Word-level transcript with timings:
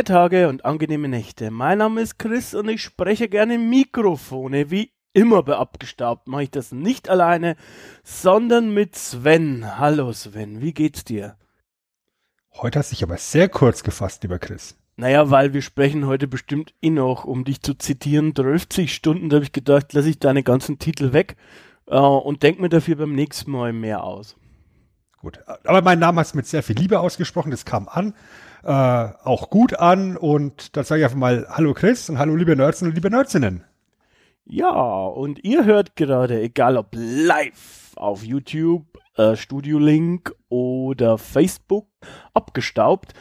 Lange 0.00 0.18
Tage 0.18 0.48
und 0.48 0.64
angenehme 0.64 1.08
Nächte. 1.08 1.50
Mein 1.50 1.76
Name 1.76 2.00
ist 2.00 2.18
Chris 2.18 2.54
und 2.54 2.70
ich 2.70 2.80
spreche 2.80 3.28
gerne 3.28 3.58
Mikrofone. 3.58 4.70
Wie 4.70 4.92
immer 5.12 5.42
bei 5.42 5.56
Abgestaubt 5.56 6.26
mache 6.26 6.44
ich 6.44 6.50
das 6.50 6.72
nicht 6.72 7.10
alleine, 7.10 7.54
sondern 8.02 8.72
mit 8.72 8.96
Sven. 8.96 9.76
Hallo 9.76 10.10
Sven, 10.14 10.62
wie 10.62 10.72
geht's 10.72 11.04
dir? 11.04 11.36
Heute 12.54 12.78
hast 12.78 12.92
du 12.92 12.94
dich 12.94 13.02
aber 13.02 13.18
sehr 13.18 13.50
kurz 13.50 13.82
gefasst, 13.82 14.22
lieber 14.22 14.38
Chris. 14.38 14.74
Naja, 14.96 15.30
weil 15.30 15.52
wir 15.52 15.60
sprechen 15.60 16.06
heute 16.06 16.26
bestimmt 16.28 16.72
eh 16.80 16.88
noch, 16.88 17.26
um 17.26 17.44
dich 17.44 17.60
zu 17.60 17.74
zitieren, 17.74 18.32
30 18.32 18.94
Stunden, 18.94 19.28
da 19.28 19.34
habe 19.34 19.44
ich 19.44 19.52
gedacht, 19.52 19.92
lasse 19.92 20.08
ich 20.08 20.18
deine 20.18 20.42
ganzen 20.42 20.78
Titel 20.78 21.12
weg 21.12 21.36
äh, 21.88 21.98
und 21.98 22.42
denk 22.42 22.58
mir 22.58 22.70
dafür 22.70 22.96
beim 22.96 23.14
nächsten 23.14 23.50
Mal 23.50 23.74
mehr 23.74 24.02
aus. 24.02 24.39
Gut, 25.20 25.38
aber 25.64 25.82
mein 25.82 25.98
Name 25.98 26.20
hast 26.20 26.32
du 26.32 26.38
mit 26.38 26.46
sehr 26.46 26.62
viel 26.62 26.76
Liebe 26.76 26.98
ausgesprochen, 26.98 27.50
das 27.50 27.64
kam 27.64 27.88
an 27.88 28.14
äh, 28.62 28.68
auch 28.68 29.50
gut 29.50 29.74
an. 29.78 30.16
Und 30.16 30.76
dann 30.76 30.84
sage 30.84 31.00
ich 31.00 31.04
einfach 31.04 31.18
mal 31.18 31.46
Hallo 31.50 31.74
Chris 31.74 32.08
und 32.10 32.18
Hallo 32.18 32.36
liebe 32.36 32.56
Nerds 32.56 32.82
und 32.82 32.94
liebe 32.94 33.10
Nerdsinnen. 33.10 33.64
Ja, 34.44 34.70
und 34.70 35.44
ihr 35.44 35.64
hört 35.64 35.96
gerade, 35.96 36.40
egal 36.40 36.76
ob 36.76 36.88
live 36.92 37.92
auf 37.96 38.24
YouTube, 38.24 38.84
äh, 39.16 39.36
Studio 39.36 39.78
Link 39.78 40.34
oder 40.48 41.18
Facebook, 41.18 41.86
abgestaubt. 42.34 43.12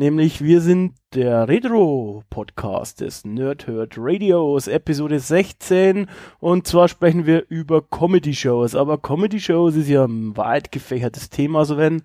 Nämlich 0.00 0.44
wir 0.44 0.60
sind 0.60 0.94
der 1.12 1.48
Retro-Podcast 1.48 3.00
des 3.00 3.24
Nerdhurt 3.24 3.94
Radios, 3.96 4.68
Episode 4.68 5.18
16. 5.18 6.06
Und 6.38 6.68
zwar 6.68 6.86
sprechen 6.86 7.26
wir 7.26 7.46
über 7.48 7.82
Comedy-Shows. 7.82 8.76
Aber 8.76 8.98
Comedy-Shows 8.98 9.74
ist 9.74 9.88
ja 9.88 10.04
ein 10.04 10.36
weit 10.36 10.70
gefächertes 10.70 11.30
Thema, 11.30 11.64
so 11.64 11.78
wenn. 11.78 12.02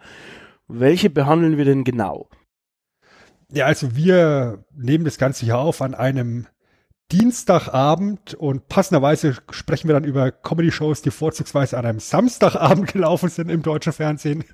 Welche 0.68 1.12
behandeln 1.12 1.58
wir 1.58 1.66
denn 1.66 1.84
genau? 1.84 2.30
Ja, 3.52 3.68
also 3.68 3.96
wir 3.96 4.66
nehmen 4.76 5.06
das 5.06 5.20
Ganze 5.20 5.46
hier 5.46 5.60
auf 5.60 5.80
an 5.84 5.94
einem 5.94 6.48
Dienstagabend 7.12 8.34
und 8.34 8.70
passenderweise 8.70 9.38
sprechen 9.52 9.88
wir 9.88 9.94
dann 9.94 10.04
über 10.04 10.32
Comedy-Shows, 10.32 11.04
die 11.04 11.12
vorzugsweise 11.12 11.78
an 11.78 11.86
einem 11.86 12.00
Samstagabend 12.00 12.88
gelaufen 12.92 13.30
sind 13.30 13.52
im 13.52 13.62
deutschen 13.62 13.94
Fernsehen. 13.94 14.46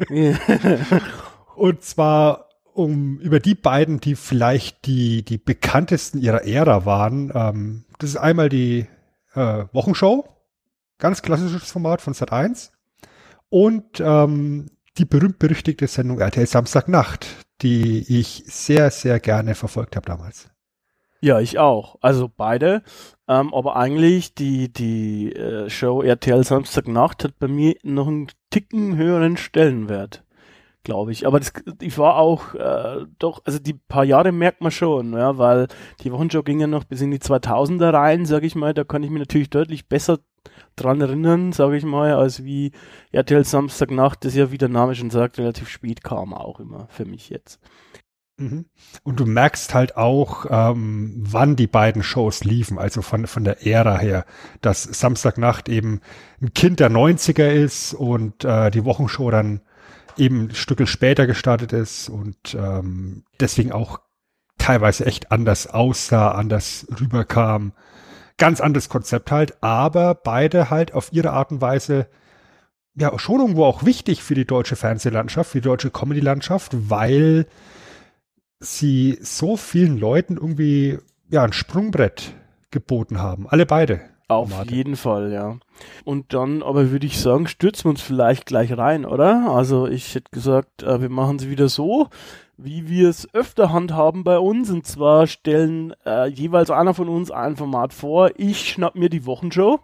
und 1.56 1.84
zwar 1.84 2.49
um 2.74 3.20
über 3.20 3.40
die 3.40 3.56
beiden, 3.56 4.00
die 4.00 4.16
vielleicht 4.16 4.86
die, 4.86 5.24
die 5.24 5.38
bekanntesten 5.38 6.20
ihrer 6.20 6.46
Ära 6.46 6.86
waren. 6.86 7.32
Ähm, 7.34 7.86
das 8.00 8.12
ist 8.12 8.18
einmal 8.18 8.50
die 8.50 8.88
äh, 9.34 9.66
Wochenshow, 9.72 10.28
ganz 10.98 11.22
klassisches 11.22 11.72
Format 11.72 12.02
von 12.02 12.14
Sat 12.14 12.32
1 12.32 12.72
und 13.50 14.00
ähm, 14.00 14.72
die 14.98 15.06
berühmt-berüchtigte 15.06 15.88
Sendung 15.88 16.20
RTL 16.20 16.46
Samstagnacht, 16.46 17.28
die 17.62 18.20
ich 18.20 18.44
sehr, 18.48 18.92
sehr 18.92 19.20
gerne 19.20 19.56
verfolgt 19.56 19.96
habe 19.96 20.06
damals. 20.06 20.50
Ja, 21.22 21.40
ich 21.40 21.60
auch. 21.60 21.98
Also 22.02 22.30
beide. 22.34 22.82
Ähm, 23.28 23.54
aber 23.54 23.76
eigentlich 23.76 24.34
die, 24.36 24.72
die 24.72 25.34
äh, 25.34 25.70
Show 25.70 26.02
RTL 26.02 26.44
Samstagnacht 26.44 27.24
hat 27.24 27.40
bei 27.40 27.48
mir 27.48 27.76
noch 27.84 28.08
einen 28.08 28.30
Ticken 28.50 28.96
höheren 28.96 29.38
Stellenwert, 29.38 30.24
glaube 30.84 31.12
ich. 31.12 31.28
Aber 31.28 31.40
das, 31.40 31.54
ich 31.82 31.98
war 31.98 32.16
auch 32.16 32.56
äh, 32.56 33.06
doch, 33.20 33.42
also 33.46 33.60
die 33.60 33.74
paar 33.74 34.04
Jahre 34.04 34.32
merkt 34.32 34.62
man 34.62 34.72
schon, 34.72 35.14
ja, 35.14 35.38
weil 35.38 35.68
die 36.02 36.12
Wochenshow 36.12 36.44
ging 36.44 36.60
ja 36.60 36.68
noch 36.68 36.84
bis 36.84 37.02
in 37.02 37.12
die 37.12 37.20
2000er 37.20 37.94
rein, 37.94 38.26
sage 38.26 38.48
ich 38.48 38.56
mal. 38.56 38.74
Da 38.74 38.84
kann 38.84 39.04
ich 39.04 39.10
mich 39.10 39.20
natürlich 39.20 39.50
deutlich 39.50 39.88
besser 39.88 40.20
dran 40.76 41.02
erinnern, 41.02 41.52
sage 41.52 41.78
ich 41.78 41.84
mal, 41.84 42.14
als 42.14 42.44
wie 42.44 42.72
RTL 43.12 43.44
Samstagnacht, 43.44 44.24
das 44.24 44.36
ja, 44.36 44.52
wie 44.52 44.58
der 44.58 44.70
Name 44.70 44.96
schon 44.96 45.10
sagt, 45.10 45.38
relativ 45.38 45.70
spät 45.70 46.04
kam 46.04 46.34
auch 46.34 46.60
immer 46.60 46.88
für 46.90 47.06
mich 47.06 47.30
jetzt. 47.30 47.60
Mhm. 48.38 48.66
Und 49.04 49.20
du 49.20 49.26
merkst 49.26 49.74
halt 49.74 49.98
auch, 49.98 50.46
ähm, 50.50 51.14
wann 51.18 51.58
die 51.58 51.68
beiden 51.68 52.04
Shows 52.04 52.46
liefen, 52.46 52.78
also 52.78 53.02
von, 53.02 53.28
von 53.28 53.44
der 53.44 53.68
Ära 53.68 53.98
her, 53.98 54.26
dass 54.62 54.84
Samstagnacht 54.84 55.68
eben 55.68 56.00
ein 56.42 56.54
Kind 56.54 56.80
der 56.80 56.90
90er 56.90 57.50
ist 57.50 57.94
und 57.94 58.46
äh, 58.46 58.72
die 58.72 58.86
Wochenshow 58.86 59.30
dann 59.30 59.62
eben 60.20 60.48
ein 60.48 60.56
Stückel 60.56 60.88
später 60.88 61.28
gestartet 61.28 61.74
ist 61.74 62.10
und 62.10 62.56
ähm, 62.56 63.24
deswegen 63.40 63.72
auch 63.72 64.00
teilweise 64.58 65.06
echt 65.06 65.32
anders 65.32 65.68
aussah, 65.68 66.32
anders 66.32 66.88
rüberkam 67.00 67.74
ganz 68.40 68.62
anderes 68.62 68.90
Konzept 68.90 69.32
halt, 69.32 69.62
aber 69.62 70.16
beide 70.16 70.72
halt 70.72 70.94
auf 70.94 71.14
ihre 71.14 71.32
Art 71.32 71.52
und 71.52 71.62
Weise 71.62 72.08
ja 72.96 73.18
schon 73.20 73.40
irgendwo 73.40 73.66
auch 73.66 73.86
wichtig 73.86 74.24
für 74.24 74.34
die 74.34 74.46
deutsche 74.46 74.76
Fernsehlandschaft, 74.76 75.52
für 75.52 75.60
die 75.60 75.68
deutsche 75.68 75.92
Comedy-Landschaft, 75.92 76.90
weil 76.90 77.46
sie 78.60 79.20
so 79.22 79.56
vielen 79.58 79.98
Leuten 79.98 80.38
irgendwie 80.38 80.98
ja 81.30 81.44
ein 81.44 81.54
Sprungbrett 81.54 82.34
geboten 82.72 83.20
haben. 83.20 83.48
Alle 83.48 83.66
beide. 83.66 84.02
Auf 84.30 84.50
Formate. 84.50 84.74
jeden 84.74 84.96
Fall, 84.96 85.34
ja. 85.34 85.58
Und 86.06 86.34
dann, 86.34 86.64
aber 86.64 86.92
würde 86.92 87.06
ich 87.06 87.20
sagen, 87.20 87.48
stürzen 87.48 87.86
wir 87.86 87.90
uns 87.90 88.02
vielleicht 88.02 88.46
gleich 88.46 88.78
rein, 88.78 89.06
oder? 89.06 89.52
Also 89.52 89.88
ich 89.88 90.16
hätte 90.16 90.32
gesagt, 90.32 90.84
äh, 90.84 91.02
wir 91.02 91.10
machen 91.10 91.38
es 91.38 91.50
wieder 91.50 91.68
so 91.68 92.10
wie 92.62 92.90
wir 92.90 93.10
es 93.10 93.34
öfter 93.34 93.72
handhaben 93.72 94.24
bei 94.24 94.38
uns. 94.38 94.70
Und 94.70 94.86
zwar 94.86 95.28
stellen 95.28 95.94
äh, 96.06 96.28
jeweils 96.28 96.70
einer 96.70 96.94
von 96.94 97.10
uns 97.10 97.32
ein 97.32 97.56
Format 97.56 97.94
vor. 97.94 98.32
Ich 98.36 98.70
schnapp 98.70 98.96
mir 98.96 99.10
die 99.10 99.26
Wochenshow 99.26 99.80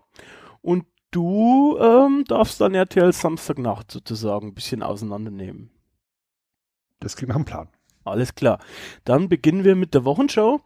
und 0.61 0.85
du 1.11 1.77
ähm, 1.79 2.25
darfst 2.27 2.59
dann 2.59 2.75
RTL 2.75 3.13
Samstagnacht 3.13 3.91
sozusagen 3.91 4.49
ein 4.49 4.53
bisschen 4.53 4.83
auseinandernehmen. 4.83 5.71
Das 6.99 7.15
klingt 7.15 7.29
nach 7.29 7.37
einem 7.37 7.45
Plan. 7.45 7.69
Alles 8.03 8.35
klar. 8.35 8.59
Dann 9.03 9.29
beginnen 9.29 9.63
wir 9.63 9.75
mit 9.75 9.93
der 9.93 10.05
Wochenshow. 10.05 10.61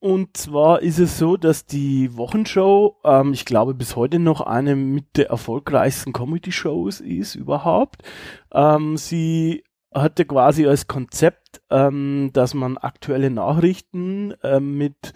Und 0.00 0.34
zwar 0.34 0.80
ist 0.80 0.98
es 0.98 1.18
so, 1.18 1.36
dass 1.36 1.66
die 1.66 2.16
Wochenshow, 2.16 2.96
ähm, 3.04 3.34
ich 3.34 3.44
glaube, 3.44 3.74
bis 3.74 3.96
heute 3.96 4.18
noch 4.18 4.40
eine 4.40 4.74
mit 4.74 5.18
der 5.18 5.28
erfolgreichsten 5.28 6.14
Comedy-Shows 6.14 7.00
ist 7.00 7.34
überhaupt. 7.34 8.02
Ähm, 8.50 8.96
sie 8.96 9.62
hatte 9.92 10.24
quasi 10.24 10.66
als 10.66 10.86
Konzept, 10.86 11.60
ähm, 11.68 12.30
dass 12.32 12.54
man 12.54 12.78
aktuelle 12.78 13.28
Nachrichten 13.28 14.32
äh, 14.42 14.58
mit 14.58 15.12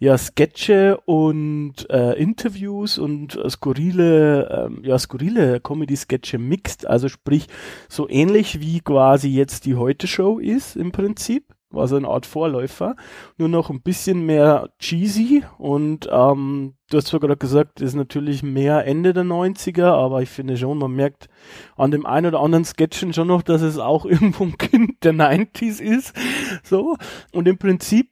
ja, 0.00 0.18
Sketche 0.18 0.98
und 1.04 1.88
äh, 1.88 2.14
Interviews 2.14 2.98
und 2.98 3.36
äh, 3.36 3.48
skurrile, 3.48 4.66
ähm, 4.66 4.82
ja, 4.84 4.98
skurrile 4.98 5.60
Comedy-Sketche 5.60 6.38
mixt, 6.38 6.88
also 6.88 7.08
sprich 7.08 7.46
so 7.88 8.08
ähnlich 8.08 8.60
wie 8.60 8.80
quasi 8.80 9.28
jetzt 9.28 9.64
die 9.64 9.76
Heute-Show 9.76 10.40
ist 10.40 10.74
im 10.74 10.90
Prinzip 10.90 11.54
war 11.74 11.88
so 11.88 11.96
eine 11.96 12.08
Art 12.08 12.26
Vorläufer, 12.26 12.96
nur 13.36 13.48
noch 13.48 13.70
ein 13.70 13.82
bisschen 13.82 14.26
mehr 14.26 14.70
cheesy 14.78 15.44
und 15.58 16.08
ähm, 16.10 16.74
du 16.90 16.96
hast 16.96 17.08
zwar 17.08 17.20
gerade 17.20 17.36
gesagt, 17.36 17.80
ist 17.80 17.94
natürlich 17.94 18.42
mehr 18.42 18.86
Ende 18.86 19.12
der 19.12 19.24
90er, 19.24 19.86
aber 19.86 20.22
ich 20.22 20.30
finde 20.30 20.56
schon, 20.56 20.78
man 20.78 20.92
merkt 20.92 21.28
an 21.76 21.90
dem 21.90 22.06
einen 22.06 22.26
oder 22.26 22.40
anderen 22.40 22.64
Sketchen 22.64 23.12
schon 23.12 23.28
noch, 23.28 23.42
dass 23.42 23.62
es 23.62 23.78
auch 23.78 24.04
irgendwo 24.06 24.44
ein 24.44 24.58
Kind 24.58 25.04
der 25.04 25.14
90s 25.14 25.80
ist, 25.80 26.14
so. 26.62 26.96
Und 27.32 27.48
im 27.48 27.58
Prinzip 27.58 28.10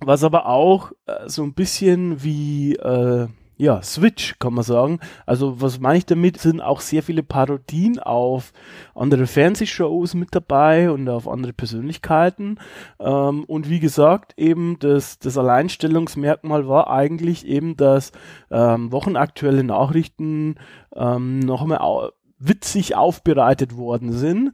was 0.00 0.24
aber 0.24 0.46
auch 0.46 0.92
äh, 1.06 1.28
so 1.28 1.42
ein 1.42 1.54
bisschen 1.54 2.22
wie 2.22 2.74
äh, 2.76 3.28
ja, 3.58 3.82
Switch, 3.82 4.38
kann 4.38 4.52
man 4.52 4.64
sagen. 4.64 5.00
Also, 5.24 5.60
was 5.60 5.80
meine 5.80 5.98
ich 5.98 6.06
damit? 6.06 6.38
Sind 6.38 6.60
auch 6.60 6.80
sehr 6.80 7.02
viele 7.02 7.22
Parodien 7.22 7.98
auf 7.98 8.52
andere 8.94 9.26
Fernsehshows 9.26 10.14
mit 10.14 10.34
dabei 10.34 10.90
und 10.90 11.08
auf 11.08 11.26
andere 11.26 11.54
Persönlichkeiten. 11.54 12.58
Ähm, 13.00 13.44
und 13.44 13.70
wie 13.70 13.80
gesagt, 13.80 14.34
eben 14.36 14.78
das, 14.78 15.18
das 15.18 15.38
Alleinstellungsmerkmal 15.38 16.68
war 16.68 16.90
eigentlich 16.90 17.46
eben, 17.46 17.76
dass 17.76 18.12
ähm, 18.50 18.92
wochenaktuelle 18.92 19.64
Nachrichten 19.64 20.56
ähm, 20.94 21.40
noch 21.40 21.62
einmal 21.62 21.78
au 21.78 22.10
witzig 22.38 22.94
aufbereitet 22.94 23.78
worden 23.78 24.12
sind. 24.12 24.52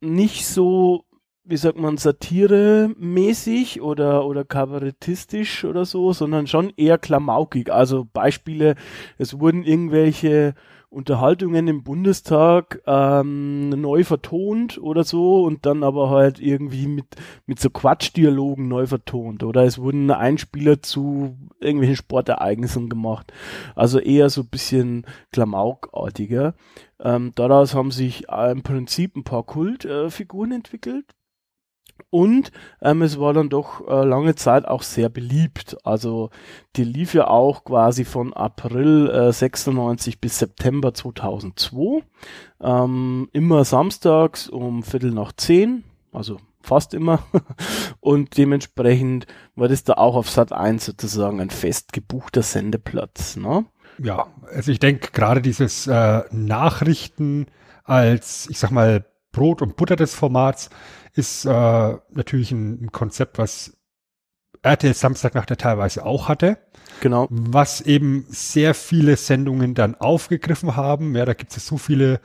Nicht 0.00 0.48
so 0.48 1.04
wie 1.50 1.56
sagt 1.56 1.78
man, 1.78 1.96
Satire-mäßig 1.96 3.82
oder, 3.82 4.24
oder 4.24 4.44
kabarettistisch 4.44 5.64
oder 5.64 5.84
so, 5.84 6.12
sondern 6.12 6.46
schon 6.46 6.72
eher 6.76 6.96
klamaukig. 6.96 7.72
Also 7.72 8.06
Beispiele, 8.12 8.76
es 9.18 9.40
wurden 9.40 9.64
irgendwelche 9.64 10.54
Unterhaltungen 10.90 11.68
im 11.68 11.84
Bundestag 11.84 12.82
ähm, 12.86 13.68
neu 13.68 14.02
vertont 14.02 14.78
oder 14.78 15.04
so 15.04 15.44
und 15.44 15.64
dann 15.64 15.84
aber 15.84 16.10
halt 16.10 16.40
irgendwie 16.40 16.88
mit, 16.88 17.06
mit 17.46 17.60
so 17.60 17.70
Quatschdialogen 17.70 18.66
neu 18.66 18.86
vertont. 18.86 19.44
Oder 19.44 19.64
es 19.64 19.78
wurden 19.78 20.10
Einspieler 20.10 20.82
zu 20.82 21.36
irgendwelchen 21.60 21.96
Sportereignissen 21.96 22.88
gemacht. 22.88 23.32
Also 23.76 24.00
eher 24.00 24.30
so 24.30 24.42
ein 24.42 24.48
bisschen 24.48 25.06
Klamaukartiger. 25.32 26.54
Ähm, 26.98 27.32
daraus 27.36 27.74
haben 27.74 27.92
sich 27.92 28.28
im 28.28 28.62
Prinzip 28.62 29.16
ein 29.16 29.24
paar 29.24 29.44
Kultfiguren 29.44 30.52
äh, 30.52 30.56
entwickelt. 30.56 31.06
Und 32.10 32.50
ähm, 32.82 33.02
es 33.02 33.20
war 33.20 33.32
dann 33.32 33.48
doch 33.48 33.86
äh, 33.88 34.04
lange 34.04 34.34
Zeit 34.34 34.66
auch 34.66 34.82
sehr 34.82 35.08
beliebt. 35.08 35.76
Also 35.84 36.30
die 36.76 36.84
lief 36.84 37.14
ja 37.14 37.28
auch 37.28 37.64
quasi 37.64 38.04
von 38.04 38.34
April 38.34 39.08
äh, 39.08 39.32
96 39.32 40.20
bis 40.20 40.38
September 40.38 40.92
2002. 40.92 42.02
Ähm, 42.60 43.28
immer 43.32 43.64
samstags 43.64 44.48
um 44.48 44.82
Viertel 44.82 45.12
nach 45.12 45.32
zehn, 45.32 45.84
also 46.12 46.38
fast 46.60 46.94
immer. 46.94 47.20
Und 48.00 48.36
dementsprechend 48.36 49.26
war 49.54 49.68
das 49.68 49.84
da 49.84 49.94
auch 49.94 50.16
auf 50.16 50.28
Sat 50.28 50.52
1 50.52 50.84
sozusagen 50.84 51.40
ein 51.40 51.50
fest 51.50 51.92
gebuchter 51.92 52.42
Sendeplatz. 52.42 53.36
Ne? 53.36 53.66
Ja, 54.02 54.26
also 54.52 54.72
ich 54.72 54.80
denke 54.80 55.10
gerade 55.12 55.42
dieses 55.42 55.86
äh, 55.86 56.22
Nachrichten 56.32 57.46
als, 57.84 58.48
ich 58.50 58.58
sag 58.58 58.72
mal, 58.72 59.04
Brot 59.32 59.62
und 59.62 59.76
Butter 59.76 59.96
des 59.96 60.14
Formats 60.14 60.70
ist 61.14 61.44
äh, 61.44 61.96
natürlich 62.10 62.52
ein, 62.52 62.90
Konzept, 62.92 63.38
was 63.38 63.76
RTL 64.62 64.94
Samstagnacht 64.94 65.50
ja 65.50 65.56
teilweise 65.56 66.04
auch 66.04 66.28
hatte. 66.28 66.58
Genau. 67.00 67.26
Was 67.30 67.80
eben 67.80 68.26
sehr 68.28 68.74
viele 68.74 69.16
Sendungen 69.16 69.74
dann 69.74 69.94
aufgegriffen 69.94 70.76
haben. 70.76 71.16
Ja, 71.16 71.24
da 71.24 71.34
gibt 71.34 71.56
es 71.56 71.66
so 71.66 71.78
viele 71.78 72.20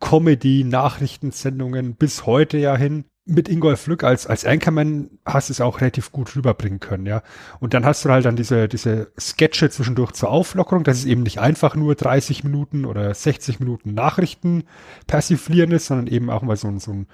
Comedy-Nachrichtensendungen 0.00 1.94
bis 1.94 2.26
heute 2.26 2.58
ja 2.58 2.76
hin. 2.76 3.04
Mit 3.30 3.48
Ingolf 3.50 3.86
Lück 3.86 4.04
als, 4.04 4.26
als 4.26 4.46
Anchorman 4.46 5.10
hast 5.26 5.50
es 5.50 5.60
auch 5.60 5.82
relativ 5.82 6.12
gut 6.12 6.34
rüberbringen 6.34 6.80
können, 6.80 7.04
ja. 7.04 7.22
Und 7.60 7.74
dann 7.74 7.84
hast 7.84 8.02
du 8.04 8.08
halt 8.08 8.24
dann 8.24 8.36
diese, 8.36 8.68
diese 8.68 9.12
Sketche 9.20 9.68
zwischendurch 9.68 10.12
zur 10.12 10.30
Auflockerung, 10.30 10.82
dass 10.82 10.96
es 10.96 11.04
eben 11.04 11.24
nicht 11.24 11.38
einfach 11.38 11.74
nur 11.74 11.94
30 11.94 12.42
Minuten 12.42 12.86
oder 12.86 13.12
60 13.12 13.60
Minuten 13.60 13.92
Nachrichten 13.92 14.64
persiflieren 15.06 15.72
ist, 15.72 15.86
sondern 15.86 16.06
eben 16.06 16.30
auch 16.30 16.40
mal 16.40 16.56
so, 16.56 16.76
so 16.78 16.92
ein 16.92 17.06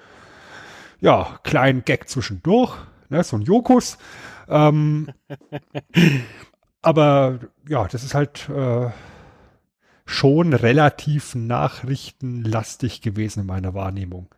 ja, 1.01 1.37
kleinen 1.43 1.83
Gag 1.83 2.07
zwischendurch, 2.07 2.77
ne, 3.09 3.21
so 3.23 3.35
ein 3.35 3.41
Jokus. 3.41 3.97
Ähm, 4.47 5.09
aber 6.81 7.39
ja, 7.67 7.87
das 7.89 8.05
ist 8.05 8.15
halt 8.15 8.47
äh, 8.49 8.89
schon 10.05 10.53
relativ 10.53 11.35
nachrichtenlastig 11.35 13.01
gewesen 13.01 13.41
in 13.41 13.45
meiner 13.47 13.73
Wahrnehmung. 13.73 14.33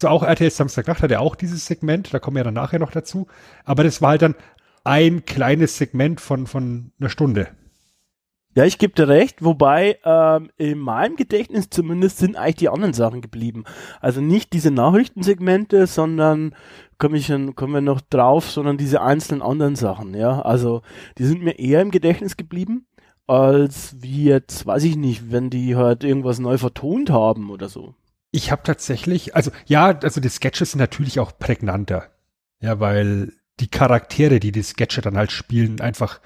So 0.00 0.08
auch 0.08 0.22
RTL 0.22 0.50
Samstagnacht 0.50 1.02
hat 1.02 1.10
ja 1.10 1.18
auch 1.18 1.36
dieses 1.36 1.66
Segment, 1.66 2.14
da 2.14 2.18
kommen 2.18 2.36
wir 2.36 2.44
dann 2.44 2.54
nachher 2.54 2.78
noch 2.78 2.90
dazu. 2.90 3.26
Aber 3.64 3.84
das 3.84 4.00
war 4.00 4.10
halt 4.10 4.22
dann 4.22 4.34
ein 4.82 5.26
kleines 5.26 5.76
Segment 5.76 6.20
von, 6.20 6.46
von 6.46 6.92
einer 6.98 7.10
Stunde. 7.10 7.48
Ja, 8.56 8.64
ich 8.64 8.78
gebe 8.78 8.94
dir 8.94 9.06
recht, 9.06 9.44
wobei 9.44 9.98
ähm, 10.04 10.50
in 10.56 10.78
meinem 10.78 11.14
Gedächtnis 11.16 11.70
zumindest 11.70 12.18
sind 12.18 12.34
eigentlich 12.34 12.56
die 12.56 12.68
anderen 12.68 12.94
Sachen 12.94 13.20
geblieben. 13.20 13.64
Also 14.00 14.20
nicht 14.20 14.52
diese 14.52 14.72
Nachrichtensegmente, 14.72 15.86
sondern 15.86 16.54
komme 16.98 17.16
ich 17.18 17.28
dann, 17.28 17.54
kommen 17.54 17.74
wir 17.74 17.80
noch 17.80 18.00
drauf, 18.00 18.50
sondern 18.50 18.76
diese 18.76 19.02
einzelnen 19.02 19.42
anderen 19.42 19.76
Sachen, 19.76 20.14
ja. 20.14 20.42
Also 20.42 20.82
die 21.18 21.26
sind 21.26 21.42
mir 21.42 21.58
eher 21.60 21.80
im 21.80 21.92
Gedächtnis 21.92 22.36
geblieben, 22.36 22.86
als 23.28 23.96
wie 24.00 24.24
jetzt, 24.24 24.66
weiß 24.66 24.82
ich 24.82 24.96
nicht, 24.96 25.30
wenn 25.30 25.50
die 25.50 25.76
halt 25.76 26.02
irgendwas 26.02 26.40
neu 26.40 26.58
vertont 26.58 27.10
haben 27.10 27.50
oder 27.50 27.68
so. 27.68 27.94
Ich 28.30 28.52
habe 28.52 28.62
tatsächlich, 28.62 29.34
also 29.34 29.50
ja, 29.66 29.86
also 29.86 30.20
die 30.20 30.28
Sketches 30.28 30.72
sind 30.72 30.78
natürlich 30.78 31.18
auch 31.18 31.38
prägnanter. 31.38 32.10
Ja, 32.60 32.78
weil 32.78 33.32
die 33.58 33.68
Charaktere, 33.68 34.40
die 34.40 34.52
die 34.52 34.62
Sketche 34.62 35.00
dann 35.00 35.16
halt 35.16 35.32
spielen, 35.32 35.80
einfach 35.80 36.20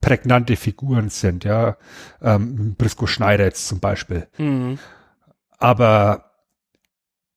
prägnante 0.00 0.56
Figuren 0.56 1.10
sind, 1.10 1.44
ja. 1.44 1.76
Ähm, 2.22 2.74
Brisco 2.76 3.06
Schneider 3.06 3.44
jetzt 3.44 3.68
zum 3.68 3.80
Beispiel. 3.80 4.28
Mhm. 4.38 4.78
Aber 5.58 6.32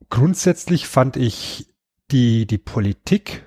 grundsätzlich 0.10 0.88
fand 0.88 1.18
ich 1.18 1.74
die, 2.12 2.46
die 2.46 2.58
Politik 2.58 3.46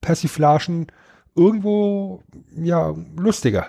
Persiflagen 0.00 0.86
irgendwo, 1.34 2.22
ja, 2.56 2.94
lustiger. 3.16 3.68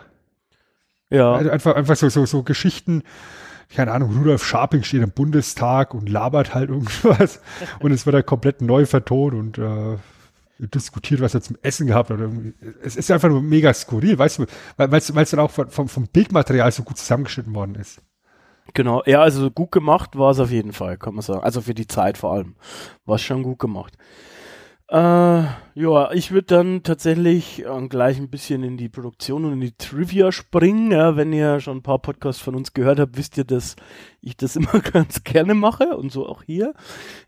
Ja. 1.09 1.33
Also 1.33 1.49
einfach, 1.49 1.75
einfach 1.75 1.95
so, 1.95 2.09
so, 2.09 2.25
so 2.25 2.43
Geschichten, 2.43 3.03
keine 3.69 3.91
Ahnung, 3.91 4.17
Rudolf 4.17 4.45
Scharping 4.45 4.83
steht 4.83 5.01
im 5.01 5.11
Bundestag 5.11 5.93
und 5.93 6.09
labert 6.09 6.53
halt 6.53 6.69
irgendwas 6.69 7.41
und 7.79 7.91
es 7.91 8.05
wird 8.05 8.15
halt 8.15 8.25
komplett 8.25 8.61
neu 8.61 8.85
vertont 8.85 9.33
und 9.33 9.57
äh, 9.57 9.97
diskutiert, 10.59 11.21
was 11.21 11.33
er 11.33 11.41
zum 11.41 11.57
Essen 11.61 11.87
gehabt 11.87 12.09
hat. 12.09 12.19
Es 12.83 12.95
ist 12.95 13.11
einfach 13.11 13.29
nur 13.29 13.41
mega 13.41 13.73
skurril, 13.73 14.17
weißt 14.17 14.39
du, 14.39 14.45
weil 14.77 14.93
es 14.93 15.31
dann 15.31 15.39
auch 15.39 15.51
vom, 15.51 15.87
vom 15.87 16.07
Bildmaterial 16.07 16.71
so 16.71 16.83
gut 16.83 16.97
zusammengeschnitten 16.97 17.53
worden 17.53 17.75
ist. 17.75 18.01
Genau, 18.73 19.03
ja, 19.05 19.21
also 19.21 19.51
gut 19.51 19.71
gemacht 19.71 20.17
war 20.17 20.31
es 20.31 20.39
auf 20.39 20.49
jeden 20.49 20.73
Fall, 20.73 20.97
kann 20.97 21.13
man 21.13 21.21
sagen. 21.21 21.43
Also 21.43 21.61
für 21.61 21.73
die 21.73 21.87
Zeit 21.87 22.17
vor 22.17 22.33
allem. 22.33 22.55
War 23.05 23.15
es 23.15 23.21
schon 23.21 23.43
gut 23.43 23.59
gemacht. 23.59 23.97
Äh, 24.87 24.95
ja, 24.97 26.11
ich 26.11 26.31
würde 26.31 26.45
dann 26.45 26.83
tatsächlich 26.83 27.65
äh, 27.65 27.87
gleich 27.87 28.17
ein 28.17 28.29
bisschen 28.29 28.63
in 28.63 28.77
die 28.77 28.87
Produktion 28.87 29.43
und 29.45 29.53
in 29.53 29.61
die 29.61 29.71
Trivia 29.71 30.31
springen. 30.31 30.91
Ja, 30.91 31.15
wenn 31.15 31.33
ihr 31.33 31.59
schon 31.59 31.77
ein 31.77 31.83
paar 31.83 31.97
Podcasts 31.97 32.41
von 32.41 32.55
uns 32.55 32.73
gehört 32.73 32.99
habt, 32.99 33.17
wisst 33.17 33.35
ihr, 33.37 33.45
dass 33.45 33.75
ich 34.21 34.37
das 34.37 34.55
immer 34.55 34.79
ganz 34.79 35.23
gerne 35.23 35.55
mache 35.55 35.97
und 35.97 36.11
so 36.11 36.27
auch 36.27 36.43
hier. 36.43 36.73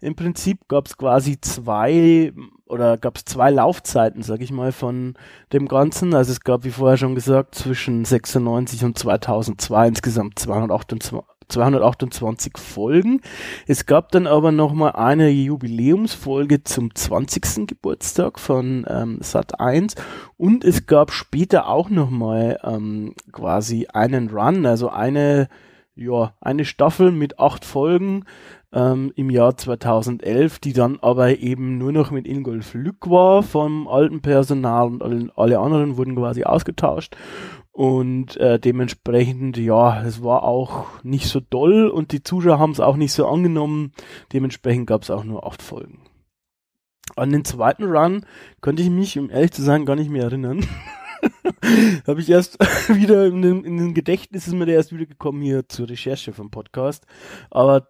Im 0.01 0.15
Prinzip 0.15 0.68
gab 0.68 0.86
es 0.86 0.98
quasi 0.98 1.42
zwei 1.42 2.31
oder 2.68 2.98
gab 2.98 3.18
es 3.18 3.25
zwei 3.25 3.50
Laufzeiten, 3.50 4.21
sag 4.21 4.42
ich 4.42 4.51
mal, 4.51 4.71
von 4.71 5.15
dem 5.51 5.68
Ganzen. 5.68 6.13
Also 6.13 6.33
es 6.33 6.42
gab, 6.42 6.63
wie 6.63 6.71
vorher 6.71 6.98
schon 6.98 7.15
gesagt, 7.15 7.56
zwischen 7.56 8.06
96 8.06 8.83
und 8.83 9.00
2002 9.00 9.88
insgesamt 9.88 10.38
228 10.38 11.19
228 11.49 12.57
Folgen. 12.57 13.21
Es 13.67 13.85
gab 13.85 14.11
dann 14.11 14.27
aber 14.27 14.51
noch 14.51 14.73
mal 14.73 14.91
eine 14.91 15.29
Jubiläumsfolge 15.29 16.63
zum 16.63 16.94
20. 16.94 17.67
Geburtstag 17.67 18.39
von 18.39 18.85
ähm, 18.89 19.19
Sat 19.21 19.59
1 19.59 19.95
und 20.38 20.63
es 20.63 20.85
gab 20.85 21.11
später 21.11 21.67
auch 21.67 21.89
noch 21.89 22.09
mal 22.09 22.59
ähm, 22.63 23.15
quasi 23.31 23.88
einen 23.91 24.29
Run, 24.29 24.65
also 24.65 24.89
eine 24.89 25.47
ja 25.97 26.33
eine 26.39 26.65
Staffel 26.65 27.11
mit 27.11 27.39
acht 27.39 27.65
Folgen 27.65 28.25
ähm, 28.71 29.11
im 29.16 29.30
Jahr 29.30 29.57
2011, 29.57 30.59
die 30.59 30.73
dann 30.73 30.99
aber 31.01 31.39
eben 31.39 31.77
nur 31.77 31.92
noch 31.92 32.11
mit 32.11 32.27
Ingolf 32.27 32.73
Lück 32.73 33.09
war 33.09 33.44
vom 33.44 33.87
alten 33.87 34.21
Personal 34.21 34.87
und 34.87 35.01
alle, 35.01 35.31
alle 35.35 35.59
anderen 35.59 35.97
wurden 35.97 36.16
quasi 36.16 36.44
ausgetauscht. 36.44 37.16
Und 37.78 38.38
äh, 38.38 38.60
dementsprechend, 38.60 39.56
ja, 39.56 40.02
es 40.02 40.24
war 40.24 40.42
auch 40.42 41.04
nicht 41.04 41.28
so 41.28 41.40
doll 41.40 41.90
und 41.90 42.12
die 42.12 42.24
Zuschauer 42.24 42.57
haben 42.57 42.72
es 42.72 42.80
auch 42.80 42.96
nicht 42.96 43.14
so 43.14 43.28
angenommen. 43.28 43.92
Dementsprechend 44.34 44.88
gab 44.88 45.04
es 45.04 45.12
auch 45.12 45.24
nur 45.24 45.46
acht 45.46 45.62
Folgen. 45.62 46.02
An 47.16 47.31
den 47.31 47.46
zweiten 47.46 47.84
Run 47.84 48.26
könnte 48.62 48.81
ich 48.81 48.90
mich, 48.90 49.19
um 49.19 49.30
ehrlich 49.30 49.52
zu 49.52 49.62
sein, 49.62 49.86
gar 49.86 49.96
nicht 49.96 50.10
mehr 50.10 50.24
erinnern. 50.24 50.66
habe 52.07 52.19
ich 52.19 52.31
erst 52.31 52.57
wieder 52.90 53.28
in 53.28 53.44
den, 53.44 53.64
in 53.64 53.78
den 53.78 53.94
Gedächtnis 53.94 54.48
ist 54.48 54.56
mir 54.56 54.66
der 54.66 54.74
erst 54.74 54.92
wieder 54.92 55.06
gekommen 55.06 55.44
hier 55.44 55.69
zur 55.69 55.88
Recherche 55.88 56.34
vom 56.34 56.50
Podcast. 56.50 57.06
Aber 57.52 57.90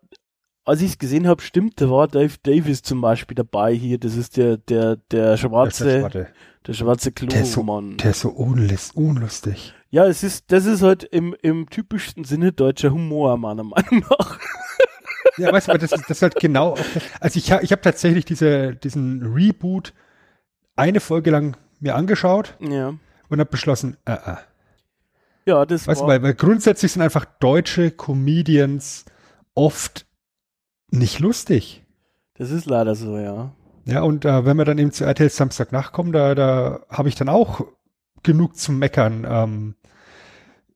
als 0.66 0.82
ich 0.82 0.92
es 0.92 0.98
gesehen 0.98 1.28
habe, 1.28 1.42
stimmt, 1.42 1.80
da 1.80 1.90
war 1.90 2.10
Dave 2.10 2.36
Davis 2.44 2.82
zum 2.82 3.00
Beispiel 3.00 3.36
dabei 3.36 3.74
hier. 3.74 4.00
Das 4.00 4.18
ist 4.18 4.36
der, 4.36 4.58
der, 4.58 4.98
der 4.98 5.38
schwarze, 5.38 6.10
der, 6.10 6.28
der 6.68 6.74
schwarze 6.74 7.14
Klo-Mann. 7.14 7.32
Der, 7.32 8.12
ist 8.12 8.20
so, 8.20 8.54
der 8.54 8.72
ist 8.74 8.94
so 8.94 9.00
unlustig. 9.00 9.74
Ja, 9.90 10.06
es 10.06 10.24
ist, 10.24 10.52
das 10.52 10.66
ist 10.66 10.82
halt 10.82 11.04
im, 11.04 11.36
im 11.42 11.70
typischsten 11.70 12.24
Sinne 12.24 12.52
deutscher 12.52 12.92
Humor, 12.92 13.38
meiner 13.38 13.64
Meinung 13.64 14.04
nach. 14.10 14.40
Ja, 15.38 15.52
weißt 15.52 15.70
du, 15.70 15.74
das 15.74 15.92
ist, 15.92 16.10
das 16.10 16.18
ist 16.18 16.22
halt 16.22 16.36
genau, 16.36 16.76
also 17.20 17.38
ich, 17.38 17.52
ich 17.52 17.72
habe 17.72 17.82
tatsächlich 17.82 18.26
diese, 18.26 18.76
diesen 18.76 19.22
Reboot 19.34 19.94
eine 20.76 21.00
Folge 21.00 21.32
lang 21.32 21.58
mir 21.80 21.96
angeschaut. 21.96 22.56
Ja. 22.60 22.96
Und 23.30 23.40
habe 23.40 23.50
beschlossen, 23.50 23.98
äh, 24.06 24.14
äh. 24.14 24.36
Ja, 25.46 25.66
das 25.66 25.88
weißt 25.88 26.02
war. 26.02 26.08
Du, 26.08 26.14
weil, 26.14 26.24
weil 26.24 26.34
grundsätzlich 26.34 26.92
sind 26.92 27.02
einfach 27.02 27.26
deutsche 27.26 27.92
Comedians 27.92 29.06
oft 29.54 30.06
nicht 30.90 31.20
lustig. 31.20 31.86
Das 32.36 32.52
ist 32.52 32.66
leider 32.66 32.96
so, 32.96 33.18
ja. 33.18 33.52
Ja, 33.86 34.02
und 34.02 34.26
äh, 34.26 34.46
wenn 34.46 34.58
wir 34.58 34.66
dann 34.66 34.78
eben 34.78 34.92
zu 34.92 35.06
RTL 35.06 35.30
Samstag 35.30 35.72
nachkommen, 35.72 36.12
da, 36.12 36.36
da 36.36 36.82
habe 36.90 37.10
ich 37.10 37.16
dann 37.16 37.30
auch 37.30 37.66
genug 38.24 38.58
zu 38.58 38.72
meckern. 38.72 39.26
Ähm, 39.28 39.76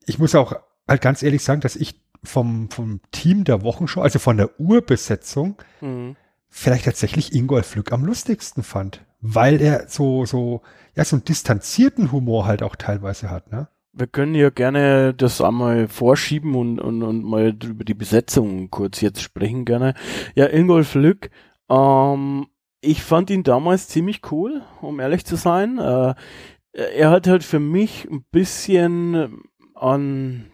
ich 0.06 0.20
muss 0.20 0.36
auch 0.36 0.54
halt 0.88 1.02
ganz 1.02 1.24
ehrlich 1.24 1.44
sagen, 1.44 1.62
dass 1.62 1.76
ich 1.76 2.02
vom, 2.24 2.70
vom 2.70 3.02
Team 3.12 3.44
der 3.44 3.64
Wochenshow, 3.64 4.02
also 4.02 4.20
von 4.20 4.38
der 4.38 4.60
Urbesetzung, 4.60 5.56
mhm. 5.82 6.16
vielleicht 6.50 6.86
tatsächlich 6.86 7.34
Ingolf 7.34 7.76
Lück 7.76 7.92
am 7.92 8.06
lustigsten 8.06 8.64
fand. 8.64 9.04
Weil 9.22 9.62
er 9.62 9.88
so, 9.88 10.26
so, 10.26 10.62
ja, 10.96 11.04
so 11.04 11.16
einen 11.16 11.26
distanzierten 11.26 12.12
Humor 12.12 12.46
halt 12.46 12.64
auch 12.64 12.76
teilweise 12.76 13.30
hat, 13.30 13.52
ne? 13.52 13.68
Wir 13.94 14.08
können 14.08 14.36
ja 14.36 14.50
gerne 14.50 15.14
das 15.14 15.42
einmal 15.42 15.90
vorschieben 15.90 16.56
und, 16.56 16.80
und, 16.80 17.04
und 17.04 17.26
mal 17.26 17.50
über 17.50 17.84
die 17.84 17.94
Besetzung 17.94 18.70
kurz 18.70 19.02
jetzt 19.02 19.22
sprechen 19.22 19.66
gerne. 19.66 19.96
Ja, 20.34 20.48
Ingolf 20.48 20.96
Lück, 20.96 21.30
ähm, 21.70 22.48
ich 22.80 23.04
fand 23.04 23.30
ihn 23.30 23.44
damals 23.44 23.90
ziemlich 23.90 24.22
cool, 24.32 24.62
um 24.82 25.02
ehrlich 25.02 25.26
zu 25.26 25.36
sein. 25.36 25.78
Äh, 25.78 26.16
er 26.72 27.10
hat 27.10 27.28
halt 27.28 27.44
für 27.44 27.60
mich 27.60 28.08
ein 28.10 28.24
bisschen 28.32 29.42
an 29.82 30.46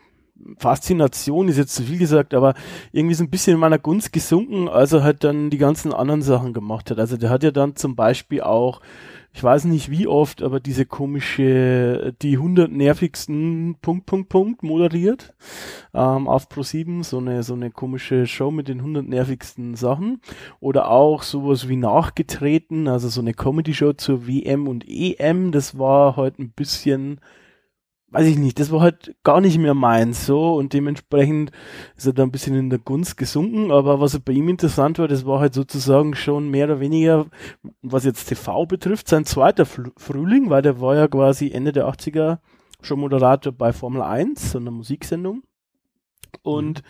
Faszination 0.60 1.48
ist 1.48 1.58
jetzt 1.58 1.74
zu 1.74 1.84
viel 1.84 1.98
gesagt, 1.98 2.34
aber 2.34 2.54
irgendwie 2.92 3.16
so 3.16 3.24
ein 3.24 3.30
bisschen 3.30 3.56
in 3.56 3.60
meiner 3.60 3.80
Gunst 3.80 4.14
gesunken, 4.14 4.70
als 4.70 4.94
er 4.94 5.04
halt 5.04 5.24
dann 5.24 5.50
die 5.50 5.58
ganzen 5.58 5.94
anderen 5.94 6.22
Sachen 6.22 6.54
gemacht 6.54 6.92
hat. 6.92 7.00
Also 7.00 7.18
der 7.18 7.32
hat 7.32 7.44
ja 7.44 7.52
dann 7.52 7.76
zum 7.76 7.96
Beispiel 7.96 8.42
auch 8.42 8.82
ich 9.38 9.44
weiß 9.44 9.66
nicht 9.66 9.92
wie 9.92 10.08
oft, 10.08 10.42
aber 10.42 10.60
diese 10.60 10.88
komische, 10.88 12.16
die 12.24 12.38
100 12.38 12.72
nervigsten 12.72 13.76
Punkt, 13.84 14.08
Punkt, 14.08 14.30
Punkt 14.30 14.64
moderiert 14.64 15.36
ähm, 15.94 16.28
auf 16.28 16.50
Pro7, 16.50 17.04
so 17.04 17.20
eine, 17.20 17.44
so 17.44 17.54
eine 17.54 17.70
komische 17.70 18.26
Show 18.26 18.50
mit 18.50 18.68
den 18.68 18.80
100 18.80 19.08
nervigsten 19.08 19.76
Sachen. 19.76 20.22
Oder 20.60 20.90
auch 20.90 21.22
sowas 21.22 21.70
wie 21.70 21.76
nachgetreten, 21.76 22.88
also 22.88 23.10
so 23.10 23.22
eine 23.22 23.36
Comedy-Show 23.36 23.94
zur 23.94 24.28
WM 24.28 24.68
und 24.68 24.86
EM, 24.88 25.52
das 25.52 25.78
war 25.78 26.16
halt 26.16 26.40
ein 26.40 26.50
bisschen 26.50 27.20
weiß 28.10 28.28
ich 28.28 28.38
nicht, 28.38 28.60
das 28.60 28.72
war 28.72 28.82
halt 28.82 29.16
gar 29.24 29.42
nicht 29.42 29.58
mehr 29.58 29.74
meins 29.74 30.26
so. 30.26 30.56
Und 30.56 30.74
dementsprechend 30.74 31.52
ist 31.96 32.08
er 32.08 32.14
da 32.14 32.24
ein 32.24 32.32
bisschen 32.32 32.56
in 32.56 32.70
der 32.70 32.80
Gunst 32.80 33.18
gesunken, 33.18 33.72
aber 33.72 34.00
was 34.00 34.20
bei 34.20 34.34
ihm 34.34 34.50
interessant 34.50 35.00
war, 35.00 35.08
das 35.08 35.26
war 35.26 35.40
halt 35.40 35.54
sozusagen 35.54 36.16
schon 36.16 36.50
mehr 36.50 36.66
oder 36.66 36.80
weniger, 36.80 37.26
was 37.82 38.06
jetzt 38.06 38.26
TV 38.26 38.66
betrifft, 38.66 39.08
sein 39.08 39.26
zweiter 39.26 39.66
Frühling, 39.66 40.50
weil 40.50 40.62
der 40.62 40.80
war 40.80 40.96
ja 40.96 41.08
quasi 41.08 41.52
Ende 41.52 41.72
der 41.72 41.88
80er 41.88 42.40
schon 42.82 43.00
Moderator 43.00 43.52
bei 43.52 43.74
Formel 43.74 44.02
1, 44.02 44.52
so 44.52 44.60
einer 44.60 44.72
Musiksendung. 44.72 45.44
Und 46.44 46.84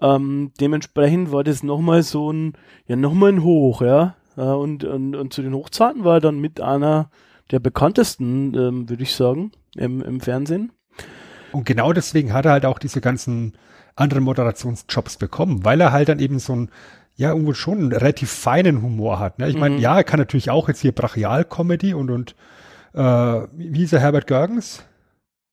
mhm. 0.00 0.06
ähm, 0.06 0.52
dementsprechend 0.60 1.32
war 1.32 1.42
das 1.42 1.62
nochmal 1.62 2.02
so 2.02 2.32
ein, 2.32 2.52
ja 2.86 2.96
nochmal 2.96 3.32
ein 3.32 3.42
Hoch, 3.42 3.82
ja, 3.82 4.16
und, 4.36 4.84
und, 4.84 5.14
und 5.14 5.32
zu 5.32 5.42
den 5.42 5.54
Hochzeiten 5.54 6.04
war 6.04 6.14
er 6.14 6.20
dann 6.20 6.38
mit 6.38 6.60
einer 6.60 7.10
der 7.52 7.60
bekanntesten, 7.60 8.54
ähm, 8.54 8.88
würde 8.88 9.02
ich 9.02 9.14
sagen, 9.14 9.52
im, 9.76 10.02
im 10.02 10.20
Fernsehen. 10.20 10.72
Und 11.52 11.66
genau 11.66 11.92
deswegen 11.92 12.32
hat 12.32 12.46
er 12.46 12.52
halt 12.52 12.66
auch 12.66 12.78
diese 12.78 13.00
ganzen 13.00 13.52
anderen 13.94 14.24
Moderationsjobs 14.24 15.18
bekommen, 15.18 15.64
weil 15.64 15.80
er 15.80 15.92
halt 15.92 16.08
dann 16.08 16.18
eben 16.18 16.38
so 16.38 16.56
ein, 16.56 16.70
ja, 17.14 17.30
irgendwo 17.30 17.52
schon 17.52 17.78
einen 17.78 17.92
relativ 17.92 18.30
feinen 18.30 18.80
Humor 18.82 19.18
hat. 19.18 19.38
Ne? 19.38 19.48
Ich 19.50 19.58
meine, 19.58 19.76
mhm. 19.76 19.80
ja, 19.80 19.96
er 19.96 20.04
kann 20.04 20.18
natürlich 20.18 20.50
auch 20.50 20.68
jetzt 20.68 20.80
hier 20.80 20.92
Brachial-Comedy 20.92 21.92
und, 21.92 22.10
und 22.10 22.34
äh, 22.94 23.00
wie 23.00 23.78
hieß 23.78 23.92
er, 23.92 24.00
Herbert 24.00 24.26
Görgens? 24.26 24.84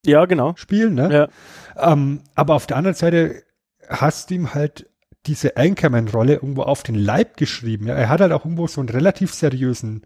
Ja, 0.06 0.26
genau. 0.26 0.54
Spielen, 0.56 0.96
ne? 0.96 1.30
Ja. 1.76 1.92
Ähm, 1.92 2.22
aber 2.36 2.56
auf 2.56 2.68
der 2.68 2.78
anderen 2.78 2.96
Seite 2.96 3.44
hast 3.90 4.30
du 4.30 4.36
ihm 4.36 4.54
halt 4.54 4.90
diese 5.26 5.58
Anchorman-Rolle 5.58 6.36
irgendwo 6.36 6.64
auf 6.64 6.84
den 6.84 6.96
Leib 6.96 7.36
geschrieben. 7.36 7.88
Ja? 7.88 7.96
Er 7.96 8.08
hat 8.08 8.22
halt 8.22 8.32
auch 8.32 8.46
irgendwo 8.46 8.68
so 8.68 8.80
einen 8.80 8.90
relativ 8.90 9.34
seriösen 9.34 10.06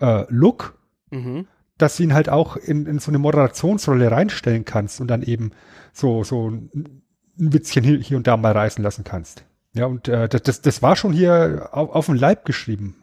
äh, 0.00 0.24
Look. 0.28 0.75
Mhm 1.10 1.46
dass 1.78 1.96
du 1.96 2.04
ihn 2.04 2.14
halt 2.14 2.28
auch 2.28 2.56
in, 2.56 2.86
in 2.86 2.98
so 2.98 3.10
eine 3.10 3.18
Moderationsrolle 3.18 4.10
reinstellen 4.10 4.64
kannst 4.64 5.00
und 5.00 5.08
dann 5.08 5.22
eben 5.22 5.52
so, 5.92 6.24
so 6.24 6.50
ein 6.50 7.02
Witzchen 7.36 7.84
hier, 7.84 7.98
hier 7.98 8.16
und 8.16 8.26
da 8.26 8.36
mal 8.36 8.52
reißen 8.52 8.82
lassen 8.82 9.04
kannst. 9.04 9.44
Ja, 9.74 9.86
und 9.86 10.08
äh, 10.08 10.28
das, 10.28 10.62
das 10.62 10.82
war 10.82 10.96
schon 10.96 11.12
hier 11.12 11.68
auf, 11.72 11.90
auf 11.90 12.06
den 12.06 12.16
Leib 12.16 12.46
geschrieben. 12.46 12.96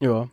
Ja, 0.00 0.28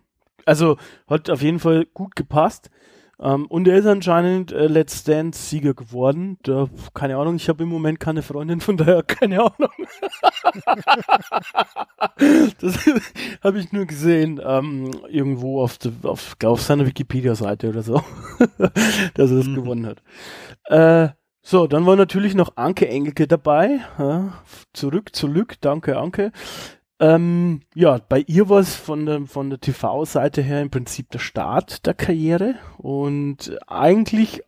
also 0.45 0.77
hat 1.07 1.29
auf 1.29 1.41
jeden 1.41 1.59
Fall 1.59 1.85
gut 1.93 2.15
gepasst. 2.15 2.69
Ähm, 3.19 3.47
und 3.47 3.67
er 3.67 3.77
ist 3.77 3.87
anscheinend 3.87 4.51
äh, 4.51 4.67
Let's 4.67 5.03
Dance-Sieger 5.03 5.73
geworden. 5.73 6.37
Da, 6.43 6.69
keine 6.93 7.17
Ahnung, 7.17 7.35
ich 7.37 7.49
habe 7.49 7.63
im 7.63 7.69
Moment 7.69 7.99
keine 7.99 8.21
Freundin, 8.21 8.61
von 8.61 8.77
daher 8.77 9.01
keine 9.07 9.39
Ahnung. 9.39 9.71
das 12.61 12.85
habe 13.43 13.59
ich 13.59 13.71
nur 13.71 13.85
gesehen, 13.85 14.39
ähm, 14.43 14.91
irgendwo 15.09 15.63
auf, 15.63 15.79
de, 15.79 15.91
auf, 16.03 16.35
auf 16.43 16.61
seiner 16.61 16.85
Wikipedia-Seite 16.85 17.69
oder 17.69 17.81
so, 17.81 18.03
dass 19.15 19.31
er 19.31 19.37
das 19.37 19.47
mhm. 19.47 19.55
gewonnen 19.55 19.87
hat. 19.87 20.03
Äh, 20.65 21.13
so, 21.41 21.65
dann 21.65 21.85
war 21.85 21.95
natürlich 21.95 22.35
noch 22.35 22.57
Anke 22.57 22.89
Engelke 22.89 23.25
dabei. 23.25 23.79
Ja, 23.97 24.33
zurück 24.73 25.15
zu 25.15 25.27
Lück, 25.27 25.55
danke 25.61 25.97
Anke. 25.97 26.33
Ähm, 26.99 27.61
ja, 27.75 27.99
bei 28.09 28.23
ihr 28.25 28.49
war 28.49 28.59
es 28.59 28.75
von 28.75 29.05
der, 29.05 29.25
von 29.27 29.49
der 29.49 29.59
TV-Seite 29.59 30.41
her 30.41 30.61
im 30.61 30.71
Prinzip 30.71 31.11
der 31.11 31.19
Start 31.19 31.85
der 31.85 31.93
Karriere 31.93 32.55
und 32.77 33.55
eigentlich 33.67 34.41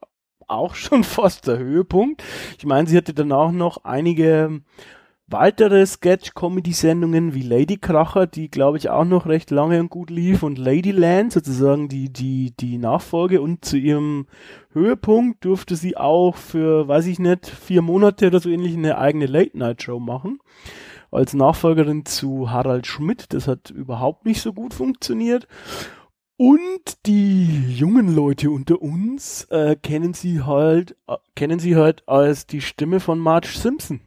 auch 0.47 0.73
schon 0.75 1.03
fast 1.03 1.47
der 1.47 1.59
Höhepunkt. 1.59 2.23
Ich 2.57 2.65
meine, 2.65 2.87
sie 2.87 2.97
hatte 2.97 3.13
dann 3.13 3.31
auch 3.31 3.51
noch 3.51 3.83
einige 3.83 4.61
weitere 5.27 5.85
Sketch-Comedy-Sendungen 5.85 7.35
wie 7.35 7.43
Lady 7.43 7.77
Kracher, 7.77 8.25
die 8.25 8.49
glaube 8.49 8.79
ich 8.79 8.89
auch 8.89 9.05
noch 9.05 9.27
recht 9.27 9.51
lange 9.51 9.79
und 9.79 9.91
gut 9.91 10.09
lief 10.09 10.41
und 10.41 10.57
Ladyland, 10.57 11.31
sozusagen 11.31 11.87
die, 11.87 12.11
die, 12.11 12.55
die 12.59 12.79
Nachfolge 12.79 13.39
und 13.39 13.63
zu 13.63 13.77
ihrem 13.77 14.25
Höhepunkt 14.71 15.45
durfte 15.45 15.75
sie 15.75 15.97
auch 15.97 16.35
für, 16.35 16.87
weiß 16.87 17.05
ich 17.05 17.19
nicht, 17.19 17.45
vier 17.45 17.83
Monate 17.83 18.25
oder 18.25 18.39
so 18.39 18.49
ähnlich 18.49 18.75
eine 18.75 18.97
eigene 18.97 19.27
Late-Night-Show 19.27 19.99
machen 19.99 20.39
als 21.11 21.33
Nachfolgerin 21.33 22.05
zu 22.05 22.51
Harald 22.51 22.87
Schmidt. 22.87 23.33
Das 23.33 23.47
hat 23.47 23.69
überhaupt 23.69 24.25
nicht 24.25 24.41
so 24.41 24.53
gut 24.53 24.73
funktioniert. 24.73 25.47
Und 26.37 27.05
die 27.05 27.73
jungen 27.73 28.15
Leute 28.15 28.49
unter 28.49 28.81
uns 28.81 29.43
äh, 29.49 29.75
kennen 29.75 30.13
sie 30.13 30.43
halt, 30.43 30.95
äh, 31.07 31.17
kennen 31.35 31.59
sie 31.59 31.75
halt 31.75 32.07
als 32.07 32.47
die 32.47 32.61
Stimme 32.61 33.01
von 33.01 33.19
Marge 33.19 33.49
Simpson. 33.49 33.99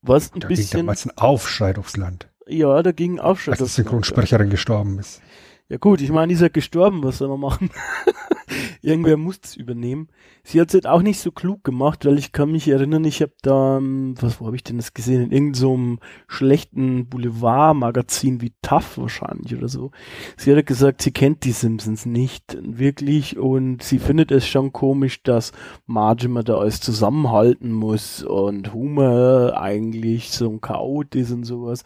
Was 0.00 0.32
ein 0.32 0.40
da 0.40 0.48
bisschen. 0.48 0.70
Ging 0.70 0.78
damals 0.78 1.04
ein 1.04 1.18
Aufschrei 1.18 1.74
durchs 1.74 1.96
Land. 1.96 2.28
Ja, 2.46 2.82
da 2.82 2.92
ging 2.92 3.16
ein 3.16 3.20
Aufschrei. 3.20 3.52
Als 3.52 3.60
die 3.60 3.66
Synchronsprecherin 3.66 4.48
gestorben 4.48 4.98
ist. 4.98 5.20
Ja 5.68 5.78
gut, 5.78 6.00
ich 6.00 6.10
meine, 6.10 6.28
die 6.28 6.34
ist 6.34 6.42
ja 6.42 6.48
gestorben, 6.48 7.02
was 7.02 7.18
soll 7.18 7.28
man 7.28 7.40
machen? 7.40 7.70
Irgendwer 8.82 9.16
muss 9.16 9.40
es 9.42 9.56
übernehmen. 9.56 10.06
Sie 10.44 10.60
hat 10.60 10.68
es 10.68 10.74
halt 10.74 10.86
auch 10.86 11.02
nicht 11.02 11.18
so 11.18 11.32
klug 11.32 11.64
gemacht, 11.64 12.04
weil 12.04 12.18
ich 12.18 12.30
kann 12.30 12.52
mich 12.52 12.68
erinnern, 12.68 13.04
ich 13.04 13.20
habe 13.20 13.32
da, 13.42 13.78
ähm, 13.78 14.14
was, 14.20 14.40
wo 14.40 14.46
habe 14.46 14.54
ich 14.54 14.62
denn 14.62 14.76
das 14.76 14.94
gesehen? 14.94 15.22
In 15.22 15.32
irgendeinem 15.32 15.98
so 15.98 16.06
schlechten 16.28 17.08
Boulevard-Magazin 17.08 18.40
wie 18.40 18.52
Tough 18.62 18.96
wahrscheinlich 18.96 19.56
oder 19.56 19.66
so. 19.66 19.90
Sie 20.36 20.54
hat 20.54 20.66
gesagt, 20.66 21.02
sie 21.02 21.10
kennt 21.10 21.42
die 21.42 21.50
Simpsons 21.50 22.06
nicht 22.06 22.56
wirklich 22.62 23.36
und 23.36 23.82
sie 23.82 23.98
findet 23.98 24.30
es 24.30 24.46
schon 24.46 24.72
komisch, 24.72 25.24
dass 25.24 25.50
Marge 25.86 26.26
immer 26.26 26.44
da 26.44 26.58
alles 26.58 26.80
zusammenhalten 26.80 27.72
muss 27.72 28.22
und 28.22 28.72
Homer 28.72 29.54
eigentlich 29.60 30.30
so 30.30 30.48
ein 30.48 30.60
Chaot 30.60 31.16
ist 31.16 31.32
und 31.32 31.42
sowas. 31.42 31.82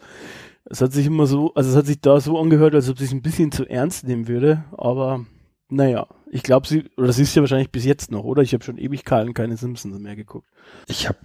Es 0.71 0.79
hat 0.79 0.93
sich 0.93 1.05
immer 1.05 1.27
so, 1.27 1.53
also 1.53 1.69
es 1.69 1.75
hat 1.75 1.85
sich 1.85 1.99
da 1.99 2.21
so 2.21 2.39
angehört, 2.39 2.73
als 2.75 2.89
ob 2.89 2.97
sie 2.97 3.03
es 3.03 3.11
ein 3.11 3.21
bisschen 3.21 3.51
zu 3.51 3.67
ernst 3.69 4.07
nehmen 4.07 4.29
würde, 4.29 4.63
aber 4.77 5.25
naja, 5.67 6.07
ich 6.29 6.43
glaube, 6.43 6.65
sie, 6.65 6.89
oder 6.95 7.11
sie 7.11 7.23
ist 7.23 7.35
ja 7.35 7.41
wahrscheinlich 7.41 7.71
bis 7.71 7.83
jetzt 7.83 8.09
noch, 8.09 8.23
oder? 8.23 8.41
Ich 8.41 8.53
habe 8.53 8.63
schon 8.63 8.77
Ewigkeiten 8.77 9.33
keine 9.33 9.57
Simpsons 9.57 9.99
mehr 9.99 10.15
geguckt. 10.15 10.47
Ich 10.87 11.09
habe 11.09 11.17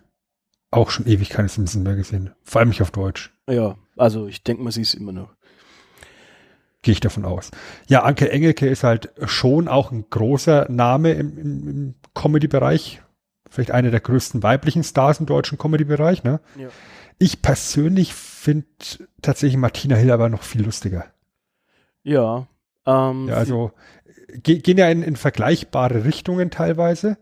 auch 0.73 0.91
schon 0.91 1.07
ewig 1.07 1.31
keine 1.31 1.49
Simpsons 1.49 1.85
mehr 1.85 1.95
gesehen. 1.95 2.33
Vor 2.43 2.61
allem 2.61 2.71
nicht 2.71 2.83
auf 2.83 2.91
Deutsch. 2.91 3.33
Ja, 3.49 3.77
also 3.97 4.27
ich 4.27 4.43
denke 4.43 4.65
mal, 4.65 4.73
sie 4.73 4.83
ist 4.83 4.95
immer 4.95 5.13
noch. 5.13 5.31
Gehe 6.83 6.93
ich 6.93 7.01
davon 7.01 7.25
aus. 7.25 7.53
Ja, 7.87 8.03
Anke 8.03 8.31
Engelke 8.31 8.67
ist 8.67 8.83
halt 8.83 9.11
schon 9.27 9.69
auch 9.69 9.93
ein 9.93 10.07
großer 10.11 10.67
Name 10.71 11.13
im, 11.13 11.39
im, 11.39 11.69
im 11.69 11.95
Comedy-Bereich. 12.15 13.01
Vielleicht 13.49 13.71
eine 13.71 13.93
der 13.93 14.01
größten 14.01 14.43
weiblichen 14.43 14.83
Stars 14.83 15.21
im 15.21 15.27
deutschen 15.27 15.57
Comedy-Bereich, 15.57 16.25
ne? 16.25 16.41
Ja. 16.59 16.69
Ich 17.19 17.43
persönlich 17.43 18.15
finde 18.15 18.67
tatsächlich 19.23 19.57
Martina 19.57 19.97
Hill 19.97 20.11
aber 20.11 20.29
noch 20.29 20.43
viel 20.43 20.63
lustiger. 20.63 21.07
Ja. 22.03 22.47
Ähm, 22.87 23.29
ja 23.29 23.35
also 23.35 23.73
ge 24.43 24.59
gehen 24.59 24.79
ja 24.79 24.89
in, 24.89 25.03
in 25.03 25.17
vergleichbare 25.17 26.05
Richtungen 26.05 26.51
teilweise. 26.51 27.19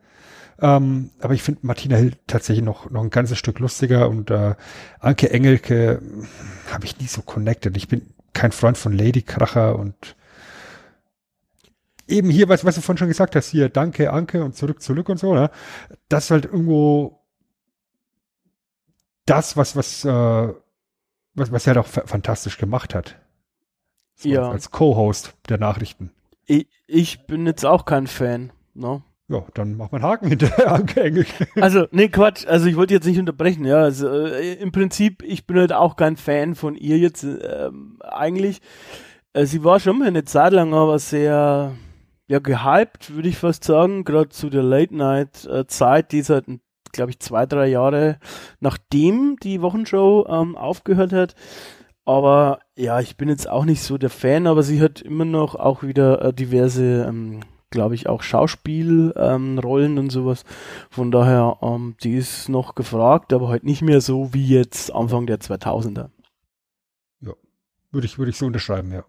Ähm, 0.60 1.10
aber 1.20 1.34
ich 1.34 1.42
finde 1.42 1.60
Martina 1.66 1.96
Hill 1.96 2.12
tatsächlich 2.26 2.64
noch, 2.64 2.90
noch 2.90 3.02
ein 3.02 3.10
ganzes 3.10 3.38
Stück 3.38 3.58
lustiger 3.58 4.08
und 4.08 4.30
äh, 4.30 4.54
Anke 5.00 5.30
Engelke 5.30 6.00
hm, 6.00 6.28
habe 6.72 6.84
ich 6.84 6.98
nie 7.00 7.06
so 7.06 7.22
connected. 7.22 7.76
Ich 7.76 7.88
bin 7.88 8.14
kein 8.32 8.52
Freund 8.52 8.78
von 8.78 8.92
Lady 8.92 9.22
Kracher 9.22 9.78
und 9.78 10.16
eben 12.06 12.30
hier, 12.30 12.48
was, 12.48 12.64
was 12.64 12.74
du 12.74 12.80
vorhin 12.82 12.98
schon 12.98 13.08
gesagt 13.08 13.34
hast, 13.36 13.48
hier 13.48 13.68
Danke, 13.68 14.12
Anke 14.12 14.44
und 14.44 14.56
zurück, 14.56 14.82
zurück 14.82 15.08
und 15.08 15.18
so, 15.18 15.34
ne? 15.34 15.50
Das 16.08 16.24
ist 16.24 16.30
halt 16.30 16.44
irgendwo 16.44 17.23
das, 19.26 19.56
was, 19.56 19.76
was, 19.76 20.04
äh, 20.04 20.54
was, 21.34 21.52
was 21.52 21.66
er 21.66 21.74
doch 21.74 21.86
fantastisch 21.86 22.58
gemacht 22.58 22.94
hat. 22.94 23.16
So 24.14 24.28
ja. 24.28 24.50
Als 24.50 24.70
Co-Host 24.70 25.34
der 25.48 25.58
Nachrichten. 25.58 26.10
Ich, 26.46 26.68
ich 26.86 27.26
bin 27.26 27.46
jetzt 27.46 27.64
auch 27.64 27.84
kein 27.84 28.06
Fan, 28.06 28.52
ne? 28.74 29.02
Ja, 29.28 29.42
dann 29.54 29.76
mach 29.76 29.90
mal 29.90 29.98
einen 29.98 30.06
Haken 30.06 30.28
hinterher 30.28 30.72
angehängt. 30.72 31.26
Also, 31.56 31.86
nee, 31.90 32.08
Quatsch. 32.08 32.46
Also, 32.46 32.66
ich 32.66 32.76
wollte 32.76 32.92
jetzt 32.92 33.06
nicht 33.06 33.18
unterbrechen, 33.18 33.64
ja. 33.64 33.78
Also, 33.78 34.08
äh, 34.08 34.54
im 34.54 34.70
Prinzip, 34.70 35.22
ich 35.22 35.46
bin 35.46 35.58
halt 35.58 35.72
auch 35.72 35.96
kein 35.96 36.16
Fan 36.16 36.54
von 36.54 36.76
ihr 36.76 36.98
jetzt, 36.98 37.24
ähm, 37.24 37.98
eigentlich. 38.02 38.60
Äh, 39.32 39.46
sie 39.46 39.64
war 39.64 39.80
schon 39.80 39.98
mal 39.98 40.08
eine 40.08 40.24
Zeit 40.24 40.52
lang 40.52 40.74
aber 40.74 40.98
sehr, 40.98 41.72
ja, 42.26 42.38
gehypt, 42.38 43.14
würde 43.14 43.28
ich 43.30 43.38
fast 43.38 43.64
sagen, 43.64 44.04
gerade 44.04 44.28
zu 44.28 44.50
der 44.50 44.62
Late-Night-Zeit, 44.62 46.12
die 46.12 46.20
seit, 46.20 46.44
glaube 46.94 47.10
ich, 47.10 47.20
zwei, 47.20 47.44
drei 47.44 47.66
Jahre 47.66 48.18
nachdem 48.60 49.36
die 49.42 49.60
Wochenshow 49.60 50.26
ähm, 50.28 50.56
aufgehört 50.56 51.12
hat. 51.12 51.34
Aber 52.06 52.60
ja, 52.76 53.00
ich 53.00 53.16
bin 53.16 53.28
jetzt 53.28 53.48
auch 53.48 53.64
nicht 53.64 53.82
so 53.82 53.98
der 53.98 54.10
Fan, 54.10 54.46
aber 54.46 54.62
sie 54.62 54.80
hat 54.80 55.00
immer 55.00 55.24
noch 55.24 55.54
auch 55.54 55.82
wieder 55.82 56.22
äh, 56.22 56.32
diverse, 56.34 57.04
ähm, 57.08 57.40
glaube 57.70 57.94
ich, 57.94 58.08
auch 58.08 58.22
Schauspielrollen 58.22 59.92
ähm, 59.92 59.98
und 59.98 60.10
sowas. 60.10 60.44
Von 60.90 61.10
daher, 61.10 61.58
ähm, 61.62 61.96
die 62.02 62.14
ist 62.14 62.48
noch 62.48 62.74
gefragt, 62.74 63.32
aber 63.32 63.48
halt 63.48 63.64
nicht 63.64 63.82
mehr 63.82 64.00
so 64.00 64.34
wie 64.34 64.46
jetzt 64.46 64.94
Anfang 64.94 65.26
der 65.26 65.40
2000er. 65.40 66.10
Ja, 67.20 67.32
würde 67.90 68.06
ich, 68.06 68.18
würde 68.18 68.30
ich 68.30 68.38
so 68.38 68.46
unterschreiben, 68.46 68.92
ja. 68.92 69.04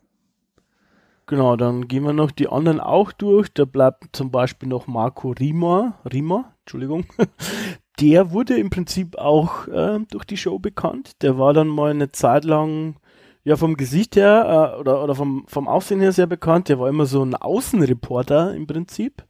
Genau, 1.27 1.55
dann 1.55 1.87
gehen 1.87 2.03
wir 2.03 2.13
noch 2.13 2.31
die 2.31 2.47
anderen 2.47 2.79
auch 2.79 3.11
durch. 3.11 3.51
Da 3.51 3.65
bleibt 3.65 4.15
zum 4.15 4.29
Beispiel 4.31 4.69
noch 4.69 4.85
Marco 4.85 5.31
Rima, 5.31 5.99
Rima, 6.05 6.54
Entschuldigung. 6.65 7.05
Der 7.99 8.31
wurde 8.31 8.57
im 8.57 8.71
Prinzip 8.71 9.17
auch 9.17 9.67
äh, 9.67 9.99
durch 10.09 10.25
die 10.25 10.35
Show 10.35 10.57
bekannt. 10.59 11.21
Der 11.21 11.37
war 11.37 11.53
dann 11.53 11.67
mal 11.67 11.91
eine 11.91 12.11
Zeit 12.11 12.43
lang 12.43 12.95
ja 13.43 13.55
vom 13.55 13.77
Gesicht 13.77 14.15
her 14.15 14.73
äh, 14.75 14.79
oder, 14.79 15.03
oder 15.03 15.13
vom, 15.13 15.45
vom 15.47 15.67
Aussehen 15.67 16.01
her 16.01 16.11
sehr 16.11 16.25
bekannt. 16.25 16.67
Der 16.67 16.79
war 16.79 16.89
immer 16.89 17.05
so 17.05 17.23
ein 17.23 17.35
Außenreporter 17.35 18.55
im 18.55 18.65
Prinzip. 18.65 19.23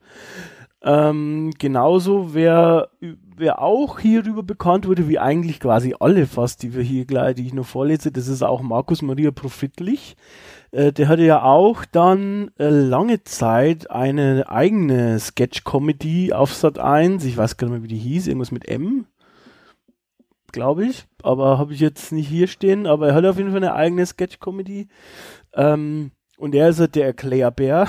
Ähm, 0.82 1.52
genauso 1.60 2.34
wer, 2.34 2.90
wer 3.38 3.62
auch 3.62 4.00
hierüber 4.00 4.44
bekannt 4.44 4.88
wurde, 4.88 5.08
wie 5.08 5.20
eigentlich 5.20 5.60
quasi 5.60 5.96
alle 6.00 6.26
fast, 6.26 6.64
die 6.64 6.74
wir 6.74 6.84
hier 6.84 7.06
gleich, 7.06 7.36
die 7.36 7.46
ich 7.46 7.54
noch 7.54 7.66
vorlese, 7.66 8.12
das 8.12 8.28
ist 8.28 8.44
auch 8.44 8.62
Markus 8.62 9.02
Maria 9.02 9.32
Profitlich. 9.32 10.16
Äh, 10.72 10.92
der 10.92 11.08
hatte 11.08 11.24
ja 11.24 11.44
auch 11.44 11.86
dann 11.86 12.52
äh, 12.60 12.70
lange 12.70 13.24
Zeit 13.24 13.90
eine 13.92 14.50
eigene 14.50 15.20
Sketch-Comedy 15.20 16.34
auf 16.34 16.54
Sat 16.54 16.80
1. 16.80 17.24
Ich 17.24 17.38
weiß 17.38 17.58
gar 17.58 17.68
nicht 17.68 17.74
mehr, 17.78 17.84
wie 17.84 17.94
die 17.94 17.98
hieß. 17.98 18.28
Irgendwas 18.28 18.52
mit 18.52 18.68
M. 18.68 19.06
Glaube 20.52 20.86
ich. 20.86 21.06
Aber 21.24 21.58
habe 21.58 21.74
ich 21.74 21.80
jetzt 21.80 22.12
nicht 22.12 22.28
hier 22.28 22.48
stehen. 22.48 22.88
Aber 22.88 23.08
er 23.08 23.16
hat 23.16 23.26
auf 23.26 23.38
jeden 23.38 23.52
Fall 23.52 23.64
eine 23.64 23.74
eigene 23.74 24.06
Sketch-Comedy. 24.06 24.88
Ähm, 25.54 26.12
und 26.38 26.56
er 26.56 26.70
ist 26.70 26.80
halt 26.80 26.96
der 26.96 27.06
Erklärbär. 27.06 27.88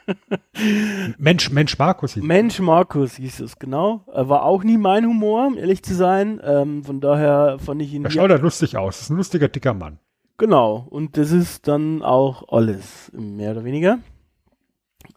Mensch, 1.18 1.50
Mensch 1.50 1.78
Markus 1.78 2.14
hieß 2.14 2.22
Mensch 2.22 2.58
Markus 2.60 3.16
hieß 3.16 3.40
es, 3.40 3.58
genau. 3.58 4.04
War 4.06 4.44
auch 4.44 4.64
nie 4.64 4.76
mein 4.76 5.06
Humor, 5.06 5.46
um 5.46 5.56
ehrlich 5.56 5.82
zu 5.82 5.94
sein. 5.94 6.40
Ähm, 6.44 6.84
von 6.84 7.00
daher 7.00 7.58
fand 7.58 7.82
ich 7.82 7.92
ihn. 7.92 8.04
Er 8.04 8.10
schaut 8.10 8.30
ja 8.30 8.36
lustig 8.36 8.76
aus. 8.76 8.96
Das 8.96 9.02
ist 9.04 9.10
ein 9.10 9.16
lustiger, 9.16 9.48
dicker 9.48 9.74
Mann. 9.74 9.98
Genau, 10.38 10.86
und 10.90 11.16
das 11.16 11.30
ist 11.30 11.68
dann 11.68 12.02
auch 12.02 12.48
alles, 12.48 13.12
mehr 13.14 13.52
oder 13.52 13.64
weniger. 13.64 13.98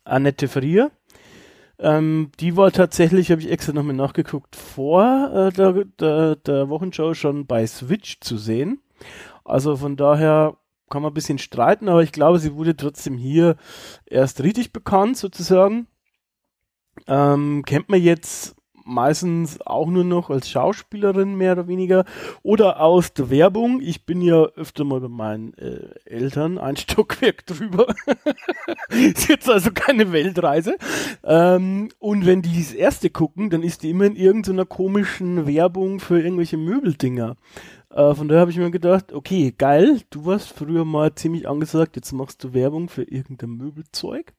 Annette 0.04 0.48
Frier. 0.48 0.92
Ähm, 1.80 2.32
die 2.40 2.56
war 2.56 2.72
tatsächlich, 2.72 3.32
habe 3.32 3.42
ich 3.42 3.52
extra 3.52 3.74
nochmal 3.74 3.96
nachgeguckt, 3.96 4.56
vor 4.56 5.32
äh, 5.34 5.52
der, 5.52 5.86
der, 6.00 6.36
der 6.38 6.70
Wochenshow 6.70 7.14
schon 7.14 7.48
bei 7.48 7.66
Switch 7.68 8.20
zu 8.22 8.38
sehen. 8.38 8.82
Also 9.44 9.76
von 9.76 9.98
daher 9.98 10.58
kann 10.90 11.02
man 11.02 11.12
ein 11.12 11.16
bisschen 11.16 11.38
streiten, 11.38 11.90
aber 11.90 12.04
ich 12.04 12.12
glaube, 12.12 12.40
sie 12.40 12.56
wurde 12.56 12.76
trotzdem 12.76 13.18
hier 13.18 13.56
erst 14.06 14.44
richtig 14.44 14.72
bekannt, 14.72 15.18
sozusagen. 15.18 15.88
Ähm, 17.08 17.64
kennt 17.66 17.90
man 17.90 18.02
jetzt 18.02 18.56
meistens 18.86 19.60
auch 19.62 19.88
nur 19.88 20.04
noch 20.04 20.30
als 20.30 20.48
Schauspielerin 20.50 21.36
mehr 21.36 21.54
oder 21.54 21.68
weniger 21.68 22.06
oder 22.44 22.80
aus 22.80 23.14
der 23.14 23.30
Werbung. 23.30 23.82
Ich 23.82 24.06
bin 24.06 24.22
ja 24.22 24.44
öfter 24.56 24.84
mal 24.86 25.02
bei 25.02 25.08
meinen 25.08 25.54
äh, 25.56 25.90
Eltern 26.06 26.58
ein 26.60 26.78
Stockwerk 26.78 27.46
drüber. 27.46 27.88
ist 28.90 29.28
jetzt 29.28 29.50
also 29.50 29.72
keine 29.72 30.12
Weltreise. 30.12 30.78
Ähm, 31.24 31.90
und 32.00 32.26
wenn 32.26 32.44
die 32.44 32.58
das 32.58 32.74
erste 32.74 33.10
gucken, 33.10 33.50
dann 33.50 33.64
ist 33.64 33.84
die 33.84 33.90
immer 33.90 34.06
in 34.06 34.16
irgendeiner 34.16 34.66
komischen 34.66 35.48
Werbung 35.48 36.00
für 36.00 36.22
irgendwelche 36.22 36.58
Möbeldinger. 36.58 37.36
Äh, 37.96 38.14
von 38.14 38.28
daher 38.28 38.42
habe 38.42 38.52
ich 38.52 38.58
mir 38.58 38.70
gedacht, 38.72 39.14
okay, 39.14 39.54
geil, 39.58 40.02
du 40.10 40.26
warst 40.26 40.50
früher 40.50 40.84
mal 40.84 41.16
ziemlich 41.16 41.48
angesagt, 41.48 41.96
jetzt 41.96 42.12
machst 42.12 42.44
du 42.44 42.54
Werbung 42.54 42.90
für 42.90 43.04
irgendein 43.04 43.52
Möbelzeug. 43.52 44.34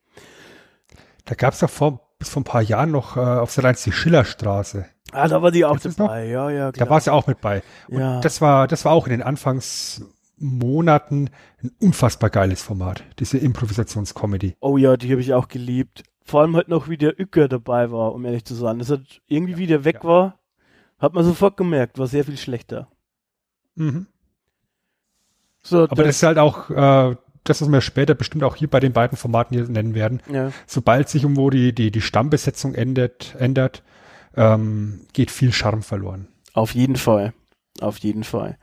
Da 1.24 1.34
gab 1.34 1.54
es 1.54 1.60
doch 1.60 1.70
vor 1.70 2.02
bis 2.18 2.28
vor 2.30 2.42
ein 2.42 2.44
paar 2.44 2.62
Jahren 2.62 2.92
noch 2.92 3.16
äh, 3.16 3.20
auf 3.20 3.54
der 3.54 3.64
1 3.64 3.84
die 3.84 3.92
Schillerstraße. 3.92 4.84
Ah, 5.12 5.28
da 5.28 5.40
war 5.42 5.50
die 5.50 5.64
auch 5.64 5.78
dabei, 5.78 6.26
ja, 6.26 6.50
ja, 6.50 6.72
klar. 6.72 6.86
Da 6.86 6.90
war 6.90 7.00
sie 7.00 7.12
auch 7.12 7.26
mit 7.26 7.40
bei. 7.40 7.62
Und 7.88 8.00
ja. 8.00 8.20
das 8.20 8.40
war, 8.40 8.68
das 8.68 8.84
war 8.84 8.92
auch 8.92 9.06
in 9.06 9.12
den 9.12 9.22
Anfangsmonaten 9.22 11.30
ein 11.62 11.72
unfassbar 11.80 12.30
geiles 12.30 12.62
Format, 12.62 13.02
diese 13.18 13.38
Improvisationscomedy. 13.38 14.56
Oh 14.60 14.76
ja, 14.76 14.96
die 14.96 15.10
habe 15.10 15.20
ich 15.20 15.34
auch 15.34 15.48
geliebt. 15.48 16.04
Vor 16.24 16.42
allem 16.42 16.54
halt 16.56 16.68
noch, 16.68 16.88
wie 16.88 16.98
der 16.98 17.20
Ücker 17.20 17.48
dabei 17.48 17.90
war, 17.90 18.14
um 18.14 18.24
ehrlich 18.24 18.44
zu 18.44 18.54
sein. 18.54 18.78
Das 18.78 18.90
hat 18.90 19.00
irgendwie, 19.26 19.52
ja, 19.52 19.58
wie 19.58 19.66
der 19.66 19.84
weg 19.84 20.00
ja. 20.02 20.08
war, 20.08 20.38
hat 20.98 21.14
man 21.14 21.24
sofort 21.24 21.56
gemerkt, 21.56 21.98
war 21.98 22.06
sehr 22.06 22.24
viel 22.24 22.36
schlechter. 22.36 22.88
Mhm. 23.76 24.06
So, 25.62 25.84
Aber 25.84 26.04
das 26.04 26.16
ist 26.16 26.22
halt 26.22 26.38
auch, 26.38 26.70
äh, 26.70 27.16
das, 27.44 27.60
was 27.60 27.70
wir 27.70 27.80
später 27.80 28.14
bestimmt 28.14 28.44
auch 28.44 28.56
hier 28.56 28.68
bei 28.68 28.80
den 28.80 28.92
beiden 28.92 29.16
Formaten 29.16 29.56
hier 29.56 29.68
nennen 29.68 29.94
werden. 29.94 30.20
Ja. 30.30 30.52
Sobald 30.66 31.08
sich 31.08 31.22
irgendwo 31.22 31.50
die, 31.50 31.74
die, 31.74 31.90
die 31.90 32.00
Stammbesetzung 32.00 32.74
endet, 32.74 33.34
ändert, 33.38 33.82
ähm, 34.36 35.06
geht 35.12 35.30
viel 35.30 35.52
Charme 35.52 35.82
verloren. 35.82 36.28
Auf 36.52 36.74
jeden 36.74 36.96
Fall. 36.96 37.32
Auf 37.80 37.98
jeden 37.98 38.24
Fall. 38.24 38.58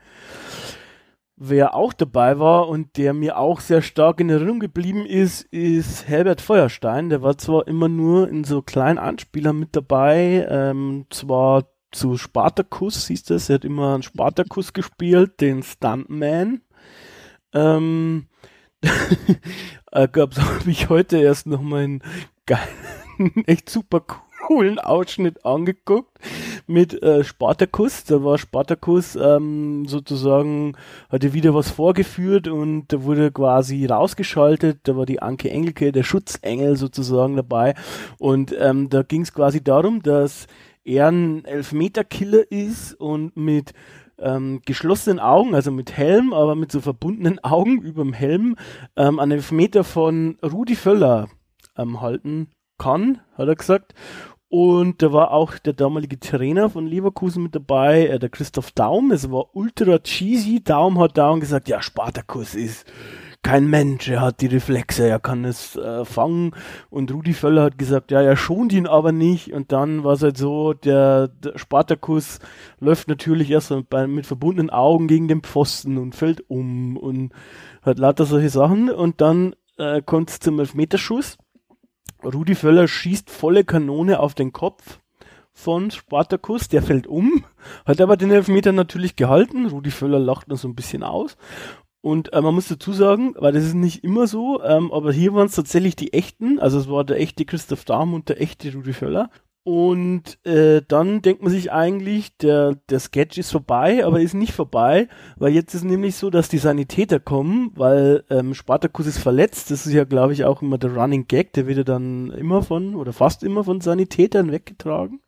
Wer 1.36 1.74
auch 1.74 1.92
dabei 1.92 2.38
war 2.38 2.68
und 2.68 2.96
der 2.96 3.12
mir 3.12 3.38
auch 3.38 3.60
sehr 3.60 3.82
stark 3.82 4.20
in 4.20 4.30
Erinnerung 4.30 4.60
geblieben 4.60 5.04
ist, 5.04 5.42
ist 5.52 6.08
Herbert 6.08 6.40
Feuerstein. 6.40 7.08
Der 7.08 7.22
war 7.22 7.36
zwar 7.38 7.66
immer 7.66 7.88
nur 7.88 8.28
in 8.28 8.44
so 8.44 8.62
kleinen 8.62 8.98
Anspielern 8.98 9.58
mit 9.58 9.74
dabei, 9.74 10.46
ähm, 10.48 11.06
zwar 11.10 11.64
zu 11.94 12.16
Spartacus 12.16 13.06
hieß 13.06 13.24
das, 13.24 13.48
er 13.48 13.56
hat 13.56 13.64
immer 13.64 13.94
einen 13.94 14.02
Spartacus 14.02 14.72
gespielt, 14.72 15.40
den 15.40 15.62
Stuntman. 15.62 16.62
Ähm, 17.52 18.26
äh, 19.92 20.08
gab's 20.08 20.40
habe 20.40 20.70
ich 20.70 20.88
heute 20.88 21.18
erst 21.18 21.46
noch 21.46 21.62
mal 21.62 21.84
einen 21.84 22.02
geilen, 22.46 23.44
echt 23.46 23.70
super 23.70 24.02
coolen 24.46 24.78
Ausschnitt 24.78 25.46
angeguckt 25.46 26.18
mit 26.66 27.02
äh, 27.02 27.24
Spartacus. 27.24 28.04
Da 28.04 28.22
war 28.22 28.36
Spartacus 28.36 29.16
ähm, 29.16 29.86
sozusagen, 29.86 30.76
hatte 31.08 31.32
wieder 31.32 31.54
was 31.54 31.70
vorgeführt 31.70 32.48
und 32.48 32.88
da 32.88 33.04
wurde 33.04 33.32
quasi 33.32 33.86
rausgeschaltet. 33.86 34.80
Da 34.82 34.96
war 34.96 35.06
die 35.06 35.22
Anke 35.22 35.50
Engelke, 35.50 35.92
der 35.92 36.02
Schutzengel 36.02 36.76
sozusagen 36.76 37.36
dabei. 37.36 37.74
Und 38.18 38.54
ähm, 38.58 38.90
da 38.90 39.02
ging 39.02 39.22
es 39.22 39.32
quasi 39.32 39.64
darum, 39.64 40.02
dass 40.02 40.46
er 40.84 41.08
ein 41.08 41.44
Elfmeter-Killer 41.44 42.50
ist 42.50 42.94
und 42.94 43.36
mit 43.36 43.72
ähm, 44.18 44.60
geschlossenen 44.64 45.18
Augen, 45.18 45.54
also 45.54 45.70
mit 45.70 45.96
Helm, 45.96 46.32
aber 46.32 46.54
mit 46.54 46.70
so 46.70 46.80
verbundenen 46.80 47.38
Augen 47.42 47.82
über 47.82 48.02
dem 48.02 48.12
Helm, 48.12 48.56
ähm, 48.96 49.18
einen 49.18 49.32
Elfmeter 49.32 49.84
von 49.84 50.38
Rudi 50.42 50.76
Völler 50.76 51.28
ähm, 51.76 52.00
halten 52.00 52.50
kann, 52.78 53.20
hat 53.36 53.48
er 53.48 53.56
gesagt. 53.56 53.94
Und 54.48 55.02
da 55.02 55.12
war 55.12 55.32
auch 55.32 55.58
der 55.58 55.72
damalige 55.72 56.20
Trainer 56.20 56.70
von 56.70 56.86
Leverkusen 56.86 57.42
mit 57.42 57.56
dabei, 57.56 58.06
äh, 58.06 58.18
der 58.20 58.28
Christoph 58.28 58.70
Daum. 58.70 59.10
Es 59.10 59.30
war 59.32 59.56
ultra 59.56 59.98
cheesy. 59.98 60.62
Daum 60.62 61.00
hat 61.00 61.18
Daum 61.18 61.40
gesagt, 61.40 61.68
ja, 61.68 61.82
Spartakus 61.82 62.54
ist 62.54 62.86
kein 63.44 63.68
Mensch, 63.68 64.08
er 64.08 64.22
hat 64.22 64.40
die 64.40 64.46
Reflexe, 64.46 65.06
er 65.06 65.20
kann 65.20 65.44
es 65.44 65.76
äh, 65.76 66.04
fangen. 66.04 66.52
Und 66.88 67.12
Rudi 67.12 67.34
Völler 67.34 67.62
hat 67.62 67.78
gesagt, 67.78 68.10
ja, 68.10 68.22
er 68.22 68.36
schont 68.36 68.72
ihn 68.72 68.86
aber 68.86 69.12
nicht. 69.12 69.52
Und 69.52 69.70
dann 69.70 70.02
war 70.02 70.14
es 70.14 70.22
halt 70.22 70.38
so, 70.38 70.72
der, 70.72 71.28
der 71.28 71.58
Spartakus 71.58 72.40
läuft 72.80 73.06
natürlich 73.06 73.50
erst 73.50 73.72
bei, 73.90 74.06
mit 74.06 74.26
verbundenen 74.26 74.70
Augen 74.70 75.06
gegen 75.08 75.28
den 75.28 75.42
Pfosten 75.42 75.98
und 75.98 76.14
fällt 76.14 76.48
um 76.48 76.96
und 76.96 77.32
hat 77.82 77.98
lauter 77.98 78.24
solche 78.24 78.48
Sachen. 78.48 78.90
Und 78.90 79.20
dann 79.20 79.54
äh, 79.76 80.00
kommt 80.00 80.30
es 80.30 80.40
zum 80.40 80.58
Elfmeterschuss. 80.58 81.36
Rudi 82.24 82.54
Völler 82.54 82.88
schießt 82.88 83.28
volle 83.28 83.64
Kanone 83.64 84.20
auf 84.20 84.34
den 84.34 84.52
Kopf 84.52 85.00
von 85.52 85.90
Spartakus, 85.90 86.68
der 86.68 86.82
fällt 86.82 87.06
um, 87.06 87.44
hat 87.86 88.00
aber 88.00 88.16
den 88.16 88.32
Elfmeter 88.32 88.72
natürlich 88.72 89.14
gehalten. 89.14 89.66
Rudi 89.66 89.90
Völler 89.90 90.18
lacht 90.18 90.48
noch 90.48 90.56
so 90.56 90.66
ein 90.66 90.74
bisschen 90.74 91.04
aus. 91.04 91.36
Und 92.04 92.34
äh, 92.34 92.42
man 92.42 92.54
muss 92.54 92.68
dazu 92.68 92.92
sagen, 92.92 93.34
weil 93.38 93.54
das 93.54 93.64
ist 93.64 93.72
nicht 93.72 94.04
immer 94.04 94.26
so, 94.26 94.62
ähm, 94.62 94.92
aber 94.92 95.10
hier 95.10 95.32
waren 95.32 95.46
es 95.46 95.54
tatsächlich 95.54 95.96
die 95.96 96.12
echten, 96.12 96.58
also 96.58 96.78
es 96.78 96.86
war 96.86 97.02
der 97.02 97.18
echte 97.18 97.46
Christoph 97.46 97.86
Dahm 97.86 98.12
und 98.12 98.28
der 98.28 98.42
echte 98.42 98.70
Rudi 98.74 98.92
Völler. 98.92 99.30
Und 99.62 100.38
äh, 100.44 100.82
dann 100.86 101.22
denkt 101.22 101.42
man 101.42 101.50
sich 101.50 101.72
eigentlich, 101.72 102.36
der, 102.36 102.74
der 102.90 103.00
Sketch 103.00 103.38
ist 103.38 103.52
vorbei, 103.52 104.04
aber 104.04 104.20
ist 104.20 104.34
nicht 104.34 104.52
vorbei, 104.52 105.08
weil 105.36 105.54
jetzt 105.54 105.72
ist 105.72 105.84
nämlich 105.84 106.16
so, 106.16 106.28
dass 106.28 106.50
die 106.50 106.58
Sanitäter 106.58 107.20
kommen, 107.20 107.70
weil 107.74 108.24
ähm, 108.28 108.52
Spartacus 108.52 109.06
ist 109.06 109.18
verletzt. 109.18 109.70
Das 109.70 109.86
ist 109.86 109.94
ja, 109.94 110.04
glaube 110.04 110.34
ich, 110.34 110.44
auch 110.44 110.60
immer 110.60 110.76
der 110.76 110.94
Running 110.94 111.26
Gag, 111.26 111.54
der 111.54 111.66
wird 111.66 111.78
ja 111.78 111.84
dann 111.84 112.30
immer 112.32 112.62
von, 112.62 112.96
oder 112.96 113.14
fast 113.14 113.42
immer 113.42 113.64
von 113.64 113.80
Sanitätern 113.80 114.52
weggetragen. 114.52 115.20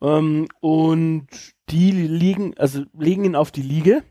Ähm, 0.00 0.48
und 0.60 1.26
die 1.68 1.90
liegen, 1.90 2.56
also 2.56 2.80
legen 2.98 3.24
ihn 3.24 3.36
auf 3.36 3.50
die 3.50 3.60
Liege 3.60 4.02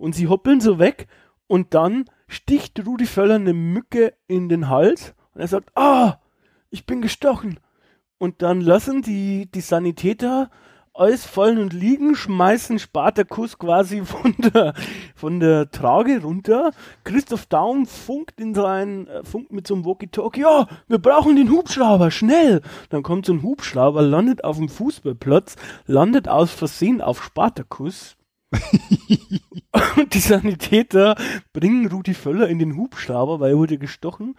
und 0.00 0.14
sie 0.14 0.28
hoppeln 0.28 0.60
so 0.60 0.78
weg 0.78 1.06
und 1.46 1.74
dann 1.74 2.06
sticht 2.26 2.84
Rudi 2.86 3.06
Völler 3.06 3.36
eine 3.36 3.52
Mücke 3.52 4.14
in 4.26 4.48
den 4.48 4.68
Hals 4.68 5.14
Und 5.34 5.42
er 5.42 5.48
sagt, 5.48 5.76
ah, 5.76 6.18
ich 6.70 6.86
bin 6.86 7.02
gestochen. 7.02 7.60
Und 8.18 8.42
dann 8.42 8.60
lassen 8.60 9.02
die, 9.02 9.50
die 9.50 9.60
Sanitäter 9.60 10.50
alles 10.92 11.24
fallen 11.24 11.58
und 11.58 11.72
liegen, 11.72 12.14
schmeißen 12.14 12.78
Spartakus 12.78 13.58
quasi 13.58 14.04
von 14.04 14.34
der, 14.38 14.74
von 15.14 15.40
der 15.40 15.70
Trage 15.70 16.22
runter. 16.22 16.72
Christoph 17.04 17.46
Daum 17.46 17.86
funkt 17.86 18.40
in 18.40 18.54
sein, 18.54 19.06
äh, 19.06 19.24
funkt 19.24 19.52
mit 19.52 19.66
so 19.66 19.74
einem 19.74 19.84
Walkie-Talkie, 19.84 20.40
ja, 20.42 20.66
wir 20.88 20.98
brauchen 20.98 21.36
den 21.36 21.50
Hubschrauber, 21.50 22.10
schnell! 22.10 22.60
Dann 22.90 23.02
kommt 23.02 23.26
so 23.26 23.32
ein 23.32 23.42
Hubschrauber, 23.42 24.02
landet 24.02 24.44
auf 24.44 24.56
dem 24.56 24.68
Fußballplatz, 24.68 25.56
landet 25.86 26.28
aus 26.28 26.50
Versehen 26.50 27.00
auf 27.00 27.22
Spartakus. 27.22 28.16
und 29.96 30.14
die 30.14 30.20
Sanitäter 30.20 31.16
bringen 31.52 31.86
Rudi 31.86 32.14
Völler 32.14 32.48
in 32.48 32.58
den 32.58 32.76
Hubschrauber, 32.76 33.40
weil 33.40 33.52
er 33.52 33.58
wurde 33.58 33.78
gestochen. 33.78 34.34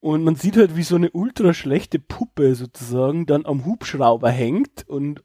Und 0.00 0.24
man 0.24 0.36
sieht 0.36 0.56
halt, 0.56 0.76
wie 0.76 0.82
so 0.82 0.96
eine 0.96 1.10
ultra 1.10 1.54
schlechte 1.54 1.98
Puppe 1.98 2.54
sozusagen 2.54 3.26
dann 3.26 3.46
am 3.46 3.64
Hubschrauber 3.64 4.30
hängt 4.30 4.88
und 4.88 5.24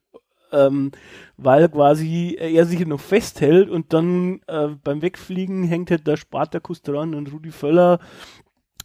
ähm, 0.51 0.91
weil 1.37 1.69
quasi 1.69 2.35
er 2.37 2.65
sich 2.65 2.85
noch 2.85 2.99
festhält 2.99 3.69
und 3.69 3.93
dann 3.93 4.41
äh, 4.47 4.69
beim 4.83 5.01
Wegfliegen 5.01 5.63
hängt 5.63 5.91
halt 5.91 6.07
der 6.07 6.17
Spartakus 6.17 6.81
dran 6.81 7.15
und 7.15 7.31
Rudi 7.31 7.51
Völler, 7.51 7.99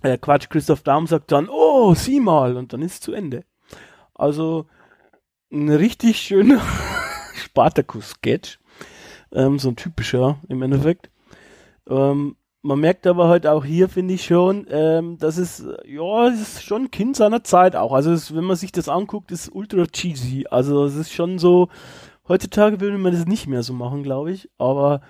äh, 0.03 0.19
Quatsch, 0.19 0.49
Christoph 0.49 0.83
Daum 0.83 1.07
sagt 1.07 1.33
dann, 1.33 1.49
oh, 1.49 1.95
sieh 1.95 2.21
mal, 2.21 2.57
und 2.57 2.73
dann 2.73 2.83
ist 2.83 2.95
es 2.95 3.01
zu 3.01 3.13
Ende. 3.13 3.45
Also 4.15 4.67
ein 5.53 5.69
richtig 5.69 6.19
schöner 6.19 6.61
Spartakus-Sketch, 7.35 8.59
ähm, 9.37 9.59
so 9.59 9.69
ein 9.69 9.77
typischer 9.77 10.39
im 10.49 10.63
Endeffekt. 10.63 11.11
Ähm, 11.89 12.37
man 12.63 12.81
merkt 12.81 13.07
aber 13.07 13.29
halt 13.29 13.47
auch 13.47 13.65
hier, 13.65 13.89
finde 13.89 14.15
ich 14.15 14.25
schon, 14.25 14.67
ähm, 14.71 15.19
dass 15.19 15.37
es, 15.37 15.65
ja, 15.85 16.29
es 16.29 16.41
ist 16.41 16.65
schon 16.65 16.91
Kind 16.91 17.15
seiner 17.15 17.45
Zeit 17.45 17.77
auch. 17.77 17.93
Also 17.93 18.11
es, 18.11 18.35
wenn 18.35 18.45
man 18.45 18.57
sich 18.57 18.73
das 18.73 18.89
anguckt, 18.89 19.31
ist 19.31 19.49
ultra 19.55 19.87
cheesy. 19.87 20.47
Also 20.51 20.85
es 20.85 20.97
ist 20.97 21.13
schon 21.13 21.39
so, 21.39 21.69
heutzutage 22.27 22.81
würde 22.81 22.99
man 22.99 23.13
das 23.13 23.27
nicht 23.27 23.47
mehr 23.47 23.63
so 23.63 23.73
machen, 23.73 24.03
glaube 24.03 24.33
ich. 24.33 24.51
Aber 24.59 25.01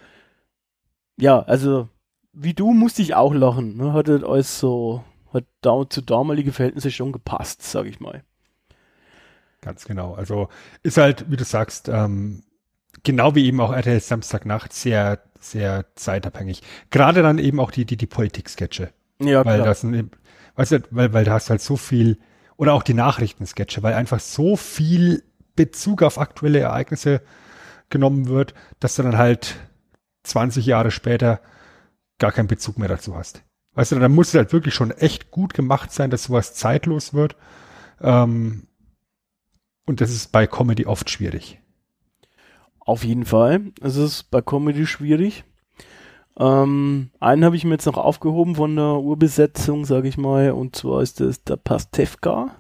ja, 1.17 1.41
also 1.41 1.89
wie 2.35 2.53
du 2.53 2.73
musste 2.73 3.01
ich 3.01 3.15
auch 3.15 3.33
lachen. 3.33 3.79
Ne? 3.79 3.95
Hat 3.95 4.09
halt 4.09 4.25
alles 4.25 4.61
so, 4.61 5.03
hat 5.33 5.45
da, 5.63 5.89
zu 5.89 6.03
damalige 6.03 6.53
Verhältnisse 6.53 6.91
schon 6.91 7.13
gepasst, 7.13 7.63
sage 7.63 7.89
ich 7.89 8.01
mal. 8.01 8.23
Ganz 9.63 9.87
genau. 9.87 10.15
Also 10.15 10.49
ist 10.83 10.99
halt, 10.99 11.31
wie 11.31 11.37
du 11.37 11.45
sagst, 11.45 11.89
ähm, 11.89 12.43
genau 13.03 13.35
wie 13.35 13.47
eben 13.47 13.61
auch 13.61 13.73
RTL 13.73 14.01
Samstagnacht 14.01 14.73
sehr 14.73 15.21
sehr 15.51 15.87
zeitabhängig. 15.95 16.63
Gerade 16.91 17.23
dann 17.23 17.39
eben 17.39 17.61
auch 17.61 17.71
die, 17.71 17.85
die, 17.85 17.97
die 17.97 18.07
Politik-Sketche. 18.07 18.91
Ja, 19.21 19.45
weil 19.45 19.61
klar. 19.63 19.67
das, 19.67 19.85
weißt 20.57 20.73
du, 20.73 20.83
weil, 20.91 21.13
weil 21.13 21.25
da 21.25 21.33
hast 21.33 21.51
halt 21.51 21.61
so 21.61 21.77
viel, 21.77 22.19
oder 22.57 22.75
auch 22.75 22.83
die 22.83 22.95
Nachrichtensketche, 22.95 23.83
weil 23.83 23.95
einfach 23.95 24.21
so 24.21 24.57
viel 24.57 25.23
Bezug 25.55 26.03
auf 26.03 26.19
aktuelle 26.19 26.61
Ereignisse 26.61 27.23
genommen 27.89 28.29
wird, 28.29 28.55
dass 28.81 28.97
du 28.97 29.03
dann 29.03 29.17
halt 29.17 29.57
20 30.25 30.67
Jahre 30.67 30.91
später 30.91 31.41
gar 32.19 32.33
keinen 32.33 32.49
Bezug 32.49 32.79
mehr 32.79 32.89
dazu 32.89 33.17
hast. 33.17 33.43
Weißt 33.75 33.93
du, 33.93 33.99
dann 33.99 34.15
muss 34.15 34.29
es 34.29 34.35
halt 34.35 34.53
wirklich 34.53 34.75
schon 34.75 34.91
echt 34.91 35.31
gut 35.31 35.55
gemacht 35.55 35.93
sein, 35.93 36.11
dass 36.11 36.25
sowas 36.25 36.55
zeitlos 36.55 37.15
wird. 37.15 37.37
Ähm, 38.01 38.69
und 39.87 40.01
das 40.01 40.11
ist 40.11 40.33
bei 40.33 40.47
Comedy 40.47 40.87
oft 40.87 41.11
schwierig. 41.11 41.61
Auf 42.87 43.05
jeden 43.05 43.25
Fall. 43.25 43.73
Es 43.81 43.97
ist 43.97 44.31
bei 44.31 44.41
Comedy 44.41 44.87
schwierig. 44.87 45.45
Ähm, 46.39 47.11
einen 47.19 47.45
habe 47.45 47.57
ich 47.57 47.65
mir 47.65 47.73
jetzt 47.73 47.87
noch 47.87 47.99
aufgehoben 47.99 48.55
von 48.55 48.77
der 48.77 49.01
Urbesetzung, 49.01 49.85
sage 49.85 50.07
ich 50.07 50.17
mal, 50.17 50.53
und 50.53 50.77
zwar 50.77 51.03
ist 51.03 51.19
das 51.19 51.43
der 51.43 51.57
Pastewka. 51.57 52.53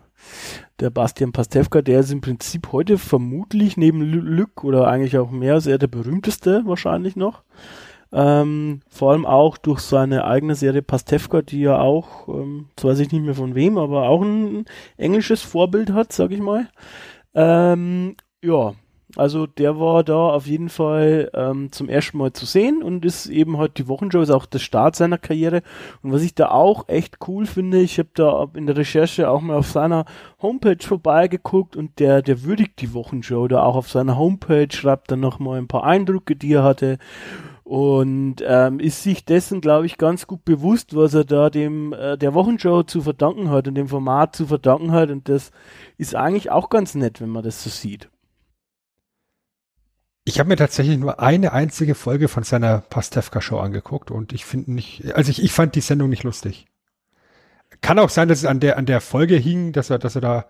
Der 0.80 0.90
Bastian 0.90 1.30
Pastewka, 1.30 1.80
der 1.80 2.00
ist 2.00 2.10
im 2.10 2.22
Prinzip 2.22 2.72
heute 2.72 2.98
vermutlich 2.98 3.76
neben 3.76 4.02
Lück 4.02 4.64
oder 4.64 4.88
eigentlich 4.88 5.16
auch 5.16 5.30
mehr, 5.30 5.60
sehr 5.60 5.78
der 5.78 5.86
berühmteste 5.86 6.62
wahrscheinlich 6.66 7.14
noch. 7.14 7.44
Ähm, 8.12 8.80
vor 8.88 9.12
allem 9.12 9.26
auch 9.26 9.56
durch 9.56 9.78
seine 9.78 10.24
eigene 10.24 10.56
Serie 10.56 10.82
Pastewka, 10.82 11.42
die 11.42 11.60
ja 11.60 11.78
auch, 11.78 12.26
ähm, 12.26 12.66
jetzt 12.70 12.84
weiß 12.84 12.98
ich 12.98 13.12
nicht 13.12 13.24
mehr 13.24 13.34
von 13.36 13.54
wem, 13.54 13.78
aber 13.78 14.08
auch 14.08 14.22
ein 14.22 14.64
englisches 14.96 15.42
Vorbild 15.42 15.92
hat, 15.92 16.12
sag 16.12 16.32
ich 16.32 16.40
mal. 16.40 16.68
Ähm, 17.34 18.16
ja, 18.42 18.74
also 19.16 19.46
der 19.46 19.81
war 19.81 20.05
da 20.05 20.31
auf 20.31 20.46
jeden 20.46 20.68
Fall 20.68 21.31
ähm, 21.35 21.72
zum 21.72 21.88
ersten 21.88 22.18
Mal 22.18 22.33
zu 22.33 22.46
sehen 22.46 22.83
und 22.83 23.05
ist 23.05 23.26
eben 23.26 23.59
halt 23.59 23.79
die 23.79 23.88
Wochenshow, 23.88 24.20
ist 24.20 24.31
auch 24.31 24.46
der 24.46 24.59
Start 24.59 24.96
seiner 24.96 25.18
Karriere. 25.18 25.62
Und 26.02 26.12
was 26.12 26.22
ich 26.22 26.35
da 26.35 26.50
auch 26.50 26.88
echt 26.88 27.18
cool 27.26 27.46
finde, 27.46 27.81
ich 27.81 27.98
habe 27.98 28.11
da 28.14 28.46
in 28.55 28.66
der 28.66 28.76
Recherche 28.76 29.31
auch 29.31 29.40
mal 29.40 29.57
auf 29.57 29.68
seiner 29.68 30.05
Homepage 30.40 30.76
vorbeigeguckt 30.81 31.76
und 31.76 31.98
der, 31.98 32.22
der 32.22 32.44
würdigt 32.44 32.81
die 32.81 32.92
Wochenshow 32.92 33.48
da 33.48 33.62
auch 33.62 33.76
auf 33.76 33.88
seiner 33.88 34.18
Homepage, 34.18 34.68
schreibt 34.70 35.11
dann 35.11 35.20
nochmal 35.20 35.59
ein 35.59 35.68
paar 35.68 35.85
Eindrücke, 35.85 36.37
die 36.37 36.52
er 36.52 36.62
hatte 36.62 36.98
und 37.66 38.37
ähm, 38.46 38.79
ist 38.79 39.02
sich 39.02 39.24
dessen, 39.24 39.61
glaube 39.61 39.87
ich, 39.87 39.98
ganz 39.98 40.29
gut 40.29 40.44
bewusst, 40.44 40.94
was 40.94 41.14
er 41.14 41.24
da 41.24 41.50
dem 41.50 41.92
äh, 41.92 42.16
der 42.16 42.33
Wochenshow 42.33 42.85
zu 42.85 43.02
verdanken 43.02 43.50
hat 43.50 43.66
und 43.66 43.74
dem 43.74 43.88
Format 43.88 44.37
zu 44.37 44.46
verdanken 44.46 44.92
hat. 44.92 45.11
Und 45.11 45.29
das 45.29 45.50
ist 45.98 46.14
eigentlich 46.14 46.52
auch 46.52 46.70
ganz 46.70 46.94
nett, 46.94 47.20
wenn 47.20 47.29
man 47.29 47.42
das 47.42 47.64
so 47.64 47.70
sieht. 47.70 48.09
Ich 50.28 50.40
habe 50.40 50.48
mir 50.48 50.56
tatsächlich 50.56 50.98
nur 50.98 51.20
eine 51.20 51.52
einzige 51.52 51.94
Folge 51.94 52.26
von 52.26 52.42
seiner 52.42 52.80
Pastewka-Show 52.80 53.60
angeguckt 53.60 54.10
und 54.10 54.32
ich 54.32 54.44
finde 54.44 54.72
nicht, 54.72 55.14
also 55.14 55.30
ich, 55.30 55.40
ich 55.40 55.52
fand 55.52 55.76
die 55.76 55.80
Sendung 55.80 56.08
nicht 56.08 56.24
lustig. 56.24 56.66
Kann 57.80 58.00
auch 58.00 58.10
sein, 58.10 58.26
dass 58.26 58.38
es 58.38 58.44
an 58.44 58.58
der, 58.58 58.76
an 58.76 58.86
der 58.86 59.00
Folge 59.00 59.36
hing, 59.36 59.70
dass 59.70 59.88
er, 59.88 60.00
dass 60.00 60.16
er 60.16 60.20
da, 60.20 60.46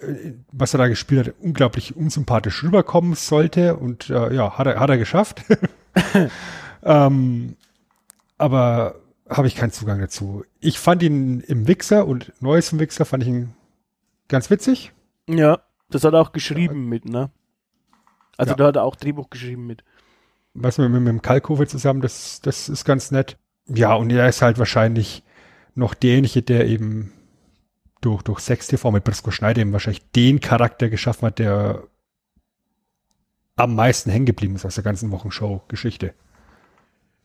äh, 0.00 0.32
was 0.50 0.74
er 0.74 0.78
da 0.78 0.88
gespielt 0.88 1.28
hat, 1.28 1.34
unglaublich 1.40 1.94
unsympathisch 1.94 2.64
rüberkommen 2.64 3.14
sollte 3.14 3.76
und 3.76 4.10
äh, 4.10 4.34
ja, 4.34 4.58
hat 4.58 4.66
er, 4.66 4.80
hat 4.80 4.90
er 4.90 4.98
geschafft. 4.98 5.44
ähm, 6.82 7.54
aber 8.38 8.96
habe 9.30 9.46
ich 9.46 9.54
keinen 9.54 9.70
Zugang 9.70 10.00
dazu. 10.00 10.44
Ich 10.58 10.80
fand 10.80 11.04
ihn 11.04 11.42
im 11.42 11.68
Wixer 11.68 12.08
und 12.08 12.32
Neues 12.40 12.72
im 12.72 12.80
Wixer 12.80 13.04
fand 13.04 13.22
ich 13.22 13.28
ihn 13.28 13.54
ganz 14.26 14.50
witzig. 14.50 14.90
Ja, 15.28 15.60
das 15.90 16.02
hat 16.02 16.14
er 16.14 16.20
auch 16.20 16.32
geschrieben 16.32 16.82
ja. 16.82 16.88
mit, 16.88 17.04
ne? 17.04 17.30
Also 18.38 18.52
ja. 18.52 18.56
da 18.56 18.66
hat 18.68 18.76
er 18.76 18.84
auch 18.84 18.96
Drehbuch 18.96 19.28
geschrieben 19.28 19.66
mit. 19.66 19.84
Was 20.54 20.78
mit, 20.78 20.90
mit, 20.90 21.02
mit 21.02 21.08
dem 21.08 21.22
Kalkove 21.22 21.66
zusammen, 21.66 22.00
das, 22.00 22.40
das 22.40 22.70
ist 22.70 22.86
ganz 22.86 23.10
nett. 23.10 23.36
Ja, 23.66 23.94
und 23.94 24.10
er 24.10 24.28
ist 24.28 24.40
halt 24.40 24.58
wahrscheinlich 24.58 25.22
noch 25.74 25.92
derjenige, 25.92 26.42
der 26.42 26.66
eben 26.66 27.12
durch, 28.00 28.22
durch 28.22 28.38
Sex 28.40 28.68
TV 28.68 28.90
mit 28.90 29.04
Brisco 29.04 29.30
Schneider 29.30 29.60
eben 29.60 29.72
wahrscheinlich 29.72 30.10
den 30.12 30.40
Charakter 30.40 30.88
geschaffen 30.88 31.26
hat, 31.26 31.38
der 31.38 31.82
am 33.56 33.74
meisten 33.74 34.10
hängen 34.10 34.26
geblieben 34.26 34.54
ist 34.54 34.64
aus 34.64 34.76
der 34.76 34.84
ganzen 34.84 35.10
Wochenshow-Geschichte. 35.10 36.14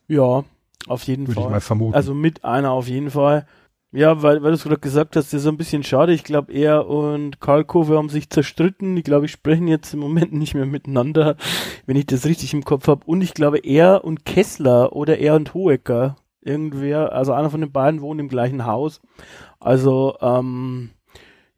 Ja, 0.08 0.44
auf 0.88 1.04
jeden 1.04 1.28
Würde 1.28 1.36
Fall. 1.36 1.44
Würde 1.44 1.48
ich 1.48 1.52
mal 1.52 1.62
vermuten. 1.62 1.96
Also 1.96 2.14
mit 2.14 2.44
einer 2.44 2.72
auf 2.72 2.88
jeden 2.88 3.12
Fall. 3.12 3.48
Ja, 3.96 4.24
weil, 4.24 4.42
weil 4.42 4.50
du 4.50 4.56
es 4.56 4.64
gerade 4.64 4.80
gesagt 4.80 5.16
hast, 5.16 5.34
das 5.34 5.42
ist 5.42 5.48
ein 5.48 5.56
bisschen 5.56 5.84
schade. 5.84 6.14
Ich 6.14 6.24
glaube, 6.24 6.52
er 6.52 6.88
und 6.88 7.40
Karl 7.40 7.64
Kove 7.64 7.96
haben 7.96 8.10
sich 8.10 8.28
zerstritten. 8.28 8.98
Ich 8.98 9.04
glaube, 9.04 9.28
ich 9.28 9.32
sprechen 9.32 9.68
jetzt 9.68 9.94
im 9.94 10.00
Moment 10.00 10.34
nicht 10.34 10.56
mehr 10.56 10.66
miteinander, 10.66 11.38
wenn 11.86 11.96
ich 11.96 12.08
das 12.08 12.26
richtig 12.26 12.56
im 12.56 12.66
Kopf 12.66 12.88
habe. 12.88 13.06
Und 13.06 13.22
ich 13.22 13.36
glaube, 13.36 13.60
er 13.60 14.04
und 14.04 14.26
Kessler 14.26 14.94
oder 14.94 15.20
er 15.20 15.36
und 15.36 15.54
Hohecker, 15.54 16.16
irgendwer, 16.42 17.14
also 17.14 17.34
einer 17.34 17.52
von 17.52 17.62
den 17.62 17.72
beiden 17.72 18.02
wohnt 18.02 18.20
im 18.20 18.30
gleichen 18.30 18.66
Haus. 18.66 19.00
Also, 19.60 20.18
ähm, 20.22 20.90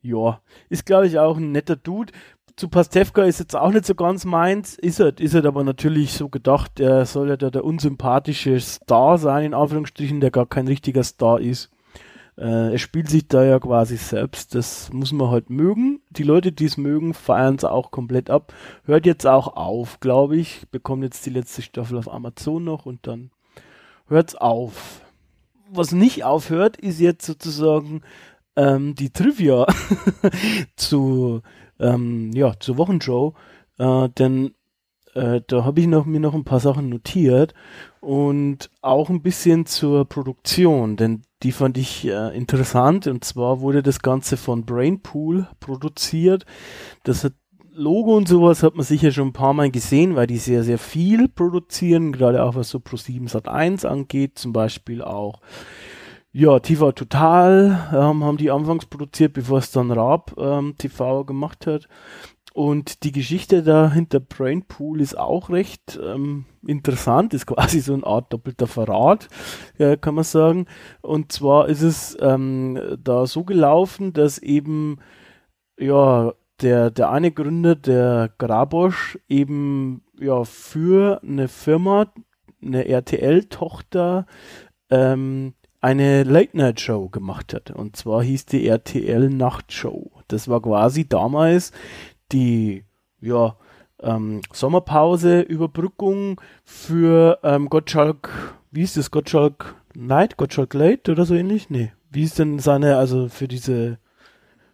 ja, 0.01 0.41
ist 0.69 0.85
glaube 0.85 1.07
ich 1.07 1.17
auch 1.17 1.37
ein 1.37 1.53
netter 1.53 1.77
Dude. 1.77 2.11
Zu 2.57 2.67
Pastewka 2.67 3.23
ist 3.23 3.39
jetzt 3.39 3.55
auch 3.55 3.71
nicht 3.71 3.85
so 3.85 3.95
ganz 3.95 4.25
meins, 4.25 4.77
ist 4.77 4.99
er, 4.99 5.17
ist 5.19 5.35
er 5.35 5.45
aber 5.45 5.63
natürlich 5.63 6.13
so 6.13 6.27
gedacht, 6.27 6.81
er 6.81 7.05
soll 7.05 7.29
ja 7.29 7.37
der, 7.37 7.51
der 7.51 7.63
unsympathische 7.63 8.59
Star 8.59 9.17
sein, 9.17 9.45
in 9.45 9.53
Anführungsstrichen, 9.53 10.19
der 10.19 10.31
gar 10.31 10.45
kein 10.45 10.67
richtiger 10.67 11.03
Star 11.03 11.39
ist. 11.39 11.71
Äh, 12.37 12.73
er 12.73 12.77
spielt 12.77 13.09
sich 13.09 13.27
da 13.27 13.43
ja 13.43 13.59
quasi 13.59 13.97
selbst. 13.97 14.55
Das 14.55 14.91
muss 14.91 15.11
man 15.11 15.29
halt 15.29 15.49
mögen. 15.49 16.01
Die 16.09 16.23
Leute, 16.23 16.51
die 16.51 16.65
es 16.65 16.77
mögen, 16.77 17.13
feiern 17.13 17.55
es 17.55 17.63
auch 17.63 17.91
komplett 17.91 18.29
ab. 18.29 18.53
Hört 18.85 19.05
jetzt 19.05 19.25
auch 19.25 19.55
auf, 19.55 19.99
glaube 19.99 20.37
ich. 20.37 20.67
Bekommt 20.71 21.03
jetzt 21.03 21.25
die 21.25 21.31
letzte 21.31 21.61
Staffel 21.61 21.97
auf 21.97 22.11
Amazon 22.11 22.63
noch 22.63 22.85
und 22.85 23.07
dann 23.07 23.31
hört's 24.07 24.35
auf. 24.35 25.01
Was 25.71 25.91
nicht 25.91 26.23
aufhört, 26.23 26.77
ist 26.77 26.99
jetzt 26.99 27.25
sozusagen 27.25 28.01
ähm, 28.55 28.95
die 28.95 29.09
Trivia 29.09 29.65
zu 30.75 31.41
ähm, 31.79 32.31
ja 32.33 32.53
zur 32.59 32.77
Wochenshow, 32.77 33.33
äh, 33.77 34.09
denn 34.09 34.53
äh, 35.13 35.41
da 35.47 35.65
habe 35.65 35.79
ich 35.79 35.87
noch, 35.87 36.05
mir 36.05 36.19
noch 36.19 36.33
ein 36.33 36.43
paar 36.43 36.59
Sachen 36.59 36.89
notiert 36.89 37.53
und 38.05 38.69
auch 38.81 39.09
ein 39.09 39.23
bisschen 39.23 39.65
zur 39.65 40.05
Produktion, 40.05 40.95
denn 40.95 41.23
die 41.41 41.51
fand 41.51 41.75
ich 41.77 42.05
äh, 42.07 42.37
interessant 42.37 43.07
und 43.07 43.23
zwar 43.23 43.61
wurde 43.61 43.81
das 43.81 43.99
Ganze 43.99 44.37
von 44.37 44.63
Brainpool 44.63 45.47
produziert. 45.59 46.45
Das 47.03 47.23
hat 47.23 47.33
Logo 47.73 48.15
und 48.15 48.27
sowas 48.27 48.61
hat 48.61 48.75
man 48.75 48.85
sicher 48.85 49.11
schon 49.11 49.29
ein 49.29 49.33
paar 49.33 49.53
Mal 49.53 49.71
gesehen, 49.71 50.15
weil 50.15 50.27
die 50.27 50.37
sehr, 50.37 50.63
sehr 50.63 50.77
viel 50.77 51.27
produzieren, 51.27 52.11
gerade 52.11 52.43
auch 52.43 52.55
was 52.55 52.69
so 52.69 52.77
Pro7 52.77 53.27
Sat 53.27 53.47
1 53.47 53.85
angeht, 53.85 54.37
zum 54.37 54.53
Beispiel 54.53 55.01
auch 55.01 55.41
ja, 56.31 56.59
TV 56.59 56.91
Total 56.91 57.89
ähm, 57.91 58.23
haben 58.23 58.37
die 58.37 58.51
anfangs 58.51 58.85
produziert, 58.85 59.33
bevor 59.33 59.59
es 59.59 59.71
dann 59.71 59.89
Raab 59.89 60.35
ähm, 60.37 60.75
TV 60.77 61.23
gemacht 61.23 61.65
hat. 61.65 61.87
Und 62.55 63.03
die 63.03 63.11
Geschichte 63.11 63.63
da 63.63 63.91
hinter 63.91 64.21
Brainpool 64.21 65.01
ist 65.01 65.17
auch 65.17 65.49
recht 65.49 65.99
ähm, 66.01 66.45
interessant, 66.65 67.33
ist 67.33 67.47
quasi 67.47 67.81
so 67.81 67.93
eine 67.93 68.05
Art 68.05 68.31
doppelter 68.31 68.65
Verrat, 68.65 69.27
ja, 69.77 69.97
kann 69.97 70.15
man 70.15 70.23
sagen. 70.23 70.65
Und 71.01 71.33
zwar 71.33 71.67
ist 71.67 71.81
es 71.81 72.17
ähm, 72.21 72.79
da 73.03 73.25
so 73.27 73.43
gelaufen, 73.43 74.13
dass 74.13 74.37
eben 74.37 74.99
ja 75.77 76.31
der, 76.61 76.91
der 76.91 77.11
eine 77.11 77.33
Gründer, 77.33 77.75
der 77.75 78.31
Grabosch, 78.37 79.19
eben 79.27 80.05
ja 80.17 80.45
für 80.45 81.21
eine 81.23 81.49
Firma, 81.49 82.05
eine 82.61 82.87
RTL-Tochter, 82.87 84.27
ähm, 84.89 85.55
eine 85.81 86.23
Late-Night-Show 86.23 87.09
gemacht 87.09 87.53
hat. 87.53 87.71
Und 87.71 87.97
zwar 87.97 88.23
hieß 88.23 88.45
die 88.45 88.65
RTL 88.65 89.29
Nachtshow. 89.29 90.09
Das 90.29 90.47
war 90.47 90.61
quasi 90.61 91.05
damals 91.05 91.73
die 92.31 92.85
ja, 93.21 93.55
ähm, 94.01 94.41
Sommerpause, 94.51 95.41
Überbrückung 95.41 96.41
für 96.63 97.39
ähm, 97.43 97.69
Gottschalk, 97.69 98.29
wie 98.71 98.83
ist 98.83 98.97
das, 98.97 99.11
Gottschalk 99.11 99.75
Night, 99.95 100.37
Gottschalk 100.37 100.73
Late 100.73 101.11
oder 101.11 101.25
so 101.25 101.35
ähnlich? 101.35 101.69
Nee. 101.69 101.91
Wie 102.11 102.23
ist 102.23 102.39
denn 102.39 102.59
seine, 102.59 102.97
also 102.97 103.27
für 103.29 103.47
diese 103.47 103.97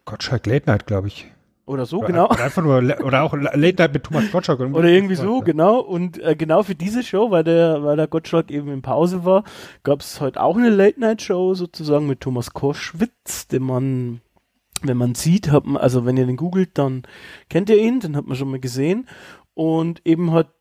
Gottschalk 0.05 0.45
Late 0.47 0.69
Night, 0.69 0.85
glaube 0.87 1.07
ich. 1.07 1.31
Oder 1.65 1.85
so, 1.85 1.99
oder, 1.99 2.07
genau. 2.07 2.29
Oder 2.29 2.43
einfach 2.43 2.63
nur, 2.63 2.77
oder 2.77 3.21
auch 3.23 3.33
Late 3.33 3.75
Night 3.77 3.93
mit 3.93 4.03
Thomas 4.03 4.29
Gottschalk. 4.31 4.59
oder 4.59 4.89
irgendwie 4.89 5.15
so, 5.15 5.37
ja. 5.37 5.43
genau. 5.43 5.79
Und 5.79 6.21
äh, 6.21 6.35
genau 6.35 6.63
für 6.63 6.75
diese 6.75 7.03
Show, 7.03 7.31
weil 7.31 7.43
der, 7.43 7.83
weil 7.83 7.95
der 7.95 8.07
Gottschalk 8.07 8.51
eben 8.51 8.69
in 8.69 8.81
Pause 8.81 9.23
war, 9.23 9.43
gab 9.83 10.01
es 10.01 10.19
heute 10.19 10.41
auch 10.41 10.57
eine 10.57 10.69
Late 10.69 10.99
Night 10.99 11.21
Show 11.21 11.53
sozusagen 11.53 12.07
mit 12.07 12.21
Thomas 12.21 12.51
Koschwitz, 12.51 13.47
den 13.47 13.63
man 13.63 14.21
wenn 14.83 14.97
man 14.97 15.15
sieht, 15.15 15.51
hat 15.51 15.65
man, 15.65 15.77
also 15.77 16.05
wenn 16.05 16.17
ihr 16.17 16.25
den 16.25 16.37
googelt, 16.37 16.77
dann 16.77 17.03
kennt 17.49 17.69
ihr 17.69 17.77
ihn, 17.77 17.99
den 17.99 18.15
hat 18.15 18.25
man 18.27 18.35
schon 18.35 18.51
mal 18.51 18.59
gesehen. 18.59 19.07
Und 19.53 20.05
eben 20.05 20.31
hat 20.31 20.53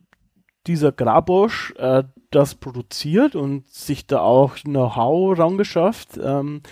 dieser 0.66 0.92
Grabosch 0.92 1.72
äh, 1.76 2.04
das 2.30 2.54
produziert 2.54 3.34
und 3.34 3.68
sich 3.68 4.06
da 4.06 4.20
auch 4.20 4.56
Know-how 4.56 5.38
rangeschafft. 5.38 6.18
Ähm, 6.22 6.62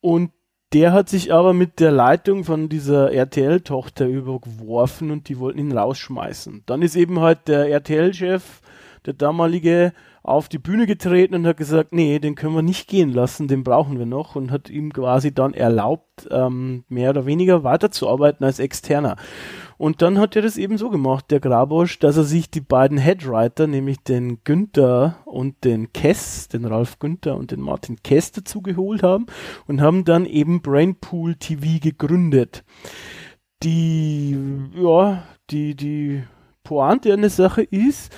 und 0.00 0.32
der 0.72 0.92
hat 0.92 1.08
sich 1.08 1.32
aber 1.32 1.54
mit 1.54 1.80
der 1.80 1.90
Leitung 1.90 2.44
von 2.44 2.68
dieser 2.68 3.12
RTL-Tochter 3.12 4.06
überworfen 4.06 5.10
und 5.10 5.28
die 5.28 5.38
wollten 5.38 5.58
ihn 5.58 5.76
rausschmeißen. 5.76 6.64
Dann 6.66 6.82
ist 6.82 6.94
eben 6.94 7.20
halt 7.20 7.48
der 7.48 7.70
RTL-Chef, 7.70 8.60
der 9.06 9.14
damalige, 9.14 9.94
auf 10.22 10.48
die 10.48 10.58
Bühne 10.58 10.86
getreten 10.86 11.34
und 11.34 11.46
hat 11.46 11.56
gesagt, 11.56 11.92
nee, 11.92 12.18
den 12.18 12.34
können 12.34 12.54
wir 12.54 12.62
nicht 12.62 12.88
gehen 12.88 13.12
lassen, 13.12 13.48
den 13.48 13.64
brauchen 13.64 13.98
wir 13.98 14.06
noch 14.06 14.36
und 14.36 14.50
hat 14.50 14.68
ihm 14.70 14.92
quasi 14.92 15.32
dann 15.32 15.54
erlaubt, 15.54 16.28
ähm, 16.30 16.84
mehr 16.88 17.10
oder 17.10 17.26
weniger 17.26 17.64
weiterzuarbeiten 17.64 18.44
als 18.44 18.58
Externer. 18.58 19.16
Und 19.78 20.02
dann 20.02 20.18
hat 20.18 20.34
er 20.34 20.42
das 20.42 20.56
eben 20.56 20.76
so 20.76 20.90
gemacht, 20.90 21.30
der 21.30 21.38
Grabosch, 21.38 22.00
dass 22.00 22.16
er 22.16 22.24
sich 22.24 22.50
die 22.50 22.60
beiden 22.60 22.98
Headwriter, 22.98 23.68
nämlich 23.68 24.00
den 24.00 24.42
Günther 24.42 25.18
und 25.24 25.64
den 25.64 25.92
Kess, 25.92 26.48
den 26.48 26.64
Ralf 26.64 26.98
Günther 26.98 27.36
und 27.36 27.52
den 27.52 27.60
Martin 27.60 28.02
Kess 28.02 28.32
dazu 28.32 28.60
geholt 28.60 29.04
haben 29.04 29.26
und 29.68 29.80
haben 29.80 30.04
dann 30.04 30.26
eben 30.26 30.62
Brainpool 30.62 31.36
TV 31.36 31.78
gegründet. 31.80 32.64
Die, 33.62 34.36
ja, 34.74 35.22
die, 35.50 35.76
die 35.76 36.24
Pointe 36.64 37.14
an 37.14 37.20
der 37.20 37.30
Sache 37.30 37.62
ist, 37.62 38.12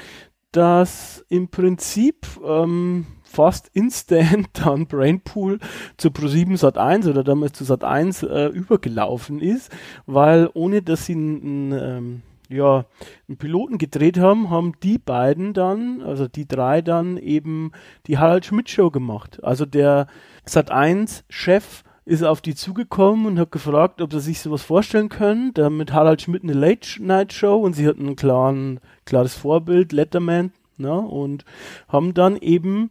dass 0.53 1.25
im 1.29 1.49
Prinzip 1.49 2.27
ähm, 2.45 3.07
fast 3.31 3.71
instant 3.73 4.49
dann 4.53 4.87
Brainpool 4.87 5.61
zu 5.97 6.09
Pro7 6.09 6.59
Sat1 6.59 7.09
oder 7.09 7.23
damals 7.23 7.53
zu 7.53 7.65
Sat1 7.65 8.27
äh, 8.27 8.47
übergelaufen 8.49 9.41
ist, 9.41 9.71
weil 10.07 10.51
ohne 10.55 10.83
dass 10.83 11.07
sie 11.07 11.15
einen, 11.15 11.73
ähm, 11.73 12.23
ja, 12.49 12.87
einen 13.29 13.39
Piloten 13.39 13.79
gedreht 13.79 14.19
haben, 14.19 14.51
haben 14.51 14.73
die 14.83 14.99
beiden 14.99 15.55
dann, 15.55 16.03
also 16.03 16.27
die 16.27 16.49
drei 16.49 16.83
dann 16.83 17.17
eben 17.17 17.71
die 18.07 18.19
Harald 18.19 18.45
Schmidt 18.45 18.69
Show 18.69 18.91
gemacht. 18.91 19.43
Also 19.45 19.67
der 19.67 20.09
Sat1 20.49 21.23
Chef 21.29 21.85
ist 22.11 22.25
auf 22.25 22.41
die 22.41 22.57
zugekommen 22.57 23.25
und 23.25 23.39
hat 23.39 23.53
gefragt, 23.53 24.03
ob 24.03 24.13
sie 24.13 24.19
sich 24.19 24.41
sowas 24.41 24.63
vorstellen 24.63 25.09
können. 25.09 25.55
Da 25.55 25.71
mit 25.71 25.93
Harald 25.93 26.21
Schmidt 26.21 26.43
eine 26.43 26.55
Late-Night-Show 26.55 27.57
und 27.57 27.75
sie 27.75 27.87
hatten 27.87 28.09
ein 28.09 28.17
klaren, 28.17 28.81
klares 29.05 29.35
Vorbild, 29.35 29.93
Letterman, 29.93 30.53
ne, 30.77 30.93
und 30.93 31.45
haben 31.87 32.13
dann 32.13 32.37
eben 32.37 32.91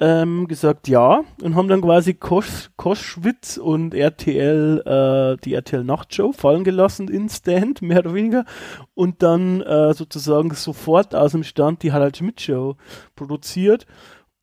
ähm, 0.00 0.48
gesagt 0.48 0.88
ja 0.88 1.24
und 1.42 1.54
haben 1.56 1.68
dann 1.68 1.82
quasi 1.82 2.14
Kosch, 2.14 2.70
Koschwitz 2.76 3.58
und 3.58 3.92
RTL, 3.92 4.80
äh, 4.86 5.44
die 5.44 5.52
RTL 5.52 5.84
Nachtshow 5.84 6.32
fallen 6.32 6.64
gelassen 6.64 7.08
in 7.08 7.28
Stand, 7.28 7.82
mehr 7.82 7.98
oder 7.98 8.14
weniger, 8.14 8.46
und 8.94 9.22
dann 9.22 9.60
äh, 9.60 9.92
sozusagen 9.92 10.54
sofort 10.54 11.14
aus 11.14 11.32
dem 11.32 11.44
Stand 11.44 11.82
die 11.82 11.92
Harald 11.92 12.16
Schmidt 12.16 12.40
Show 12.40 12.76
produziert 13.14 13.86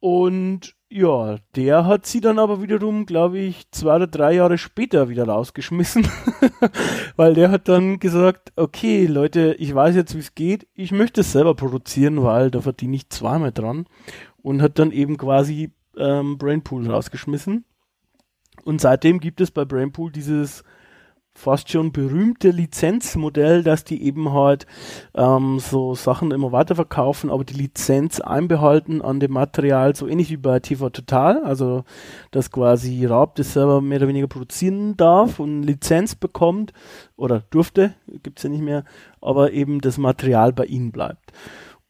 und 0.01 0.75
ja, 0.89 1.37
der 1.55 1.85
hat 1.85 2.07
sie 2.07 2.21
dann 2.21 2.39
aber 2.39 2.61
wiederum, 2.61 3.05
glaube 3.05 3.37
ich, 3.37 3.69
zwei 3.69 3.95
oder 3.97 4.07
drei 4.07 4.33
Jahre 4.33 4.57
später 4.57 5.09
wieder 5.09 5.25
rausgeschmissen, 5.25 6.07
weil 7.15 7.35
der 7.35 7.51
hat 7.51 7.69
dann 7.69 7.99
gesagt, 7.99 8.51
okay, 8.55 9.05
Leute, 9.05 9.55
ich 9.59 9.73
weiß 9.73 9.95
jetzt, 9.95 10.15
wie 10.15 10.19
es 10.19 10.33
geht, 10.33 10.67
ich 10.73 10.91
möchte 10.91 11.21
es 11.21 11.31
selber 11.31 11.55
produzieren, 11.55 12.23
weil 12.23 12.49
da 12.49 12.61
verdiene 12.61 12.95
ich 12.95 13.09
zweimal 13.09 13.51
dran. 13.51 13.85
Und 14.41 14.63
hat 14.63 14.79
dann 14.79 14.91
eben 14.91 15.17
quasi 15.17 15.71
ähm, 15.95 16.39
Brainpool 16.39 16.89
rausgeschmissen. 16.89 17.63
Und 18.65 18.81
seitdem 18.81 19.19
gibt 19.19 19.39
es 19.39 19.51
bei 19.51 19.65
Brainpool 19.65 20.11
dieses 20.11 20.63
fast 21.41 21.71
schon 21.71 21.91
berühmte 21.91 22.51
Lizenzmodell, 22.51 23.63
dass 23.63 23.83
die 23.83 24.03
eben 24.03 24.31
halt 24.31 24.67
ähm, 25.15 25.59
so 25.59 25.95
Sachen 25.95 26.31
immer 26.31 26.51
weiterverkaufen, 26.51 27.31
aber 27.31 27.43
die 27.43 27.55
Lizenz 27.55 28.19
einbehalten 28.19 29.01
an 29.01 29.19
dem 29.19 29.31
Material, 29.31 29.95
so 29.95 30.07
ähnlich 30.07 30.29
wie 30.29 30.37
bei 30.37 30.59
TV 30.59 30.91
Total, 30.91 31.43
also 31.43 31.83
dass 32.29 32.51
quasi 32.51 33.05
Raab 33.05 33.35
das 33.35 33.53
selber 33.53 33.81
mehr 33.81 33.97
oder 33.97 34.07
weniger 34.07 34.27
produzieren 34.27 34.95
darf 34.97 35.39
und 35.39 35.63
Lizenz 35.63 36.13
bekommt 36.15 36.73
oder 37.17 37.41
durfte, 37.49 37.95
gibt's 38.21 38.43
ja 38.43 38.49
nicht 38.49 38.63
mehr, 38.63 38.85
aber 39.19 39.51
eben 39.51 39.81
das 39.81 39.97
Material 39.97 40.53
bei 40.53 40.65
ihnen 40.65 40.91
bleibt. 40.91 41.33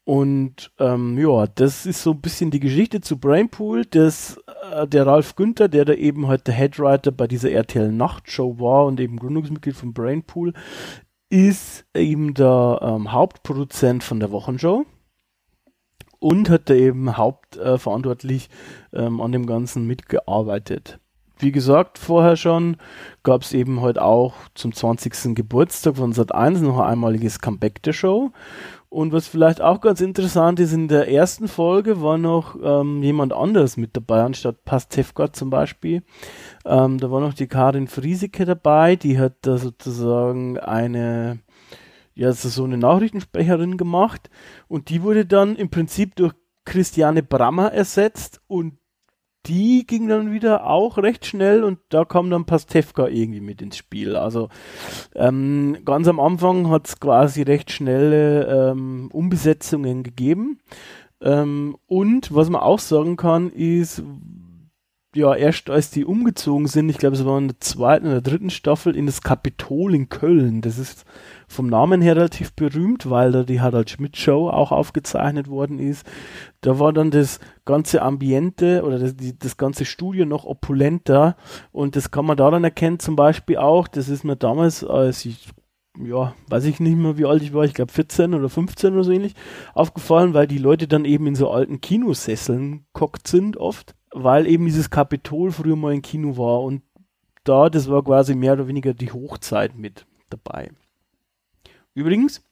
Und 0.04 0.72
ähm, 0.80 1.16
ja, 1.16 1.46
das 1.46 1.86
ist 1.86 2.02
so 2.02 2.10
ein 2.10 2.20
bisschen 2.20 2.50
die 2.50 2.58
Geschichte 2.58 3.00
zu 3.00 3.18
Brainpool. 3.18 3.84
Das, 3.84 4.36
äh, 4.72 4.86
der 4.88 5.06
Ralf 5.06 5.36
Günther, 5.36 5.68
der 5.68 5.84
da 5.84 5.92
eben 5.92 6.26
heute 6.26 6.52
halt 6.52 6.58
Headwriter 6.58 7.12
bei 7.12 7.28
dieser 7.28 7.52
RTL 7.52 7.92
Nachtshow 7.92 8.58
war 8.58 8.86
und 8.86 8.98
eben 8.98 9.18
Gründungsmitglied 9.18 9.76
von 9.76 9.92
Brainpool, 9.92 10.54
ist 11.30 11.86
eben 11.94 12.34
der 12.34 12.80
ähm, 12.82 13.12
Hauptproduzent 13.12 14.02
von 14.02 14.18
der 14.18 14.32
Wochenshow 14.32 14.84
und 16.18 16.50
hat 16.50 16.68
da 16.68 16.74
eben 16.74 17.16
hauptverantwortlich 17.16 18.50
äh, 18.92 19.04
ähm, 19.04 19.20
an 19.20 19.32
dem 19.32 19.46
Ganzen 19.46 19.86
mitgearbeitet. 19.86 20.98
Wie 21.38 21.52
gesagt, 21.52 21.98
vorher 21.98 22.36
schon 22.36 22.76
gab 23.24 23.42
es 23.42 23.52
eben 23.52 23.80
heute 23.80 24.02
auch 24.02 24.34
zum 24.54 24.72
20. 24.72 25.34
Geburtstag 25.34 25.96
von 25.96 26.12
Sat1 26.12 26.60
noch 26.60 26.78
ein 26.78 26.92
einmaliges 26.92 27.40
Comeback 27.40 27.82
der 27.82 27.92
Show 27.92 28.30
und 28.92 29.10
was 29.12 29.26
vielleicht 29.26 29.62
auch 29.62 29.80
ganz 29.80 30.02
interessant 30.02 30.60
ist, 30.60 30.74
in 30.74 30.86
der 30.86 31.10
ersten 31.10 31.48
Folge 31.48 32.02
war 32.02 32.18
noch 32.18 32.56
ähm, 32.62 33.02
jemand 33.02 33.32
anderes 33.32 33.78
mit 33.78 33.96
dabei, 33.96 34.22
anstatt 34.22 34.66
Pastewka 34.66 35.32
zum 35.32 35.48
Beispiel. 35.48 36.02
Ähm, 36.66 36.98
da 36.98 37.10
war 37.10 37.22
noch 37.22 37.32
die 37.32 37.46
Karin 37.46 37.88
Frieseke 37.88 38.44
dabei, 38.44 38.96
die 38.96 39.18
hat 39.18 39.36
da 39.42 39.56
sozusagen 39.56 40.58
eine, 40.58 41.38
ja, 42.14 42.32
so 42.32 42.64
eine 42.64 42.76
Nachrichtensprecherin 42.76 43.78
gemacht 43.78 44.28
und 44.68 44.90
die 44.90 45.02
wurde 45.02 45.24
dann 45.24 45.56
im 45.56 45.70
Prinzip 45.70 46.14
durch 46.16 46.34
Christiane 46.66 47.22
Brammer 47.22 47.72
ersetzt 47.72 48.42
und 48.46 48.74
die 49.46 49.86
ging 49.86 50.08
dann 50.08 50.32
wieder 50.32 50.66
auch 50.66 50.98
recht 50.98 51.26
schnell 51.26 51.64
und 51.64 51.78
da 51.88 52.04
kam 52.04 52.30
dann 52.30 52.44
Pastewka 52.44 53.08
irgendwie 53.08 53.40
mit 53.40 53.60
ins 53.60 53.76
Spiel. 53.76 54.16
Also 54.16 54.48
ähm, 55.14 55.78
ganz 55.84 56.06
am 56.08 56.20
Anfang 56.20 56.70
hat 56.70 56.88
es 56.88 57.00
quasi 57.00 57.42
recht 57.42 57.70
schnelle 57.70 58.70
ähm, 58.72 59.08
Umbesetzungen 59.12 60.02
gegeben. 60.02 60.60
Ähm, 61.20 61.76
und 61.86 62.34
was 62.34 62.50
man 62.50 62.60
auch 62.60 62.78
sagen 62.78 63.16
kann, 63.16 63.50
ist, 63.50 64.02
ja, 65.14 65.34
erst 65.34 65.68
als 65.68 65.90
die 65.90 66.06
umgezogen 66.06 66.66
sind, 66.66 66.88
ich 66.88 66.96
glaube, 66.96 67.16
es 67.16 67.24
war 67.26 67.36
in 67.38 67.48
der 67.48 67.60
zweiten 67.60 68.06
oder 68.06 68.22
dritten 68.22 68.48
Staffel, 68.48 68.96
in 68.96 69.04
das 69.04 69.20
Kapitol 69.20 69.94
in 69.94 70.08
Köln. 70.08 70.62
Das 70.62 70.78
ist 70.78 71.04
vom 71.48 71.66
Namen 71.66 72.00
her 72.00 72.16
relativ 72.16 72.54
berühmt, 72.54 73.10
weil 73.10 73.30
da 73.30 73.42
die 73.42 73.60
Harald 73.60 73.90
Schmidt 73.90 74.16
Show 74.16 74.48
auch 74.48 74.72
aufgezeichnet 74.72 75.48
worden 75.48 75.78
ist. 75.78 76.06
Da 76.62 76.78
war 76.78 76.94
dann 76.94 77.10
das 77.10 77.40
ganze 77.66 78.00
Ambiente 78.00 78.84
oder 78.84 78.98
das, 78.98 79.14
die, 79.14 79.38
das 79.38 79.58
ganze 79.58 79.84
Studio 79.84 80.24
noch 80.24 80.46
opulenter 80.46 81.36
und 81.72 81.94
das 81.94 82.10
kann 82.10 82.24
man 82.24 82.38
daran 82.38 82.64
erkennen, 82.64 82.98
zum 82.98 83.14
Beispiel 83.14 83.58
auch, 83.58 83.88
das 83.88 84.08
ist 84.08 84.24
mir 84.24 84.36
damals, 84.36 84.82
als 84.82 85.26
ich 85.26 85.48
ja, 86.02 86.34
weiß 86.48 86.64
ich 86.64 86.80
nicht 86.80 86.96
mehr, 86.96 87.18
wie 87.18 87.26
alt 87.26 87.42
ich 87.42 87.52
war, 87.52 87.64
ich 87.64 87.74
glaube 87.74 87.92
14 87.92 88.32
oder 88.32 88.48
15 88.48 88.94
oder 88.94 89.04
so 89.04 89.12
ähnlich, 89.12 89.34
aufgefallen, 89.74 90.32
weil 90.32 90.46
die 90.46 90.56
Leute 90.56 90.88
dann 90.88 91.04
eben 91.04 91.26
in 91.26 91.34
so 91.34 91.50
alten 91.50 91.82
Kinosesseln 91.82 92.86
gehockt 92.94 93.28
sind 93.28 93.58
oft 93.58 93.94
weil 94.12 94.46
eben 94.46 94.66
dieses 94.66 94.90
Kapitol 94.90 95.52
früher 95.52 95.76
mal 95.76 95.94
im 95.94 96.02
Kino 96.02 96.36
war 96.36 96.62
und 96.62 96.82
da, 97.44 97.68
das 97.68 97.90
war 97.90 98.04
quasi 98.04 98.34
mehr 98.34 98.52
oder 98.52 98.68
weniger 98.68 98.94
die 98.94 99.12
Hochzeit 99.12 99.76
mit 99.76 100.06
dabei. 100.30 100.70
Übrigens 101.94 102.42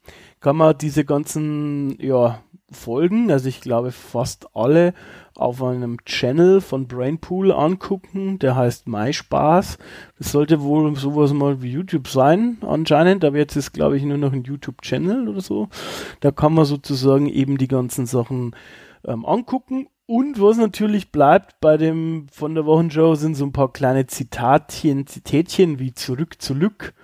kann 0.41 0.57
man 0.57 0.77
diese 0.77 1.05
ganzen 1.05 1.97
ja, 2.01 2.43
Folgen, 2.71 3.31
also 3.31 3.49
ich 3.49 3.61
glaube 3.61 3.91
fast 3.91 4.55
alle, 4.55 4.95
auf 5.35 5.63
einem 5.63 6.05
Channel 6.05 6.61
von 6.61 6.87
Brainpool 6.87 7.51
angucken, 7.51 8.39
der 8.39 8.57
heißt 8.57 8.89
MySpaß. 8.89 9.79
Das 10.19 10.33
sollte 10.33 10.61
wohl 10.61 10.95
sowas 10.97 11.33
mal 11.33 11.63
wie 11.63 11.73
YouTube 11.73 12.09
sein, 12.09 12.59
anscheinend, 12.61 13.25
aber 13.25 13.39
jetzt 13.39 13.57
ist 13.57 13.73
glaube 13.73 13.97
ich 13.97 14.03
nur 14.03 14.19
noch 14.19 14.33
ein 14.33 14.45
YouTube-Channel 14.45 15.29
oder 15.29 15.41
so. 15.41 15.69
Da 16.21 16.31
kann 16.31 16.53
man 16.53 16.67
sozusagen 16.67 17.27
eben 17.27 17.57
die 17.57 17.69
ganzen 17.69 18.05
Sachen 18.05 18.55
ähm, 19.05 19.25
angucken 19.25 19.89
und 20.11 20.41
was 20.41 20.57
natürlich 20.57 21.13
bleibt 21.13 21.61
bei 21.61 21.77
dem 21.77 22.27
von 22.33 22.57
der 22.57 22.67
Wochenshow 22.67 23.15
sind 23.15 23.37
so 23.37 23.45
ein 23.45 23.53
paar 23.53 23.73
kleine 23.73 24.09
Zitatchen, 24.09 25.07
Zitätchen 25.07 25.79
wie 25.79 25.95
zurück 25.95 26.43
zu 26.43 26.53
Lück 26.53 26.95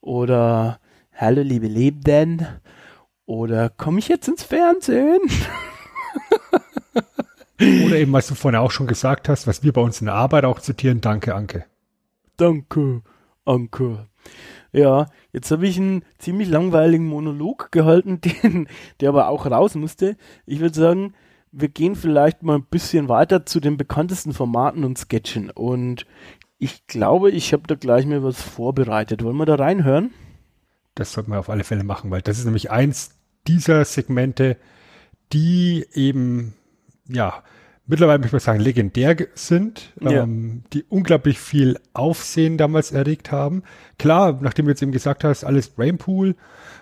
oder 0.00 0.80
Hallo 1.12 1.42
liebe 1.42 1.66
Lebenden 1.66 2.46
oder 3.26 3.68
komme 3.68 3.98
ich 3.98 4.08
jetzt 4.08 4.28
ins 4.28 4.42
Fernsehen? 4.42 5.20
Oder 7.58 7.96
eben, 7.96 8.12
was 8.12 8.26
du 8.26 8.34
vorhin 8.34 8.60
auch 8.60 8.70
schon 8.70 8.86
gesagt 8.86 9.30
hast, 9.30 9.46
was 9.46 9.62
wir 9.62 9.72
bei 9.72 9.80
uns 9.80 10.00
in 10.00 10.06
der 10.06 10.14
Arbeit 10.14 10.44
auch 10.44 10.60
zitieren, 10.60 11.00
danke, 11.00 11.34
Anke. 11.34 11.64
Danke, 12.36 13.00
Anke. 13.46 14.08
Ja, 14.72 15.06
jetzt 15.32 15.50
habe 15.50 15.66
ich 15.66 15.78
einen 15.78 16.04
ziemlich 16.18 16.48
langweiligen 16.48 17.06
Monolog 17.06 17.72
gehalten, 17.72 18.20
den, 18.42 18.68
der 19.00 19.08
aber 19.08 19.28
auch 19.28 19.46
raus 19.46 19.74
musste. 19.74 20.16
Ich 20.44 20.60
würde 20.60 20.78
sagen, 20.78 21.14
wir 21.58 21.68
gehen 21.68 21.96
vielleicht 21.96 22.42
mal 22.42 22.56
ein 22.56 22.66
bisschen 22.66 23.08
weiter 23.08 23.46
zu 23.46 23.60
den 23.60 23.78
bekanntesten 23.78 24.34
Formaten 24.34 24.84
und 24.84 24.98
Sketchen. 24.98 25.50
Und 25.50 26.06
ich 26.58 26.86
glaube, 26.86 27.30
ich 27.30 27.52
habe 27.54 27.62
da 27.66 27.74
gleich 27.74 28.04
mal 28.04 28.22
was 28.22 28.42
vorbereitet. 28.42 29.24
Wollen 29.24 29.38
wir 29.38 29.46
da 29.46 29.54
reinhören? 29.54 30.10
Das 30.94 31.12
sollten 31.12 31.30
wir 31.32 31.38
auf 31.38 31.48
alle 31.48 31.64
Fälle 31.64 31.82
machen, 31.82 32.10
weil 32.10 32.20
das 32.20 32.38
ist 32.38 32.44
nämlich 32.44 32.70
eins 32.70 33.16
dieser 33.46 33.84
Segmente, 33.86 34.58
die 35.32 35.86
eben, 35.94 36.54
ja, 37.08 37.42
mittlerweile 37.86 38.18
möchte 38.18 38.28
ich 38.36 38.44
mal 38.44 38.52
sagen, 38.52 38.60
legendär 38.60 39.16
sind, 39.34 39.94
ja. 40.00 40.22
ähm, 40.22 40.62
die 40.74 40.84
unglaublich 40.84 41.38
viel 41.38 41.78
Aufsehen 41.94 42.58
damals 42.58 42.92
erregt 42.92 43.32
haben. 43.32 43.62
Klar, 43.98 44.38
nachdem 44.42 44.66
du 44.66 44.72
jetzt 44.72 44.82
eben 44.82 44.92
gesagt 44.92 45.24
hast, 45.24 45.44
alles 45.44 45.68
Brainpool, 45.70 46.36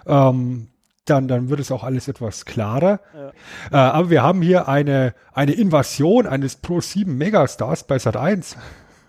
ähm, 0.06 0.68
dann, 1.04 1.28
dann 1.28 1.50
wird 1.50 1.60
es 1.60 1.70
auch 1.70 1.84
alles 1.84 2.08
etwas 2.08 2.44
klarer. 2.44 3.00
Ja. 3.14 3.28
Äh, 3.70 3.76
aber 3.76 4.10
wir 4.10 4.22
haben 4.22 4.42
hier 4.42 4.68
eine, 4.68 5.14
eine 5.32 5.52
Invasion 5.52 6.26
eines 6.26 6.56
Pro 6.56 6.80
7 6.80 7.16
Megastars 7.16 7.86
bei 7.86 7.98
Sat 7.98 8.16
1. 8.16 8.56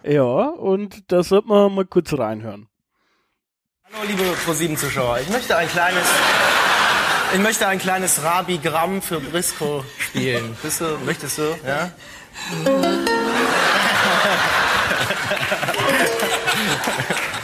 Ja, 0.03 0.21
und 0.21 1.11
da 1.11 1.23
sollte 1.23 1.47
man 1.47 1.73
mal 1.73 1.85
kurz 1.85 2.13
reinhören. 2.13 2.67
Hallo 3.93 4.07
liebe 4.07 4.23
Pro 4.45 4.53
7 4.53 4.77
Zuschauer, 4.77 5.19
ich 5.19 5.29
möchte 5.29 5.55
ein 5.55 5.67
kleines 5.67 6.05
ich 7.33 7.41
möchte 7.41 7.67
ein 7.67 7.79
kleines 7.79 8.23
Rabi-Gramm 8.23 9.01
für 9.01 9.19
Brisco 9.19 9.83
spielen. 9.97 10.55
Bist 10.61 10.79
du, 10.79 10.97
möchtest 11.05 11.39
du? 11.39 11.55
Ja? 11.65 11.91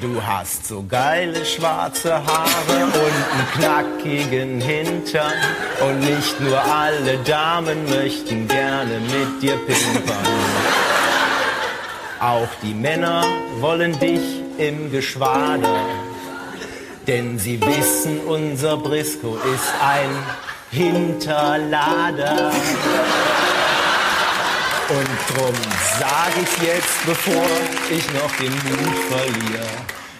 Du 0.00 0.22
hast 0.24 0.66
so 0.66 0.82
geile 0.88 1.44
schwarze 1.44 2.14
Haare 2.14 2.84
und 2.84 2.94
einen 2.96 3.50
knackigen 3.54 4.60
Hintern. 4.60 5.34
Und 5.86 6.00
nicht 6.00 6.40
nur 6.40 6.58
alle 6.58 7.18
Damen 7.18 7.84
möchten 7.84 8.48
gerne 8.48 8.98
mit 8.98 9.42
dir 9.42 9.58
pimpern. 9.58 10.16
Auch 12.18 12.48
die 12.62 12.72
Männer 12.72 13.24
wollen 13.58 13.98
dich 13.98 14.40
im 14.56 14.90
Geschwader. 14.90 15.80
Denn 17.06 17.38
sie 17.38 17.60
wissen, 17.60 18.20
unser 18.20 18.78
Brisco 18.78 19.36
ist 19.36 19.72
ein 19.82 20.10
Hinterlader. 20.70 22.52
Und 24.90 25.08
drum 25.36 25.54
sag 26.00 26.32
ich 26.42 26.66
jetzt, 26.66 27.06
bevor 27.06 27.46
ich 27.90 28.04
noch 28.12 28.30
den 28.36 28.52
Mut 28.52 28.98
verliere. 29.08 29.68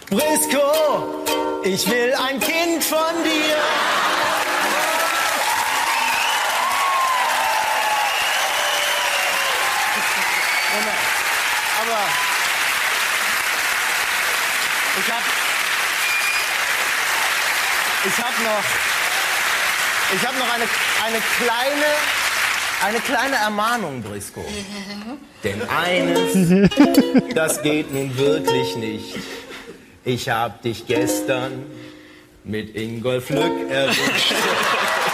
Brisco, 0.08 1.24
ich 1.64 1.90
will 1.90 2.14
ein 2.14 2.38
Kind 2.38 2.84
von 2.84 3.24
dir. 3.24 3.56
Aber 11.80 11.98
ich 15.00 15.12
hab 15.12 15.22
ich 18.02 18.16
habe 18.16 18.42
noch, 18.42 18.64
ich 20.14 20.26
hab 20.26 20.38
noch 20.38 20.54
eine, 20.54 20.64
eine, 21.04 21.20
kleine, 21.38 21.86
eine 22.84 22.98
kleine 23.00 23.36
Ermahnung, 23.36 24.02
Brisco. 24.02 24.44
Denn 25.44 25.62
eines, 25.68 26.70
das 27.34 27.62
geht 27.62 27.92
nun 27.92 28.16
wirklich 28.16 28.76
nicht. 28.76 29.18
Ich 30.04 30.28
hab 30.28 30.62
dich 30.62 30.86
gestern 30.86 31.66
mit 32.44 32.74
Ingolf 32.74 33.30
Lück 33.30 33.70
erwischt. 33.70 34.34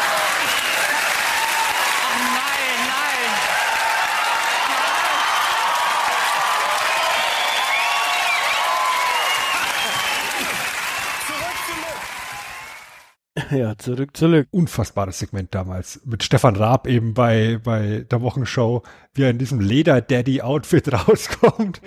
Ja, 13.50 13.76
zurück, 13.78 14.16
zurück. 14.16 14.48
Unfassbares 14.50 15.18
Segment 15.18 15.54
damals. 15.54 16.00
Mit 16.04 16.22
Stefan 16.22 16.56
Raab 16.56 16.87
eben 16.87 17.14
bei, 17.14 17.61
bei 17.62 18.04
der 18.11 18.22
Wochenshow, 18.22 18.82
wie 19.14 19.22
er 19.22 19.30
in 19.30 19.38
diesem 19.38 19.61
Leder-Daddy-Outfit 19.61 20.92
rauskommt. 21.09 21.80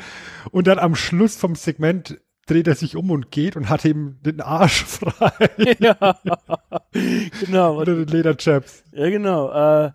Und 0.52 0.68
dann 0.68 0.80
am 0.80 0.96
Schluss 0.96 1.36
vom 1.36 1.56
Segment 1.56 2.20
dreht 2.46 2.68
er 2.68 2.76
sich 2.76 2.96
um 2.96 3.12
und 3.12 3.32
geht 3.32 3.56
und 3.56 3.70
hat 3.70 3.86
eben 3.86 4.20
den 4.24 4.42
Arsch 4.42 4.84
frei. 4.86 5.50
Ja, 5.80 6.18
genau. 7.40 7.80
Oder 7.80 7.96
den 7.96 8.08
Lederchaps. 8.08 8.84
Ja, 8.92 9.10
genau. 9.10 9.52
Äh, 9.52 9.92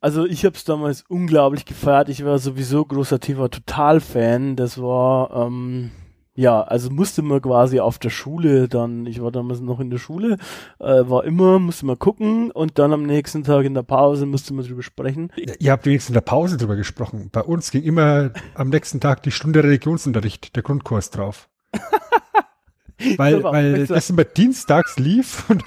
also 0.00 0.26
ich 0.26 0.44
habe 0.44 0.54
es 0.54 0.64
damals 0.64 1.02
unglaublich 1.08 1.64
gefeiert. 1.64 2.10
Ich 2.10 2.24
war 2.24 2.38
sowieso 2.38 2.84
großer 2.84 3.20
TV-Total-Fan. 3.20 4.56
Das 4.56 4.80
war... 4.80 5.46
Ähm 5.46 5.90
ja, 6.36 6.62
also 6.62 6.90
musste 6.90 7.22
man 7.22 7.40
quasi 7.40 7.78
auf 7.78 7.98
der 7.98 8.10
Schule 8.10 8.68
dann, 8.68 9.06
ich 9.06 9.22
war 9.22 9.30
damals 9.30 9.60
noch 9.60 9.78
in 9.78 9.90
der 9.90 9.98
Schule, 9.98 10.36
äh, 10.80 10.84
war 11.08 11.24
immer, 11.24 11.60
musste 11.60 11.86
man 11.86 11.98
gucken 11.98 12.50
und 12.50 12.78
dann 12.78 12.92
am 12.92 13.04
nächsten 13.04 13.44
Tag 13.44 13.64
in 13.64 13.74
der 13.74 13.84
Pause 13.84 14.26
musste 14.26 14.52
man 14.52 14.64
drüber 14.64 14.82
sprechen. 14.82 15.30
Ihr 15.36 15.70
habt 15.70 15.86
wenigstens 15.86 16.10
in 16.10 16.14
der 16.14 16.22
Pause 16.22 16.56
drüber 16.56 16.74
gesprochen. 16.74 17.30
Bei 17.30 17.42
uns 17.42 17.70
ging 17.70 17.82
immer 17.82 18.30
am 18.54 18.68
nächsten 18.68 19.00
Tag 19.00 19.22
die 19.22 19.30
Stunde 19.30 19.62
Religionsunterricht, 19.62 20.56
der 20.56 20.64
Grundkurs 20.64 21.10
drauf. 21.10 21.48
weil 23.16 23.42
weil 23.42 23.86
das 23.86 24.10
immer 24.10 24.24
dienstags 24.24 24.98
lief 24.98 25.48
und 25.50 25.62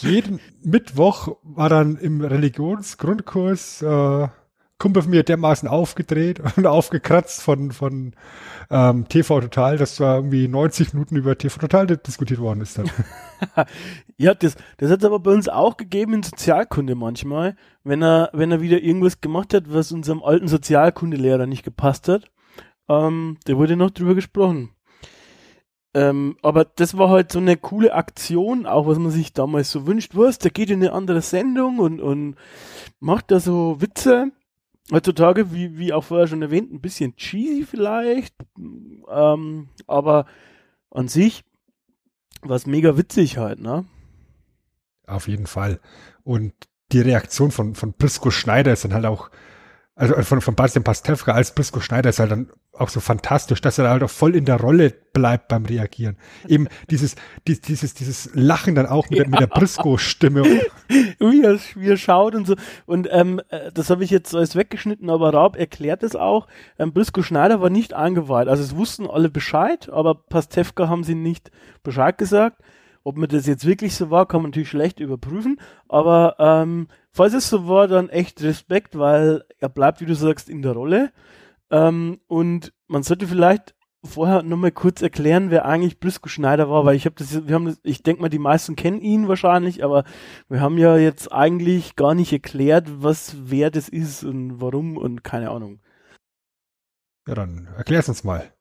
jeden 0.00 0.40
Mittwoch 0.62 1.36
war 1.42 1.68
dann 1.68 1.96
im 1.96 2.20
Religionsgrundkurs 2.20 3.82
äh, 3.82 4.28
Kumpel 4.78 5.02
von 5.02 5.10
mir 5.10 5.24
dermaßen 5.24 5.68
aufgedreht 5.68 6.40
und 6.56 6.66
aufgekratzt 6.66 7.42
von, 7.42 7.72
von 7.72 8.14
ähm, 8.70 9.08
TV 9.08 9.40
Total, 9.40 9.76
dass 9.76 9.96
zwar 9.96 10.16
irgendwie 10.16 10.46
90 10.46 10.94
Minuten 10.94 11.16
über 11.16 11.36
TV 11.36 11.58
Total 11.58 11.86
diskutiert 11.86 12.40
worden 12.40 12.60
ist. 12.60 12.78
Dann. 12.78 12.90
ja, 14.16 14.34
das, 14.34 14.56
das 14.76 14.90
hat 14.90 15.00
es 15.00 15.04
aber 15.04 15.18
bei 15.18 15.32
uns 15.32 15.48
auch 15.48 15.76
gegeben 15.76 16.14
in 16.14 16.22
Sozialkunde 16.22 16.94
manchmal, 16.94 17.56
wenn 17.82 18.02
er, 18.02 18.30
wenn 18.32 18.52
er 18.52 18.60
wieder 18.60 18.80
irgendwas 18.80 19.20
gemacht 19.20 19.54
hat, 19.54 19.72
was 19.72 19.92
unserem 19.92 20.22
alten 20.22 20.48
Sozialkundelehrer 20.48 21.46
nicht 21.46 21.64
gepasst 21.64 22.08
hat. 22.08 22.30
Ähm, 22.88 23.36
da 23.44 23.56
wurde 23.56 23.76
noch 23.76 23.90
drüber 23.90 24.14
gesprochen. 24.14 24.70
Ähm, 25.94 26.36
aber 26.42 26.64
das 26.64 26.96
war 26.98 27.08
halt 27.08 27.32
so 27.32 27.38
eine 27.38 27.56
coole 27.56 27.94
Aktion, 27.94 28.66
auch 28.66 28.86
was 28.86 28.98
man 28.98 29.10
sich 29.10 29.32
damals 29.32 29.70
so 29.70 29.86
wünscht. 29.86 30.14
Was, 30.14 30.38
der 30.38 30.50
geht 30.50 30.70
in 30.70 30.82
eine 30.82 30.92
andere 30.92 31.22
Sendung 31.22 31.78
und, 31.78 32.00
und 32.00 32.36
macht 33.00 33.30
da 33.30 33.40
so 33.40 33.80
Witze 33.80 34.30
heutzutage, 34.92 35.52
wie, 35.52 35.78
wie 35.78 35.92
auch 35.92 36.04
vorher 36.04 36.26
schon 36.26 36.42
erwähnt, 36.42 36.72
ein 36.72 36.80
bisschen 36.80 37.16
cheesy 37.16 37.64
vielleicht, 37.64 38.34
ähm, 39.08 39.68
aber 39.86 40.26
an 40.90 41.08
sich 41.08 41.44
war 42.42 42.56
es 42.56 42.66
mega 42.66 42.96
witzig 42.96 43.38
halt, 43.38 43.60
ne? 43.60 43.84
Auf 45.06 45.28
jeden 45.28 45.46
Fall. 45.46 45.80
Und 46.22 46.52
die 46.92 47.00
Reaktion 47.00 47.50
von, 47.50 47.74
von 47.74 47.94
Prisco 47.94 48.30
Schneider 48.30 48.72
ist 48.72 48.84
dann 48.84 48.94
halt 48.94 49.06
auch 49.06 49.30
also 49.98 50.14
von, 50.22 50.40
von 50.40 50.54
Bastian 50.54 50.84
Pastewka 50.84 51.32
als 51.32 51.52
Brisco 51.52 51.80
Schneider 51.80 52.10
ist 52.10 52.20
halt 52.20 52.30
dann 52.30 52.50
auch 52.72 52.88
so 52.88 53.00
fantastisch, 53.00 53.60
dass 53.60 53.78
er 53.78 53.90
halt 53.90 54.04
auch 54.04 54.10
voll 54.10 54.36
in 54.36 54.44
der 54.44 54.60
Rolle 54.60 54.94
bleibt 55.12 55.48
beim 55.48 55.66
Reagieren. 55.66 56.16
Eben 56.46 56.68
dieses, 56.88 57.16
die, 57.48 57.60
dieses, 57.60 57.94
dieses 57.94 58.30
Lachen 58.32 58.76
dann 58.76 58.86
auch 58.86 59.10
mit, 59.10 59.18
ja. 59.18 59.24
der, 59.24 59.30
mit 59.30 59.40
der 59.40 59.48
Brisco-Stimme. 59.48 60.42
wie, 61.18 61.42
er, 61.42 61.58
wie 61.74 61.90
er 61.90 61.96
schaut 61.96 62.36
und 62.36 62.46
so. 62.46 62.54
Und 62.86 63.08
ähm, 63.10 63.40
äh, 63.48 63.72
das 63.72 63.90
habe 63.90 64.04
ich 64.04 64.10
jetzt 64.10 64.32
alles 64.36 64.54
weggeschnitten, 64.54 65.10
aber 65.10 65.34
Raab 65.34 65.56
erklärt 65.56 66.04
es 66.04 66.14
auch. 66.14 66.46
Ähm, 66.78 66.92
Brisco 66.92 67.22
Schneider 67.22 67.60
war 67.60 67.70
nicht 67.70 67.92
eingeweiht. 67.92 68.46
Also 68.46 68.62
es 68.62 68.76
wussten 68.76 69.08
alle 69.08 69.30
Bescheid, 69.30 69.90
aber 69.90 70.14
Pastewka 70.14 70.88
haben 70.88 71.02
sie 71.02 71.16
nicht 71.16 71.50
Bescheid 71.82 72.16
gesagt. 72.16 72.62
Ob 73.08 73.16
mir 73.16 73.26
das 73.26 73.46
jetzt 73.46 73.64
wirklich 73.64 73.94
so 73.94 74.10
war, 74.10 74.26
kann 74.26 74.42
man 74.42 74.50
natürlich 74.50 74.68
schlecht 74.68 75.00
überprüfen. 75.00 75.58
Aber 75.88 76.36
ähm, 76.38 76.88
falls 77.10 77.32
es 77.32 77.48
so 77.48 77.66
war, 77.66 77.88
dann 77.88 78.10
echt 78.10 78.42
Respekt, 78.42 78.98
weil 78.98 79.44
er 79.58 79.70
bleibt, 79.70 80.02
wie 80.02 80.04
du 80.04 80.14
sagst, 80.14 80.50
in 80.50 80.60
der 80.60 80.72
Rolle. 80.72 81.10
Ähm, 81.70 82.20
und 82.26 82.74
man 82.86 83.02
sollte 83.02 83.26
vielleicht 83.26 83.74
vorher 84.04 84.42
nochmal 84.42 84.72
kurz 84.72 85.00
erklären, 85.00 85.50
wer 85.50 85.64
eigentlich 85.64 86.00
Brisco 86.00 86.28
Schneider 86.28 86.68
war, 86.68 86.84
weil 86.84 86.96
ich 86.96 87.06
habe 87.06 87.16
das, 87.16 87.48
wir 87.48 87.54
haben 87.54 87.64
das, 87.64 87.80
ich 87.82 88.02
denke 88.02 88.20
mal, 88.20 88.28
die 88.28 88.38
meisten 88.38 88.76
kennen 88.76 89.00
ihn 89.00 89.26
wahrscheinlich, 89.26 89.82
aber 89.82 90.04
wir 90.50 90.60
haben 90.60 90.76
ja 90.76 90.98
jetzt 90.98 91.32
eigentlich 91.32 91.96
gar 91.96 92.14
nicht 92.14 92.34
erklärt, 92.34 93.02
was 93.02 93.36
wer 93.38 93.70
das 93.70 93.88
ist 93.88 94.22
und 94.22 94.60
warum 94.60 94.98
und 94.98 95.24
keine 95.24 95.48
Ahnung. 95.48 95.80
Ja, 97.26 97.34
dann 97.34 97.70
erklär's 97.74 98.10
uns 98.10 98.22
mal. 98.22 98.52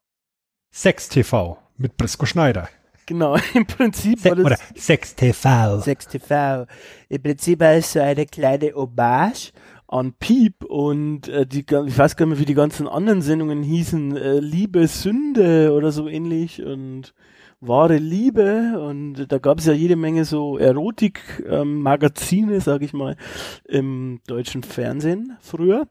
Sex 0.71 1.09
TV 1.09 1.57
mit 1.75 1.97
Brisco 1.97 2.25
Schneider. 2.25 2.69
Genau, 3.08 3.38
im 3.55 3.66
Prinzip 3.66 4.20
Se 4.20 4.30
war 4.30 4.36
das. 4.36 4.45
Oder 4.45 4.58
Sex 4.76 5.16
TV. 5.16 5.80
Sex 5.80 6.08
TV. 6.08 6.68
Im 7.10 7.24
Prinzip 7.24 7.60
war 7.60 7.74
es 7.74 7.93
so 7.93 7.99
eine 7.99 8.28
kleine 8.28 8.74
Hommage 8.76 9.53
an 9.88 10.14
Piep 10.14 10.66
und 10.66 11.30
äh, 11.30 11.47
die, 11.47 11.62
ich 11.62 11.97
weiß 11.97 12.18
gar 12.18 12.26
nicht 12.26 12.36
mehr, 12.36 12.39
wie 12.39 12.45
die 12.45 12.53
ganzen 12.53 12.88
anderen 12.88 13.22
Sendungen 13.22 13.64
hießen, 13.64 14.18
äh, 14.18 14.39
Liebe, 14.39 14.88
Sünde 14.88 15.74
oder 15.74 15.93
so 15.93 16.10
ähnlich 16.10 16.62
und 16.62 17.14
wahre 17.62 17.97
Liebe 17.97 18.80
und 18.80 19.32
da 19.32 19.38
gab 19.39 19.60
es 19.60 19.66
ja 19.66 19.74
jede 19.74 19.95
Menge 19.95 20.26
so 20.26 20.58
Erotik-Magazine, 20.58 22.55
ähm, 22.55 22.60
sag 22.60 22.82
ich 22.82 22.91
mal, 22.91 23.16
im 23.64 24.20
deutschen 24.28 24.64
Fernsehen 24.64 25.38
früher 25.39 25.88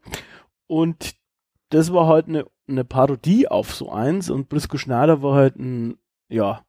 und 0.67 1.15
das 1.69 1.91
war 1.91 2.05
halt 2.05 2.27
eine, 2.27 2.45
eine 2.69 2.85
Parodie 2.85 3.47
auf 3.47 3.73
so 3.73 3.91
eins 3.91 4.29
und 4.29 4.47
Brisco 4.47 4.77
Schneider 4.77 5.23
war 5.23 5.33
halt 5.33 5.55
ein, 5.57 5.97
ja, 6.29 6.61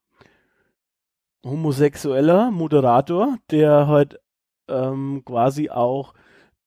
homosexueller 1.45 2.51
Moderator, 2.51 3.39
der 3.51 3.87
halt 3.87 4.21
ähm, 4.69 5.23
quasi 5.25 5.71
auch 5.71 6.15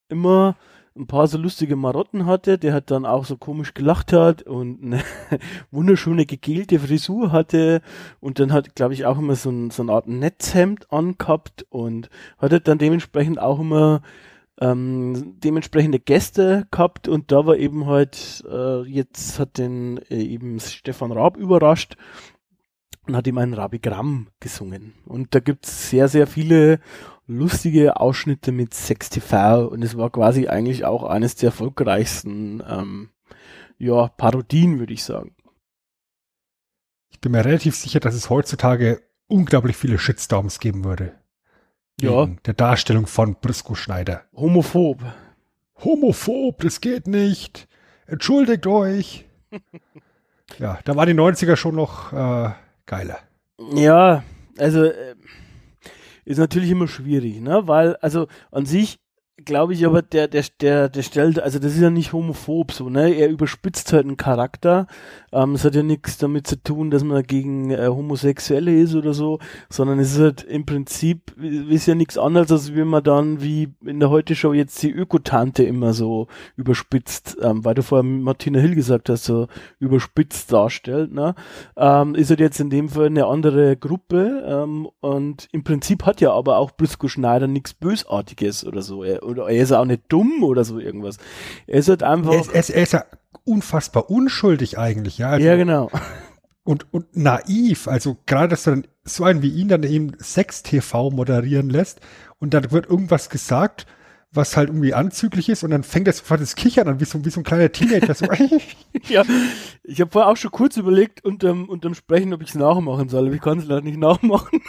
immer 0.10 0.56
ein 0.96 1.08
paar 1.08 1.28
so 1.28 1.38
lustige 1.38 1.78
Marotten 1.78 2.26
hatte, 2.26 2.58
der 2.58 2.74
hat 2.74 2.92
dann 2.92 3.06
auch 3.06 3.24
so 3.24 3.38
komisch 3.38 3.74
gelacht 3.74 4.12
hat 4.12 4.44
und 4.44 4.84
eine 4.84 5.02
wunderschöne 5.72 6.26
gegelte 6.26 6.80
Frisur 6.80 7.32
hatte 7.32 7.82
und 8.20 8.40
dann 8.40 8.52
hat, 8.52 8.76
glaube 8.76 8.94
ich, 8.94 9.06
auch 9.06 9.18
immer 9.18 9.36
so, 9.36 9.50
ein, 9.50 9.72
so 9.72 9.84
eine 9.84 9.94
Art 9.94 10.08
Netzhemd 10.08 10.92
angehabt 10.92 11.66
und 11.70 12.10
hatte 12.38 12.60
dann 12.60 12.78
dementsprechend 12.78 13.40
auch 13.40 13.60
immer 13.60 14.02
ähm, 14.60 15.40
dementsprechende 15.40 16.00
Gäste 16.00 16.68
gehabt 16.72 17.08
und 17.08 17.32
da 17.32 17.46
war 17.46 17.56
eben 17.56 17.86
halt, 17.88 18.44
äh, 18.52 18.82
jetzt 18.82 19.40
hat 19.40 19.58
den 19.58 19.98
äh, 20.10 20.22
eben 20.22 20.60
Stefan 20.60 21.14
Raab 21.14 21.38
überrascht 21.38 21.96
und 23.08 23.16
hat 23.16 23.28
ihm 23.28 23.38
ein 23.38 23.54
Rabigramm 23.54 24.28
gesungen. 24.40 24.94
Und 25.06 25.34
da 25.34 25.40
gibt's 25.40 25.90
sehr, 25.90 26.08
sehr 26.08 26.28
viele 26.28 26.80
lustige 27.28 28.00
Ausschnitte 28.00 28.52
mit 28.52 28.74
Sex 28.74 29.10
TV 29.10 29.68
und 29.68 29.84
es 29.84 29.98
war 29.98 30.10
quasi 30.10 30.48
eigentlich 30.48 30.86
auch 30.86 31.04
eines 31.04 31.36
der 31.36 31.48
erfolgreichsten 31.48 32.62
ähm, 32.68 33.10
ja, 33.78 34.08
Parodien, 34.10 34.80
würde 34.80 34.94
ich 34.94 35.04
sagen. 35.04 35.36
Ich 37.10 37.20
bin 37.20 37.32
mir 37.32 37.46
relativ 37.46 37.76
sicher, 37.76 38.00
dass 38.00 38.16
es 38.16 38.30
heutzutage 38.30 39.02
unglaublich 39.28 39.78
viele 39.78 39.98
Shitstorms 39.98 40.60
geben 40.60 40.84
würde. 40.84 41.14
Ja. 42.00 42.26
Der 42.46 42.54
Darstellung 42.54 43.08
von 43.08 43.36
Brisco 43.40 43.76
Schneider. 43.76 44.24
Homophob. 44.36 45.04
Homophob, 45.84 46.60
das 46.62 46.82
geht 46.82 47.08
nicht. 47.08 47.68
Entschuldigt 48.08 48.66
euch. 48.68 49.26
ja, 50.60 50.80
da 50.84 50.96
war 50.96 51.06
die 51.06 51.14
90er 51.14 51.56
schon 51.56 51.76
noch 51.76 52.12
äh, 52.12 52.52
geiler. 52.86 53.20
Ja, 53.74 54.24
also 54.58 54.86
äh, 54.86 55.16
ist 56.26 56.38
natürlich 56.38 56.70
immer 56.70 56.88
schwierig, 56.88 57.42
ne? 57.42 57.68
Weil, 57.68 57.96
also 57.98 58.28
an 58.52 58.66
sich 58.66 59.00
glaube 59.46 59.74
ich 59.74 59.86
aber, 59.86 60.02
der, 60.02 60.28
der, 60.28 60.44
der, 60.62 60.90
der 60.90 61.02
stellt, 61.02 61.40
also 61.40 61.60
das 61.60 61.74
ist 61.74 61.82
ja 61.82 61.90
nicht 61.90 62.14
homophob 62.14 62.72
so, 62.72 62.90
ne? 62.90 63.14
Er 63.14 63.30
überspitzt 63.30 63.92
halt 63.94 64.06
einen 64.06 64.18
Charakter. 64.18 64.88
Ähm, 65.32 65.56
es 65.56 65.64
hat 65.64 65.76
ja 65.76 65.84
nichts 65.84 66.18
damit 66.18 66.48
zu 66.48 66.62
tun, 66.62 66.92
dass 66.92 67.04
man 67.04 67.24
gegen 67.24 67.72
äh, 67.72 67.88
Homosexuelle 67.88 68.76
ist 68.76 68.96
oder 68.96 69.14
so, 69.14 69.40
sondern 69.70 70.00
es 70.00 70.14
ist 70.14 70.20
halt 70.20 70.44
im 70.44 70.66
Prinzip, 70.66 71.36
ist 71.40 71.86
ja 71.86 71.96
nichts 71.96 72.18
anderes, 72.18 72.52
als 72.52 72.76
wenn 72.76 72.88
man 72.88 73.04
dann 73.04 73.42
wie 73.42 73.70
in 73.86 74.00
der 74.00 74.10
Heute-Show 74.10 74.54
jetzt 74.54 74.82
die 74.84 74.92
Ökotante 74.92 75.64
immer 75.64 75.94
so 75.94 76.28
überspitzt, 76.56 77.38
ähm, 77.42 77.64
weil 77.64 77.76
du 77.76 77.84
vorher 77.84 78.04
Martina 78.04 78.60
Hill 78.60 78.76
gesagt 78.76 79.10
hast, 79.10 79.26
so 79.26 79.48
überspitzt 79.80 80.52
darstellt, 80.52 81.14
ne? 81.14 81.36
Ähm, 81.78 82.16
ist 82.16 82.30
halt 82.30 82.40
jetzt 82.40 82.60
in 82.60 82.70
dem 82.70 82.90
Fall 82.90 83.08
eine 83.08 83.26
andere 83.26 83.78
Gruppe 83.78 84.44
ähm, 84.46 84.90
und 85.00 85.48
im 85.52 85.64
Prinzip 85.64 86.06
hat 86.06 86.22
ja 86.22 86.34
aber 86.34 86.58
auch 86.58 86.72
Brisco 86.72 87.08
Schneider 87.08 87.48
nichts 87.48 87.74
Bösartiges 87.74 88.66
oder 88.66 88.82
so. 88.82 89.04
Er, 89.04 89.24
oder 89.32 89.48
er 89.50 89.64
ist 89.64 89.72
auch 89.72 89.86
nicht 89.86 90.04
dumm 90.10 90.44
oder 90.44 90.64
so 90.64 90.80
irgendwas. 90.80 91.18
Er 91.68 91.80
ist 91.80 91.90
halt 91.90 92.04
einfach. 92.04 92.34
Er 92.34 92.60
ist, 92.60 92.70
er 92.70 92.84
ist, 92.84 92.94
ja 92.94 93.06
unfassbar 93.44 94.10
unschuldig 94.10 94.78
eigentlich, 94.78 95.18
ja. 95.18 95.30
Also, 95.30 95.46
ja, 95.46 95.56
genau. 95.56 95.90
Und, 96.64 96.94
und 96.94 97.18
naiv, 97.18 97.88
also 97.88 98.18
gerade, 98.28 98.50
dass 98.50 98.66
du 98.66 98.70
dann 98.70 98.88
so 99.04 99.24
einen 99.24 99.42
wie 99.42 99.50
ihn 99.50 99.68
dann 99.68 99.82
eben 99.82 100.12
Sex-TV 100.20 101.10
moderieren 101.10 101.72
lässt 101.72 102.02
und 102.38 102.54
dann 102.54 102.72
wird 102.72 102.88
irgendwas 102.88 103.32
gesagt, 103.32 103.88
was 104.32 104.56
halt 104.56 104.70
irgendwie 104.70 104.94
anzüglich 104.94 105.50
ist 105.50 105.64
und 105.64 105.72
dann 105.72 105.84
fängt 105.84 106.06
er 106.06 106.14
sofort 106.14 106.40
das 106.40 106.56
Kichern 106.56 106.88
an, 106.88 107.00
wie 107.00 107.06
so, 107.06 107.26
wie 107.26 107.32
so 107.32 107.40
ein 107.40 107.44
kleiner 107.44 107.72
Teenager. 107.72 108.14
So. 108.14 108.28
ja, 109.10 109.24
ich 109.84 110.00
habe 110.02 110.12
vorher 110.12 110.30
auch 110.30 110.38
schon 110.38 110.52
kurz 110.52 110.78
überlegt, 110.78 111.26
unterm, 111.26 111.68
unterm 111.68 111.96
Sprechen, 111.96 112.32
ob 112.32 112.44
ich 112.44 112.50
es 112.50 112.56
nachmachen 112.56 113.10
soll, 113.10 113.26
aber 113.26 113.36
ich 113.36 113.42
kann 113.42 113.58
es 113.58 113.66
leider 113.66 113.82
nicht 113.82 113.98
nachmachen. 113.98 114.62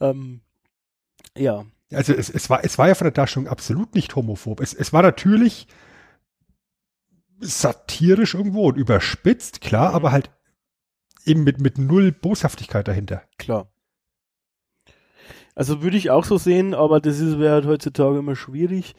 ähm, 0.00 0.40
ja. 1.36 1.64
Also 1.94 2.12
es, 2.12 2.30
es, 2.30 2.50
war, 2.50 2.64
es 2.64 2.78
war 2.78 2.88
ja 2.88 2.94
von 2.94 3.06
der 3.06 3.12
Darstellung 3.12 3.48
absolut 3.48 3.94
nicht 3.94 4.14
homophob. 4.16 4.60
Es, 4.60 4.74
es 4.74 4.92
war 4.92 5.02
natürlich 5.02 5.66
satirisch 7.40 8.34
irgendwo 8.34 8.68
und 8.68 8.76
überspitzt, 8.76 9.60
klar, 9.60 9.90
mhm. 9.90 9.96
aber 9.96 10.12
halt 10.12 10.30
eben 11.24 11.44
mit, 11.44 11.60
mit 11.60 11.78
null 11.78 12.12
Boshaftigkeit 12.12 12.86
dahinter. 12.86 13.22
Klar. 13.38 13.68
Also 15.54 15.82
würde 15.82 15.96
ich 15.96 16.10
auch 16.10 16.24
so 16.24 16.38
sehen, 16.38 16.74
aber 16.74 17.00
das 17.00 17.18
ist 17.18 17.38
wäre 17.38 17.54
halt 17.54 17.66
heutzutage 17.66 18.18
immer 18.18 18.36
schwierig. 18.36 18.94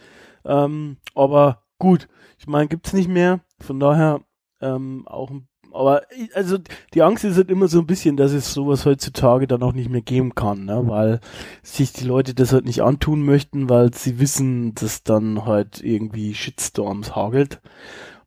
Ähm, 0.45 0.97
aber 1.15 1.63
gut, 1.79 2.07
ich 2.37 2.47
meine, 2.47 2.67
gibt's 2.67 2.93
nicht 2.93 3.09
mehr. 3.09 3.41
Von 3.59 3.79
daher 3.79 4.21
ähm, 4.61 5.07
auch 5.07 5.31
ein 5.31 5.47
aber 5.73 6.03
also 6.33 6.57
die 6.93 7.01
Angst 7.01 7.23
ist 7.23 7.37
halt 7.37 7.49
immer 7.49 7.67
so 7.67 7.79
ein 7.79 7.87
bisschen, 7.87 8.15
dass 8.15 8.31
es 8.31 8.53
sowas 8.53 8.85
heutzutage 8.85 9.47
dann 9.47 9.63
auch 9.63 9.73
nicht 9.73 9.89
mehr 9.89 10.01
geben 10.01 10.35
kann, 10.35 10.65
ne? 10.65 10.83
weil 10.87 11.19
sich 11.63 11.93
die 11.93 12.05
Leute 12.05 12.33
das 12.33 12.53
halt 12.53 12.65
nicht 12.65 12.83
antun 12.83 13.23
möchten, 13.23 13.69
weil 13.69 13.93
sie 13.93 14.19
wissen, 14.19 14.75
dass 14.75 15.03
dann 15.03 15.45
halt 15.45 15.83
irgendwie 15.83 16.35
Shitstorms 16.35 17.15
hagelt. 17.15 17.59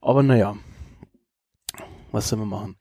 Aber 0.01 0.22
naja, 0.22 0.57
was 2.11 2.28
soll 2.28 2.40
man 2.40 2.49
machen? 2.49 2.76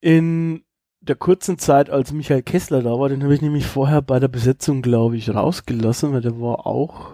In 0.00 0.64
der 1.00 1.16
kurzen 1.16 1.58
Zeit, 1.58 1.90
als 1.90 2.12
Michael 2.12 2.42
Kessler 2.42 2.82
da 2.82 2.98
war, 2.98 3.08
den 3.08 3.22
habe 3.22 3.34
ich 3.34 3.42
nämlich 3.42 3.66
vorher 3.66 4.02
bei 4.02 4.18
der 4.20 4.28
Besetzung, 4.28 4.82
glaube 4.82 5.16
ich, 5.16 5.34
rausgelassen, 5.34 6.12
weil 6.12 6.20
der 6.20 6.40
war 6.40 6.66
auch 6.66 7.12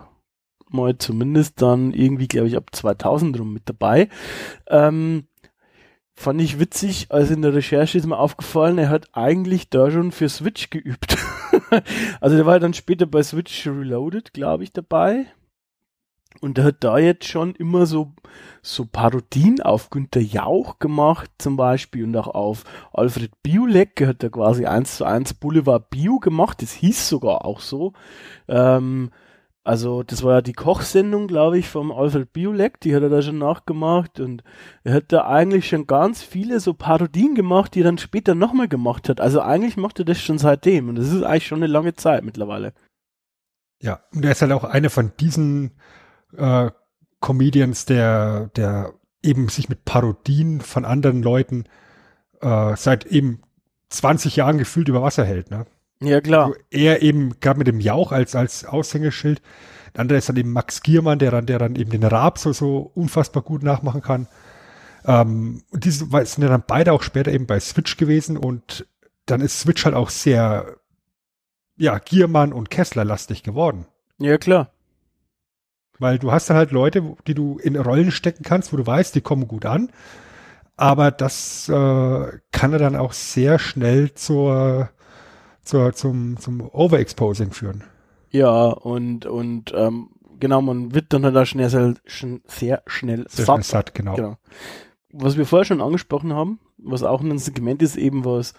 mal 0.68 0.98
zumindest 0.98 1.62
dann 1.62 1.92
irgendwie, 1.92 2.28
glaube 2.28 2.48
ich, 2.48 2.56
ab 2.56 2.70
2000 2.72 3.38
rum 3.38 3.52
mit 3.52 3.62
dabei. 3.68 4.08
Ähm, 4.68 5.26
Fand 6.16 6.40
ich 6.40 6.60
witzig, 6.60 7.08
also 7.10 7.34
in 7.34 7.42
der 7.42 7.54
Recherche 7.54 7.98
ist 7.98 8.06
mir 8.06 8.18
aufgefallen, 8.18 8.78
er 8.78 8.88
hat 8.88 9.08
eigentlich 9.14 9.68
da 9.68 9.90
schon 9.90 10.12
für 10.12 10.28
Switch 10.28 10.70
geübt. 10.70 11.16
also 12.20 12.36
der 12.36 12.46
war 12.46 12.60
dann 12.60 12.72
später 12.72 13.06
bei 13.06 13.22
Switch 13.22 13.66
Reloaded, 13.66 14.32
glaube 14.32 14.62
ich, 14.62 14.72
dabei. 14.72 15.26
Und 16.40 16.58
er 16.58 16.64
hat 16.64 16.76
da 16.80 16.98
jetzt 16.98 17.26
schon 17.26 17.54
immer 17.54 17.86
so, 17.86 18.12
so 18.62 18.86
Parodien 18.86 19.60
auf 19.60 19.90
Günter 19.90 20.20
Jauch 20.20 20.78
gemacht, 20.78 21.30
zum 21.38 21.56
Beispiel, 21.56 22.04
und 22.04 22.16
auch 22.16 22.28
auf 22.28 22.64
Alfred 22.92 23.30
Biolek. 23.42 24.00
Er 24.00 24.08
hat 24.08 24.22
da 24.22 24.28
quasi 24.28 24.66
eins 24.66 24.96
zu 24.96 25.04
eins 25.04 25.34
Boulevard 25.34 25.90
Bio 25.90 26.18
gemacht. 26.18 26.62
Das 26.62 26.72
hieß 26.72 27.08
sogar 27.08 27.44
auch 27.44 27.60
so. 27.60 27.92
Ähm, 28.48 29.10
also 29.64 30.02
das 30.02 30.22
war 30.22 30.34
ja 30.34 30.42
die 30.42 30.52
Kochsendung, 30.52 31.26
glaube 31.26 31.58
ich, 31.58 31.68
vom 31.70 31.90
Alfred 31.90 32.34
Biolek, 32.34 32.80
die 32.80 32.94
hat 32.94 33.02
er 33.02 33.08
da 33.08 33.22
schon 33.22 33.38
nachgemacht 33.38 34.20
und 34.20 34.44
er 34.84 34.92
hat 34.92 35.10
da 35.10 35.26
eigentlich 35.26 35.66
schon 35.66 35.86
ganz 35.86 36.22
viele 36.22 36.60
so 36.60 36.74
Parodien 36.74 37.34
gemacht, 37.34 37.74
die 37.74 37.80
er 37.80 37.84
dann 37.84 37.96
später 37.96 38.34
nochmal 38.34 38.68
gemacht 38.68 39.08
hat. 39.08 39.22
Also 39.22 39.40
eigentlich 39.40 39.78
macht 39.78 39.98
er 39.98 40.04
das 40.04 40.20
schon 40.20 40.36
seitdem 40.36 40.90
und 40.90 40.96
das 40.96 41.10
ist 41.10 41.22
eigentlich 41.22 41.46
schon 41.46 41.60
eine 41.62 41.72
lange 41.72 41.94
Zeit 41.94 42.24
mittlerweile. 42.24 42.74
Ja, 43.80 44.00
und 44.12 44.22
er 44.24 44.32
ist 44.32 44.42
halt 44.42 44.52
auch 44.52 44.64
eine 44.64 44.90
von 44.90 45.12
diesen 45.18 45.72
äh, 46.36 46.70
Comedians, 47.20 47.86
der, 47.86 48.50
der 48.56 48.92
eben 49.22 49.48
sich 49.48 49.70
mit 49.70 49.86
Parodien 49.86 50.60
von 50.60 50.84
anderen 50.84 51.22
Leuten 51.22 51.64
äh, 52.42 52.76
seit 52.76 53.06
eben 53.06 53.40
20 53.88 54.36
Jahren 54.36 54.58
gefühlt 54.58 54.88
über 54.88 55.02
Wasser 55.02 55.24
hält. 55.24 55.50
Ne? 55.50 55.64
Ja, 56.00 56.20
klar. 56.20 56.46
Also 56.46 56.58
er 56.70 57.02
eben, 57.02 57.38
gerade 57.40 57.58
mit 57.58 57.66
dem 57.66 57.80
Jauch 57.80 58.12
als, 58.12 58.34
als 58.34 58.64
Aushängeschild. 58.64 59.40
Der 59.94 60.00
andere 60.00 60.18
ist 60.18 60.28
dann 60.28 60.36
eben 60.36 60.52
Max 60.52 60.82
Giermann, 60.82 61.18
der 61.18 61.30
dann, 61.30 61.46
der 61.46 61.58
dann 61.58 61.76
eben 61.76 61.90
den 61.90 62.04
Raab 62.04 62.38
so, 62.38 62.52
so 62.52 62.90
unfassbar 62.94 63.42
gut 63.42 63.62
nachmachen 63.62 64.02
kann. 64.02 64.28
Ähm, 65.04 65.62
und 65.70 65.84
diese 65.84 66.06
sind 66.06 66.42
ja 66.42 66.48
dann 66.48 66.64
beide 66.66 66.92
auch 66.92 67.02
später 67.02 67.30
eben 67.30 67.46
bei 67.46 67.60
Switch 67.60 67.96
gewesen 67.96 68.36
und 68.36 68.86
dann 69.26 69.40
ist 69.40 69.60
Switch 69.60 69.84
halt 69.84 69.94
auch 69.94 70.10
sehr, 70.10 70.76
ja, 71.76 71.98
Giermann 71.98 72.52
und 72.52 72.70
Kessler 72.70 73.04
lastig 73.04 73.42
geworden. 73.42 73.86
Ja, 74.18 74.38
klar. 74.38 74.70
Weil 75.98 76.18
du 76.18 76.32
hast 76.32 76.50
dann 76.50 76.56
halt 76.56 76.72
Leute, 76.72 77.16
die 77.26 77.34
du 77.34 77.58
in 77.58 77.76
Rollen 77.76 78.10
stecken 78.10 78.42
kannst, 78.42 78.72
wo 78.72 78.76
du 78.76 78.86
weißt, 78.86 79.14
die 79.14 79.20
kommen 79.20 79.46
gut 79.46 79.64
an. 79.64 79.90
Aber 80.76 81.12
das 81.12 81.68
äh, 81.68 81.72
kann 82.50 82.72
er 82.72 82.78
dann 82.78 82.96
auch 82.96 83.12
sehr 83.12 83.60
schnell 83.60 84.12
zur, 84.14 84.90
zur, 85.64 85.92
zum, 85.92 86.36
zum 86.38 86.60
Overexposing 86.60 87.52
führen. 87.52 87.84
Ja, 88.30 88.66
und, 88.68 89.26
und 89.26 89.72
ähm, 89.76 90.10
genau, 90.40 90.60
man 90.60 90.94
wird 90.94 91.12
dann 91.12 91.24
halt 91.24 91.36
auch 91.36 91.46
schnell, 91.46 91.68
sehr, 91.68 91.94
sehr 92.46 92.82
schnell 92.86 93.26
sehr 93.28 93.44
satt. 93.44 93.54
Schnell 93.56 93.62
satt 93.64 93.94
genau. 93.94 94.14
genau. 94.14 94.36
Was 95.12 95.36
wir 95.36 95.46
vorher 95.46 95.64
schon 95.64 95.80
angesprochen 95.80 96.32
haben, 96.32 96.58
was 96.76 97.04
auch 97.04 97.20
ein 97.20 97.38
Segment 97.38 97.82
ist, 97.82 97.96
eben 97.96 98.24
was 98.24 98.54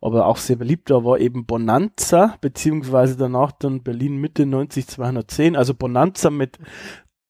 aber 0.00 0.26
auch 0.26 0.38
sehr 0.38 0.56
beliebt 0.56 0.90
war, 0.90 1.04
war 1.04 1.18
eben 1.18 1.46
Bonanza, 1.46 2.36
beziehungsweise 2.40 3.16
danach 3.16 3.52
dann 3.52 3.82
Berlin 3.82 4.16
Mitte 4.16 4.46
90210, 4.46 5.56
also 5.56 5.74
Bonanza 5.74 6.30
mit 6.30 6.58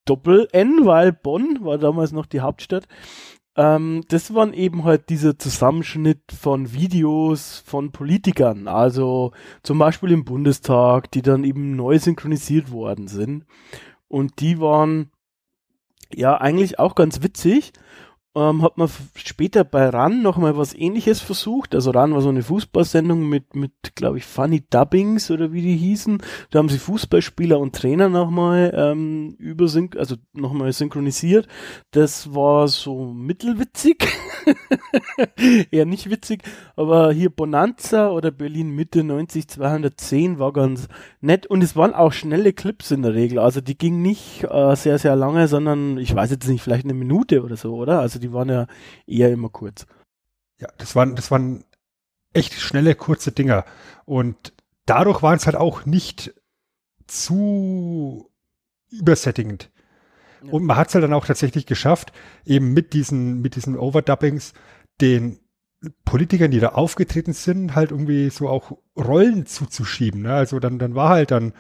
Doppel-N, 0.04 0.86
weil 0.86 1.12
Bonn 1.12 1.58
war 1.60 1.78
damals 1.78 2.12
noch 2.12 2.26
die 2.26 2.40
Hauptstadt. 2.40 2.86
Ähm, 3.60 4.04
das 4.08 4.32
waren 4.32 4.54
eben 4.54 4.84
halt 4.84 5.10
dieser 5.10 5.38
Zusammenschnitt 5.38 6.22
von 6.32 6.72
Videos 6.72 7.62
von 7.66 7.92
Politikern, 7.92 8.68
also 8.68 9.32
zum 9.62 9.78
Beispiel 9.78 10.12
im 10.12 10.24
Bundestag, 10.24 11.10
die 11.10 11.20
dann 11.20 11.44
eben 11.44 11.76
neu 11.76 11.98
synchronisiert 11.98 12.70
worden 12.70 13.06
sind. 13.06 13.44
Und 14.08 14.40
die 14.40 14.60
waren 14.60 15.10
ja 16.10 16.40
eigentlich 16.40 16.78
auch 16.78 16.94
ganz 16.94 17.22
witzig 17.22 17.74
ähm, 18.36 18.62
hat 18.62 18.78
man 18.78 18.88
später 19.16 19.64
bei 19.64 19.88
RAN 19.88 20.22
nochmal 20.22 20.56
was 20.56 20.72
ähnliches 20.74 21.20
versucht. 21.20 21.74
Also 21.74 21.90
RAN 21.90 22.14
war 22.14 22.20
so 22.20 22.28
eine 22.28 22.42
Fußballsendung 22.42 23.28
mit, 23.28 23.56
mit 23.56 23.72
glaube 23.96 24.18
ich, 24.18 24.24
Funny 24.24 24.62
Dubbings 24.70 25.30
oder 25.32 25.52
wie 25.52 25.62
die 25.62 25.76
hießen. 25.76 26.22
Da 26.50 26.60
haben 26.60 26.68
sie 26.68 26.78
Fußballspieler 26.78 27.58
und 27.58 27.74
Trainer 27.74 28.08
nochmal 28.08 28.72
ähm, 28.76 29.34
übersync 29.38 29.96
also 29.96 30.14
nochmal 30.32 30.72
synchronisiert. 30.72 31.48
Das 31.90 32.32
war 32.32 32.68
so 32.68 33.06
mittelwitzig. 33.06 34.06
Eher 35.70 35.86
nicht 35.86 36.08
witzig, 36.08 36.42
aber 36.76 37.12
hier 37.12 37.30
Bonanza 37.30 38.10
oder 38.10 38.30
Berlin 38.30 38.70
Mitte 38.70 39.02
90 39.02 39.48
210 39.48 40.38
war 40.38 40.52
ganz 40.52 40.88
nett 41.20 41.46
und 41.46 41.62
es 41.62 41.74
waren 41.76 41.94
auch 41.94 42.12
schnelle 42.12 42.52
Clips 42.52 42.92
in 42.92 43.02
der 43.02 43.14
Regel. 43.14 43.40
Also 43.40 43.60
die 43.60 43.76
gingen 43.76 44.02
nicht 44.02 44.44
äh, 44.44 44.76
sehr, 44.76 44.98
sehr 44.98 45.16
lange, 45.16 45.48
sondern 45.48 45.98
ich 45.98 46.14
weiß 46.14 46.30
jetzt 46.30 46.48
nicht, 46.48 46.62
vielleicht 46.62 46.84
eine 46.84 46.94
Minute 46.94 47.42
oder 47.42 47.56
so, 47.56 47.74
oder? 47.74 48.00
Also 48.00 48.19
die 48.20 48.32
waren 48.32 48.48
ja 48.48 48.66
eher 49.06 49.30
immer 49.32 49.48
kurz. 49.48 49.86
Ja, 50.60 50.68
das 50.78 50.94
waren, 50.94 51.16
das 51.16 51.30
waren 51.30 51.64
echt 52.32 52.54
schnelle, 52.54 52.94
kurze 52.94 53.32
Dinger. 53.32 53.64
Und 54.04 54.52
dadurch 54.86 55.22
waren 55.22 55.36
es 55.36 55.46
halt 55.46 55.56
auch 55.56 55.86
nicht 55.86 56.34
zu 57.06 58.30
übersättigend. 58.90 59.70
Ja. 60.42 60.52
Und 60.52 60.64
man 60.64 60.76
hat 60.76 60.88
es 60.88 60.94
halt 60.94 61.04
dann 61.04 61.12
auch 61.12 61.26
tatsächlich 61.26 61.66
geschafft, 61.66 62.12
eben 62.44 62.72
mit 62.72 62.92
diesen, 62.92 63.40
mit 63.40 63.56
diesen 63.56 63.76
Overdubbings 63.76 64.52
den 65.00 65.38
Politikern, 66.04 66.50
die 66.50 66.60
da 66.60 66.70
aufgetreten 66.70 67.32
sind, 67.32 67.74
halt 67.74 67.90
irgendwie 67.90 68.28
so 68.30 68.48
auch 68.48 68.76
Rollen 68.96 69.46
zuzuschieben. 69.46 70.22
Ne? 70.22 70.34
Also 70.34 70.60
dann, 70.60 70.78
dann 70.78 70.94
war 70.94 71.08
halt 71.08 71.30
dann 71.30 71.54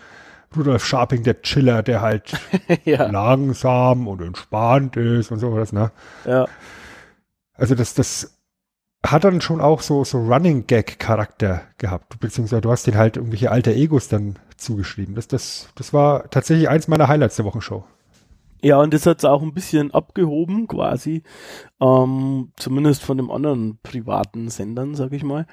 Rudolf 0.56 0.84
Scharping 0.84 1.22
der 1.22 1.42
Chiller, 1.42 1.82
der 1.82 2.00
halt 2.00 2.32
ja. 2.84 3.10
langsam 3.10 4.08
und 4.08 4.20
entspannt 4.20 4.96
ist 4.96 5.30
und 5.30 5.38
sowas, 5.38 5.72
ne? 5.72 5.92
Ja. 6.24 6.46
Also 7.54 7.74
das, 7.74 7.94
das 7.94 8.40
hat 9.04 9.24
dann 9.24 9.40
schon 9.40 9.60
auch 9.60 9.80
so, 9.80 10.04
so 10.04 10.18
Running 10.18 10.66
Gag 10.66 10.98
Charakter 10.98 11.62
gehabt, 11.78 12.18
beziehungsweise 12.20 12.62
du 12.62 12.70
hast 12.70 12.86
den 12.86 12.96
halt 12.96 13.16
irgendwelche 13.16 13.50
alter 13.50 13.72
Egos 13.72 14.08
dann 14.08 14.38
zugeschrieben. 14.56 15.14
Das, 15.14 15.28
das, 15.28 15.68
das 15.74 15.92
war 15.92 16.28
tatsächlich 16.30 16.68
eins 16.68 16.88
meiner 16.88 17.08
Highlights 17.08 17.36
der 17.36 17.44
Wochenshow. 17.44 17.84
Ja, 18.62 18.78
und 18.80 18.92
das 18.92 19.06
hat 19.06 19.18
es 19.18 19.24
auch 19.24 19.42
ein 19.42 19.54
bisschen 19.54 19.90
abgehoben, 19.92 20.66
quasi, 20.66 21.22
ähm, 21.80 22.52
zumindest 22.56 23.02
von 23.02 23.16
den 23.16 23.30
anderen 23.30 23.78
privaten 23.82 24.50
Sendern, 24.50 24.94
sag 24.94 25.12
ich 25.12 25.22
mal. 25.24 25.46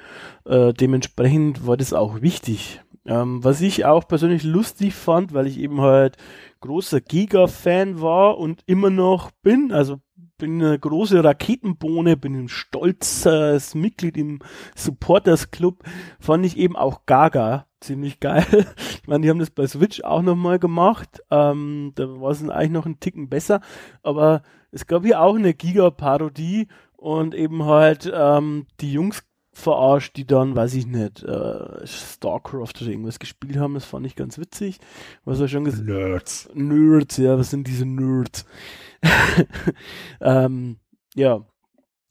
Äh, 0.46 0.74
dementsprechend 0.74 1.66
war 1.66 1.78
das 1.78 1.94
auch 1.94 2.22
wichtig, 2.22 2.82
ähm, 3.06 3.44
was 3.44 3.62
ich 3.62 3.86
auch 3.86 4.08
persönlich 4.08 4.44
lustig 4.44 4.94
fand, 4.94 5.34
weil 5.34 5.48
ich 5.48 5.58
eben 5.58 5.80
halt 5.80 6.18
großer 6.60 7.00
Giga-Fan 7.00 8.02
war 8.02 8.38
und 8.38 8.62
immer 8.66 8.90
noch 8.90 9.32
bin, 9.42 9.72
also 9.72 10.00
bin 10.38 10.62
eine 10.62 10.78
große 10.78 11.24
Raketenbohne, 11.24 12.18
bin 12.18 12.36
ein 12.36 12.50
stolzes 12.50 13.76
Mitglied 13.76 14.18
im 14.18 14.40
Supporters 14.76 15.52
Club, 15.52 15.84
fand 16.20 16.46
ich 16.46 16.58
eben 16.58 16.76
auch 16.76 17.06
Gaga 17.06 17.66
ziemlich 17.80 18.20
geil. 18.20 18.46
Ich 19.02 19.10
meine, 19.10 19.22
die 19.22 19.30
haben 19.30 19.40
das 19.40 19.52
bei 19.52 19.66
Switch 19.66 20.04
auch 20.04 20.22
nochmal 20.22 20.60
gemacht. 20.60 21.24
Ähm, 21.32 21.94
da 21.96 22.20
war 22.20 22.32
es 22.32 22.48
eigentlich 22.50 22.72
noch 22.72 22.86
ein 22.86 23.00
Ticken 23.00 23.30
besser. 23.30 23.62
Aber 24.04 24.42
es 24.70 24.86
gab 24.86 25.06
hier 25.06 25.22
auch 25.22 25.36
eine 25.36 25.54
Giga-Parodie 25.54 26.68
und 26.98 27.34
eben 27.34 27.64
halt 27.64 28.12
ähm, 28.14 28.66
die 28.82 28.92
Jungs 28.92 29.24
verarscht, 29.54 30.18
die 30.18 30.28
dann, 30.28 30.58
weiß 30.58 30.74
ich 30.74 30.88
nicht, 30.88 31.24
äh, 31.24 31.88
StarCraft 31.88 32.82
oder 32.82 32.92
irgendwas 32.92 33.20
gespielt 33.20 33.58
haben. 33.58 33.76
Das 33.76 33.86
fand 33.86 34.06
ich 34.06 34.18
ganz 34.18 34.38
witzig. 34.38 34.80
Was 35.24 35.40
er 35.40 35.48
schon 35.48 35.64
gesagt 35.64 35.86
Nerds. 35.86 36.50
Nerds, 36.54 37.16
ja, 37.16 37.38
was 37.38 37.50
sind 37.50 37.66
diese 37.66 37.86
Nerds? 37.86 38.46
ähm, 40.22 40.78
ja. 41.16 41.46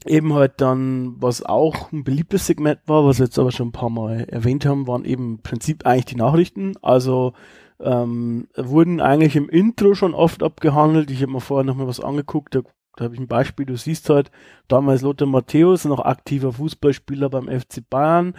Eben 0.04 0.34
halt 0.34 0.60
dann, 0.60 1.16
was 1.20 1.44
auch 1.44 1.90
ein 1.90 2.04
beliebtes 2.04 2.46
Segment 2.46 2.78
war, 2.86 3.04
was 3.04 3.18
wir 3.18 3.26
jetzt 3.26 3.38
aber 3.38 3.50
schon 3.50 3.68
ein 3.68 3.72
paar 3.72 3.90
Mal 3.90 4.20
erwähnt 4.28 4.64
haben, 4.64 4.86
waren 4.86 5.04
eben 5.04 5.36
im 5.36 5.42
Prinzip 5.42 5.84
eigentlich 5.84 6.04
die 6.04 6.16
Nachrichten. 6.16 6.74
Also 6.80 7.32
ähm, 7.80 8.46
wurden 8.56 9.00
eigentlich 9.00 9.34
im 9.34 9.48
Intro 9.48 9.94
schon 9.94 10.14
oft 10.14 10.44
abgehandelt. 10.44 11.10
Ich 11.10 11.22
habe 11.22 11.32
mir 11.32 11.40
vorher 11.40 11.64
nochmal 11.64 11.88
was 11.88 11.98
angeguckt, 11.98 12.54
da 12.54 12.62
da 12.96 13.04
habe 13.04 13.14
ich 13.14 13.20
ein 13.20 13.28
Beispiel, 13.28 13.66
du 13.66 13.76
siehst 13.76 14.08
halt 14.08 14.30
damals 14.68 15.02
Lothar 15.02 15.28
Matthäus, 15.28 15.84
noch 15.84 16.00
aktiver 16.00 16.54
Fußballspieler 16.54 17.28
beim 17.28 17.46
FC 17.46 17.88
Bayern. 17.88 18.34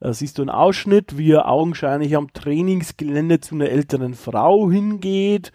Da 0.00 0.12
siehst 0.12 0.36
du 0.36 0.42
einen 0.42 0.50
Ausschnitt, 0.50 1.16
wie 1.16 1.32
er 1.32 1.48
augenscheinlich 1.48 2.14
am 2.14 2.32
Trainingsgelände 2.32 3.40
zu 3.40 3.54
einer 3.54 3.70
älteren 3.70 4.14
Frau 4.14 4.70
hingeht 4.70 5.52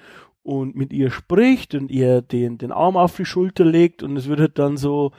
und 0.47 0.75
mit 0.75 0.93
ihr 0.93 1.11
spricht 1.11 1.75
und 1.75 1.91
ihr 1.91 2.21
den, 2.21 2.57
den 2.57 2.71
Arm 2.71 2.95
auf 2.95 3.17
die 3.17 3.25
Schulter 3.25 3.65
legt 3.65 4.01
und 4.01 4.15
es 4.15 4.29
wird 4.29 4.39
halt 4.39 4.57
dann 4.57 4.77
so, 4.77 5.11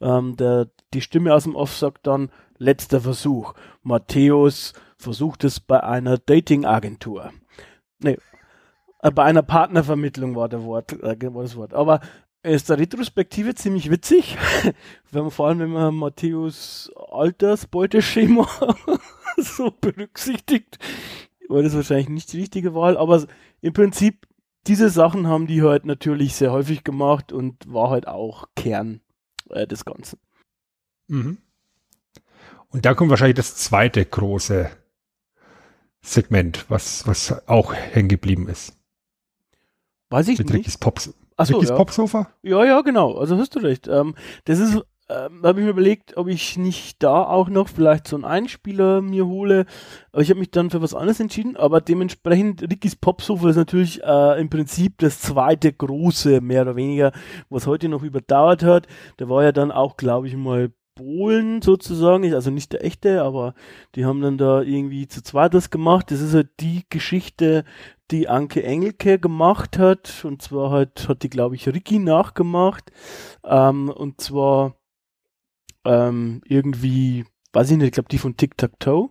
ähm, 0.00 0.36
der, 0.36 0.68
die 0.94 1.00
Stimme 1.00 1.34
aus 1.34 1.42
dem 1.42 1.56
Off 1.56 1.76
sagt 1.76 2.06
dann, 2.06 2.30
letzter 2.58 3.00
Versuch. 3.00 3.54
Matthäus 3.82 4.74
versucht 4.96 5.42
es 5.42 5.58
bei 5.58 5.82
einer 5.82 6.18
Dating-Agentur. 6.18 7.32
Nee, 7.98 8.18
äh, 9.02 9.10
bei 9.10 9.24
einer 9.24 9.42
Partnervermittlung 9.42 10.36
war, 10.36 10.48
der 10.48 10.62
Wort, 10.62 10.92
äh, 11.02 11.34
war 11.34 11.42
das 11.42 11.56
Wort. 11.56 11.74
Aber 11.74 12.00
ist 12.44 12.70
der 12.70 12.78
Retrospektive 12.78 13.56
ziemlich 13.56 13.90
witzig, 13.90 14.38
wenn 15.10 15.22
man 15.22 15.30
vor 15.32 15.48
allem, 15.48 15.58
wenn 15.58 15.72
man 15.72 15.96
Matthäus 15.96 16.92
Altersbeuteschema 17.10 18.46
so 19.36 19.72
berücksichtigt, 19.80 20.78
war 21.48 21.64
das 21.64 21.74
wahrscheinlich 21.74 22.08
nicht 22.08 22.32
die 22.32 22.38
richtige 22.38 22.72
Wahl, 22.72 22.96
aber 22.96 23.26
im 23.60 23.72
Prinzip 23.72 24.25
diese 24.66 24.90
Sachen 24.90 25.26
haben 25.26 25.46
die 25.46 25.62
halt 25.62 25.86
natürlich 25.86 26.34
sehr 26.34 26.52
häufig 26.52 26.84
gemacht 26.84 27.32
und 27.32 27.72
war 27.72 27.90
halt 27.90 28.08
auch 28.08 28.48
Kern 28.56 29.00
äh, 29.50 29.66
des 29.66 29.84
Ganzen. 29.84 30.18
Mhm. 31.08 31.38
Und 32.68 32.84
da 32.84 32.94
kommt 32.94 33.10
wahrscheinlich 33.10 33.36
das 33.36 33.56
zweite 33.56 34.04
große 34.04 34.70
Segment, 36.02 36.66
was, 36.68 37.06
was 37.06 37.48
auch 37.48 37.72
hängen 37.72 38.08
geblieben 38.08 38.48
ist. 38.48 38.76
Weiß 40.10 40.28
ich 40.28 40.38
Mit 40.38 40.48
nicht. 40.48 40.58
Rickys 40.58 40.78
Pops 40.78 41.14
Achso, 41.36 41.54
Rickys 41.54 41.70
ja. 41.70 41.76
Popsofa? 41.76 42.30
Ja, 42.42 42.64
ja, 42.64 42.80
genau. 42.80 43.16
Also 43.16 43.36
hast 43.36 43.54
du 43.54 43.58
recht. 43.58 43.88
Ähm, 43.88 44.14
das 44.44 44.58
ist, 44.58 44.80
ähm, 45.08 45.42
habe 45.44 45.60
ich 45.60 45.64
mir 45.64 45.70
überlegt, 45.70 46.16
ob 46.16 46.28
ich 46.28 46.56
nicht 46.56 47.02
da 47.02 47.22
auch 47.22 47.48
noch 47.48 47.68
vielleicht 47.68 48.08
so 48.08 48.16
einen 48.16 48.24
Einspieler 48.24 49.02
mir 49.02 49.26
hole. 49.26 49.66
Aber 50.12 50.22
ich 50.22 50.30
habe 50.30 50.40
mich 50.40 50.50
dann 50.50 50.70
für 50.70 50.82
was 50.82 50.94
anderes 50.94 51.20
entschieden. 51.20 51.56
Aber 51.56 51.80
dementsprechend, 51.80 52.62
Rickys 52.62 52.96
Popsofa 52.96 53.50
ist 53.50 53.56
natürlich 53.56 54.02
äh, 54.02 54.40
im 54.40 54.50
Prinzip 54.50 54.98
das 54.98 55.20
zweite 55.20 55.72
große, 55.72 56.40
mehr 56.40 56.62
oder 56.62 56.76
weniger, 56.76 57.12
was 57.50 57.66
heute 57.66 57.88
noch 57.88 58.02
überdauert 58.02 58.62
hat. 58.62 58.86
Der 59.18 59.28
war 59.28 59.44
ja 59.44 59.52
dann 59.52 59.70
auch, 59.70 59.96
glaube 59.96 60.26
ich, 60.26 60.36
mal 60.36 60.72
Bohlen 60.96 61.60
sozusagen, 61.60 62.32
also 62.32 62.50
nicht 62.50 62.72
der 62.72 62.82
echte, 62.82 63.22
aber 63.22 63.52
die 63.94 64.06
haben 64.06 64.22
dann 64.22 64.38
da 64.38 64.62
irgendwie 64.62 65.06
zu 65.06 65.22
zweit 65.22 65.52
das 65.52 65.68
gemacht. 65.68 66.10
Das 66.10 66.22
ist 66.22 66.32
halt 66.32 66.48
die 66.58 66.84
Geschichte 66.88 67.64
die 68.10 68.28
Anke 68.28 68.62
Engelke 68.62 69.18
gemacht 69.18 69.78
hat. 69.78 70.24
Und 70.24 70.42
zwar 70.42 70.70
hat, 70.70 71.06
hat 71.08 71.22
die, 71.22 71.30
glaube 71.30 71.54
ich, 71.54 71.68
Ricky 71.68 71.98
nachgemacht. 71.98 72.90
Ähm, 73.44 73.88
und 73.88 74.20
zwar 74.20 74.76
ähm, 75.86 76.42
irgendwie, 76.44 77.24
weiß 77.52 77.70
ich 77.70 77.76
nicht, 77.76 77.86
ich 77.86 77.92
glaube, 77.92 78.08
die 78.08 78.18
von 78.18 78.36
Tic 78.36 78.56
Tac 78.56 78.78
Toe. 78.80 79.10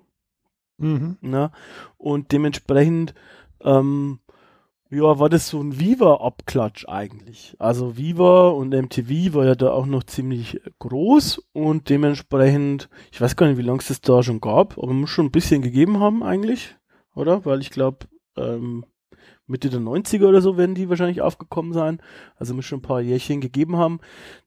Mhm. 0.77 1.17
Ne? 1.21 1.51
Und 1.97 2.31
dementsprechend 2.31 3.13
ähm, 3.61 4.19
ja, 4.91 5.19
war 5.19 5.29
das 5.29 5.49
so 5.49 5.61
ein 5.61 5.79
Viva-Abklatsch 5.79 6.87
eigentlich. 6.87 7.55
Also 7.59 7.97
Viva 7.97 8.49
und 8.49 8.73
MTV 8.73 9.33
war 9.33 9.45
ja 9.45 9.55
da 9.55 9.71
auch 9.71 9.85
noch 9.85 10.03
ziemlich 10.03 10.61
groß 10.79 11.41
und 11.53 11.89
dementsprechend, 11.89 12.89
ich 13.11 13.19
weiß 13.19 13.35
gar 13.35 13.47
nicht, 13.47 13.57
wie 13.57 13.63
lange 13.63 13.79
es 13.79 13.87
das 13.87 14.01
da 14.01 14.21
schon 14.21 14.41
gab, 14.41 14.77
aber 14.77 14.93
muss 14.93 15.09
schon 15.09 15.25
ein 15.25 15.31
bisschen 15.31 15.61
gegeben 15.61 15.99
haben 15.99 16.23
eigentlich, 16.23 16.75
oder? 17.15 17.45
Weil 17.45 17.61
ich 17.61 17.71
glaube, 17.71 18.07
ähm, 18.37 18.85
Mitte 19.47 19.69
der 19.69 19.79
90er 19.79 20.27
oder 20.27 20.41
so 20.41 20.57
werden 20.57 20.75
die 20.75 20.89
wahrscheinlich 20.89 21.21
aufgekommen 21.21 21.73
sein. 21.73 22.01
Also 22.35 22.53
muss 22.53 22.65
schon 22.65 22.79
ein 22.79 22.83
paar 22.83 23.01
Jährchen 23.01 23.41
gegeben 23.41 23.77
haben. 23.77 23.99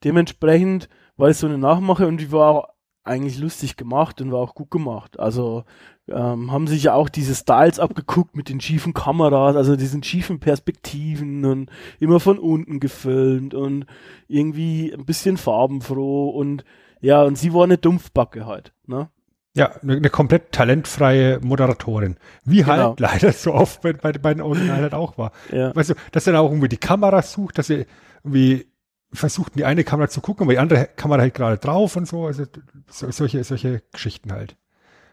Dementsprechend 0.05 0.89
war 1.19 1.29
es 1.29 1.41
so 1.41 1.47
eine 1.47 1.59
Nachmache 1.59 2.07
und 2.07 2.19
die 2.19 2.33
war 2.33 2.51
auch 2.51 2.69
eigentlich 3.05 3.39
lustig 3.39 3.77
gemacht 3.77 4.21
und 4.21 4.33
war 4.33 4.41
auch 4.41 4.55
gut 4.55 4.71
gemacht. 4.71 5.19
Also 5.19 5.65
ähm, 6.09 6.53
haben 6.53 6.67
sich 6.67 6.85
ja 6.85 6.95
auch 6.95 7.09
diese 7.09 7.35
Styles 7.35 7.79
abgeguckt 7.79 8.37
mit 8.37 8.49
den 8.49 8.61
schiefen 8.61 8.95
Kameras, 8.95 9.57
also 9.57 9.77
diesen 9.77 10.03
schiefen 10.03 10.41
Perspektiven 10.41 11.45
und 11.45 11.71
immer 12.01 12.21
von 12.21 12.39
unten 12.39 12.81
gefilmt 12.81 13.55
und 13.55 13.87
irgendwie 14.27 14.93
ein 14.93 15.05
bisschen 15.05 15.37
farbenfroh 15.37 16.31
und 16.31 16.65
ja, 17.01 17.23
und 17.23 17.37
sie 17.39 17.55
war 17.55 17.65
eine 17.65 17.79
Dumpfbacke 17.79 18.47
halt, 18.47 18.73
ne? 18.87 19.09
Ja, 19.55 19.73
eine, 19.83 19.97
eine 19.97 20.11
komplett 20.11 20.53
talentfreie 20.53 21.41
Moderatorin. 21.41 22.17
Wie 22.45 22.59
Genau. 22.59 22.69
halt 22.69 23.01
leider 23.01 23.33
so 23.33 23.55
oft 23.55 23.83
bei, 23.83 23.93
bei, 23.93 24.13
bei 24.13 24.35
den 24.35 24.43
Originalen 24.43 24.83
halt 24.83 24.95
auch 24.95 25.19
war. 25.19 25.33
Ja. 25.51 25.75
Weißt 25.75 25.91
du, 25.91 25.95
dass 26.13 26.27
er 26.27 26.35
dann 26.35 26.43
auch 26.43 26.51
irgendwie 26.51 26.69
die 26.69 26.77
Kamera 26.77 27.23
sucht, 27.23 27.59
dass 27.59 27.71
er 27.71 27.87
irgendwie 28.23 28.67
versucht, 29.13 29.53
in 29.53 29.59
die 29.59 29.65
eine 29.65 29.85
Kamera 29.85 30.09
zu 30.09 30.21
gucken, 30.21 30.45
aber 30.45 30.53
die 30.53 30.59
andere 30.59 30.87
Kamera 30.87 31.21
halt 31.21 31.35
gerade 31.35 31.59
drauf 31.59 31.97
und 31.97 32.07
so. 32.07 32.27
Also 32.27 32.45
so, 32.89 33.11
solche, 33.11 33.43
solche 33.45 33.83
Geschichten 33.93 34.33
halt. 34.33 34.57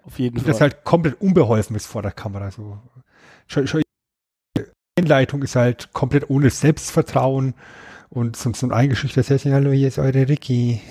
Auf 0.04 0.20
jeden 0.20 0.38
Und 0.38 0.44
Fall. 0.44 0.52
das 0.52 0.62
halt 0.62 0.84
komplett 0.84 1.20
unbeholfen 1.22 1.76
ist 1.76 1.88
vor 1.88 2.02
der 2.02 2.12
Kamera. 2.12 2.52
So. 2.52 2.80
Schon, 3.48 3.68
schon 3.68 3.82
Einleitung 4.98 5.42
ist 5.44 5.56
halt 5.56 5.92
komplett 5.94 6.30
ohne 6.30 6.50
Selbstvertrauen 6.50 7.54
und 8.10 8.36
so, 8.38 8.54
so 8.54 8.66
ein 8.68 8.72
eingeschüchtertes 8.72 9.30
Häschen, 9.30 9.54
hallo, 9.54 9.72
hier 9.72 9.88
ist 9.90 10.00
eure 10.00 10.30
Ricky. 10.30 10.82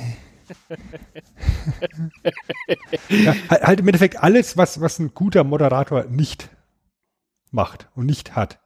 ja, 3.09 3.35
halt, 3.49 3.63
halt 3.63 3.81
im 3.81 3.89
Endeffekt 3.89 4.23
alles, 4.23 4.57
was, 4.57 4.81
was 4.81 4.99
ein 4.99 5.15
guter 5.15 5.43
Moderator 5.43 6.05
nicht 6.05 6.51
macht 7.51 7.89
und 7.95 8.05
nicht 8.07 8.37
hat. 8.37 8.61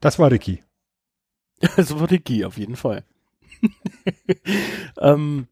Das 0.00 0.18
war 0.18 0.30
Ricky. 0.30 0.62
Das 1.76 1.92
war 1.98 2.08
Ricky, 2.08 2.44
auf 2.44 2.56
jeden 2.56 2.76
Fall. 2.76 3.04
ähm, 5.00 5.48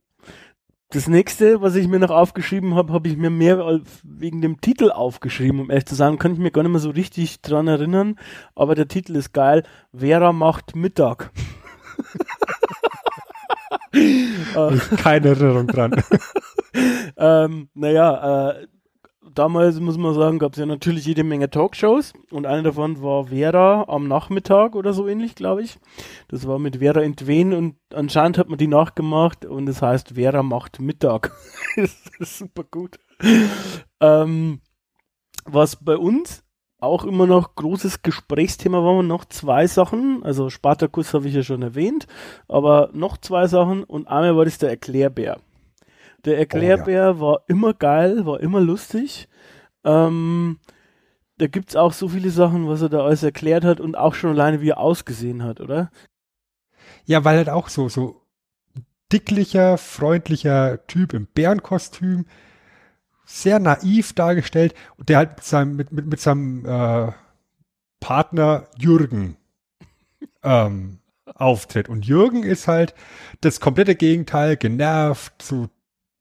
das 0.90 1.09
nächste, 1.09 1.61
was 1.61 1.74
ich 1.74 1.88
mir 1.88 1.98
noch 1.98 2.11
aufgeschrieben 2.11 2.74
habe, 2.74 2.92
habe 2.92 3.09
ich 3.09 3.16
mir 3.16 3.30
mehr 3.30 3.80
wegen 4.04 4.40
dem 4.40 4.61
Titel 4.61 4.90
aufgeschrieben, 4.90 5.61
um 5.61 5.70
ehrlich 5.70 5.86
zu 5.86 5.94
sagen, 5.96 6.18
kann 6.18 6.32
ich 6.32 6.38
mir 6.38 6.50
gar 6.52 6.62
nicht 6.62 6.72
mehr 6.72 6.80
so 6.80 6.90
richtig 6.90 7.42
dran 7.42 7.66
erinnern, 7.66 8.18
aber 8.54 8.74
der 8.74 8.88
Titel 8.88 9.16
ist 9.16 9.32
geil. 9.32 9.64
Vera 9.92 10.32
macht 10.32 10.76
Mittag. 10.76 11.32
Keine 14.96 15.28
Erinnerung 15.28 15.66
dran. 15.66 16.02
ähm, 17.16 17.68
naja, 17.74 18.50
äh, 18.50 18.66
damals 19.39 19.78
muss 19.80 19.99
man 19.99 20.14
sagen, 20.14 20.39
gab 20.39 20.53
es 20.53 20.59
ja 20.59 20.66
natürlich 20.66 21.07
jede 21.07 21.24
Menge 21.24 21.51
Talkshows 21.51 22.12
und 22.30 22.47
eine 22.47 22.62
davon 22.62 23.03
war 23.03 23.26
Vera 23.26 23.84
am 23.89 24.09
Nachmittag 24.09 24.74
oder 24.74 24.93
so 24.93 25.07
ähnlich, 25.07 25.34
glaube 25.34 25.62
ich. 25.62 25.78
Das 26.28 26.47
war 26.47 26.59
mit 26.59 26.76
Vera 26.76 27.03
Entwen 27.03 27.53
und 27.53 27.76
anscheinend 27.95 28.39
hat 28.39 28.49
man 28.49 28.59
die 28.59 28.66
nachgemacht 28.66 29.45
und 29.45 29.68
es 29.68 29.82
heißt 29.82 30.14
Vera 30.14 30.43
macht 30.43 30.80
Mittag. 30.80 31.32
das 31.76 31.95
ist 32.18 32.39
super 32.39 32.64
gut. 32.64 32.99
Ähm, 34.01 34.61
was 35.45 35.76
bei 35.76 35.97
uns 35.97 36.45
auch 36.78 37.05
immer 37.05 37.26
noch 37.26 37.55
großes 37.55 38.03
Gesprächsthema 38.03 38.82
war, 38.82 39.03
noch 39.03 39.24
zwei 39.24 39.66
Sachen. 39.66 40.22
Also 40.22 40.51
Spartacus 40.51 41.14
habe 41.14 41.28
ich 41.28 41.34
ja 41.34 41.43
schon 41.43 41.62
erwähnt, 41.62 42.07
aber 42.49 42.91
noch 42.93 43.16
zwei 43.18 43.47
Sachen 43.47 43.84
und 43.84 44.09
einmal 44.09 44.37
war 44.37 44.45
das 44.45 44.59
der 44.59 44.70
Erklärbär. 44.70 45.39
Der 46.27 46.39
Erklärbär 46.39 47.20
war 47.20 47.43
immer 47.47 47.72
geil, 47.72 48.27
war 48.27 48.41
immer 48.41 48.61
lustig. 48.61 49.29
Ähm, 49.85 50.59
da 51.39 51.47
gibt's 51.47 51.77
auch 51.77 51.93
so 51.93 52.09
viele 52.09 52.31
Sachen, 52.31 52.66
was 52.66 52.83
er 52.83 52.89
da 52.89 53.05
alles 53.05 53.22
erklärt 53.22 53.64
hat 53.64 53.81
und 53.81 53.97
auch 53.97 54.14
schon 54.14 54.31
alleine, 54.31 54.61
wie 54.61 54.70
er 54.70 54.79
ausgesehen 54.79 55.45
hat, 55.45 55.61
oder? 55.61 55.91
Ja, 57.05 57.24
weil 57.24 57.37
halt 57.37 57.49
auch 57.49 57.68
so, 57.68 57.89
so 57.89 58.22
dicklicher, 59.12 59.79
freundlicher 59.79 60.85
Typ 60.89 61.12
im 61.12 61.27
Bärenkostüm, 61.27 62.27
sehr 63.24 63.59
naiv 63.61 64.12
dargestellt 64.12 64.74
und 64.97 65.09
der 65.09 65.18
halt 65.18 65.37
mit 65.37 65.45
seinem, 65.45 65.77
mit, 65.77 65.93
mit, 65.93 66.07
mit 66.07 66.20
seinem 66.20 66.64
äh, 66.64 67.12
Partner 68.01 68.68
Jürgen 68.79 69.37
ähm, 70.43 70.99
auftritt. 71.35 71.89
Und 71.89 72.07
Jürgen 72.07 72.43
ist 72.43 72.66
halt 72.66 72.95
das 73.41 73.61
komplette 73.61 73.95
Gegenteil, 73.95 74.57
genervt, 74.57 75.43
so 75.43 75.68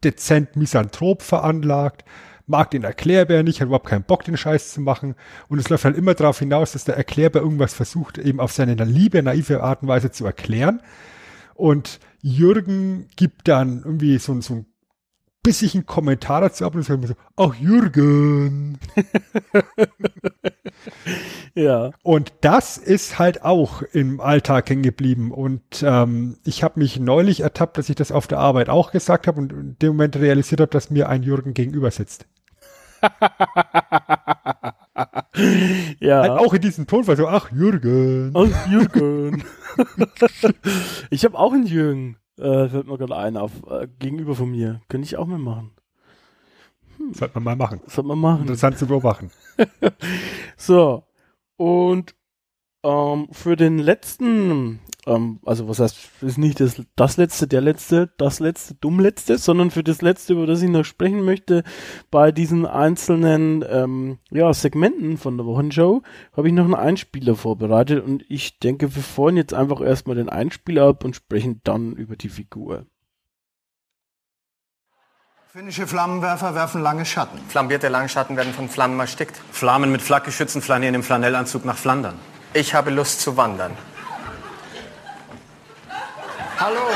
dezent 0.05 0.55
misanthrop 0.55 1.21
veranlagt, 1.21 2.05
mag 2.47 2.71
den 2.71 2.83
Erklärbär 2.83 3.43
nicht, 3.43 3.59
hat 3.59 3.67
überhaupt 3.67 3.89
keinen 3.89 4.03
Bock, 4.03 4.23
den 4.23 4.37
Scheiß 4.37 4.73
zu 4.73 4.81
machen. 4.81 5.15
Und 5.47 5.59
es 5.59 5.69
läuft 5.69 5.85
halt 5.85 5.97
immer 5.97 6.13
darauf 6.13 6.39
hinaus, 6.39 6.73
dass 6.73 6.85
der 6.85 6.95
Erklärbär 6.95 7.41
irgendwas 7.41 7.73
versucht, 7.73 8.17
eben 8.17 8.39
auf 8.39 8.51
seine 8.51 8.75
liebe, 8.75 9.21
naive 9.23 9.63
Art 9.63 9.81
und 9.81 9.87
Weise 9.87 10.11
zu 10.11 10.25
erklären. 10.25 10.81
Und 11.55 11.99
Jürgen 12.21 13.07
gibt 13.15 13.47
dann 13.47 13.81
irgendwie 13.83 14.17
so, 14.19 14.39
so 14.41 14.65
einen 15.45 15.51
bissigen 15.51 15.85
Kommentar 15.85 16.41
dazu 16.41 16.65
ab 16.65 16.75
und 16.75 16.83
sagt 16.83 17.01
mir 17.01 17.07
so, 17.07 17.15
ach 17.37 17.55
Jürgen. 17.55 18.79
Ja. 21.55 21.91
Und 22.03 22.33
das 22.41 22.77
ist 22.77 23.17
halt 23.17 23.43
auch 23.43 23.81
im 23.81 24.19
Alltag 24.19 24.69
hängen 24.69 24.83
geblieben. 24.83 25.31
Und 25.31 25.61
ähm, 25.83 26.37
ich 26.43 26.63
habe 26.63 26.79
mich 26.79 26.99
neulich 26.99 27.39
ertappt, 27.39 27.77
dass 27.77 27.87
ich 27.89 27.95
das 27.95 28.11
auf 28.11 28.27
der 28.27 28.39
Arbeit 28.39 28.67
auch 28.69 28.91
gesagt 28.91 29.25
habe 29.25 29.39
und 29.39 29.53
in 29.53 29.79
dem 29.79 29.93
Moment 29.93 30.17
realisiert 30.17 30.59
habe, 30.59 30.71
dass 30.71 30.89
mir 30.89 31.07
ein 31.07 31.23
Jürgen 31.23 31.53
gegenüber 31.53 31.91
sitzt. 31.91 32.27
ja. 35.99 36.21
Halt 36.21 36.31
auch 36.31 36.53
in 36.53 36.61
diesem 36.61 36.87
Tonfall 36.87 37.15
so, 37.15 37.27
ach 37.29 37.51
Jürgen. 37.51 38.33
Ach, 38.35 38.69
Jürgen. 38.69 39.43
ich 41.09 41.23
habe 41.23 41.39
auch 41.39 41.53
einen 41.53 41.67
Jürgen. 41.67 42.17
Äh, 42.37 42.67
fällt 42.67 42.87
mir 42.87 42.97
gerade 42.97 43.15
ein, 43.15 43.37
auf, 43.37 43.51
äh, 43.69 43.87
gegenüber 43.99 44.35
von 44.35 44.51
mir. 44.51 44.81
Könnte 44.89 45.05
ich 45.05 45.17
auch 45.17 45.25
mal 45.25 45.39
machen. 45.39 45.71
Sollte 47.11 47.35
man 47.35 47.43
mal 47.43 47.55
machen. 47.55 47.81
Sollte 47.87 48.07
man 48.07 48.19
machen. 48.19 48.41
Interessant 48.41 48.77
zu 48.77 48.87
beobachten. 48.87 49.31
So. 50.57 51.03
Und 51.57 52.15
ähm, 52.83 53.27
für 53.31 53.55
den 53.55 53.79
letzten, 53.79 54.79
ähm, 55.05 55.39
also 55.45 55.67
was 55.67 55.79
heißt, 55.79 55.97
ist 56.21 56.37
nicht 56.37 56.59
das, 56.59 56.81
das 56.95 57.17
letzte, 57.17 57.47
der 57.47 57.61
letzte, 57.61 58.11
das 58.17 58.39
letzte, 58.39 58.75
dumm 58.75 58.99
letzte, 58.99 59.37
sondern 59.37 59.71
für 59.71 59.83
das 59.83 60.01
letzte, 60.01 60.33
über 60.33 60.47
das 60.47 60.61
ich 60.61 60.69
noch 60.69 60.85
sprechen 60.85 61.23
möchte, 61.23 61.63
bei 62.11 62.31
diesen 62.31 62.65
einzelnen 62.65 63.63
ähm, 63.69 64.19
ja, 64.31 64.53
Segmenten 64.53 65.17
von 65.17 65.37
der 65.37 65.45
Wochenshow, 65.45 66.01
habe 66.35 66.47
ich 66.47 66.53
noch 66.53 66.65
einen 66.65 66.75
Einspieler 66.75 67.35
vorbereitet 67.35 68.03
und 68.03 68.23
ich 68.29 68.59
denke, 68.59 68.95
wir 68.95 69.03
fahren 69.03 69.37
jetzt 69.37 69.53
einfach 69.53 69.81
erstmal 69.81 70.15
den 70.15 70.29
Einspieler 70.29 70.87
ab 70.87 71.03
und 71.03 71.15
sprechen 71.15 71.61
dann 71.63 71.93
über 71.93 72.15
die 72.15 72.29
Figur. 72.29 72.85
Finnische 75.55 75.87
Flammenwerfer 75.87 76.53
werfen 76.53 76.81
lange 76.81 77.05
Schatten. 77.05 77.39
Flambierte 77.47 77.87
Langschatten 77.87 78.35
werden 78.35 78.53
von 78.53 78.67
Flammen 78.67 78.99
erstickt. 78.99 79.39
Flammen 79.53 79.89
mit 79.89 80.01
Flakgeschützen 80.01 80.61
flanieren 80.61 80.95
im 80.95 81.03
Flanellanzug 81.03 81.63
nach 81.63 81.77
Flandern. 81.77 82.15
Ich 82.53 82.73
habe 82.73 82.89
Lust 82.89 83.21
zu 83.21 83.37
wandern. 83.37 83.71
Hallo. 86.57 86.87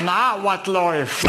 Na, 0.00 0.36
was 0.42 0.66
läuft? 0.66 1.24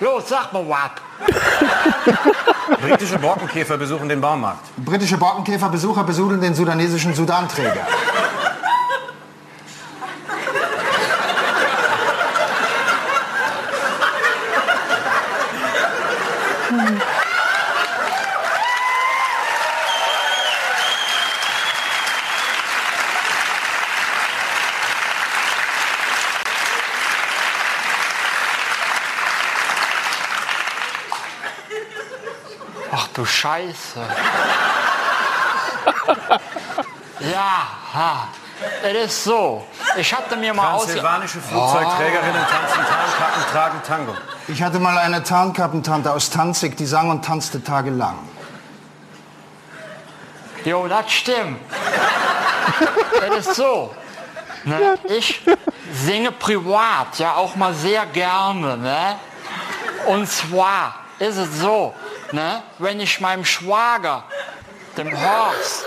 Los, 0.00 0.28
sag 0.28 0.52
mal 0.52 0.64
was. 0.68 0.90
Britische 2.80 3.18
Borkenkäfer 3.18 3.76
besuchen 3.76 4.08
den 4.08 4.20
Baumarkt. 4.20 4.64
Britische 4.76 5.16
Borkenkäferbesucher 5.16 6.04
besudeln 6.04 6.40
den 6.40 6.54
sudanesischen 6.54 7.14
Sudanträger. 7.14 7.86
du 33.17 33.17
Scheiße. 33.28 34.00
ja, 37.20 37.68
ha. 37.94 38.28
es 38.82 39.06
ist 39.06 39.24
so. 39.24 39.66
Ich 39.96 40.12
hatte 40.12 40.36
mir 40.36 40.52
mal 40.54 40.72
aus... 40.72 40.84
Transsilvanische 40.84 41.40
Flugzeugträgerinnen 41.40 42.42
tanzen 42.50 42.84
Tarnkappen, 42.84 43.42
tragen 43.52 43.82
Tango. 43.86 44.14
Ich 44.48 44.62
hatte 44.62 44.78
mal 44.78 44.98
eine 44.98 45.22
Tarnkappentante 45.22 46.12
aus 46.12 46.30
Tanzig, 46.30 46.76
die 46.76 46.86
sang 46.86 47.10
und 47.10 47.24
tanzte 47.24 47.62
tagelang. 47.62 48.18
Jo, 50.64 50.88
das 50.88 51.10
stimmt. 51.10 51.60
das 53.28 53.46
ist 53.46 53.56
so. 53.56 53.94
Ne? 54.64 54.98
Ich 55.04 55.40
singe 55.92 56.32
privat 56.32 57.18
ja 57.18 57.34
auch 57.34 57.56
mal 57.56 57.74
sehr 57.74 58.06
gerne. 58.06 58.76
Ne? 58.76 59.16
Und 60.06 60.28
zwar 60.28 60.94
ist 61.18 61.36
es 61.36 61.60
so, 61.60 61.94
ne? 62.32 62.62
wenn 62.78 63.00
ich 63.00 63.20
meinem 63.20 63.44
Schwager, 63.44 64.24
dem 64.96 65.10
Horst, 65.12 65.84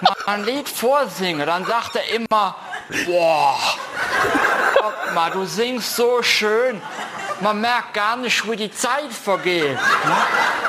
mal 0.00 0.16
ein 0.26 0.44
Lied 0.44 0.68
vorsinge, 0.68 1.46
dann 1.46 1.64
sagt 1.64 1.96
er 1.96 2.08
immer, 2.14 2.56
boah, 3.06 3.58
guck 4.76 5.14
mal, 5.14 5.30
du 5.30 5.44
singst 5.44 5.96
so 5.96 6.22
schön. 6.22 6.80
Man 7.40 7.60
merkt 7.60 7.94
gar 7.94 8.16
nicht, 8.16 8.48
wie 8.48 8.56
die 8.56 8.70
Zeit 8.70 9.12
vergeht. 9.12 9.74
Ne? 9.74 10.16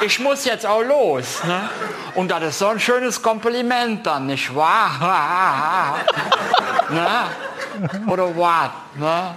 Ich 0.02 0.20
muss 0.20 0.46
jetzt 0.46 0.66
auch 0.66 0.82
los. 0.82 1.44
Ne? 1.44 1.70
Und 2.16 2.32
das 2.32 2.44
ist 2.44 2.60
so 2.60 2.68
ein 2.68 2.80
schönes 2.80 3.22
Kompliment 3.22 4.06
dann, 4.06 4.26
nicht 4.26 4.54
wahr? 4.56 6.00
ne? 6.90 7.26
Oder 8.08 8.36
was? 8.36 8.70
Ne? 8.96 9.36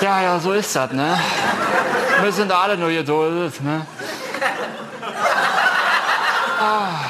Ja, 0.00 0.22
ja, 0.22 0.38
so 0.38 0.52
ist 0.52 0.74
das, 0.74 0.92
ne? 0.92 1.18
Wir 2.22 2.32
sind 2.32 2.52
alle 2.52 2.76
nur 2.76 2.90
geduldet, 2.90 3.62
ne? 3.62 3.86
Ah. 6.60 7.08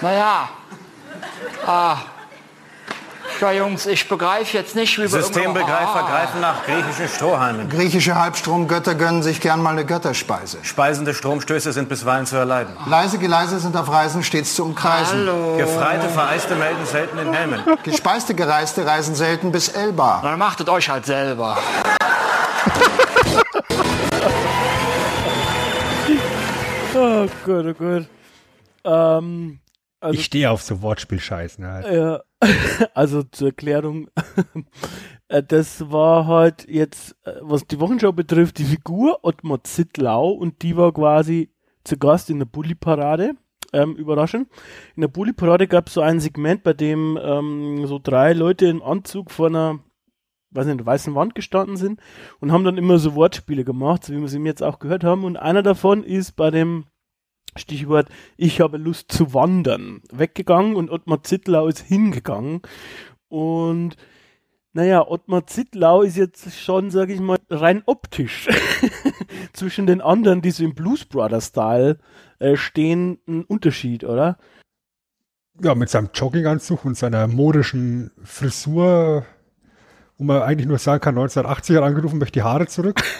Naja. 0.00 0.48
Ah. 1.66 1.96
Ja, 3.42 3.50
Jungs, 3.50 3.86
ich 3.86 4.08
begreife 4.08 4.56
jetzt 4.56 4.76
nicht, 4.76 4.96
wie 4.98 5.02
wir 5.02 5.08
Systembegreifer 5.08 5.98
immer- 5.98 6.08
greifen 6.08 6.40
nach 6.40 6.64
griechischen 6.64 7.08
Strohhalmen. 7.08 7.68
Griechische 7.68 8.14
Halbstromgötter 8.14 8.94
gönnen 8.94 9.24
sich 9.24 9.40
gern 9.40 9.60
mal 9.60 9.70
eine 9.70 9.84
Götterspeise. 9.84 10.58
Speisende 10.62 11.12
Stromstöße 11.12 11.72
sind 11.72 11.88
bisweilen 11.88 12.24
zu 12.24 12.36
erleiden. 12.36 12.76
Leise 12.86 13.18
Geleise 13.18 13.58
sind 13.58 13.76
auf 13.76 13.90
Reisen 13.90 14.22
stets 14.22 14.54
zu 14.54 14.64
umkreisen. 14.64 15.28
Oh. 15.28 15.56
Gefreite, 15.56 16.08
Vereiste 16.08 16.54
melden 16.54 16.86
selten 16.86 17.18
in 17.18 17.32
Helmen. 17.32 17.60
Gespeiste 17.82 18.34
Gereiste 18.36 18.86
reisen 18.86 19.16
selten 19.16 19.50
bis 19.50 19.70
Elba. 19.70 20.20
Dann 20.22 20.38
macht 20.38 20.60
es 20.60 20.68
euch 20.68 20.88
halt 20.88 21.04
selber. 21.04 21.58
Oh 26.94 27.26
Gott, 27.44 27.66
oh 27.66 27.74
Gott. 27.74 28.06
Ähm, 28.84 29.58
also, 30.00 30.14
Ich 30.18 30.24
stehe 30.26 30.50
auf 30.50 30.62
so 30.62 30.82
Wortspielscheißen. 30.82 31.66
Halt. 31.66 31.86
Ja, 31.86 32.20
also 32.94 33.22
zur 33.22 33.48
Erklärung, 33.48 34.08
äh, 35.28 35.42
das 35.42 35.90
war 35.90 36.26
halt 36.26 36.66
jetzt, 36.68 37.16
äh, 37.24 37.34
was 37.40 37.66
die 37.66 37.80
Wochenschau 37.80 38.12
betrifft, 38.12 38.58
die 38.58 38.64
Figur 38.64 39.20
Ottmar 39.22 39.62
Zittlau 39.64 40.30
und 40.30 40.62
die 40.62 40.76
war 40.76 40.92
quasi 40.92 41.50
zu 41.84 41.96
Gast 41.96 42.30
in 42.30 42.38
der 42.38 42.46
Bulli-Parade. 42.46 43.34
Ähm, 43.74 43.96
überraschend. 43.96 44.48
In 44.96 45.00
der 45.00 45.08
Bulli-Parade 45.08 45.66
gab 45.66 45.86
es 45.86 45.94
so 45.94 46.02
ein 46.02 46.20
Segment, 46.20 46.62
bei 46.62 46.74
dem 46.74 47.18
ähm, 47.22 47.86
so 47.86 47.98
drei 47.98 48.34
Leute 48.34 48.66
im 48.66 48.82
Anzug 48.82 49.30
vor 49.30 49.46
einer, 49.46 49.78
weiß 50.50 50.66
nicht, 50.66 50.84
weißen 50.84 51.14
Wand 51.14 51.34
gestanden 51.34 51.78
sind 51.78 51.98
und 52.40 52.52
haben 52.52 52.64
dann 52.64 52.76
immer 52.76 52.98
so 52.98 53.14
Wortspiele 53.14 53.64
gemacht, 53.64 54.04
so 54.04 54.12
wie 54.12 54.20
wir 54.20 54.28
sie 54.28 54.40
jetzt 54.40 54.62
auch 54.62 54.78
gehört 54.78 55.04
haben. 55.04 55.24
Und 55.24 55.38
einer 55.38 55.62
davon 55.62 56.04
ist 56.04 56.32
bei 56.32 56.50
dem 56.50 56.84
Stichwort, 57.56 58.08
ich 58.36 58.60
habe 58.60 58.78
Lust 58.78 59.12
zu 59.12 59.34
wandern, 59.34 60.00
weggegangen 60.10 60.76
und 60.76 60.90
Ottmar 60.90 61.22
Zittlau 61.22 61.66
ist 61.66 61.80
hingegangen. 61.80 62.62
Und 63.28 63.96
naja, 64.72 65.06
Ottmar 65.06 65.46
Zittlau 65.46 66.02
ist 66.02 66.16
jetzt 66.16 66.58
schon, 66.58 66.90
sage 66.90 67.12
ich 67.12 67.20
mal, 67.20 67.38
rein 67.50 67.82
optisch 67.84 68.48
zwischen 69.52 69.86
den 69.86 70.00
anderen, 70.00 70.40
die 70.40 70.50
so 70.50 70.64
im 70.64 70.74
Blues 70.74 71.04
Brothers 71.04 71.48
Style 71.48 71.98
äh, 72.38 72.56
stehen, 72.56 73.18
ein 73.28 73.44
Unterschied, 73.44 74.04
oder? 74.04 74.38
Ja, 75.60 75.74
mit 75.74 75.90
seinem 75.90 76.08
Jogginganzug 76.14 76.86
und 76.86 76.96
seiner 76.96 77.28
modischen 77.28 78.10
Frisur, 78.24 79.26
wo 80.16 80.24
man 80.24 80.40
eigentlich 80.40 80.66
nur 80.66 80.78
sagen 80.78 81.02
kann, 81.02 81.16
1980 81.16 81.76
hat 81.76 81.84
angerufen, 81.84 82.18
möchte 82.18 82.40
die 82.40 82.42
Haare 82.42 82.66
zurück. 82.66 83.02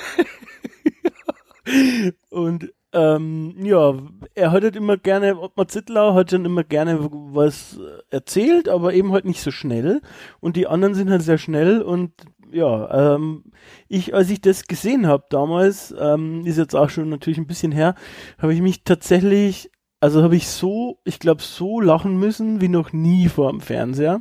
Und 2.30 2.72
ähm, 2.92 3.54
ja, 3.64 3.94
er 4.34 4.52
hat 4.52 4.62
halt 4.62 4.76
immer 4.76 4.96
gerne, 4.96 5.38
Ottmar 5.38 5.68
Zittlau 5.68 6.14
hat 6.14 6.32
dann 6.32 6.44
immer 6.44 6.64
gerne 6.64 6.98
was 7.00 7.80
erzählt, 8.10 8.68
aber 8.68 8.92
eben 8.94 9.12
halt 9.12 9.24
nicht 9.24 9.40
so 9.40 9.50
schnell. 9.50 10.02
Und 10.40 10.56
die 10.56 10.66
anderen 10.66 10.94
sind 10.94 11.10
halt 11.10 11.22
sehr 11.22 11.38
schnell 11.38 11.80
und 11.80 12.12
ja, 12.52 13.14
ähm, 13.14 13.44
ich, 13.88 14.14
als 14.14 14.28
ich 14.30 14.40
das 14.42 14.66
gesehen 14.66 15.06
habe 15.06 15.24
damals, 15.30 15.94
ähm, 15.98 16.44
ist 16.44 16.58
jetzt 16.58 16.76
auch 16.76 16.90
schon 16.90 17.08
natürlich 17.08 17.38
ein 17.38 17.46
bisschen 17.46 17.72
her, 17.72 17.94
habe 18.38 18.52
ich 18.52 18.60
mich 18.60 18.84
tatsächlich, 18.84 19.70
also 20.00 20.22
habe 20.22 20.36
ich 20.36 20.48
so, 20.48 21.00
ich 21.04 21.18
glaube, 21.18 21.42
so 21.42 21.80
lachen 21.80 22.18
müssen 22.18 22.60
wie 22.60 22.68
noch 22.68 22.92
nie 22.92 23.28
vor 23.28 23.50
dem 23.50 23.60
Fernseher. 23.60 24.20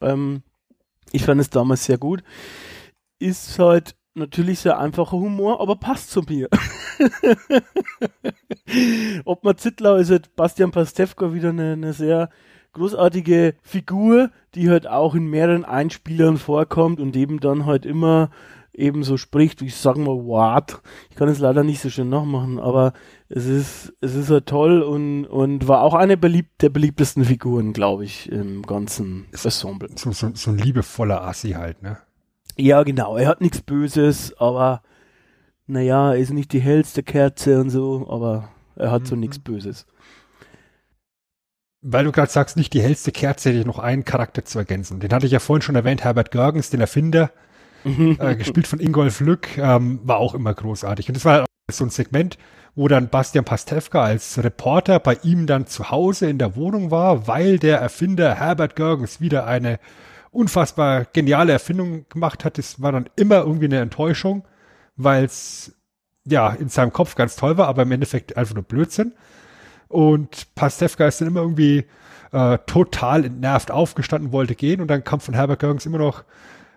Ähm, 0.00 0.42
ich 1.12 1.24
fand 1.24 1.40
es 1.40 1.50
damals 1.50 1.84
sehr 1.84 1.98
gut. 1.98 2.24
Ist 3.20 3.58
halt 3.60 3.94
natürlich 4.14 4.60
sehr 4.60 4.78
einfacher 4.78 5.16
Humor, 5.16 5.60
aber 5.60 5.76
passt 5.76 6.10
zu 6.10 6.22
mir. 6.22 6.48
Ob 9.24 9.44
man 9.44 9.56
Zittlau 9.56 9.96
ist 9.96 10.10
halt 10.10 10.34
Bastian 10.36 10.70
Pastewka 10.70 11.32
wieder 11.32 11.50
eine, 11.50 11.72
eine 11.72 11.92
sehr 11.92 12.30
großartige 12.72 13.54
Figur, 13.62 14.30
die 14.54 14.70
halt 14.70 14.86
auch 14.86 15.14
in 15.14 15.26
mehreren 15.26 15.64
Einspielern 15.64 16.38
vorkommt 16.38 17.00
und 17.00 17.16
eben 17.16 17.40
dann 17.40 17.66
halt 17.66 17.86
immer 17.86 18.30
eben 18.74 19.04
so 19.04 19.16
spricht, 19.16 19.60
wie 19.60 19.66
ich 19.66 19.76
sagen 19.76 20.04
mal, 20.04 20.24
what. 20.24 20.80
Ich 21.10 21.16
kann 21.16 21.28
es 21.28 21.38
leider 21.38 21.62
nicht 21.62 21.80
so 21.80 21.90
schön 21.90 22.08
nachmachen, 22.08 22.58
aber 22.58 22.92
es 23.28 23.46
ist, 23.46 23.94
es 24.00 24.14
ist 24.14 24.30
halt 24.30 24.46
toll 24.46 24.82
und, 24.82 25.26
und 25.26 25.68
war 25.68 25.82
auch 25.82 25.94
eine 25.94 26.16
beliebt, 26.16 26.60
der 26.60 26.70
beliebtesten 26.70 27.24
Figuren, 27.24 27.72
glaube 27.72 28.04
ich, 28.04 28.30
im 28.30 28.62
ganzen 28.62 29.26
Ensemble. 29.30 29.88
So, 29.96 30.12
so, 30.12 30.30
so 30.34 30.50
ein 30.50 30.58
liebevoller 30.58 31.22
Assi 31.22 31.52
halt, 31.52 31.82
ne? 31.82 31.98
Ja, 32.56 32.82
genau. 32.82 33.16
Er 33.16 33.28
hat 33.28 33.40
nichts 33.40 33.60
Böses, 33.60 34.34
aber 34.38 34.82
naja, 35.66 36.12
er 36.12 36.18
ist 36.18 36.32
nicht 36.32 36.52
die 36.52 36.60
hellste 36.60 37.02
Kerze 37.02 37.60
und 37.60 37.70
so, 37.70 38.06
aber 38.08 38.50
er 38.76 38.90
hat 38.90 39.06
so 39.06 39.16
nichts 39.16 39.38
Böses. 39.38 39.86
Weil 41.80 42.04
du 42.04 42.12
gerade 42.12 42.30
sagst, 42.30 42.56
nicht 42.56 42.72
die 42.72 42.82
hellste 42.82 43.12
Kerze, 43.12 43.50
hätte 43.50 43.60
ich 43.60 43.66
noch 43.66 43.78
einen 43.78 44.04
Charakter 44.04 44.44
zu 44.44 44.58
ergänzen. 44.58 45.00
Den 45.00 45.12
hatte 45.12 45.26
ich 45.26 45.32
ja 45.32 45.38
vorhin 45.38 45.62
schon 45.62 45.74
erwähnt, 45.74 46.02
Herbert 46.04 46.30
Görgens, 46.30 46.70
den 46.70 46.80
Erfinder, 46.80 47.30
äh, 47.84 48.36
gespielt 48.36 48.66
von 48.66 48.80
Ingolf 48.80 49.20
Lück, 49.20 49.58
ähm, 49.58 50.00
war 50.04 50.16
auch 50.16 50.34
immer 50.34 50.54
großartig. 50.54 51.08
Und 51.08 51.16
das 51.16 51.24
war 51.24 51.44
so 51.70 51.84
ein 51.84 51.90
Segment, 51.90 52.38
wo 52.74 52.88
dann 52.88 53.08
Bastian 53.08 53.44
Pastewka 53.44 54.02
als 54.02 54.42
Reporter 54.42 54.98
bei 54.98 55.18
ihm 55.22 55.46
dann 55.46 55.66
zu 55.66 55.90
Hause 55.90 56.28
in 56.28 56.38
der 56.38 56.56
Wohnung 56.56 56.90
war, 56.90 57.26
weil 57.26 57.58
der 57.58 57.78
Erfinder 57.78 58.34
Herbert 58.34 58.76
Görgens 58.76 59.20
wieder 59.20 59.46
eine 59.46 59.78
unfassbar 60.34 61.06
geniale 61.12 61.52
Erfindung 61.52 62.06
gemacht 62.08 62.44
hat. 62.44 62.58
Das 62.58 62.80
war 62.82 62.92
dann 62.92 63.08
immer 63.16 63.36
irgendwie 63.36 63.66
eine 63.66 63.80
Enttäuschung, 63.80 64.44
weil 64.96 65.24
es 65.24 65.74
ja 66.24 66.50
in 66.50 66.68
seinem 66.68 66.92
Kopf 66.92 67.14
ganz 67.14 67.36
toll 67.36 67.56
war, 67.56 67.68
aber 67.68 67.82
im 67.82 67.92
Endeffekt 67.92 68.36
einfach 68.36 68.54
nur 68.54 68.64
Blödsinn. 68.64 69.14
Und 69.88 70.54
Pastewka 70.54 71.06
ist 71.06 71.20
dann 71.20 71.28
immer 71.28 71.40
irgendwie 71.40 71.86
äh, 72.32 72.58
total 72.66 73.24
entnervt 73.24 73.70
aufgestanden, 73.70 74.32
wollte 74.32 74.54
gehen 74.54 74.80
und 74.80 74.88
dann 74.88 75.04
kam 75.04 75.20
von 75.20 75.34
Herbert 75.34 75.60
Görgens 75.60 75.86
immer 75.86 75.98
noch, 75.98 76.24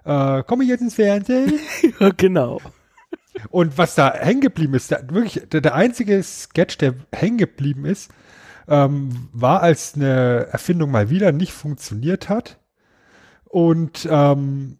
äh, 0.05 0.43
komme 0.43 0.63
ich 0.63 0.69
jetzt 0.69 0.81
ins 0.81 0.95
Fernsehen? 0.95 1.53
ja, 1.99 2.09
genau. 2.15 2.61
Und 3.49 3.77
was 3.77 3.95
da 3.95 4.13
hängen 4.13 4.41
geblieben 4.41 4.73
ist, 4.73 4.91
der, 4.91 5.09
wirklich 5.09 5.47
der, 5.49 5.61
der 5.61 5.75
einzige 5.75 6.21
Sketch, 6.21 6.77
der 6.77 6.95
hängen 7.11 7.37
geblieben 7.37 7.85
ist, 7.85 8.11
ähm, 8.67 9.29
war, 9.31 9.61
als 9.61 9.95
eine 9.95 10.47
Erfindung 10.51 10.91
mal 10.91 11.09
wieder 11.09 11.31
nicht 11.31 11.53
funktioniert 11.53 12.29
hat. 12.29 12.59
Und 13.49 14.07
ähm, 14.09 14.77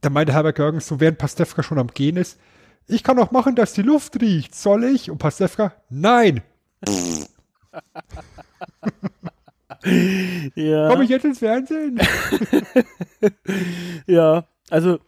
da 0.00 0.10
meinte 0.10 0.32
Herbert 0.32 0.56
Görgens, 0.56 0.86
so 0.86 1.00
während 1.00 1.18
Pastewka 1.18 1.62
schon 1.62 1.78
am 1.78 1.88
Gehen 1.88 2.16
ist, 2.16 2.38
ich 2.86 3.02
kann 3.02 3.18
auch 3.18 3.32
machen, 3.32 3.56
dass 3.56 3.72
die 3.72 3.82
Luft 3.82 4.20
riecht, 4.20 4.54
soll 4.54 4.84
ich? 4.84 5.10
Und 5.10 5.18
Pastewka, 5.18 5.72
nein, 5.90 6.42
Ja. 10.54 10.88
komme 10.90 11.04
ich 11.04 11.10
jetzt 11.10 11.24
ins 11.24 11.38
Fernsehen? 11.38 12.00
Ja, 14.06 14.46
also 14.70 14.98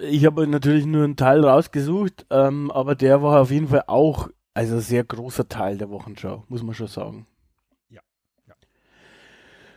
ich 0.00 0.24
habe 0.26 0.46
natürlich 0.46 0.86
nur 0.86 1.04
einen 1.04 1.16
Teil 1.16 1.44
rausgesucht, 1.44 2.26
ähm, 2.30 2.70
aber 2.70 2.94
der 2.94 3.22
war 3.22 3.40
auf 3.40 3.50
jeden 3.50 3.68
Fall 3.68 3.84
auch 3.86 4.28
Also 4.54 4.80
sehr 4.80 5.04
großer 5.04 5.48
Teil 5.48 5.78
der 5.78 5.90
Wochenschau, 5.90 6.44
muss 6.48 6.62
man 6.62 6.74
schon 6.74 6.88
sagen. 6.88 7.26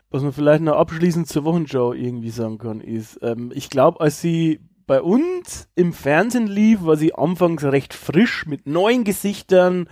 Was 0.09 0.23
man 0.23 0.31
vielleicht 0.31 0.61
noch 0.61 0.77
abschließend 0.77 1.27
zur 1.27 1.43
Wochenschau 1.43 1.91
irgendwie 1.93 2.29
sagen 2.29 2.57
kann, 2.57 2.79
ist, 2.79 3.19
ähm, 3.21 3.51
ich 3.53 3.69
glaube, 3.69 3.99
als 3.99 4.21
sie 4.21 4.61
bei 4.87 5.01
uns 5.01 5.67
im 5.75 5.91
Fernsehen 5.91 6.47
lief, 6.47 6.85
war 6.85 6.95
sie 6.95 7.13
anfangs 7.13 7.65
recht 7.65 7.93
frisch 7.93 8.45
mit 8.45 8.67
neuen 8.67 9.03
Gesichtern, 9.03 9.89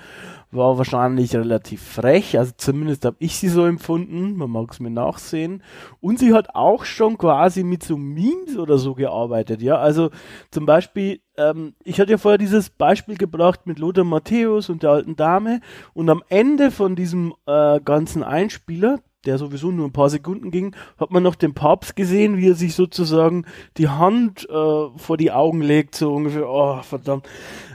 war 0.51 0.78
wahrscheinlich 0.78 1.36
relativ 1.36 1.82
frech, 1.84 2.38
also 2.39 2.53
zumindest 2.55 3.03
habe 3.03 3.18
ich 3.20 3.36
sie 3.38 3.49
so 3.49 3.66
empfunden, 3.66 4.38
man 4.38 4.49
mag 4.49 4.72
es 4.72 4.80
mir 4.80 4.89
nachsehen. 4.89 5.63
Und 5.99 6.18
sie 6.18 6.34
hat 6.34 6.55
auch 6.55 6.86
schon 6.86 7.18
quasi 7.18 7.66
mit 7.66 7.84
so 7.84 7.97
Memes 7.97 8.57
oder 8.57 8.78
so 8.78 8.95
gearbeitet, 8.95 9.61
ja. 9.61 9.78
Also 9.78 10.11
zum 10.49 10.66
Beispiel, 10.66 11.20
ähm, 11.36 11.76
ich 11.84 11.99
hatte 11.99 12.11
ja 12.11 12.18
vorher 12.18 12.38
dieses 12.38 12.70
Beispiel 12.70 13.18
gebracht 13.18 13.68
mit 13.68 13.80
Lothar 13.80 14.05
Matthäus 14.05 14.70
und 14.70 14.82
der 14.82 14.91
alten 14.91 15.18
Dame 15.18 15.59
und 15.93 16.09
am 16.09 16.24
Ende 16.30 16.72
von 16.72 16.95
diesem 16.95 17.34
äh, 17.45 17.82
ganzen 17.82 18.24
Einspieler, 18.24 18.99
der 19.26 19.38
sowieso 19.38 19.71
nur 19.71 19.88
ein 19.88 19.93
paar 19.93 20.09
Sekunden 20.09 20.51
ging, 20.51 20.76
hat 20.97 21.11
man 21.11 21.23
noch 21.23 21.36
den 21.36 21.53
Papst 21.53 21.95
gesehen, 21.95 22.38
wie 22.38 22.49
er 22.49 22.55
sich 22.55 22.76
sozusagen 22.76 23.45
die 23.78 23.89
Hand 23.89 24.47
äh, 24.49 24.89
vor 24.97 25.17
die 25.17 25.32
Augen 25.32 25.61
legt, 25.61 25.95
so 25.95 26.13
ungefähr, 26.13 26.49
oh, 26.49 26.82
verdammt. 26.82 27.28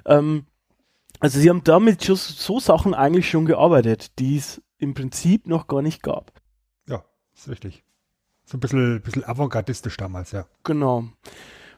Ähm, 0.06 0.44
also 1.20 1.38
sie 1.38 1.50
haben 1.50 1.64
damit 1.64 2.04
schon 2.04 2.16
so 2.16 2.58
Sachen 2.60 2.94
eigentlich 2.94 3.28
schon 3.28 3.44
gearbeitet, 3.44 4.18
die 4.18 4.36
es 4.36 4.62
im 4.78 4.94
Prinzip 4.94 5.46
noch 5.46 5.66
gar 5.66 5.82
nicht 5.82 6.02
gab. 6.02 6.32
Ja, 6.88 7.04
ist 7.34 7.48
richtig. 7.48 7.84
So 8.44 8.56
ein 8.56 8.60
bisschen, 8.60 9.02
bisschen 9.02 9.24
avantgardistisch 9.24 9.96
damals, 9.96 10.32
ja. 10.32 10.46
Genau. 10.64 11.04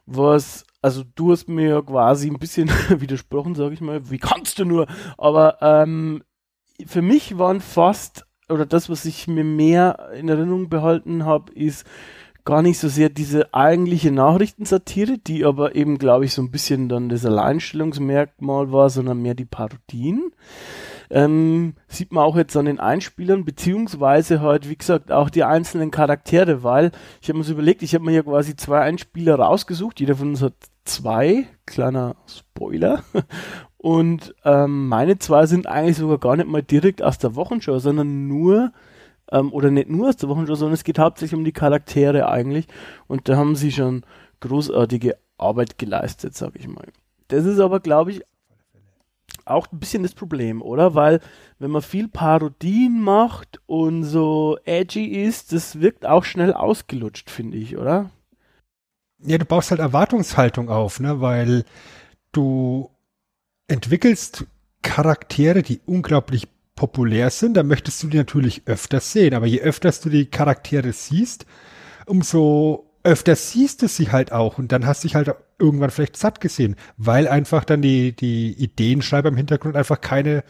Was, 0.06 0.64
also 0.80 1.02
du 1.16 1.32
hast 1.32 1.48
mir 1.48 1.82
quasi 1.82 2.28
ein 2.28 2.38
bisschen 2.38 2.68
widersprochen, 2.88 3.54
sage 3.54 3.74
ich 3.74 3.80
mal. 3.80 4.10
Wie 4.10 4.18
kannst 4.18 4.58
du 4.58 4.64
nur? 4.64 4.86
Aber 5.18 5.58
ähm, 5.60 6.22
für 6.86 7.02
mich 7.02 7.36
waren 7.36 7.60
fast 7.60 8.26
oder 8.52 8.66
das, 8.66 8.88
was 8.90 9.04
ich 9.04 9.26
mir 9.26 9.44
mehr 9.44 10.10
in 10.14 10.28
Erinnerung 10.28 10.68
behalten 10.68 11.24
habe, 11.24 11.52
ist 11.52 11.86
gar 12.44 12.62
nicht 12.62 12.78
so 12.78 12.88
sehr 12.88 13.08
diese 13.08 13.54
eigentliche 13.54 14.10
Nachrichtensatire, 14.10 15.18
die 15.18 15.44
aber 15.44 15.76
eben, 15.76 15.98
glaube 15.98 16.24
ich, 16.24 16.34
so 16.34 16.42
ein 16.42 16.50
bisschen 16.50 16.88
dann 16.88 17.08
das 17.08 17.24
Alleinstellungsmerkmal 17.24 18.72
war, 18.72 18.90
sondern 18.90 19.22
mehr 19.22 19.34
die 19.34 19.44
Parodien. 19.44 20.32
Ähm, 21.10 21.74
sieht 21.88 22.12
man 22.12 22.24
auch 22.24 22.36
jetzt 22.36 22.56
an 22.56 22.64
den 22.64 22.80
Einspielern, 22.80 23.44
beziehungsweise 23.44 24.40
halt, 24.40 24.68
wie 24.68 24.76
gesagt, 24.76 25.12
auch 25.12 25.28
die 25.28 25.44
einzelnen 25.44 25.90
Charaktere, 25.90 26.62
weil 26.62 26.90
ich 27.20 27.28
habe 27.28 27.38
mir 27.38 27.44
so 27.44 27.52
überlegt, 27.52 27.82
ich 27.82 27.94
habe 27.94 28.04
mir 28.04 28.12
ja 28.12 28.22
quasi 28.22 28.56
zwei 28.56 28.80
Einspieler 28.80 29.34
rausgesucht, 29.36 30.00
jeder 30.00 30.16
von 30.16 30.30
uns 30.30 30.42
hat 30.42 30.54
zwei, 30.84 31.46
kleiner 31.66 32.16
Spoiler, 32.26 33.04
und 33.82 34.32
ähm, 34.44 34.86
meine 34.86 35.18
zwei 35.18 35.46
sind 35.46 35.66
eigentlich 35.66 35.96
sogar 35.96 36.18
gar 36.18 36.36
nicht 36.36 36.48
mal 36.48 36.62
direkt 36.62 37.02
aus 37.02 37.18
der 37.18 37.34
Wochenschau, 37.34 37.80
sondern 37.80 38.28
nur, 38.28 38.72
ähm, 39.32 39.52
oder 39.52 39.72
nicht 39.72 39.90
nur 39.90 40.08
aus 40.08 40.16
der 40.16 40.28
Wochenschau, 40.28 40.54
sondern 40.54 40.74
es 40.74 40.84
geht 40.84 41.00
hauptsächlich 41.00 41.36
um 41.36 41.44
die 41.44 41.50
Charaktere 41.50 42.28
eigentlich. 42.28 42.68
Und 43.08 43.28
da 43.28 43.36
haben 43.36 43.56
sie 43.56 43.72
schon 43.72 44.04
großartige 44.38 45.16
Arbeit 45.36 45.78
geleistet, 45.78 46.36
sag 46.36 46.54
ich 46.54 46.68
mal. 46.68 46.86
Das 47.26 47.44
ist 47.44 47.58
aber, 47.58 47.80
glaube 47.80 48.12
ich, 48.12 48.22
auch 49.46 49.66
ein 49.72 49.80
bisschen 49.80 50.04
das 50.04 50.14
Problem, 50.14 50.62
oder? 50.62 50.94
Weil 50.94 51.18
wenn 51.58 51.72
man 51.72 51.82
viel 51.82 52.06
Parodien 52.06 53.00
macht 53.00 53.60
und 53.66 54.04
so 54.04 54.58
edgy 54.64 55.06
ist, 55.06 55.52
das 55.52 55.80
wirkt 55.80 56.06
auch 56.06 56.22
schnell 56.22 56.52
ausgelutscht, 56.52 57.30
finde 57.30 57.56
ich, 57.56 57.76
oder? 57.76 58.10
Ja, 59.24 59.38
du 59.38 59.44
baust 59.44 59.72
halt 59.72 59.80
Erwartungshaltung 59.80 60.68
auf, 60.68 61.00
ne? 61.00 61.20
Weil 61.20 61.64
du 62.30 62.91
entwickelst 63.72 64.44
Charaktere, 64.82 65.62
die 65.62 65.80
unglaublich 65.86 66.48
populär 66.74 67.30
sind, 67.30 67.54
da 67.54 67.62
möchtest 67.62 68.02
du 68.02 68.08
die 68.08 68.18
natürlich 68.18 68.62
öfters 68.66 69.12
sehen. 69.12 69.34
Aber 69.34 69.46
je 69.46 69.60
öfters 69.60 70.00
du 70.00 70.10
die 70.10 70.26
Charaktere 70.26 70.92
siehst, 70.92 71.46
umso 72.06 72.90
öfter 73.02 73.34
siehst 73.34 73.82
du 73.82 73.88
sie 73.88 74.12
halt 74.12 74.30
auch 74.30 74.58
und 74.58 74.72
dann 74.72 74.86
hast 74.86 75.02
du 75.02 75.08
dich 75.08 75.14
halt 75.14 75.34
irgendwann 75.58 75.90
vielleicht 75.90 76.16
satt 76.16 76.40
gesehen, 76.40 76.76
weil 76.96 77.26
einfach 77.26 77.64
dann 77.64 77.82
die, 77.82 78.14
die 78.14 78.52
Ideenschreiber 78.52 79.28
im 79.28 79.36
Hintergrund 79.36 79.74
einfach 79.74 80.00
keine, 80.00 80.44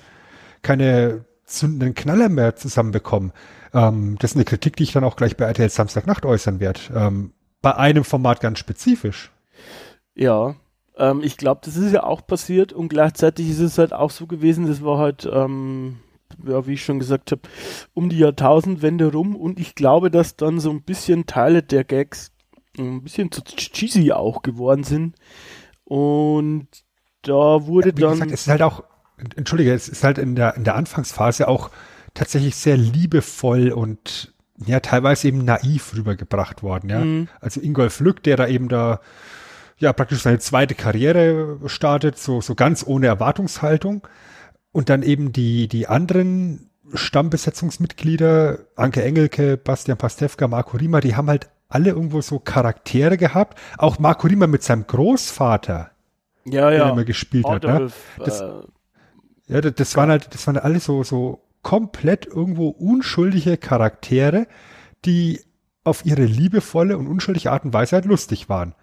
keine 0.63 1.25
zündenden 1.45 1.95
Knaller 1.95 2.29
mehr 2.29 2.57
zusammenbekommen. 2.57 3.33
Ähm, 3.73 4.17
das 4.19 4.33
ist 4.33 4.37
eine 4.37 4.45
Kritik, 4.45 4.77
die 4.77 4.83
ich 4.83 4.93
dann 4.93 5.05
auch 5.05 5.17
gleich 5.17 5.37
bei 5.37 5.45
RTL 5.45 5.71
Samstagnacht 5.71 6.27
äußern 6.27 6.61
werde. 6.61 6.81
Ähm, 6.95 7.33
bei 7.63 7.77
einem 7.77 8.05
Format 8.05 8.41
ganz 8.41 8.59
spezifisch. 8.59 9.31
Ja, 10.15 10.57
ähm, 10.97 11.23
ich 11.23 11.37
glaube, 11.37 11.61
das 11.65 11.77
ist 11.77 11.93
ja 11.93 12.03
auch 12.05 12.27
passiert 12.27 12.73
und 12.73 12.89
gleichzeitig 12.89 13.51
ist 13.51 13.61
es 13.61 13.79
halt 13.79 13.93
auch 13.93 14.11
so 14.11 14.27
gewesen, 14.27 14.67
das 14.67 14.85
war 14.85 14.99
halt, 14.99 15.29
ähm, 15.31 16.01
ja, 16.47 16.67
wie 16.67 16.75
ich 16.75 16.85
schon 16.85 16.99
gesagt 16.99 17.33
habe, 17.33 17.43
um 17.95 18.09
die 18.09 18.19
Jahrtausendwende 18.19 19.13
rum 19.13 19.37
und 19.37 19.61
ich 19.61 19.75
glaube, 19.75 20.11
dass 20.11 20.37
dann 20.37 20.61
so 20.61 20.71
ein 20.71 20.83
bisschen 20.83 21.27
Teile 21.27 21.63
der 21.63 21.85
Gags 21.85 22.33
ein 22.79 23.03
bisschen 23.03 23.31
zu 23.31 23.43
cheesy 23.43 24.13
auch 24.13 24.43
geworden 24.43 24.85
sind 24.85 25.17
und 25.85 26.69
da 27.23 27.67
wurde 27.67 27.91
ja, 27.91 27.97
wie 27.97 28.01
dann... 28.01 28.13
Gesagt, 28.13 28.33
es 28.33 28.41
ist 28.43 28.49
halt 28.49 28.63
auch, 28.63 28.85
entschuldige, 29.37 29.73
es 29.73 29.89
ist 29.89 30.05
halt 30.05 30.19
in 30.19 30.35
der, 30.35 30.57
in 30.57 30.65
der 30.65 30.75
Anfangsphase 30.75 31.49
auch 31.49 31.71
tatsächlich 32.15 32.57
sehr 32.57 32.77
liebevoll 32.77 33.71
und 33.71 34.35
ja, 34.67 34.81
teilweise 34.81 35.29
eben 35.29 35.45
naiv 35.45 35.95
rübergebracht 35.97 36.63
worden, 36.63 36.91
ja. 36.91 37.01
Mhm. 37.01 37.29
Also 37.41 37.61
Ingolf 37.61 38.01
Lück, 38.01 38.23
der 38.23 38.37
da 38.37 38.47
eben 38.47 38.69
da 38.69 39.01
ja 39.83 39.93
praktisch 39.93 40.23
seine 40.23 40.39
zweite 40.39 40.75
Karriere 40.75 41.59
startet, 41.67 42.19
so, 42.19 42.41
so 42.41 42.55
ganz 42.55 42.85
ohne 42.87 43.07
Erwartungshaltung. 43.07 44.07
Und 44.71 44.89
dann 44.89 45.03
eben 45.03 45.33
die, 45.33 45.69
die 45.69 45.87
anderen 45.87 46.71
Stammbesetzungsmitglieder, 46.95 48.61
Anke 48.77 49.03
Engelke, 49.03 49.57
Bastian 49.57 49.99
Pastewka, 49.99 50.49
Marco 50.49 50.77
Rima, 50.77 51.01
die 51.01 51.15
haben 51.17 51.29
halt 51.29 51.51
alle 51.69 51.91
irgendwo 51.91 52.21
so 52.21 52.39
Charaktere 52.39 53.17
gehabt. 53.17 53.59
Auch 53.77 53.99
Marco 53.99 54.27
Rima 54.27 54.47
mit 54.47 54.63
seinem 54.63 54.87
Großvater, 54.87 55.91
ja, 56.45 56.71
ja. 56.71 56.71
der 56.71 56.93
immer 56.93 57.05
gespielt 57.05 57.45
Adolf, 57.47 57.95
hat. 58.13 58.19
Ne? 58.19 58.25
Das, 58.25 58.41
äh, 58.41 58.51
ja, 59.49 59.61
das, 59.61 59.75
das 59.75 59.97
waren 59.97 60.11
halt, 60.11 60.33
das 60.33 60.47
waren 60.47 60.57
alle 60.57 60.81
so, 60.81 61.03
so 61.03 61.43
komplett 61.63 62.27
irgendwo 62.27 62.69
unschuldige 62.69 63.57
Charaktere, 63.57 64.47
die 65.05 65.41
auf 65.85 66.05
ihre 66.07 66.25
liebevolle 66.25 66.97
und 66.97 67.09
unschuldige 67.09 67.51
Art 67.51 67.65
und 67.65 67.73
Weise 67.73 67.97
halt 67.97 68.05
lustig 68.05 68.49
waren. 68.49 68.75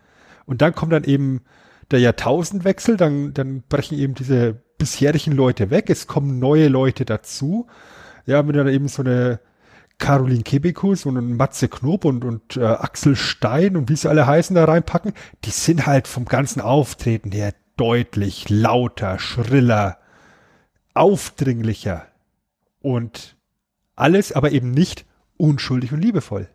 Und 0.50 0.64
dann 0.64 0.74
kommt 0.74 0.92
dann 0.94 1.04
eben 1.04 1.42
der 1.92 2.00
Jahrtausendwechsel, 2.00 2.98
dann, 2.98 3.36
dann 3.36 3.62
brechen 3.70 4.00
eben 4.00 4.16
diese 4.16 4.54
bisherigen 4.80 5.34
Leute 5.34 5.70
weg, 5.70 5.92
es 5.92 6.08
kommen 6.08 6.40
neue 6.40 6.70
Leute 6.70 7.06
dazu. 7.06 7.68
Ja, 8.26 8.48
wenn 8.48 8.56
dann 8.56 8.68
eben 8.68 8.88
so 8.88 9.04
eine 9.04 9.42
Caroline 10.00 10.42
Kebekus 10.42 11.06
und 11.06 11.38
Matze 11.38 11.68
Knob 11.68 12.04
und, 12.04 12.26
und 12.26 12.58
äh, 12.58 12.64
Axel 12.66 13.16
Stein 13.16 13.78
und 13.78 13.90
wie 13.90 13.96
sie 13.96 14.10
alle 14.10 14.26
heißen 14.26 14.56
da 14.56 14.66
reinpacken, 14.66 15.14
die 15.46 15.52
sind 15.52 15.86
halt 15.86 16.08
vom 16.08 16.26
ganzen 16.26 16.62
Auftreten 16.62 17.32
her 17.32 17.54
deutlich 17.78 18.50
lauter, 18.50 19.20
schriller, 19.20 20.00
aufdringlicher 20.96 22.08
und 22.80 23.38
alles 23.96 24.32
aber 24.32 24.52
eben 24.52 24.72
nicht 24.72 25.06
unschuldig 25.38 25.94
und 25.94 26.02
liebevoll. 26.02 26.50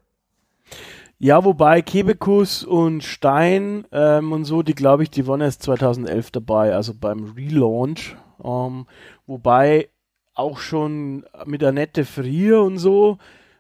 Ja, 1.25 1.43
wobei 1.43 1.81
Kebekus 1.81 2.65
und 2.65 3.03
Stein 3.03 3.87
ähm, 3.93 4.31
und 4.33 4.45
so, 4.45 4.63
die 4.63 4.75
glaube 4.75 5.05
ich, 5.05 5.11
die 5.11 5.27
waren 5.27 5.41
erst 5.41 5.63
2011 5.63 6.33
dabei, 6.33 6.75
also 6.75 6.93
beim 6.93 7.33
Relaunch. 7.35 8.15
Ähm, 8.45 8.85
wobei 9.27 9.89
auch 10.35 10.59
schon 10.59 11.25
mit 11.47 11.65
Annette 11.65 12.05
Frier 12.05 12.61
und 12.61 12.77
so, 12.77 13.17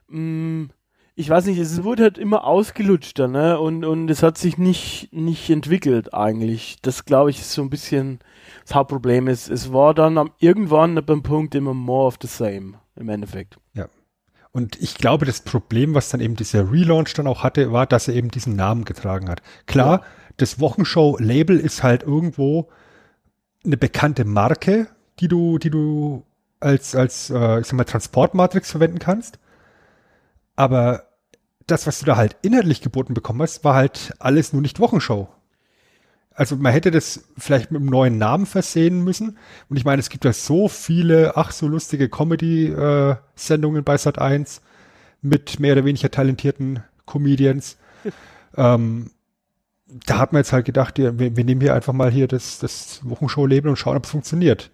mh, 0.08 0.20
mm, 0.20 0.70
ich 1.14 1.30
weiß 1.30 1.46
nicht, 1.46 1.58
es 1.58 1.82
wurde 1.84 2.02
halt 2.02 2.18
immer 2.18 2.44
ausgelutschter, 2.44 3.28
ne? 3.28 3.58
Und, 3.58 3.86
und 3.86 4.10
es 4.10 4.22
hat 4.22 4.36
sich 4.36 4.58
nicht, 4.58 5.08
nicht 5.14 5.48
entwickelt 5.48 6.12
eigentlich. 6.12 6.76
Das 6.82 7.06
glaube 7.06 7.30
ich 7.30 7.40
ist 7.40 7.52
so 7.52 7.62
ein 7.62 7.70
bisschen 7.70 8.18
das 8.66 8.74
Hauptproblem. 8.74 9.26
Es, 9.26 9.48
es 9.48 9.72
war 9.72 9.94
dann 9.94 10.18
am, 10.18 10.32
irgendwann 10.38 11.02
beim 11.06 11.22
Punkt 11.22 11.54
immer 11.54 11.72
more 11.72 12.08
of 12.08 12.18
the 12.20 12.28
same 12.28 12.74
im 12.94 13.08
Endeffekt. 13.08 13.56
Und 14.54 14.80
ich 14.80 14.94
glaube, 14.94 15.26
das 15.26 15.40
Problem, 15.40 15.94
was 15.94 16.10
dann 16.10 16.20
eben 16.20 16.36
dieser 16.36 16.70
Relaunch 16.70 17.12
dann 17.14 17.26
auch 17.26 17.42
hatte, 17.42 17.72
war, 17.72 17.86
dass 17.86 18.06
er 18.06 18.14
eben 18.14 18.30
diesen 18.30 18.54
Namen 18.54 18.84
getragen 18.84 19.28
hat. 19.28 19.42
Klar, 19.66 20.00
ja. 20.00 20.06
das 20.36 20.60
Wochenshow-Label 20.60 21.58
ist 21.58 21.82
halt 21.82 22.04
irgendwo 22.04 22.68
eine 23.64 23.76
bekannte 23.76 24.24
Marke, 24.24 24.86
die 25.18 25.26
du, 25.26 25.58
die 25.58 25.70
du 25.70 26.24
als, 26.60 26.94
als, 26.94 27.30
äh, 27.30 27.60
ich 27.60 27.66
sag 27.66 27.72
mal, 27.72 27.82
Transportmatrix 27.82 28.70
verwenden 28.70 29.00
kannst. 29.00 29.40
Aber 30.54 31.02
das, 31.66 31.88
was 31.88 31.98
du 31.98 32.06
da 32.06 32.16
halt 32.16 32.36
inhaltlich 32.42 32.80
geboten 32.80 33.12
bekommen 33.12 33.42
hast, 33.42 33.64
war 33.64 33.74
halt 33.74 34.14
alles 34.20 34.52
nur 34.52 34.62
nicht 34.62 34.78
Wochenshow 34.78 35.33
also 36.34 36.56
man 36.56 36.72
hätte 36.72 36.90
das 36.90 37.24
vielleicht 37.38 37.70
mit 37.70 37.80
einem 37.80 37.90
neuen 37.90 38.18
Namen 38.18 38.46
versehen 38.46 39.02
müssen. 39.04 39.38
Und 39.68 39.76
ich 39.76 39.84
meine, 39.84 40.00
es 40.00 40.10
gibt 40.10 40.24
ja 40.24 40.32
so 40.32 40.68
viele, 40.68 41.36
ach 41.36 41.52
so 41.52 41.68
lustige 41.68 42.08
Comedy-Sendungen 42.08 43.80
äh, 43.80 43.82
bei 43.82 43.96
Sat 43.96 44.18
1 44.18 44.60
mit 45.22 45.60
mehr 45.60 45.74
oder 45.74 45.84
weniger 45.84 46.10
talentierten 46.10 46.82
Comedians. 47.06 47.78
ähm, 48.56 49.10
da 49.86 50.18
hat 50.18 50.32
man 50.32 50.40
jetzt 50.40 50.52
halt 50.52 50.64
gedacht, 50.64 50.98
wir, 50.98 51.18
wir, 51.18 51.44
nehmen 51.44 51.60
hier 51.60 51.74
einfach 51.74 51.92
mal 51.92 52.10
hier 52.10 52.26
das, 52.26 52.58
das 52.58 53.00
Wochenshow-Leben 53.04 53.68
und 53.68 53.76
schauen, 53.76 53.96
ob 53.96 54.04
es 54.04 54.10
funktioniert. 54.10 54.70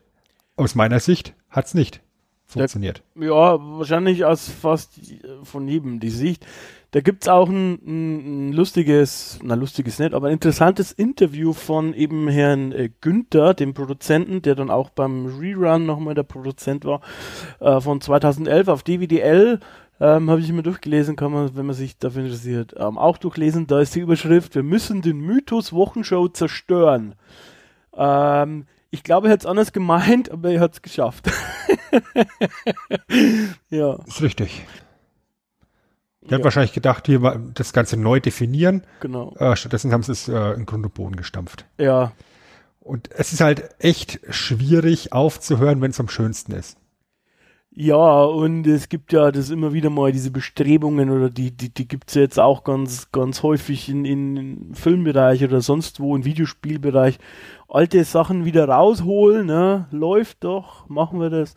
aus 0.57 0.75
meiner 0.75 1.01
Sicht 1.01 1.35
hat's 1.51 1.75
nicht 1.75 2.01
funktioniert. 2.47 3.03
Ja, 3.15 3.59
wahrscheinlich 3.61 4.25
aus 4.25 4.49
fast 4.49 5.01
von 5.45 5.69
jedem 5.69 6.01
die 6.01 6.11
Sicht. 6.11 6.47
Da 6.93 7.01
gibt's 7.01 7.29
auch 7.29 7.49
ein, 7.49 7.75
ein, 7.87 8.49
ein 8.49 8.53
lustiges, 8.53 9.39
na 9.43 9.55
lustiges 9.55 10.01
nicht, 10.01 10.13
aber 10.13 10.27
ein 10.27 10.33
interessantes 10.33 10.91
Interview 10.91 11.53
von 11.53 11.95
eben 11.95 12.27
Herrn 12.27 12.73
äh, 12.73 12.91
Günther, 13.01 13.55
dem 13.55 13.75
Produzenten, 13.75 14.43
der 14.43 14.57
dann 14.57 14.71
auch 14.71 14.91
beim 14.91 15.27
Rerun 15.39 15.87
nochmal 15.87 16.15
der 16.15 16.25
Produzent 16.25 16.85
war, 16.85 17.01
äh, 17.61 17.81
von 17.81 18.01
2011 18.01 18.69
auf 18.69 18.83
DVDL. 18.83 19.61
Ähm, 20.01 20.31
Habe 20.31 20.41
ich 20.41 20.49
immer 20.49 20.63
durchgelesen, 20.63 21.15
kann 21.15 21.31
man, 21.31 21.55
wenn 21.55 21.67
man 21.67 21.77
sich 21.77 21.99
dafür 21.99 22.25
interessiert, 22.25 22.75
ähm, 22.77 22.99
auch 22.99 23.19
durchlesen. 23.19 23.67
Da 23.67 23.81
ist 23.81 23.95
die 23.95 24.01
Überschrift, 24.01 24.55
wir 24.55 24.63
müssen 24.65 25.03
den 25.03 25.21
Mythos 25.21 25.73
Wochenshow 25.73 26.27
zerstören. 26.29 27.15
Ähm, 27.95 28.67
ich 28.91 29.05
glaube, 29.05 29.29
er 29.29 29.35
hat 29.35 29.41
es 29.41 29.47
anders 29.47 29.73
gemeint, 29.73 30.31
aber 30.33 30.51
er 30.51 30.61
hat 30.61 30.73
es 30.73 30.83
geschafft. 30.83 31.31
ja. 33.71 33.95
Ist 34.07 34.23
richtig. 34.23 34.65
Der 36.31 36.39
hat 36.39 36.45
wahrscheinlich 36.45 36.73
gedacht, 36.73 37.07
hier 37.07 37.21
mal 37.21 37.41
das 37.55 37.73
Ganze 37.73 37.97
neu 37.97 38.21
definieren. 38.21 38.85
Genau. 39.01 39.35
Äh, 39.37 39.57
stattdessen 39.57 39.93
haben 39.93 40.03
sie 40.03 40.13
es 40.13 40.29
äh, 40.29 40.53
in 40.53 40.65
Grund 40.65 40.85
und 40.85 40.95
Boden 40.95 41.17
gestampft. 41.17 41.67
Ja. 41.79 42.13
Und 42.81 43.11
es 43.13 43.33
ist 43.33 43.41
halt 43.41 43.75
echt 43.79 44.21
schwierig 44.31 45.13
aufzuhören, 45.13 45.81
wenn 45.81 45.91
es 45.91 46.01
am 46.01 46.09
schönsten 46.09 46.53
ist. 46.53 46.79
Ja, 47.73 48.25
und 48.25 48.67
es 48.67 48.89
gibt 48.89 49.13
ja 49.13 49.31
das 49.31 49.49
immer 49.51 49.73
wieder 49.73 49.91
mal 49.91 50.11
diese 50.11 50.33
Bestrebungen 50.33 51.09
oder 51.09 51.31
die, 51.31 51.53
die, 51.53 51.69
die 51.73 51.87
gibt's 51.87 52.15
ja 52.15 52.23
jetzt 52.23 52.41
auch 52.41 52.65
ganz, 52.65 53.13
ganz 53.13 53.45
häufig 53.45 53.89
in, 53.89 54.05
in 54.05 54.75
Filmbereich 54.75 55.45
oder 55.45 55.61
sonst 55.61 56.01
wo, 56.01 56.17
im 56.17 56.25
Videospielbereich. 56.25 57.19
Alte 57.69 58.03
Sachen 58.03 58.45
wieder 58.45 58.69
rausholen, 58.69 59.47
ne? 59.47 59.87
Läuft 59.93 60.43
doch, 60.43 60.89
machen 60.89 61.21
wir 61.21 61.31
das. 61.31 61.55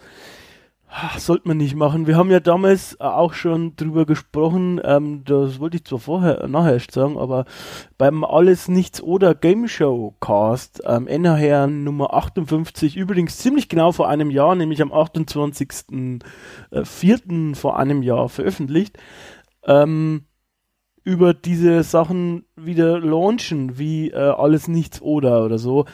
Ach, 0.95 1.17
sollte 1.17 1.47
man 1.47 1.57
nicht 1.57 1.75
machen. 1.75 2.05
Wir 2.05 2.17
haben 2.17 2.29
ja 2.29 2.39
damals 2.39 3.01
auch 3.01 3.33
schon 3.33 3.75
drüber 3.75 4.05
gesprochen, 4.05 4.79
ähm, 4.83 5.23
das 5.25 5.59
wollte 5.59 5.77
ich 5.77 5.85
zwar 5.85 5.97
vorher, 5.97 6.47
nachher 6.47 6.73
erst 6.73 6.91
sagen, 6.91 7.17
aber 7.17 7.45
beim 7.97 8.23
Alles 8.23 8.67
Nichts 8.67 9.01
oder 9.01 9.33
Game 9.33 9.67
Show 9.67 10.13
Cast, 10.19 10.83
ähm, 10.85 11.07
NHR 11.07 11.65
Nummer 11.65 12.13
58, 12.13 12.95
übrigens 12.95 13.37
ziemlich 13.37 13.69
genau 13.69 13.91
vor 13.91 14.07
einem 14.07 14.29
Jahr, 14.29 14.53
nämlich 14.53 14.83
am 14.83 14.93
28.04. 14.93 17.55
vor 17.55 17.79
einem 17.79 18.03
Jahr 18.03 18.29
veröffentlicht, 18.29 18.99
ähm, 19.65 20.25
über 21.03 21.33
diese 21.33 21.81
Sachen 21.81 22.45
wieder 22.55 22.99
launchen, 22.99 23.79
wie 23.79 24.11
äh, 24.11 24.17
Alles 24.17 24.67
Nichts 24.67 25.01
oder 25.01 25.43
oder 25.43 25.57
so, 25.57 25.85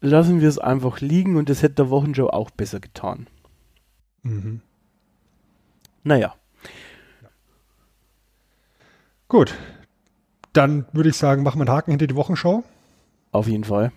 lassen 0.00 0.40
wir 0.40 0.48
es 0.48 0.58
einfach 0.58 1.00
liegen 1.00 1.36
und 1.36 1.48
das 1.48 1.62
hätte 1.62 1.76
der 1.76 1.90
Wochenshow 1.90 2.26
auch 2.26 2.50
besser 2.50 2.80
getan. 2.80 3.28
Mhm. 4.24 4.60
Naja. 6.02 6.34
Gut. 9.28 9.54
Dann 10.52 10.86
würde 10.92 11.08
ich 11.08 11.16
sagen, 11.16 11.42
machen 11.42 11.58
wir 11.58 11.66
einen 11.66 11.76
Haken 11.76 11.90
hinter 11.92 12.06
die 12.06 12.14
Wochenschau 12.14 12.62
Auf 13.32 13.48
jeden 13.48 13.64
Fall. 13.64 13.90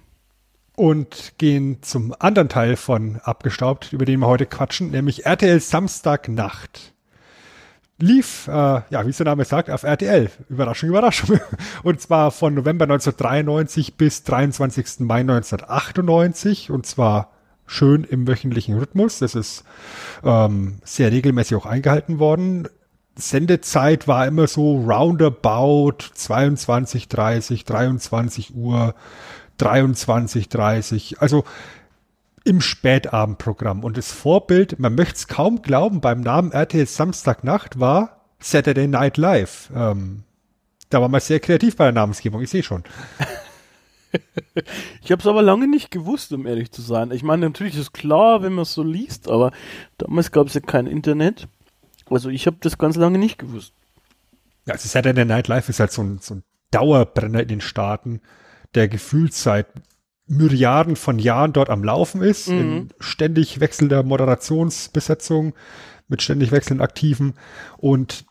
und 0.76 1.34
gehen 1.38 1.82
zum 1.84 2.16
anderen 2.18 2.50
Teil 2.50 2.76
von 2.76 3.18
Abgestaubt, 3.24 3.94
über 3.94 4.06
den 4.06 4.20
wir 4.20 4.28
heute 4.28 4.46
quatschen, 4.48 4.92
nämlich 4.92 5.26
RTL 5.26 5.60
Samstagnacht. 5.60 6.94
Lief, 8.00 8.48
äh, 8.48 8.52
ja, 8.52 9.06
wie 9.06 9.10
es 9.10 9.18
der 9.18 9.26
Name 9.26 9.44
sagt, 9.46 9.70
auf 9.70 9.84
RTL. 9.84 10.30
Überraschung, 10.50 10.90
Überraschung. 10.90 11.40
Und 11.84 12.00
zwar 12.00 12.32
von 12.32 12.54
November 12.54 12.84
1993 12.86 13.96
bis 13.96 14.24
23. 14.24 15.00
Mai 15.00 15.22
1998. 15.22 16.70
Und 16.70 16.86
zwar 16.86 17.32
schön 17.68 18.04
im 18.04 18.28
wöchentlichen 18.28 18.78
Rhythmus. 18.78 19.20
Das 19.20 19.36
ist 19.36 19.64
ähm, 20.24 20.80
sehr 20.84 21.12
regelmäßig 21.12 21.58
auch 21.58 21.66
eingehalten 21.66 22.18
worden. 22.18 22.68
Sendezeit 23.16 24.08
war 24.08 24.26
immer 24.26 24.48
so 24.48 24.78
roundabout 24.78 25.98
22, 26.14 27.08
30, 27.08 27.66
23 27.66 28.56
Uhr, 28.56 28.96
23, 29.58 30.50
30. 30.50 31.22
Also 31.22 31.44
im 32.44 32.62
Spätabendprogramm. 32.62 33.84
Und 33.84 33.98
das 33.98 34.12
Vorbild, 34.12 34.80
man 34.80 34.96
möchte 34.96 35.16
es 35.16 35.28
kaum 35.28 35.62
glauben, 35.62 36.00
beim 36.00 36.22
Namen 36.22 36.52
RTL 36.52 36.88
Samstagnacht 36.88 37.80
war 37.80 38.22
Saturday 38.40 38.88
Night 38.88 39.18
Live. 39.18 39.70
Ähm, 39.76 40.24
da 40.90 41.02
war 41.02 41.10
man 41.10 41.20
sehr 41.20 41.42
kreativ 41.42 41.76
bei 41.76 41.86
der 41.86 41.94
Namensgebung, 41.94 42.42
ich 42.42 42.50
sehe 42.50 42.64
schon. 42.64 42.84
Ich 45.04 45.12
habe 45.12 45.22
es 45.22 45.28
aber 45.28 45.42
lange 45.42 45.68
nicht 45.68 45.92
gewusst, 45.92 46.32
um 46.34 46.48
ehrlich 46.48 46.72
zu 46.72 46.82
sein. 46.82 47.12
Ich 47.12 47.24
meine, 47.24 47.46
natürlich 47.48 47.78
ist 47.78 47.94
klar, 47.94 48.42
wenn 48.42 48.54
man 48.54 48.64
es 48.64 48.74
so 48.74 48.84
liest, 48.84 49.30
aber 49.30 49.52
damals 49.98 50.32
gab 50.32 50.48
es 50.48 50.54
ja 50.54 50.62
kein 50.62 50.88
Internet. 50.88 51.48
Also 52.10 52.30
ich 52.30 52.48
habe 52.48 52.58
das 52.60 52.78
ganz 52.78 52.96
lange 52.96 53.18
nicht 53.18 53.38
gewusst. 53.38 53.74
Ja, 54.66 54.74
also 54.74 54.88
Saturday 54.88 55.26
Night 55.26 55.48
Live 55.48 55.70
ist 55.70 55.80
halt 55.80 55.92
so 55.92 56.02
ein, 56.04 56.20
so 56.20 56.36
ein 56.36 56.44
Dauerbrenner 56.72 57.42
in 57.42 57.48
den 57.48 57.62
Staaten, 57.62 58.22
der 58.76 58.88
gefühlt 58.88 59.34
seit 59.34 59.68
Myriaden 60.28 60.96
von 60.98 61.20
Jahren 61.20 61.54
dort 61.54 61.70
am 61.70 61.84
Laufen 61.84 62.22
ist, 62.22 62.50
Mhm. 62.50 62.58
in 62.60 62.90
ständig 63.00 63.60
wechselnder 63.60 64.04
Moderationsbesetzung, 64.04 65.54
mit 66.10 66.22
ständig 66.22 66.52
wechselnden 66.52 66.84
Aktiven 66.84 67.34
und 67.78 68.26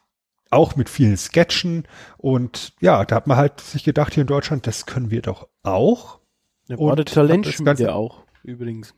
auch 0.51 0.77
mit 0.77 0.89
vielen 0.89 1.17
Sketchen. 1.17 1.87
Und 2.17 2.75
ja, 2.81 3.05
da 3.05 3.17
hat 3.17 3.27
man 3.27 3.37
halt 3.37 3.61
sich 3.61 3.85
gedacht, 3.85 4.15
hier 4.15 4.23
in 4.23 4.27
Deutschland, 4.29 4.67
das 4.67 4.87
können 4.87 5.11
wir 5.11 5.23
doch 5.23 5.49
auch. 5.63 6.21
Ja, 6.69 6.77
Und 6.77 7.09
Talentschmiede 7.09 7.95
auch, 7.95 8.25
übrigens. 8.43 8.95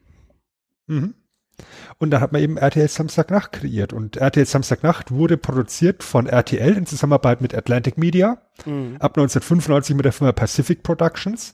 Mhm. 0.87 1.15
Und 1.99 2.11
da 2.11 2.21
hat 2.21 2.33
man 2.33 2.41
eben 2.41 2.57
RTL 2.57 2.89
Samstagnacht 2.89 3.53
kreiert. 3.53 3.93
Und 3.93 4.17
RTL 4.17 4.47
Samstagnacht 4.47 5.11
wurde 5.11 5.37
produziert 5.37 6.03
von 6.03 6.27
RTL 6.27 6.77
in 6.77 6.87
Zusammenarbeit 6.87 7.41
mit 7.41 7.55
Atlantic 7.55 7.99
Media. 7.99 8.41
Mhm. 8.65 8.97
Ab 9.01 9.17
1995 9.17 9.97
mit 9.97 10.05
der 10.05 10.13
Firma 10.13 10.33
Pacific 10.33 10.83
Productions. 10.83 11.53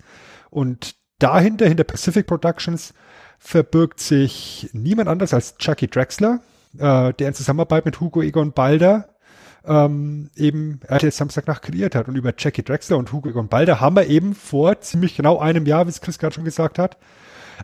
Und 0.51 0.97
dahinter, 1.19 1.67
hinter 1.67 1.85
Pacific 1.85 2.27
Productions, 2.27 2.93
verbirgt 3.39 4.01
sich 4.01 4.71
niemand 4.73 5.09
anders 5.09 5.35
als 5.35 5.57
Chucky 5.57 5.89
Drexler, 5.89 6.41
äh, 6.79 7.13
der 7.15 7.29
in 7.29 7.35
Zusammenarbeit 7.35 7.85
mit 7.85 8.01
Hugo 8.01 8.23
Egon 8.23 8.53
Balder 8.53 9.14
ähm, 9.67 10.31
eben 10.37 10.81
RTL 10.87 11.11
Samstagnacht 11.11 11.63
kreiert 11.63 11.95
hat. 11.95 12.09
Und 12.09 12.17
über 12.17 12.33
Jackie 12.37 12.63
Drexler 12.63 12.99
und 12.99 13.13
Hugo 13.13 13.29
Egon 13.31 13.49
Balder 13.49 13.81
haben 13.81 13.97
wir 13.97 14.07
eben 14.07 14.35
vor 14.35 14.81
ziemlich 14.81 15.17
genau 15.17 15.39
einem 15.39 15.67
Jahr, 15.67 15.87
wie 15.87 15.91
es 15.91 16.01
Chris 16.01 16.19
gerade 16.19 16.35
schon 16.35 16.45
gesagt 16.45 16.79
hat, 16.79 16.99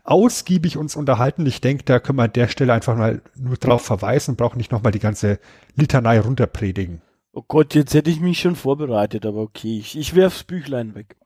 ausgiebig 0.05 0.77
uns 0.77 0.97
unterhalten. 0.97 1.47
Ich 1.47 1.61
denke, 1.61 1.85
da 1.85 1.99
können 1.99 2.19
wir 2.19 2.25
an 2.25 2.33
der 2.33 2.49
Stelle 2.49 2.73
einfach 2.73 2.97
mal 2.97 3.23
nur 3.37 3.57
drauf 3.57 3.83
verweisen 3.83 4.33
und 4.33 4.37
brauchen 4.37 4.59
nicht 4.59 4.73
nochmal 4.73 4.93
die 4.93 4.99
ganze 4.99 5.39
Litanei 5.77 6.21
runterpredigen. 6.21 7.03
Oh 7.33 7.43
Gott, 7.47 7.75
jetzt 7.75 7.95
hätte 7.95 8.11
ich 8.11 8.21
mich 8.21 8.41
schon 8.41 8.57
vorbereitet, 8.57 9.25
aber 9.25 9.41
okay, 9.41 9.79
ich, 9.79 9.97
ich 9.97 10.15
werf's 10.15 10.43
Büchlein 10.43 10.95
weg. 10.95 11.17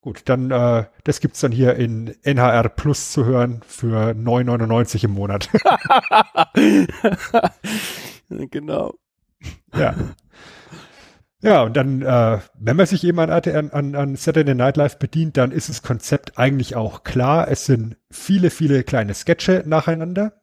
Gut, 0.00 0.22
dann 0.24 0.50
äh, 0.50 0.84
das 1.04 1.20
gibt's 1.20 1.40
dann 1.40 1.52
hier 1.52 1.76
in 1.76 2.14
NHR 2.22 2.68
Plus 2.68 3.12
zu 3.12 3.24
hören 3.24 3.60
für 3.64 4.10
9,99 4.10 5.04
im 5.04 5.12
Monat. 5.12 5.48
genau. 8.50 8.94
Ja. 9.74 9.94
Ja, 11.44 11.62
und 11.64 11.76
dann, 11.76 12.02
äh, 12.02 12.38
wenn 12.56 12.76
man 12.76 12.86
sich 12.86 13.02
eben 13.02 13.18
an, 13.18 13.30
an, 13.30 13.94
an 13.96 14.16
Saturday 14.16 14.54
Night 14.54 14.76
Live 14.76 15.00
bedient, 15.00 15.36
dann 15.36 15.50
ist 15.50 15.68
das 15.68 15.82
Konzept 15.82 16.38
eigentlich 16.38 16.76
auch 16.76 17.02
klar. 17.02 17.48
Es 17.48 17.66
sind 17.66 17.96
viele, 18.10 18.48
viele 18.50 18.84
kleine 18.84 19.12
Sketche 19.12 19.64
nacheinander, 19.66 20.34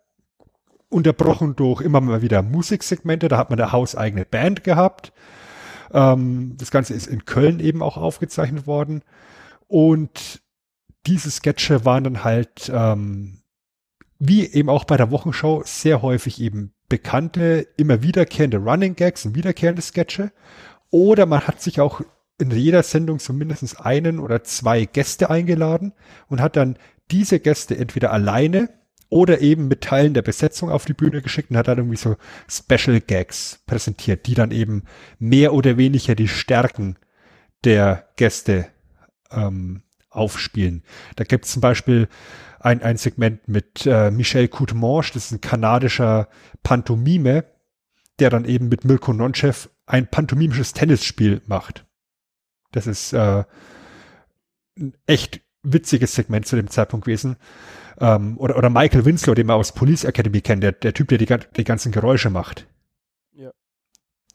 unterbrochen 0.89 1.56
durch 1.56 1.80
immer 1.80 2.02
mal 2.02 2.22
wieder 2.22 2.41
Musiksegmente. 2.41 3.30
Da 3.30 3.38
hat 3.38 3.50
man 3.50 3.62
eine 3.62 3.72
hauseigene 3.72 4.26
Band 4.26 4.66
gehabt. 4.66 5.14
Ähm, 5.93 6.56
das 6.58 6.70
Ganze 6.70 6.93
ist 6.95 7.08
in 7.08 7.24
Köln 7.24 7.62
eben 7.62 7.82
auch 7.82 7.95
aufgezeichnet 7.95 8.68
worden. 8.68 9.04
Und 9.68 10.41
diese 11.08 11.32
Sketche 11.32 11.86
waren 11.86 12.04
dann 12.04 12.24
halt, 12.26 12.70
ähm, 12.74 13.41
wie 14.18 14.45
eben 14.45 14.68
auch 14.68 14.84
bei 14.84 14.97
der 14.97 15.12
Wochenshow, 15.12 15.62
sehr 15.64 16.02
häufig 16.02 16.41
eben 16.41 16.74
bekannte, 16.90 17.68
immer 17.78 18.02
wiederkehrende 18.02 18.58
Running 18.58 18.96
Gags 18.96 19.26
und 19.26 19.36
wiederkehrende 19.36 19.82
Sketche. 19.82 20.32
Oder 20.90 21.26
man 21.26 21.48
hat 21.48 21.62
sich 21.62 21.80
auch 21.80 22.02
in 22.40 22.52
jeder 22.52 22.84
Sendung 22.84 23.20
so 23.20 23.34
einen 23.78 24.20
oder 24.20 24.44
zwei 24.44 24.86
Gäste 24.86 25.30
eingeladen 25.30 25.94
und 26.28 26.42
hat 26.42 26.56
dann 26.56 26.78
diese 27.12 27.40
Gäste 27.40 27.78
entweder 27.78 28.12
alleine 28.12 28.70
oder 29.10 29.42
eben 29.42 29.68
mit 29.68 29.82
Teilen 29.82 30.14
der 30.14 30.22
Besetzung 30.22 30.70
auf 30.70 30.86
die 30.86 30.94
Bühne 30.94 31.22
geschickt 31.22 31.50
und 31.50 31.58
hat 31.58 31.68
dann 31.68 31.80
irgendwie 31.80 31.98
so 31.98 32.16
Special 32.48 33.02
Gags 33.02 33.60
präsentiert, 33.66 34.28
die 34.28 34.36
dann 34.36 34.52
eben 34.52 34.84
mehr 35.18 35.54
oder 35.54 35.78
weniger 35.78 36.16
die 36.16 36.28
Stärken 36.28 36.98
der 37.64 38.08
Gäste 38.16 38.68
ähm, 39.32 39.82
aufspielen. 40.10 40.84
Da 41.16 41.24
gibt 41.24 41.46
es 41.46 41.52
zum 41.52 41.62
Beispiel 41.62 42.08
ein, 42.60 42.82
ein 42.82 42.97
Segment 42.97 43.47
mit 43.47 43.86
äh, 43.86 44.12
Michel 44.12 44.47
Courtemanche, 44.47 45.14
das 45.14 45.26
ist 45.26 45.32
ein 45.32 45.41
kanadischer 45.41 46.28
Pantomime, 46.64 47.45
der 48.20 48.30
dann 48.30 48.45
eben 48.45 48.70
mit 48.70 48.86
Mirko 48.86 49.14
Nonchev 49.14 49.70
ein 49.86 50.07
pantomimisches 50.07 50.74
Tennisspiel 50.74 51.41
macht. 51.45 51.86
Das 52.72 52.86
ist 52.86 53.14
äh, 53.14 53.43
ein 54.78 54.93
echt 55.07 55.41
witziges 55.64 56.14
Segment 56.16 56.45
zu 56.45 56.55
dem 56.55 56.70
Zeitpunkt 56.70 57.05
gewesen. 57.05 57.38
Ähm, 57.99 58.38
oder, 58.38 58.57
oder 58.57 58.70
Michael 58.70 59.05
Winslow, 59.05 59.34
den 59.34 59.47
man 59.47 59.57
aus 59.57 59.74
Police 59.74 60.03
Academy 60.03 60.41
kennt, 60.41 60.64
der, 60.64 60.74
der 60.74 60.93
Typ, 60.93 61.07
der 61.07 61.18
die, 61.18 61.28
die 61.57 61.64
ganzen 61.64 61.91
Geräusche 61.91 62.30
macht. 62.30 62.68
Ja. 63.34 63.51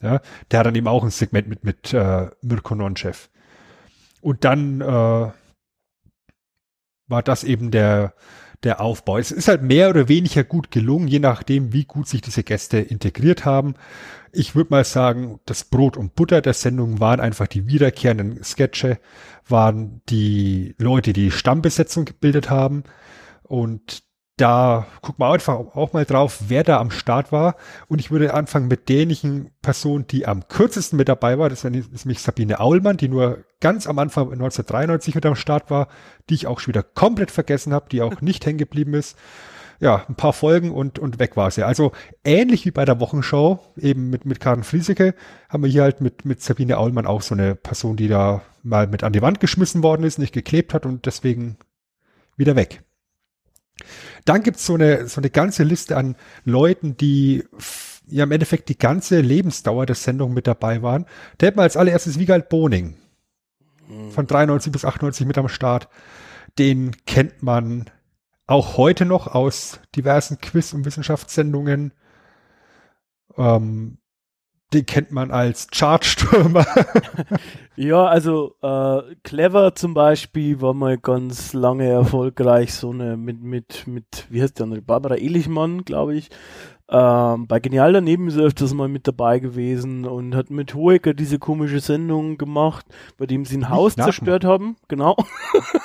Ja, 0.00 0.20
der 0.50 0.58
hat 0.58 0.66
dann 0.66 0.74
eben 0.74 0.88
auch 0.88 1.04
ein 1.04 1.10
Segment 1.10 1.48
mit, 1.48 1.64
mit 1.64 1.92
äh, 1.92 2.30
Mirko 2.42 2.74
Nonchev. 2.74 3.28
Und 4.20 4.44
dann 4.44 4.80
äh, 4.80 5.30
war 7.14 7.22
das 7.22 7.44
eben 7.44 7.70
der, 7.70 8.12
der 8.64 8.80
Aufbau. 8.80 9.18
Es 9.18 9.30
ist 9.30 9.46
halt 9.46 9.62
mehr 9.62 9.88
oder 9.88 10.08
weniger 10.08 10.42
gut 10.42 10.72
gelungen, 10.72 11.06
je 11.06 11.20
nachdem, 11.20 11.72
wie 11.72 11.84
gut 11.84 12.08
sich 12.08 12.22
diese 12.22 12.42
Gäste 12.42 12.78
integriert 12.78 13.44
haben. 13.44 13.74
Ich 14.32 14.56
würde 14.56 14.70
mal 14.70 14.84
sagen, 14.84 15.38
das 15.46 15.62
Brot 15.62 15.96
und 15.96 16.16
Butter 16.16 16.40
der 16.40 16.54
Sendung 16.54 16.98
waren 16.98 17.20
einfach 17.20 17.46
die 17.46 17.68
wiederkehrenden 17.68 18.42
Sketche, 18.42 18.98
waren 19.48 20.02
die 20.08 20.74
Leute, 20.78 21.12
die 21.12 21.30
Stammbesetzung 21.30 22.04
gebildet 22.04 22.50
haben. 22.50 22.82
Und 23.44 24.02
da 24.36 24.86
gucken 25.00 25.24
wir 25.24 25.32
einfach 25.32 25.54
auch 25.54 25.92
mal 25.92 26.04
drauf, 26.04 26.44
wer 26.48 26.64
da 26.64 26.80
am 26.80 26.90
Start 26.90 27.30
war. 27.30 27.54
Und 27.86 28.00
ich 28.00 28.10
würde 28.10 28.34
anfangen 28.34 28.66
mit 28.66 28.88
derjenigen 28.88 29.52
Person, 29.62 30.06
die 30.08 30.26
am 30.26 30.48
kürzesten 30.48 30.96
mit 30.96 31.08
dabei 31.08 31.38
war. 31.38 31.48
Das 31.48 31.62
ist 31.62 32.04
nämlich 32.04 32.20
Sabine 32.20 32.58
Aulmann, 32.58 32.96
die 32.96 33.08
nur 33.08 33.44
ganz 33.60 33.86
am 33.86 33.98
Anfang 33.98 34.32
1993 34.32 35.14
mit 35.14 35.26
am 35.26 35.36
Start 35.36 35.70
war, 35.70 35.88
die 36.28 36.34
ich 36.34 36.46
auch 36.48 36.58
schon 36.58 36.74
wieder 36.74 36.82
komplett 36.82 37.30
vergessen 37.30 37.72
habe, 37.72 37.88
die 37.90 38.02
auch 38.02 38.20
nicht 38.20 38.44
hängen 38.44 38.58
geblieben 38.58 38.94
ist. 38.94 39.16
Ja, 39.78 40.04
ein 40.08 40.14
paar 40.14 40.32
Folgen 40.32 40.72
und, 40.72 40.98
und 40.98 41.18
weg 41.18 41.36
war 41.36 41.50
sie. 41.50 41.62
Also 41.62 41.92
ähnlich 42.24 42.64
wie 42.64 42.70
bei 42.70 42.84
der 42.84 43.00
Wochenshow, 43.00 43.60
eben 43.76 44.10
mit, 44.10 44.24
mit 44.24 44.40
Karen 44.40 44.64
Frieseke, 44.64 45.14
haben 45.48 45.62
wir 45.62 45.70
hier 45.70 45.82
halt 45.82 46.00
mit, 46.00 46.24
mit 46.24 46.42
Sabine 46.42 46.78
Aulmann 46.78 47.06
auch 47.06 47.22
so 47.22 47.34
eine 47.34 47.54
Person, 47.54 47.96
die 47.96 48.08
da 48.08 48.42
mal 48.62 48.86
mit 48.86 49.04
an 49.04 49.12
die 49.12 49.22
Wand 49.22 49.40
geschmissen 49.40 49.82
worden 49.82 50.04
ist, 50.04 50.18
nicht 50.18 50.32
geklebt 50.32 50.74
hat 50.74 50.86
und 50.86 51.06
deswegen 51.06 51.56
wieder 52.36 52.56
weg. 52.56 52.82
Dann 54.24 54.42
gibt's 54.42 54.66
so 54.66 54.74
eine, 54.74 55.08
so 55.08 55.20
eine 55.20 55.30
ganze 55.30 55.64
Liste 55.64 55.96
an 55.96 56.16
Leuten, 56.44 56.96
die 56.96 57.44
ja 58.06 58.24
im 58.24 58.32
Endeffekt 58.32 58.68
die 58.68 58.78
ganze 58.78 59.20
Lebensdauer 59.20 59.86
der 59.86 59.96
Sendung 59.96 60.34
mit 60.34 60.46
dabei 60.46 60.82
waren. 60.82 61.06
Da 61.38 61.46
hätten 61.46 61.58
wir 61.58 61.62
als 61.62 61.76
allererstes 61.76 62.18
Wiegald 62.18 62.48
Boning 62.48 62.96
von 64.10 64.26
93 64.26 64.72
bis 64.72 64.84
98 64.84 65.26
mit 65.26 65.38
am 65.38 65.48
Start. 65.48 65.88
Den 66.58 66.92
kennt 67.06 67.42
man 67.42 67.90
auch 68.46 68.76
heute 68.76 69.04
noch 69.04 69.26
aus 69.26 69.80
diversen 69.96 70.38
Quiz- 70.38 70.72
und 70.72 70.84
Wissenschaftssendungen. 70.84 71.92
Ähm, 73.36 73.98
den 74.74 74.86
kennt 74.86 75.12
man 75.12 75.30
als 75.30 75.68
Chartstürmer. 75.68 76.66
ja, 77.76 78.04
also 78.04 78.54
äh, 78.62 79.14
Clever 79.22 79.74
zum 79.74 79.94
Beispiel 79.94 80.60
war 80.60 80.74
mal 80.74 80.98
ganz 80.98 81.52
lange 81.52 81.88
erfolgreich, 81.88 82.74
so 82.74 82.90
eine 82.90 83.16
mit, 83.16 83.42
mit, 83.42 83.86
mit, 83.86 84.26
wie 84.28 84.42
heißt 84.42 84.58
die 84.58 84.62
andere, 84.62 84.82
Barbara 84.82 85.14
Elichmann, 85.14 85.84
glaube 85.84 86.16
ich. 86.16 86.30
Ähm, 86.88 87.46
bei 87.46 87.60
Genial 87.60 87.94
daneben 87.94 88.28
ist 88.28 88.36
er 88.36 88.44
öfters 88.44 88.74
mal 88.74 88.88
mit 88.88 89.08
dabei 89.08 89.38
gewesen 89.38 90.04
und 90.04 90.34
hat 90.34 90.50
mit 90.50 90.74
Hoeker 90.74 91.14
diese 91.14 91.38
komische 91.38 91.80
Sendung 91.80 92.36
gemacht, 92.36 92.84
bei 93.16 93.26
dem 93.26 93.46
sie 93.46 93.56
ein 93.56 93.70
Haus 93.70 93.96
nachmachen. 93.96 94.12
zerstört 94.12 94.44
haben. 94.44 94.76
Genau. 94.88 95.16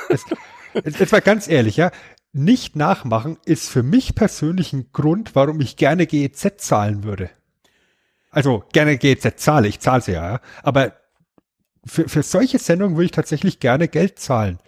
Jetzt, 0.09 0.99
jetzt 0.99 1.11
mal 1.11 1.21
ganz 1.21 1.47
ehrlich, 1.47 1.77
ja. 1.77 1.91
Nicht 2.31 2.75
nachmachen 2.75 3.37
ist 3.45 3.69
für 3.69 3.81
mich 3.81 4.13
persönlich 4.13 4.71
ein 4.73 4.91
Grund, 4.91 5.35
warum 5.35 5.61
ich 5.61 5.77
gerne 5.77 6.05
GEZ 6.05 6.57
zahlen 6.57 7.03
würde. 7.03 7.31
Also 8.32 8.63
gerne 8.73 8.97
GZ 8.97 9.39
zahle, 9.39 9.67
ich 9.67 9.80
zahle 9.80 10.01
sie 10.01 10.13
ja, 10.13 10.39
aber 10.63 10.93
für, 11.86 12.07
für 12.07 12.23
solche 12.23 12.59
Sendungen 12.59 12.95
würde 12.95 13.05
ich 13.05 13.11
tatsächlich 13.11 13.59
gerne 13.59 13.88
Geld 13.88 14.19
zahlen. 14.19 14.59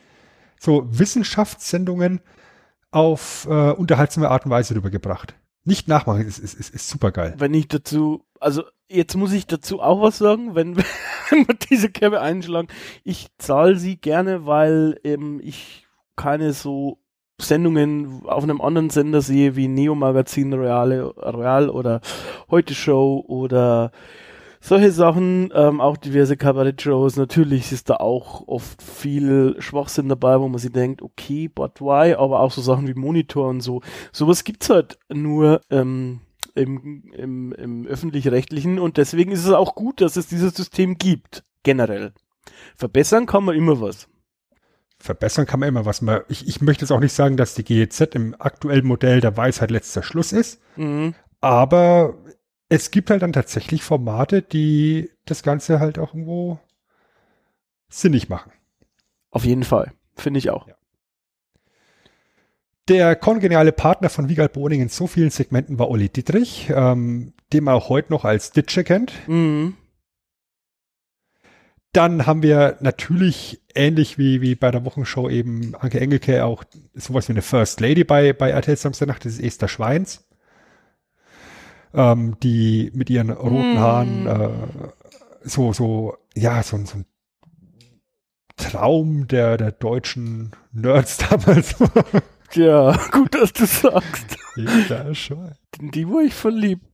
So 0.60 0.86
Wissenschaftssendungen 0.88 2.22
auf 2.92 3.48
äh, 3.50 3.72
unterhaltsame 3.72 4.30
Art 4.30 4.46
und 4.46 4.52
Weise 4.52 4.76
rübergebracht. 4.76 5.36
Nicht 5.64 5.88
nachmachen, 5.88 6.26
ist, 6.26 6.40
ist, 6.40 6.56
ist, 6.56 6.74
ist 6.74 6.90
super 6.90 7.12
geil. 7.12 7.36
Wenn 7.38 7.54
ich 7.54 7.68
dazu, 7.68 8.26
also 8.40 8.64
jetzt 8.90 9.16
muss 9.16 9.32
ich 9.32 9.48
dazu 9.48 9.80
auch 9.80 10.02
was 10.02 10.18
sagen, 10.18 10.56
wenn, 10.56 10.78
wenn 11.30 11.48
wir 11.48 11.56
diese 11.56 11.90
Kerbe 11.90 12.22
einschlagen. 12.22 12.68
Ich 13.04 13.28
zahle 13.38 13.78
sie 13.78 13.98
gerne, 13.98 14.46
weil 14.46 15.00
ähm, 15.04 15.40
ich 15.44 15.88
keine 16.16 16.54
so 16.54 17.01
Sendungen 17.44 18.22
auf 18.26 18.44
einem 18.44 18.62
anderen 18.62 18.90
Sender 18.90 19.22
sehe, 19.22 19.56
wie 19.56 19.68
Neo 19.68 19.96
Magazin 19.96 20.54
Royale, 20.54 21.04
Royal 21.04 21.70
oder 21.70 22.02
Heute 22.50 22.74
Show 22.74 23.24
oder 23.28 23.92
solche 24.62 24.92
Sachen, 24.92 25.52
ähm, 25.56 25.82
auch 25.82 25.98
diverse 25.98 26.38
Kabarett-Shows, 26.38 27.18
natürlich 27.18 27.72
ist 27.72 27.90
da 27.90 27.96
auch 27.96 28.48
oft 28.48 28.82
viel 28.82 29.56
Schwachsinn 29.60 30.08
dabei, 30.08 30.40
wo 30.40 30.48
man 30.48 30.60
sich 30.60 30.72
denkt, 30.72 31.02
okay, 31.02 31.48
but 31.48 31.82
why, 31.82 32.14
aber 32.14 32.42
auch 32.42 32.52
so 32.52 32.62
Sachen 32.62 32.88
wie 32.88 32.94
Monitor 32.94 33.50
und 33.50 33.62
so. 33.62 33.82
Sowas 34.12 34.44
gibt's 34.44 34.70
halt 34.70 35.00
nur 35.10 35.62
ähm, 35.72 36.20
im, 36.54 37.12
im, 37.16 37.54
im 37.54 37.88
öffentlich-rechtlichen 37.88 38.78
und 38.78 38.98
deswegen 38.98 39.32
ist 39.32 39.46
es 39.46 39.52
auch 39.52 39.74
gut, 39.74 40.00
dass 40.00 40.16
es 40.16 40.28
dieses 40.28 40.54
System 40.54 40.98
gibt, 40.98 41.44
generell. 41.64 42.14
Verbessern 42.76 43.26
kann 43.26 43.44
man 43.44 43.56
immer 43.56 43.82
was 43.82 44.11
verbessern 45.02 45.46
kann 45.46 45.60
man 45.60 45.70
immer 45.70 45.86
was. 45.86 46.02
Man, 46.02 46.22
ich, 46.30 46.48
ich 46.48 46.62
möchte 46.62 46.84
jetzt 46.84 46.92
auch 46.92 47.00
nicht 47.00 47.14
sagen, 47.14 47.38
dass 47.38 47.56
die 47.56 47.64
GEZ 47.64 48.02
im 48.14 48.36
aktuellen 48.40 48.86
Modell 48.86 49.22
der 49.22 49.36
Weisheit 49.38 49.72
letzter 49.72 50.04
Schluss 50.04 50.32
ist, 50.32 50.62
mhm. 50.76 51.16
aber 51.40 52.16
es 52.70 52.92
gibt 52.92 53.10
halt 53.10 53.22
dann 53.22 53.34
tatsächlich 53.34 53.84
Formate, 53.84 54.42
die 54.42 55.10
das 55.26 55.44
Ganze 55.44 55.80
halt 55.80 56.00
auch 56.00 56.14
irgendwo 56.14 56.60
sinnig 57.90 58.30
machen. 58.30 58.52
Auf 59.30 59.44
jeden 59.44 59.64
Fall, 59.64 59.92
finde 60.16 60.38
ich 60.38 60.50
auch. 60.50 60.68
Ja. 60.68 60.76
Der 62.88 63.16
kongeniale 63.16 63.72
Partner 63.72 64.10
von 64.10 64.30
Wiegald 64.30 64.54
Boning 64.54 64.82
in 64.82 64.90
so 64.90 65.08
vielen 65.08 65.30
Segmenten 65.30 65.80
war 65.80 65.90
Olli 65.90 66.10
Dietrich, 66.10 66.72
ähm, 66.74 67.34
den 67.54 67.64
man 67.64 67.76
auch 67.76 67.90
heute 67.90 68.12
noch 68.12 68.26
als 68.26 68.52
Ditsche 68.52 68.84
kennt. 68.84 69.14
Mhm. 69.28 69.76
Dann 71.94 72.26
haben 72.26 72.42
wir 72.42 72.78
natürlich 72.80 73.62
ähnlich 73.76 74.18
wie, 74.18 74.42
wie 74.42 74.56
bei 74.56 74.72
der 74.72 74.86
Wochenshow 74.86 75.30
eben 75.30 75.76
Anke 75.76 76.00
Engelke 76.00 76.46
auch 76.46 76.64
sowas 76.94 77.28
wie 77.28 77.34
eine 77.34 77.42
First 77.42 77.82
Lady 77.82 78.04
bei, 78.04 78.32
bei 78.32 78.50
RTL 78.50 78.78
Samstagnacht, 78.78 79.26
das 79.26 79.34
ist 79.34 79.44
Esther 79.44 79.68
Schweins, 79.68 80.26
ähm, 81.94 82.38
die 82.42 82.92
mit 82.94 83.10
ihren 83.10 83.30
roten 83.30 83.76
mm. 83.76 83.80
Haaren 83.80 84.28
äh, 84.28 84.50
so, 85.44 85.74
so, 85.74 86.18
ja, 86.34 86.64
so, 86.64 86.78
so 86.86 87.00
ein 87.00 87.06
Traum 88.56 89.28
der, 89.28 89.58
der 89.58 89.72
deutschen 89.72 90.52
Nerds 90.72 91.18
damals 91.30 91.76
Ja, 92.54 92.98
gut, 93.12 93.34
dass 93.34 93.54
du 93.54 93.66
sagst. 93.66 94.38
Esther 94.56 95.16
Schweins. 95.16 95.58
Die 95.80 96.08
war 96.08 96.22
ich 96.22 96.34
verliebt. 96.34 96.86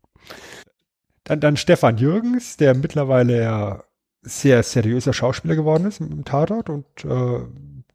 Dann, 1.24 1.40
dann 1.40 1.58
Stefan 1.58 1.98
Jürgens, 1.98 2.58
der 2.58 2.76
mittlerweile 2.76 3.42
ja 3.42 3.84
sehr 4.28 4.64
seriöser 4.64 5.14
Schauspieler 5.14 5.56
geworden 5.56 5.86
ist 5.86 6.00
im 6.00 6.26
Tatort 6.26 6.70
und 6.70 6.86
äh, 7.06 7.40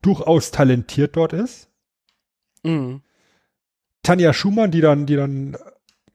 durchaus 0.00 0.50
talentiert 0.50 1.16
dort 1.16 1.32
ist. 1.32 1.68
Mhm. 2.62 3.02
Tanja 4.02 4.32
Schumann, 4.32 4.70
die 4.70 4.80
dann, 4.80 5.06
die 5.06 5.16
dann 5.16 5.56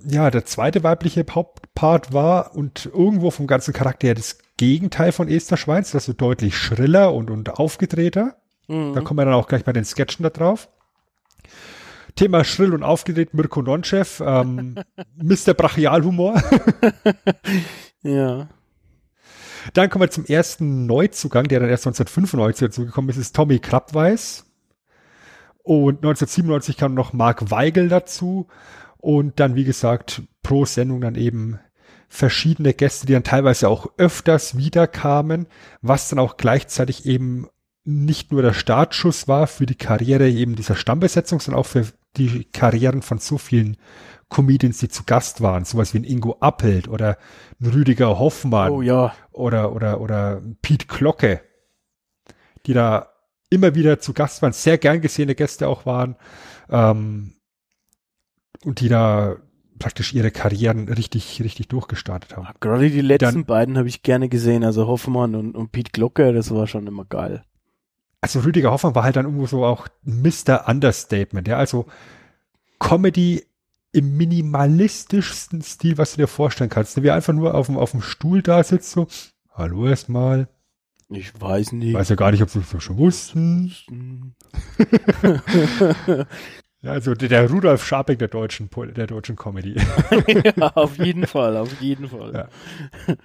ja 0.06 0.30
der 0.30 0.46
zweite 0.46 0.84
weibliche 0.84 1.26
Hauptpart 1.30 2.14
war 2.14 2.56
und 2.56 2.86
irgendwo 2.86 3.32
vom 3.32 3.48
ganzen 3.48 3.74
Charakter 3.74 4.08
her 4.08 4.16
das 4.16 4.40
Gegenteil 4.58 5.12
von 5.12 5.30
Esther 5.30 5.58
Schweins, 5.58 5.92
das 5.92 6.06
so 6.06 6.14
deutlich 6.14 6.58
schriller 6.58 7.14
und, 7.14 7.30
und 7.30 7.60
aufgedrehter. 7.60 8.36
Mhm. 8.68 8.94
Da 8.94 9.02
kommen 9.02 9.20
wir 9.20 9.26
dann 9.26 9.34
auch 9.34 9.48
gleich 9.48 9.64
bei 9.64 9.74
den 9.74 9.86
Sketchen 9.86 10.24
da 10.24 10.30
drauf. 10.30 10.70
Thema 12.16 12.44
schrill 12.44 12.74
und 12.74 12.84
aufgedreht, 12.84 13.34
Mirko 13.34 13.62
Nonchev, 13.62 14.24
ähm, 14.26 14.76
Mr. 15.16 15.54
Brachialhumor. 15.54 16.42
ja. 18.02 18.50
Dann 19.74 19.90
kommen 19.90 20.04
wir 20.04 20.10
zum 20.10 20.26
ersten 20.26 20.86
Neuzugang, 20.86 21.48
der 21.48 21.60
dann 21.60 21.70
erst 21.70 21.88
1995 21.88 22.68
dazugekommen 22.68 23.10
ist, 23.10 23.18
ist 23.18 23.36
Tommy 23.36 23.60
Klappweiß. 23.60 24.46
Und 25.64 25.98
1997 25.98 26.78
kam 26.78 26.94
noch 26.94 27.14
Mark 27.14 27.52
Weigel 27.52 27.90
dazu. 27.90 28.48
Und 28.98 29.40
dann, 29.40 29.56
wie 29.56 29.66
gesagt, 29.66 30.24
pro 30.42 30.66
Sendung 30.66 31.02
dann 31.02 31.16
eben 31.16 31.60
verschiedene 32.08 32.74
Gäste, 32.74 33.06
die 33.06 33.14
dann 33.14 33.24
teilweise 33.24 33.68
auch 33.68 33.88
öfters 33.98 34.58
wiederkamen, 34.58 35.48
was 35.82 36.10
dann 36.10 36.20
auch 36.20 36.38
gleichzeitig 36.38 37.06
eben 37.06 37.48
nicht 37.84 38.32
nur 38.32 38.42
der 38.42 38.54
Startschuss 38.54 39.28
war 39.28 39.48
für 39.48 39.66
die 39.66 39.76
Karriere 39.76 40.30
eben 40.30 40.56
dieser 40.56 40.76
Stammbesetzung, 40.76 41.40
sondern 41.40 41.62
auch 41.62 41.66
für 41.66 41.86
die 42.18 42.46
Karrieren 42.46 43.02
von 43.02 43.20
so 43.20 43.38
vielen 43.38 43.78
Comedians, 44.30 44.80
die 44.80 44.90
zu 44.90 45.04
Gast 45.04 45.42
waren, 45.42 45.66
sowas 45.66 45.94
wie 45.94 46.00
ein 46.00 46.04
Ingo 46.04 46.38
Appelt 46.40 46.88
oder 46.88 47.18
ein 47.62 47.68
Rüdiger 47.68 48.20
Hoffmann 48.20 48.72
oh, 48.72 48.82
ja. 48.82 49.14
oder, 49.32 49.74
oder, 49.74 50.02
oder 50.02 50.42
Pete 50.62 50.88
Glocke, 50.88 51.42
die 52.66 52.74
da 52.74 53.10
immer 53.50 53.76
wieder 53.76 54.00
zu 54.00 54.14
Gast 54.14 54.42
waren, 54.42 54.52
sehr 54.52 54.78
gern 54.78 55.02
gesehene 55.02 55.36
Gäste 55.36 55.68
auch 55.68 55.86
waren 55.86 56.16
ähm, 56.70 57.36
und 58.66 58.82
die 58.82 58.90
da 58.90 59.38
praktisch 59.80 60.14
ihre 60.14 60.32
Karrieren 60.32 60.90
richtig, 60.90 61.42
richtig 61.44 61.68
durchgestartet 61.70 62.36
haben. 62.36 62.48
Gerade 62.60 62.90
die 62.90 63.02
letzten 63.02 63.26
Dann, 63.26 63.46
beiden 63.46 63.78
habe 63.78 63.88
ich 63.88 64.02
gerne 64.02 64.28
gesehen, 64.28 64.64
also 64.64 64.88
Hoffmann 64.88 65.36
und, 65.36 65.56
und 65.56 65.72
Pete 65.72 65.92
Glocke, 65.92 66.34
das 66.34 66.54
war 66.54 66.68
schon 66.68 66.88
immer 66.88 67.06
geil. 67.06 67.44
also 68.20 68.40
Rüdiger 68.40 68.72
Hoffmann 68.72 68.96
war 68.96 69.04
halt 69.04 69.16
dann 69.16 69.26
irgendwo 69.26 69.46
so 69.46 69.64
auch 69.64 69.88
Mr. 70.04 70.68
Understatement, 70.68 71.48
ja, 71.48 71.58
also 71.58 71.86
Comedy 72.80 73.46
im 73.92 74.18
minimalistischsten 74.18 75.62
Stil, 75.62 75.98
was 75.98 76.12
du 76.12 76.18
dir 76.18 76.28
vorstellen 76.28 76.70
kannst. 76.70 77.02
Wie 77.02 77.12
einfach 77.12 77.34
nur 77.34 77.56
auf 77.56 77.68
dem, 77.68 77.78
auf 77.78 77.92
dem 77.92 78.02
Stuhl 78.02 78.42
da 78.42 78.64
sitzt, 78.64 78.92
so, 78.92 79.08
hallo 79.54 79.88
erstmal. 79.88 80.50
Ich 81.10 81.40
weiß 81.40 81.72
nicht. 81.72 81.94
Weiß 81.94 82.10
ja 82.10 82.16
gar 82.16 82.32
nicht, 82.32 82.44
ob 82.44 82.50
sie 82.50 82.60
das 82.60 82.84
schon 82.84 82.98
wussten. 82.98 83.74
ja, 86.82 86.92
also 86.92 87.14
der, 87.14 87.30
der 87.30 87.50
Rudolf 87.50 87.86
Scharping 87.86 88.18
der 88.18 88.28
deutschen, 88.28 88.70
der 88.96 89.08
deutschen 89.08 89.38
Comedy. 89.38 89.76
ja, 90.58 90.68
auf 90.76 90.98
jeden 90.98 91.26
Fall, 91.26 91.56
auf 91.56 91.82
jeden 91.82 92.10
Fall. 92.10 92.34
Ja. 93.08 93.16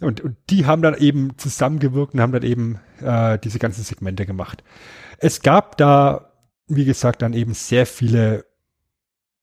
Und, 0.00 0.22
und 0.22 0.36
die 0.50 0.66
haben 0.66 0.82
dann 0.82 0.94
eben 0.94 1.36
zusammengewirkt 1.36 2.14
und 2.14 2.20
haben 2.20 2.32
dann 2.32 2.42
eben 2.42 2.80
äh, 3.00 3.38
diese 3.38 3.58
ganzen 3.58 3.84
Segmente 3.84 4.26
gemacht. 4.26 4.64
Es 5.18 5.42
gab 5.42 5.76
da, 5.76 6.32
wie 6.66 6.84
gesagt, 6.84 7.22
dann 7.22 7.34
eben 7.34 7.54
sehr 7.54 7.86
viele 7.86 8.46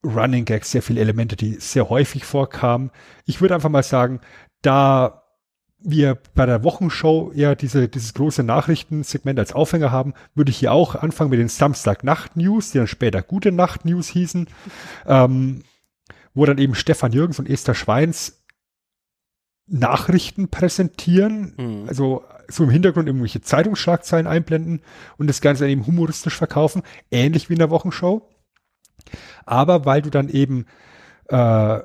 Running 0.03 0.45
Gags, 0.45 0.71
sehr 0.71 0.81
viele 0.81 1.01
Elemente, 1.01 1.35
die 1.35 1.53
sehr 1.55 1.89
häufig 1.89 2.25
vorkamen. 2.25 2.91
Ich 3.25 3.41
würde 3.41 3.55
einfach 3.55 3.69
mal 3.69 3.83
sagen, 3.83 4.19
da 4.61 5.23
wir 5.83 6.17
bei 6.35 6.45
der 6.45 6.63
Wochenshow 6.63 7.31
ja 7.33 7.55
diese, 7.55 7.87
dieses 7.87 8.13
große 8.13 8.43
Nachrichtensegment 8.43 9.39
als 9.39 9.53
Aufhänger 9.53 9.91
haben, 9.91 10.13
würde 10.35 10.51
ich 10.51 10.57
hier 10.57 10.71
auch 10.71 10.95
anfangen 10.95 11.31
mit 11.31 11.39
den 11.39 11.47
Samstag-Nacht-News, 11.49 12.71
die 12.71 12.77
dann 12.77 12.87
später 12.87 13.21
gute 13.23 13.51
Nacht-News 13.51 14.07
hießen, 14.09 14.47
ähm, 15.07 15.63
wo 16.33 16.45
dann 16.45 16.59
eben 16.59 16.75
Stefan 16.75 17.11
Jürgens 17.11 17.39
und 17.39 17.49
Esther 17.49 17.73
Schweins 17.75 18.43
Nachrichten 19.67 20.49
präsentieren, 20.49 21.53
Mhm. 21.57 21.87
also 21.87 22.23
so 22.47 22.63
im 22.63 22.69
Hintergrund 22.69 23.07
irgendwelche 23.07 23.41
Zeitungsschlagzeilen 23.41 24.27
einblenden 24.27 24.81
und 25.17 25.27
das 25.27 25.41
Ganze 25.41 25.63
dann 25.63 25.71
eben 25.71 25.87
humoristisch 25.87 26.35
verkaufen, 26.35 26.83
ähnlich 27.09 27.49
wie 27.49 27.53
in 27.53 27.59
der 27.59 27.69
Wochenshow. 27.69 28.27
Aber 29.45 29.85
weil 29.85 30.01
du 30.01 30.09
dann 30.09 30.29
eben, 30.29 30.65
äh, 31.29 31.79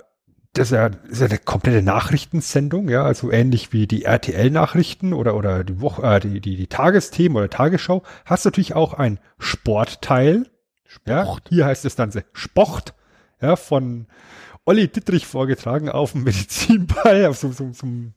das 0.53 0.69
ist 0.69 0.71
ja, 0.71 0.89
das 0.89 1.11
ist 1.11 1.21
ja 1.21 1.27
eine 1.27 1.39
komplette 1.39 1.83
Nachrichtensendung, 1.83 2.89
ja, 2.89 3.05
also 3.05 3.31
ähnlich 3.31 3.73
wie 3.73 3.87
die 3.87 4.05
RTL-Nachrichten 4.05 5.13
oder, 5.13 5.37
oder 5.37 5.65
die 5.65 5.81
Woche, 5.81 6.03
äh, 6.03 6.21
die, 6.21 6.41
die, 6.41 6.57
die 6.57 6.67
Tagesthemen 6.67 7.37
oder 7.37 7.51
Tagesschau, 7.51 8.03
hast 8.25 8.45
du 8.45 8.49
natürlich 8.49 8.75
auch 8.75 8.95
ein 8.95 9.19
Sportteil. 9.39 10.47
Ja, 11.07 11.37
hier 11.49 11.67
heißt 11.67 11.85
es 11.85 11.95
dann 11.95 12.11
so 12.11 12.21
Sport, 12.33 12.95
ja, 13.41 13.57
von 13.57 14.07
Olli 14.65 14.89
Dittrich 14.89 15.27
vorgetragen 15.27 15.89
auf 15.89 16.13
dem 16.13 16.25
Medizinball, 16.25 17.27
auf 17.27 17.37
so, 17.37 17.53
so, 17.53 17.73
so 17.73 17.87
einem 17.87 18.15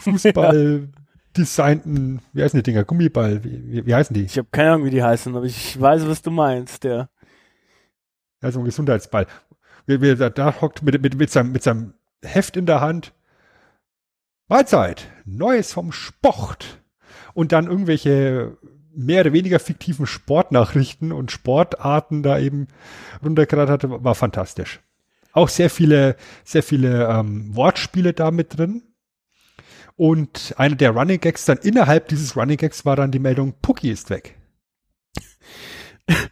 Fußball 0.00 0.88
designten, 1.36 2.20
wie 2.32 2.42
heißen 2.42 2.58
die 2.58 2.62
Dinger, 2.62 2.84
Gummiball, 2.84 3.44
wie, 3.44 3.62
wie, 3.70 3.86
wie 3.86 3.94
heißen 3.94 4.14
die? 4.14 4.24
Ich 4.24 4.38
habe 4.38 4.48
keine 4.50 4.72
Ahnung, 4.72 4.86
wie 4.86 4.90
die 4.90 5.02
heißen, 5.02 5.34
aber 5.34 5.44
ich 5.44 5.80
weiß, 5.80 6.06
was 6.06 6.22
du 6.22 6.30
meinst, 6.30 6.84
ja. 6.84 7.08
Ja, 8.42 8.50
so 8.50 8.60
ein 8.60 8.64
Gesundheitsball. 8.64 9.26
Wie, 9.86 10.00
wie, 10.00 10.14
da, 10.16 10.30
da 10.30 10.60
hockt 10.60 10.82
mit, 10.82 11.00
mit, 11.00 11.16
mit, 11.16 11.30
seinem, 11.30 11.52
mit 11.52 11.62
seinem 11.62 11.94
Heft 12.22 12.56
in 12.56 12.66
der 12.66 12.80
Hand. 12.80 13.12
Mahlzeit, 14.48 15.08
Neues 15.24 15.72
vom 15.72 15.92
Sport. 15.92 16.82
Und 17.34 17.52
dann 17.52 17.66
irgendwelche 17.66 18.56
mehr 18.94 19.20
oder 19.20 19.32
weniger 19.32 19.58
fiktiven 19.58 20.06
Sportnachrichten 20.06 21.12
und 21.12 21.30
Sportarten 21.30 22.22
da 22.22 22.38
eben 22.38 22.68
runtergeradet 23.22 23.70
hatte, 23.70 24.04
war 24.04 24.14
fantastisch. 24.14 24.80
Auch 25.32 25.50
sehr 25.50 25.68
viele, 25.68 26.16
sehr 26.44 26.62
viele 26.62 27.06
ähm, 27.08 27.54
Wortspiele 27.54 28.14
da 28.14 28.30
mit 28.30 28.56
drin. 28.56 28.82
Und 29.96 30.54
einer 30.56 30.76
der 30.76 30.90
Running 30.90 31.20
Gags 31.20 31.44
dann 31.44 31.58
innerhalb 31.58 32.08
dieses 32.08 32.36
Running 32.36 32.56
Gags 32.56 32.84
war 32.84 32.96
dann 32.96 33.10
die 33.10 33.18
Meldung, 33.18 33.54
Pucki 33.60 33.90
ist 33.90 34.08
weg. 34.10 34.36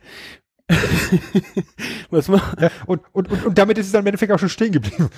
Was 2.11 2.29
man, 2.29 2.41
Ja, 2.61 2.71
und, 2.87 3.03
und, 3.13 3.31
und, 3.31 3.47
und 3.47 3.59
damit 3.59 3.79
ist 3.79 3.87
es 3.87 3.93
dann 3.93 4.03
im 4.03 4.09
Endeffekt 4.09 4.33
auch 4.33 4.39
schon 4.39 4.49
stehen 4.49 4.73
geblieben. 4.73 5.11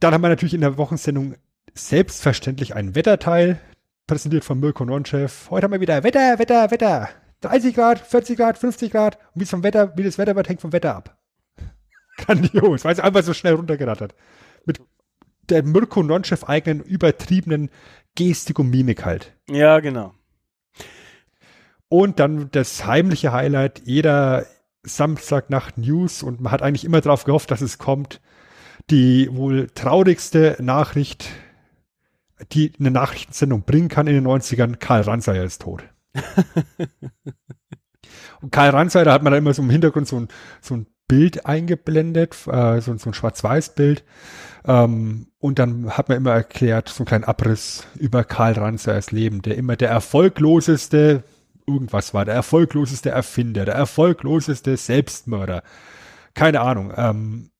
Dann 0.00 0.12
haben 0.12 0.22
wir 0.22 0.28
natürlich 0.28 0.54
in 0.54 0.60
der 0.60 0.76
Wochensendung 0.78 1.36
selbstverständlich 1.74 2.74
einen 2.74 2.94
Wetterteil, 2.94 3.60
präsentiert 4.06 4.44
von 4.44 4.60
Mirko 4.60 4.84
Nonchef. 4.84 5.48
Heute 5.50 5.64
haben 5.64 5.72
wir 5.72 5.80
wieder 5.80 6.02
Wetter, 6.02 6.38
Wetter, 6.38 6.70
Wetter. 6.70 7.08
30 7.40 7.74
Grad, 7.74 7.98
40 8.00 8.36
Grad, 8.36 8.58
50 8.58 8.92
Grad. 8.92 9.16
Und 9.34 9.40
wie 9.40 9.44
es 9.44 9.50
vom 9.50 9.62
Wetter, 9.62 9.96
wie 9.96 10.02
das 10.02 10.18
Wetter 10.18 10.36
wird, 10.36 10.48
hängt 10.48 10.60
vom 10.60 10.72
Wetter 10.72 10.94
ab. 10.94 11.18
Grandios, 12.18 12.84
weil 12.84 12.92
es 12.92 13.00
einfach 13.00 13.22
so 13.22 13.32
schnell 13.32 13.54
runtergerattert. 13.54 14.14
Mit 14.66 14.80
der 15.48 15.62
Mirko 15.64 16.02
Nonchef 16.02 16.44
eigenen 16.44 16.82
übertriebenen 16.82 17.70
Gestik 18.14 18.58
und 18.58 18.70
Mimik 18.70 19.04
halt. 19.04 19.34
ja, 19.48 19.80
genau. 19.80 20.14
Und 21.92 22.20
dann 22.20 22.48
das 22.52 22.86
heimliche 22.86 23.32
Highlight 23.32 23.82
jeder 23.84 24.46
Samstagnacht 24.82 25.76
News 25.76 26.22
und 26.22 26.40
man 26.40 26.50
hat 26.50 26.62
eigentlich 26.62 26.86
immer 26.86 27.02
darauf 27.02 27.24
gehofft, 27.24 27.50
dass 27.50 27.60
es 27.60 27.76
kommt. 27.76 28.22
Die 28.88 29.28
wohl 29.30 29.68
traurigste 29.74 30.56
Nachricht, 30.58 31.28
die 32.52 32.72
eine 32.80 32.90
Nachrichtensendung 32.90 33.64
bringen 33.64 33.90
kann 33.90 34.06
in 34.06 34.14
den 34.14 34.26
90ern, 34.26 34.76
Karl 34.76 35.02
Ranseier 35.02 35.44
ist 35.44 35.60
tot. 35.60 35.84
und 38.40 38.50
Karl 38.50 38.70
Ranseier, 38.70 39.04
da 39.04 39.12
hat 39.12 39.22
man 39.22 39.34
dann 39.34 39.42
immer 39.42 39.52
so 39.52 39.60
im 39.60 39.68
Hintergrund 39.68 40.08
so 40.08 40.18
ein, 40.18 40.28
so 40.62 40.74
ein 40.74 40.86
Bild 41.08 41.44
eingeblendet, 41.44 42.34
äh, 42.46 42.80
so, 42.80 42.96
so 42.96 43.10
ein 43.10 43.14
Schwarz-Weiß-Bild. 43.14 44.02
Ähm, 44.64 45.26
und 45.38 45.58
dann 45.58 45.90
hat 45.90 46.08
man 46.08 46.16
immer 46.16 46.32
erklärt, 46.32 46.88
so 46.88 47.02
einen 47.02 47.08
kleinen 47.08 47.24
Abriss 47.24 47.86
über 47.96 48.24
Karl 48.24 48.54
Ranseiers 48.54 49.10
Leben, 49.10 49.42
der 49.42 49.58
immer 49.58 49.76
der 49.76 49.90
erfolgloseste 49.90 51.22
irgendwas 51.66 52.14
war, 52.14 52.24
der 52.24 52.34
erfolgloseste 52.34 53.10
Erfinder, 53.10 53.64
der 53.64 53.74
erfolgloseste 53.74 54.76
Selbstmörder. 54.76 55.62
Keine 56.34 56.60
Ahnung. 56.60 56.92
Ähm, 56.96 57.50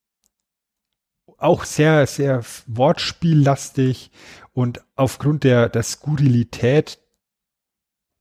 auch 1.38 1.64
sehr, 1.64 2.06
sehr 2.06 2.42
wortspiellastig 2.66 4.10
und 4.52 4.84
aufgrund 4.94 5.44
der, 5.44 5.68
der 5.68 5.82
Skurrilität 5.82 6.98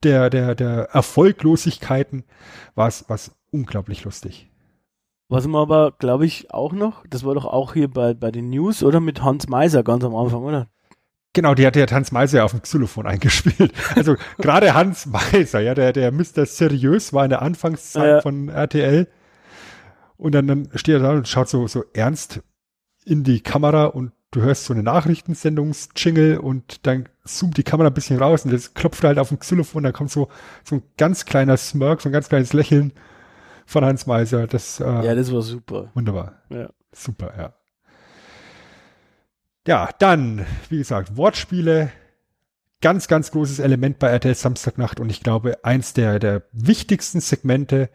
der, 0.03 0.29
der, 0.29 0.55
der 0.55 0.89
Erfolglosigkeiten 0.91 2.23
war 2.73 2.87
es 2.87 3.31
unglaublich 3.51 4.03
lustig. 4.03 4.49
Was 5.29 5.47
man 5.47 5.61
aber, 5.61 5.91
glaube 5.91 6.25
ich, 6.25 6.53
auch 6.53 6.73
noch, 6.73 7.05
das 7.07 7.23
war 7.23 7.35
doch 7.35 7.45
auch 7.45 7.73
hier 7.73 7.87
bei, 7.87 8.13
bei 8.13 8.31
den 8.31 8.49
News, 8.49 8.83
oder? 8.83 8.99
Mit 8.99 9.23
Hans 9.23 9.47
Meiser 9.47 9.83
ganz 9.83 10.03
am 10.03 10.15
Anfang, 10.15 10.43
oder? 10.43 10.67
Genau, 11.33 11.53
die 11.55 11.65
hat 11.65 11.75
ja 11.77 11.89
Hans 11.89 12.11
Meiser 12.11 12.43
auf 12.43 12.51
dem 12.51 12.61
Xylophon 12.61 13.07
eingespielt. 13.07 13.71
Also 13.95 14.15
gerade 14.37 14.73
Hans 14.73 15.05
Meiser, 15.05 15.61
ja, 15.61 15.73
der, 15.73 15.93
der 15.93 16.11
Mr. 16.11 16.45
Seriös 16.45 17.13
war 17.13 17.23
in 17.23 17.29
der 17.29 17.41
Anfangszeit 17.41 18.07
Ja. 18.07 18.21
von 18.21 18.49
RTL. 18.49 19.07
Und 20.17 20.33
dann, 20.33 20.47
dann 20.47 20.69
steht 20.75 20.95
er 20.95 20.99
da 20.99 21.11
und 21.11 21.27
schaut 21.27 21.49
so, 21.49 21.67
so 21.67 21.83
ernst 21.93 22.41
in 23.05 23.23
die 23.23 23.41
Kamera 23.41 23.85
und 23.85 24.11
du 24.31 24.41
hörst 24.41 24.65
so 24.65 24.73
eine 24.73 24.83
Nachrichtensendungs-Jingle 24.83 26.37
und 26.37 26.85
dann 26.85 27.09
zoomt 27.25 27.57
die 27.57 27.63
Kamera 27.63 27.87
ein 27.87 27.93
bisschen 27.93 28.19
raus 28.19 28.45
und 28.45 28.53
das 28.53 28.73
klopft 28.73 29.03
halt 29.03 29.17
auf 29.17 29.29
dem 29.29 29.39
Xylophon, 29.39 29.83
da 29.83 29.91
kommt 29.91 30.11
so, 30.11 30.29
so 30.63 30.75
ein 30.75 30.83
ganz 30.97 31.25
kleiner 31.25 31.57
Smirk, 31.57 32.01
so 32.01 32.09
ein 32.09 32.13
ganz 32.13 32.29
kleines 32.29 32.53
Lächeln 32.53 32.93
von 33.65 33.83
Hans 33.83 34.05
Meiser. 34.05 34.47
Das, 34.47 34.79
äh, 34.79 34.83
Ja, 34.83 35.15
das 35.15 35.31
war 35.33 35.41
super. 35.41 35.89
Wunderbar. 35.95 36.33
Ja. 36.49 36.69
Super, 36.93 37.33
ja. 37.37 37.53
Ja, 39.67 39.89
dann, 39.99 40.45
wie 40.69 40.79
gesagt, 40.79 41.17
Wortspiele. 41.17 41.91
Ganz, 42.81 43.07
ganz 43.07 43.29
großes 43.29 43.59
Element 43.59 43.99
bei 43.99 44.07
RTL 44.07 44.33
Samstagnacht 44.33 44.99
und 44.99 45.11
ich 45.11 45.21
glaube, 45.21 45.63
eins 45.63 45.93
der, 45.93 46.17
der 46.17 46.41
wichtigsten 46.51 47.21
Segmente 47.21 47.91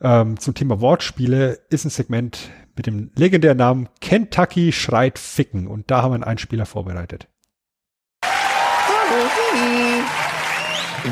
ähm, 0.00 0.38
zum 0.38 0.54
Thema 0.54 0.80
Wortspiele 0.80 1.58
ist 1.70 1.84
ein 1.84 1.90
Segment 1.90 2.50
mit 2.76 2.86
dem 2.86 3.10
legendären 3.16 3.58
Namen 3.58 3.88
Kentucky 4.00 4.70
schreit 4.70 5.18
Ficken 5.18 5.66
und 5.66 5.90
da 5.90 6.02
haben 6.02 6.12
wir 6.12 6.14
einen 6.14 6.22
Einspieler 6.22 6.66
vorbereitet. 6.66 7.26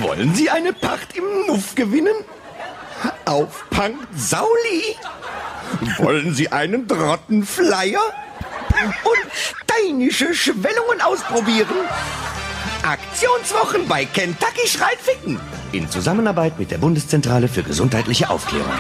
Wollen 0.00 0.32
Sie 0.36 0.48
eine 0.48 0.72
Pacht 0.72 1.16
im 1.16 1.24
Nuff 1.48 1.74
gewinnen? 1.74 2.14
Auf 3.24 3.68
Punk 3.70 4.06
Sauli? 4.14 4.94
Wollen 5.98 6.32
Sie 6.32 6.52
einen 6.52 6.86
Drottenflyer? 6.86 7.98
Und 9.02 9.32
steinische 9.96 10.34
Schwellungen 10.34 11.00
ausprobieren? 11.02 11.68
Aktionswochen 12.82 13.88
bei 13.88 14.04
Kentucky 14.04 14.68
Schreit 14.68 14.98
Ficken. 15.00 15.40
In 15.72 15.88
Zusammenarbeit 15.90 16.58
mit 16.58 16.70
der 16.70 16.78
Bundeszentrale 16.78 17.48
für 17.48 17.62
gesundheitliche 17.62 18.28
Aufklärung. 18.28 18.72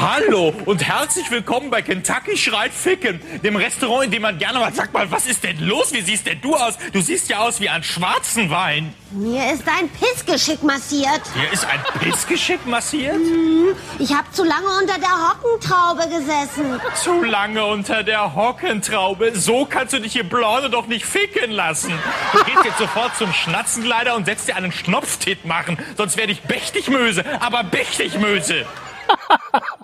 Hallo 0.00 0.54
und 0.66 0.84
herzlich 0.86 1.28
willkommen 1.28 1.70
bei 1.70 1.82
Kentucky 1.82 2.36
Schreit 2.36 2.72
Ficken, 2.72 3.20
dem 3.42 3.56
Restaurant, 3.56 4.04
in 4.04 4.10
dem 4.12 4.22
man 4.22 4.38
gerne 4.38 4.60
mal 4.60 4.72
sagt 4.72 4.92
mal, 4.92 5.10
was 5.10 5.26
ist 5.26 5.42
denn 5.42 5.58
los? 5.58 5.92
Wie 5.92 6.00
siehst 6.02 6.24
denn 6.24 6.40
du 6.40 6.54
aus? 6.54 6.78
Du 6.92 7.00
siehst 7.00 7.28
ja 7.28 7.38
aus 7.40 7.58
wie 7.60 7.68
ein 7.68 7.82
schwarzen 7.82 8.48
Wein. 8.48 8.94
Mir 9.10 9.50
ist 9.52 9.64
ein 9.66 9.88
Pissgeschick 9.88 10.62
massiert. 10.62 11.20
Hier 11.34 11.50
ist 11.52 11.66
ein 11.66 11.80
Pissgeschick 12.00 12.64
massiert? 12.64 13.16
Hm, 13.16 13.74
Ich 13.98 14.14
habe 14.14 14.30
zu 14.30 14.44
lange 14.44 14.68
unter 14.80 14.98
der 15.00 15.10
Hockentraube 15.30 16.08
gesessen. 16.08 16.80
Zu 16.94 17.24
lange 17.24 17.64
unter 17.64 18.04
der 18.04 18.36
Hockentraube. 18.36 19.32
So 19.34 19.64
kannst 19.64 19.94
du 19.94 19.98
dich 20.00 20.12
hier 20.12 20.28
Blonde 20.28 20.70
doch 20.70 20.86
nicht 20.86 21.06
ficken 21.06 21.50
lassen. 21.50 21.92
Du 22.32 22.44
gehst 22.44 22.64
jetzt 22.64 22.78
sofort 22.78 23.16
zum 23.16 23.32
Schnatzenkleider 23.32 24.14
und 24.14 24.26
setzt 24.26 24.46
dir 24.46 24.54
einen 24.54 24.70
Schnopftit 24.70 25.44
machen. 25.44 25.76
Sonst 25.96 26.16
werde 26.16 26.30
ich 26.30 26.42
Bechtigmöse, 26.42 27.24
aber 27.40 27.64
Bechtigmöse. 27.64 28.64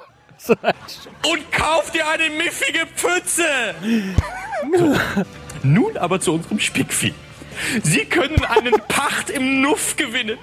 Und 0.49 1.53
kauf 1.53 1.91
dir 1.91 2.09
eine 2.09 2.31
miffige 2.31 2.87
Pfütze. 2.95 3.75
So. 4.77 4.97
Nun 5.62 5.97
aber 5.97 6.21
zu 6.21 6.35
unserem 6.35 6.61
Spickvieh. 6.61 7.15
Sie 7.83 8.05
können 8.05 8.45
einen 8.45 8.75
Pacht 8.89 9.31
im 9.31 9.62
Nuff 9.62 9.97
gewinnen. 9.97 10.39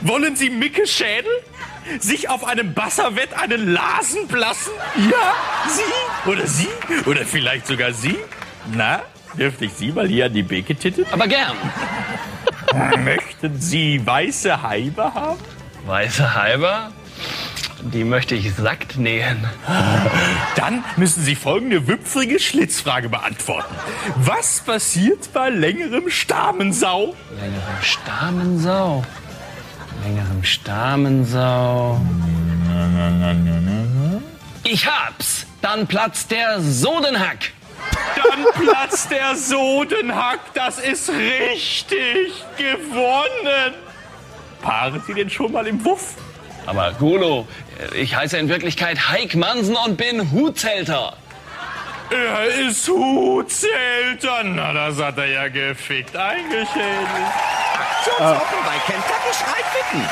Wollen 0.00 0.36
Sie 0.36 0.50
Micke 0.50 0.86
Schädel? 0.86 1.30
Sich 1.98 2.28
auf 2.28 2.44
einem 2.44 2.74
Basserwett 2.74 3.32
einen 3.34 3.72
Lasen 3.72 4.28
blassen? 4.28 4.72
Ja, 5.10 5.34
Sie? 5.68 6.30
Oder 6.30 6.46
Sie? 6.46 6.68
Oder 7.06 7.24
vielleicht 7.24 7.66
sogar 7.66 7.92
Sie? 7.92 8.16
Na, 8.72 9.02
dürfte 9.38 9.64
ich 9.64 9.72
Sie 9.72 9.92
mal 9.92 10.06
hier 10.06 10.26
an 10.26 10.34
die 10.34 10.42
Beke 10.42 10.74
titten? 10.76 11.06
Aber 11.10 11.26
gern. 11.26 11.56
Möchten 13.04 13.60
Sie 13.60 14.04
weiße 14.04 14.62
Heibe 14.62 15.14
haben? 15.14 15.40
Weiße 15.86 16.34
Halber? 16.34 16.92
Die 17.80 18.04
möchte 18.04 18.34
ich 18.34 18.54
sackt 18.54 18.96
nähen. 18.98 19.48
Dann 20.56 20.84
müssen 20.96 21.22
Sie 21.22 21.36
folgende 21.36 21.86
wipfrige 21.86 22.40
Schlitzfrage 22.40 23.08
beantworten. 23.08 23.74
Was 24.16 24.60
passiert 24.60 25.32
bei 25.32 25.50
längerem 25.50 26.10
Stamensau? 26.10 27.14
Längerem 27.38 27.82
Stamensau. 27.82 29.04
Längerem 30.04 30.44
Stamensau. 30.44 32.00
Ich 34.64 34.86
hab's. 34.86 35.46
Dann 35.62 35.86
platzt 35.86 36.30
der 36.30 36.60
Sodenhack. 36.60 37.52
Dann 38.16 38.64
platzt 38.64 39.10
der 39.10 39.36
Sodenhack. 39.36 40.40
Das 40.54 40.78
ist 40.78 41.10
richtig 41.10 42.44
gewonnen. 42.56 43.74
Paaren 44.62 45.02
Sie 45.06 45.14
denn 45.14 45.30
schon 45.30 45.52
mal 45.52 45.66
im 45.66 45.84
Wuff? 45.84 46.16
Aber 46.68 46.92
Gulo, 46.98 47.46
ich 47.94 48.16
heiße 48.16 48.36
in 48.36 48.48
Wirklichkeit 48.48 49.10
Heik 49.10 49.34
Mansen 49.36 49.76
und 49.76 49.96
bin 49.96 50.32
Hutzelter. 50.32 51.16
Er 52.10 52.68
ist 52.68 52.88
Hutzelter. 52.88 54.42
Na, 54.44 54.72
das 54.72 55.00
hat 55.00 55.18
er 55.18 55.26
ja 55.26 55.48
gefickt 55.48 56.16
eingeschädigt. 56.16 56.68
Aktionswochen 57.74 58.58
bei 58.64 58.78
Kentucky 58.86 59.34
Schreit 59.34 59.64
Ficken. 59.66 60.08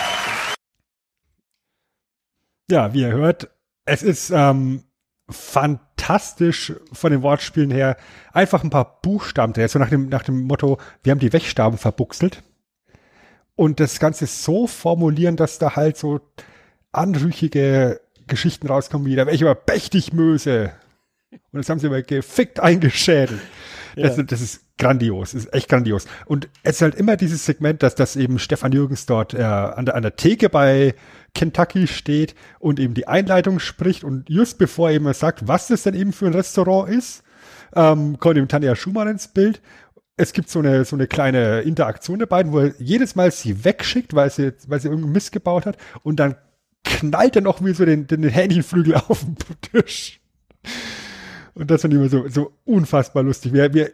Ja, 2.70 2.92
wie 2.92 3.02
ihr 3.02 3.12
hört, 3.12 3.48
es 3.84 4.02
ist 4.02 4.30
ähm, 4.30 4.84
fantastisch 5.30 6.74
von 6.92 7.12
den 7.12 7.22
Wortspielen 7.22 7.70
her. 7.70 7.96
Einfach 8.32 8.62
ein 8.62 8.70
paar 8.70 9.00
Buchstaben 9.00 9.52
drin, 9.52 9.68
so 9.68 9.78
nach 9.78 9.90
dem, 9.90 10.08
nach 10.08 10.22
dem 10.22 10.42
Motto, 10.42 10.78
wir 11.02 11.12
haben 11.12 11.20
die 11.20 11.32
Wegstaben 11.32 11.78
verbuchselt. 11.78 12.42
Und 13.54 13.80
das 13.80 13.98
Ganze 14.00 14.26
so 14.26 14.66
formulieren, 14.66 15.36
dass 15.36 15.58
da 15.58 15.76
halt 15.76 15.96
so 15.96 16.20
anrüchige 16.96 18.00
Geschichten 18.26 18.66
rauskommen 18.66 19.06
wie, 19.06 19.16
da 19.16 19.26
wäre 19.26 19.36
ich 19.36 19.42
aber 19.42 19.54
Bechtigmöse. 19.54 20.72
Und 21.30 21.58
das 21.58 21.68
haben 21.68 21.78
sie 21.78 21.86
aber 21.86 22.02
gefickt 22.02 22.60
eingeschädelt. 22.60 23.40
Das, 23.96 24.16
Ja. 24.16 24.22
das 24.24 24.40
ist 24.40 24.60
grandios, 24.78 25.32
das 25.32 25.44
ist 25.44 25.54
echt 25.54 25.68
grandios. 25.68 26.06
Und 26.26 26.48
es 26.62 26.76
ist 26.76 26.82
halt 26.82 26.94
immer 26.96 27.16
dieses 27.16 27.46
Segment, 27.46 27.82
dass 27.82 27.94
das 27.94 28.16
eben 28.16 28.38
Stefan 28.38 28.72
Jürgens 28.72 29.06
dort 29.06 29.32
äh, 29.32 29.42
an, 29.42 29.86
der, 29.86 29.94
an 29.94 30.02
der 30.02 30.16
Theke 30.16 30.50
bei 30.50 30.94
Kentucky 31.34 31.86
steht 31.86 32.34
und 32.58 32.78
eben 32.78 32.94
die 32.94 33.08
Einleitung 33.08 33.58
spricht 33.58 34.04
und 34.04 34.28
just 34.28 34.58
bevor 34.58 34.90
er 34.90 34.96
eben 34.96 35.12
sagt, 35.14 35.48
was 35.48 35.68
das 35.68 35.82
denn 35.84 35.94
eben 35.94 36.12
für 36.12 36.26
ein 36.26 36.34
Restaurant 36.34 36.90
ist, 36.90 37.22
ähm, 37.74 38.18
kommt 38.18 38.36
eben 38.36 38.48
Tanja 38.48 38.76
Schumann 38.76 39.08
ins 39.08 39.28
Bild. 39.28 39.60
Es 40.18 40.32
gibt 40.32 40.48
so 40.48 40.58
eine, 40.58 40.84
so 40.84 40.96
eine 40.96 41.06
kleine 41.06 41.60
Interaktion 41.60 42.18
der 42.18 42.26
beiden, 42.26 42.52
wo 42.52 42.60
er 42.60 42.74
jedes 42.78 43.16
Mal 43.16 43.30
sie 43.30 43.64
wegschickt, 43.64 44.14
weil 44.14 44.30
sie, 44.30 44.52
weil 44.66 44.80
sie 44.80 44.88
irgendeinen 44.88 45.12
Mist 45.12 45.32
gebaut 45.32 45.66
hat 45.66 45.76
und 46.02 46.16
dann 46.16 46.36
knallt 46.84 47.36
er 47.36 47.42
noch 47.42 47.64
wie 47.64 47.72
so 47.72 47.84
den, 47.84 48.06
den 48.06 48.24
Hähnchenflügel 48.24 48.94
auf 49.08 49.24
den 49.24 49.36
Tisch. 49.60 50.20
Und 51.54 51.70
das 51.70 51.82
fand 51.82 51.94
ich 51.94 52.00
immer 52.00 52.08
so, 52.08 52.28
so 52.28 52.52
unfassbar 52.64 53.22
lustig. 53.22 53.52
Wie 53.52 53.74
wie 53.74 53.80
er 53.80 53.90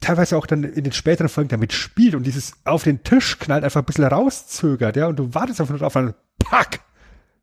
teilweise 0.00 0.36
auch 0.36 0.46
dann 0.46 0.64
in 0.64 0.84
den 0.84 0.92
späteren 0.92 1.28
Folgen 1.28 1.48
damit 1.48 1.72
spielt 1.72 2.14
und 2.14 2.24
dieses 2.24 2.54
auf 2.64 2.84
den 2.84 3.02
Tisch 3.02 3.38
knallt 3.38 3.64
einfach 3.64 3.80
ein 3.80 3.86
bisschen 3.86 4.04
rauszögert, 4.04 4.96
ja, 4.96 5.06
und 5.06 5.16
du 5.16 5.34
wartest 5.34 5.60
einfach 5.60 5.72
nur 5.72 5.80
drauf, 5.80 5.94
dann 5.94 6.14
pack, 6.38 6.80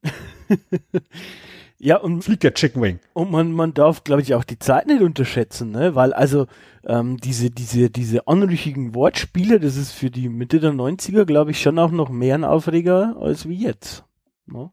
Ja, 1.79 1.97
und, 1.97 2.23
fliegt 2.23 2.43
der 2.43 2.53
Chicken 2.53 2.81
Wing. 2.81 2.99
und 3.11 3.29
man, 3.29 3.51
man 3.51 3.73
darf, 3.73 4.05
glaube 4.05 4.21
ich, 4.21 4.33
auch 4.35 4.45
die 4.45 4.59
Zeit 4.59 4.87
nicht 4.87 5.01
unterschätzen, 5.01 5.71
ne? 5.71 5.95
Weil 5.95 6.13
also 6.13 6.47
ähm, 6.85 7.17
diese, 7.17 7.49
diese, 7.49 7.89
diese 7.89 8.25
anrüchigen 8.25 8.95
Wortspiele, 8.95 9.59
das 9.59 9.75
ist 9.75 9.91
für 9.91 10.09
die 10.09 10.29
Mitte 10.29 10.61
der 10.61 10.71
90er, 10.71 11.25
glaube 11.25 11.51
ich, 11.51 11.61
schon 11.61 11.77
auch 11.79 11.91
noch 11.91 12.09
mehr 12.09 12.35
ein 12.35 12.45
Aufreger 12.45 13.17
als 13.19 13.49
wie 13.49 13.55
jetzt. 13.55 14.05
Ne? 14.45 14.71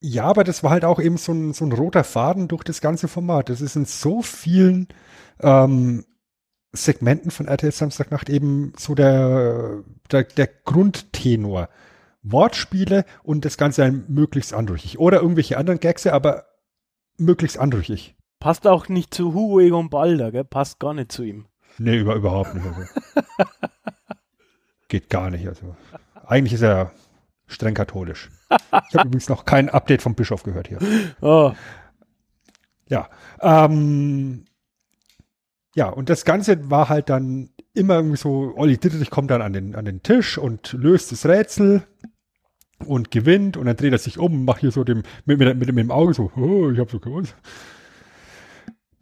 Ja, 0.00 0.24
aber 0.24 0.44
das 0.44 0.62
war 0.62 0.70
halt 0.70 0.84
auch 0.84 0.98
eben 0.98 1.18
so 1.18 1.32
ein, 1.32 1.52
so 1.52 1.64
ein 1.64 1.72
roter 1.72 2.04
Faden 2.04 2.48
durch 2.48 2.64
das 2.64 2.80
ganze 2.80 3.06
Format. 3.06 3.48
Das 3.48 3.60
ist 3.60 3.76
in 3.76 3.84
so 3.84 4.22
vielen 4.22 4.88
ähm, 5.40 6.06
Segmenten 6.72 7.30
von 7.30 7.48
RTL 7.48 7.72
Samstagnacht 7.72 8.30
eben 8.30 8.72
so 8.78 8.94
der, 8.94 9.82
der, 10.10 10.24
der 10.24 10.46
Grundtenor. 10.46 11.68
Wortspiele 12.22 13.04
und 13.22 13.44
das 13.44 13.56
Ganze 13.56 13.90
möglichst 13.90 14.52
anrüchig. 14.52 14.98
Oder 14.98 15.22
irgendwelche 15.22 15.56
anderen 15.56 15.80
Gags, 15.80 16.06
aber 16.06 16.46
möglichst 17.16 17.58
anrüchig. 17.58 18.16
Passt 18.38 18.66
auch 18.66 18.88
nicht 18.88 19.14
zu 19.14 19.34
Hugo 19.34 19.60
Egon 19.60 19.90
Balder, 19.90 20.32
gell? 20.32 20.44
Passt 20.44 20.80
gar 20.80 20.94
nicht 20.94 21.12
zu 21.12 21.22
ihm. 21.22 21.46
Nee, 21.78 21.98
über, 21.98 22.14
überhaupt 22.14 22.54
nicht. 22.54 22.66
Also. 22.66 22.82
Geht 24.88 25.08
gar 25.08 25.30
nicht. 25.30 25.46
Also. 25.46 25.76
Eigentlich 26.26 26.54
ist 26.54 26.62
er 26.62 26.92
streng 27.46 27.74
katholisch. 27.74 28.30
Ich 28.50 28.96
habe 28.96 29.08
übrigens 29.08 29.28
noch 29.28 29.44
kein 29.44 29.68
Update 29.68 30.02
vom 30.02 30.14
Bischof 30.14 30.42
gehört 30.42 30.68
hier. 30.68 30.78
Oh, 31.20 31.52
Ja. 32.88 33.08
Ähm, 33.40 34.44
ja, 35.74 35.88
und 35.88 36.08
das 36.08 36.24
Ganze 36.24 36.70
war 36.70 36.88
halt 36.88 37.08
dann 37.08 37.50
immer 37.74 37.96
irgendwie 37.96 38.16
so, 38.16 38.52
Olli 38.56 38.76
Dittrich 38.76 39.10
kommt 39.10 39.30
dann 39.30 39.42
an 39.42 39.52
den, 39.52 39.76
an 39.76 39.84
den 39.84 40.02
Tisch 40.02 40.36
und 40.36 40.72
löst 40.72 41.12
das 41.12 41.26
Rätsel 41.26 41.84
und 42.84 43.10
gewinnt 43.10 43.56
und 43.56 43.66
dann 43.66 43.76
dreht 43.76 43.92
er 43.92 43.98
sich 43.98 44.18
um 44.18 44.32
und 44.34 44.44
macht 44.44 44.60
hier 44.60 44.72
so 44.72 44.82
dem, 44.84 45.02
mit, 45.24 45.38
mit, 45.38 45.56
mit, 45.56 45.68
mit 45.68 45.78
dem 45.78 45.90
Auge 45.90 46.14
so, 46.14 46.32
oh, 46.36 46.70
ich 46.70 46.78
hab 46.80 46.90
so 46.90 46.98
gewusst. 46.98 47.36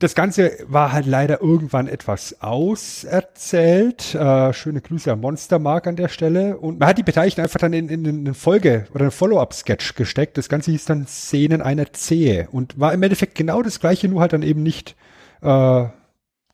Das 0.01 0.15
Ganze 0.15 0.59
war 0.69 0.93
halt 0.93 1.07
leider 1.07 1.41
irgendwann 1.41 1.89
etwas 1.89 2.41
auserzählt. 2.41 4.15
Äh, 4.15 4.53
schöne 4.53 4.81
Grüße 4.81 5.13
an 5.13 5.21
Monster 5.21 5.59
Mark 5.59 5.89
an 5.89 5.97
der 5.97 6.09
Stelle. 6.09 6.57
Und 6.57 6.79
man 6.79 6.89
hat 6.89 6.99
die 6.99 7.03
Beteiligten 7.03 7.41
einfach 7.41 7.59
dann 7.59 7.73
in, 7.73 7.89
in, 7.89 8.05
in 8.05 8.21
eine 8.21 8.35
Folge 8.35 8.87
oder 8.95 9.03
einen 9.03 9.11
Follow-up-Sketch 9.11 9.97
gesteckt. 9.97 10.39
Das 10.39 10.49
Ganze 10.49 10.71
hieß 10.71 10.85
dann 10.85 11.09
Szenen 11.09 11.63
einer 11.63 11.93
Zehe 11.93 12.49
und 12.53 12.79
war 12.79 12.93
im 12.93 13.03
Endeffekt 13.03 13.35
genau 13.35 13.61
das 13.63 13.81
gleiche, 13.81 14.07
nur 14.07 14.21
halt 14.21 14.33
dann 14.33 14.43
eben 14.43 14.63
nicht 14.63 14.95
äh, 15.43 15.87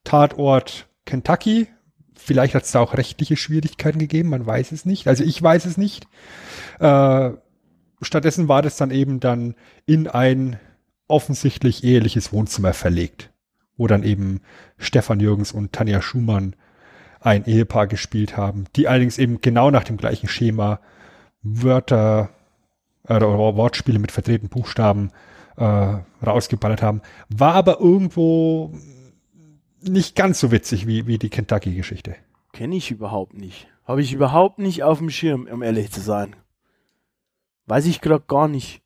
Tatort 0.05 0.89
Kentucky. 1.05 1.69
Vielleicht 2.15 2.55
hat 2.55 2.63
es 2.63 2.73
da 2.73 2.81
auch 2.81 2.95
rechtliche 2.95 3.37
Schwierigkeiten 3.37 3.99
gegeben, 3.99 4.31
man 4.31 4.47
weiß 4.47 4.73
es 4.73 4.87
nicht. 4.87 5.07
Also 5.07 5.23
ich 5.23 5.43
weiß 5.43 5.67
es 5.67 5.77
nicht. 5.77 6.07
Äh, 6.81 7.31
stattdessen 8.01 8.49
war 8.49 8.63
das 8.63 8.79
dann 8.79 8.91
eben 8.91 9.21
dann 9.21 9.55
in 9.85 10.09
ein 10.09 10.59
offensichtlich 11.09 11.85
eheliches 11.85 12.33
Wohnzimmer 12.33 12.73
verlegt, 12.73 13.31
wo 13.77 13.87
dann 13.87 14.03
eben 14.03 14.41
Stefan 14.79 15.21
Jürgens 15.21 15.53
und 15.53 15.73
Tanja 15.73 16.01
Schumann 16.03 16.55
ein 17.21 17.47
Ehepaar 17.47 17.87
gespielt 17.87 18.37
haben, 18.37 18.65
die 18.77 18.87
allerdings 18.87 19.19
eben 19.19 19.41
genau 19.41 19.71
nach 19.71 19.85
dem 19.85 19.97
gleichen 19.97 20.29
Schema 20.29 20.81
Wörter 21.43 22.31
äh, 23.09 23.17
oder 23.17 23.57
Wortspiele 23.57 23.99
mit 23.99 24.13
verdrehten 24.13 24.49
Buchstaben 24.49 25.11
äh, 25.57 25.97
rausgeballert 26.25 26.83
haben. 26.83 27.01
War 27.29 27.55
aber 27.55 27.81
irgendwo 27.81 28.75
nicht 29.81 30.17
ganz 30.17 30.41
so 30.41 30.51
witzig 30.51 30.87
wie, 30.87 31.07
wie 31.07 31.19
die 31.19 31.31
Kentucky-Geschichte. 31.31 32.17
kenne 32.53 32.77
ich 32.77 32.91
überhaupt 32.91 33.35
nicht. 33.35 33.69
Habe 33.85 34.01
ich 34.01 34.13
überhaupt 34.13 34.59
nicht 34.59 34.83
auf 34.83 34.99
dem 34.99 35.11
Schirm, 35.11 35.47
um 35.51 35.63
ehrlich 35.63 35.91
zu 35.91 36.01
sein. 36.01 36.37
Weiß 37.67 37.87
ich 37.87 38.01
gerade 38.01 38.25
gar 38.27 38.49
nicht. 38.49 38.83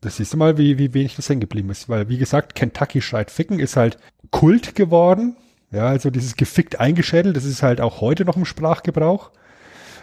Das 0.00 0.16
siehst 0.16 0.32
du 0.32 0.36
mal, 0.36 0.58
wie, 0.58 0.78
wie 0.78 0.94
wenig 0.94 1.16
das 1.16 1.28
hängen 1.28 1.40
geblieben 1.40 1.70
ist. 1.70 1.88
Weil, 1.88 2.08
wie 2.08 2.18
gesagt, 2.18 2.54
Kentucky 2.54 3.00
schreit 3.00 3.30
Ficken 3.30 3.58
ist 3.58 3.76
halt 3.76 3.98
Kult 4.30 4.74
geworden. 4.74 5.36
Ja, 5.70 5.86
also 5.88 6.10
dieses 6.10 6.36
gefickt 6.36 6.80
eingeschädelt, 6.80 7.36
das 7.36 7.44
ist 7.44 7.62
halt 7.62 7.80
auch 7.80 8.00
heute 8.00 8.24
noch 8.24 8.36
im 8.36 8.44
Sprachgebrauch. 8.44 9.32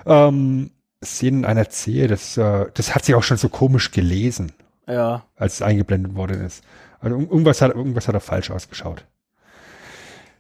Ähm, 0.06 0.72
Szenen 1.04 1.46
einer 1.46 1.70
Zehe, 1.70 2.08
das, 2.08 2.38
äh, 2.38 2.66
das 2.74 2.94
hat 2.94 3.06
sich 3.06 3.16
auch 3.16 3.24
schon 3.24 3.38
so 3.38 3.50
komisch 3.50 3.92
gelesen. 3.92 4.52
Ja. 4.88 5.26
als 5.36 5.56
es 5.56 5.62
eingeblendet 5.64 6.14
worden 6.14 6.42
ist. 6.46 6.64
Also 7.00 7.16
ir- 7.18 7.22
irgendwas 7.32 7.60
hat, 7.64 7.74
irgendwas 7.74 8.08
hat 8.08 8.14
er 8.14 8.20
falsch 8.22 8.52
ausgeschaut. 8.52 9.04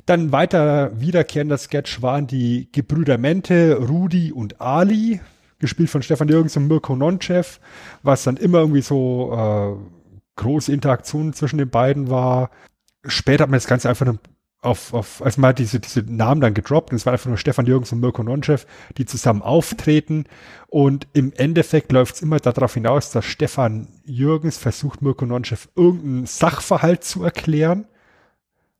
Dann 0.06 0.32
weiter 0.32 0.92
wiederkehrender 1.02 1.58
Sketch 1.58 2.04
waren 2.04 2.28
die 2.28 2.70
Gebrüder 2.72 3.18
Mente, 3.18 3.76
Rudi 3.76 4.32
und 4.32 4.62
Ali, 4.62 5.20
gespielt 5.66 5.90
von 5.90 6.02
Stefan 6.02 6.30
Jürgens 6.30 6.56
und 6.58 6.68
Mirko 6.68 6.96
Nonchev, 6.96 7.60
was 8.04 8.24
dann 8.24 8.38
immer 8.38 8.60
irgendwie 8.60 8.82
so 8.82 9.34
äh, 9.34 10.42
große 10.42 10.72
Interaktionen 10.72 11.34
zwischen 11.34 11.58
den 11.58 11.70
beiden 11.70 12.10
war. 12.10 12.52
Später 13.06 13.44
hat 13.44 13.50
man 13.50 13.58
das 13.58 13.68
Ganze 13.68 13.90
einfach 13.90 14.14
auf, 14.62 14.94
auf 14.94 15.22
als 15.24 15.38
man 15.38 15.50
hat 15.50 15.60
diese, 15.60 15.80
diese 15.80 16.02
Namen 16.02 16.42
dann 16.42 16.54
gedroppt 16.54 16.92
und 16.92 16.98
es 16.98 17.06
war 17.06 17.14
einfach 17.14 17.28
nur 17.28 17.38
Stefan 17.38 17.66
Jürgens 17.66 17.92
und 17.92 18.00
Mirko 18.00 18.24
Nonchev, 18.24 18.66
die 18.98 19.06
zusammen 19.06 19.42
auftreten. 19.42 20.26
Und 20.68 21.08
im 21.14 21.32
Endeffekt 21.34 21.92
läuft 21.92 22.16
es 22.16 22.22
immer 22.22 22.40
darauf 22.40 22.74
hinaus, 22.74 23.12
dass 23.12 23.26
Stefan 23.26 23.88
Jürgens 24.04 24.58
versucht, 24.58 25.02
Mirko 25.02 25.26
Nonchev 25.26 25.70
irgendeinen 25.76 26.26
Sachverhalt 26.26 27.04
zu 27.04 27.24
erklären, 27.24 27.88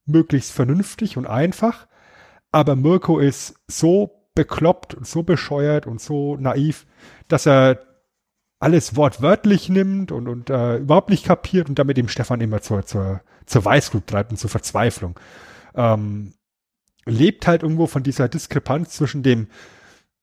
möglichst 0.06 0.52
vernünftig 0.52 1.18
und 1.18 1.28
einfach, 1.28 1.88
aber 2.52 2.76
Mirko 2.76 3.20
ist 3.20 3.56
so 3.68 4.15
bekloppt 4.36 4.94
und 4.94 5.08
so 5.08 5.24
bescheuert 5.24 5.88
und 5.88 6.02
so 6.02 6.36
naiv, 6.38 6.86
dass 7.28 7.46
er 7.46 7.80
alles 8.60 8.96
wortwörtlich 8.96 9.70
nimmt 9.70 10.12
und, 10.12 10.28
und 10.28 10.50
äh, 10.50 10.78
überhaupt 10.78 11.10
nicht 11.10 11.26
kapiert 11.26 11.70
und 11.70 11.80
damit 11.80 11.98
dem 11.98 12.08
Stefan 12.08 12.42
immer 12.42 12.62
zur, 12.62 12.86
zur, 12.86 13.22
zur 13.46 13.66
Weißglut 13.66 14.08
treibt 14.08 14.32
und 14.32 14.38
zur 14.38 14.50
Verzweiflung. 14.50 15.20
Ähm, 15.76 16.34
lebt 17.06 17.48
halt 17.48 17.64
irgendwo 17.64 17.88
von 17.88 18.04
dieser 18.04 18.30
Diskrepanz 18.30 18.92
zwischen 18.92 19.24
dem 19.24 19.48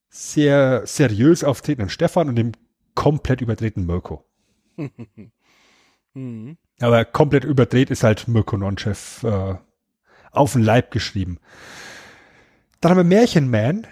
sehr 0.09 0.87
seriös 0.87 1.45
auftretenden 1.45 1.89
Stefan 1.89 2.29
und 2.29 2.37
dem 2.37 2.53
komplett 2.95 3.41
überdrehten 3.41 3.87
Mirko. 3.87 4.25
Mhm. 6.15 6.59
Aber 6.81 7.05
komplett 7.05 7.45
überdreht 7.45 7.91
ist 7.91 8.03
halt 8.03 8.29
Mirko 8.29 8.57
Nonchev 8.57 9.25
äh, 9.25 9.55
auf 10.33 10.53
den 10.55 10.63
Leib 10.63 10.91
geschrieben. 10.91 11.39
Dann 12.81 12.91
haben 12.91 12.99
wir 12.99 13.05
Märchenman. 13.05 13.87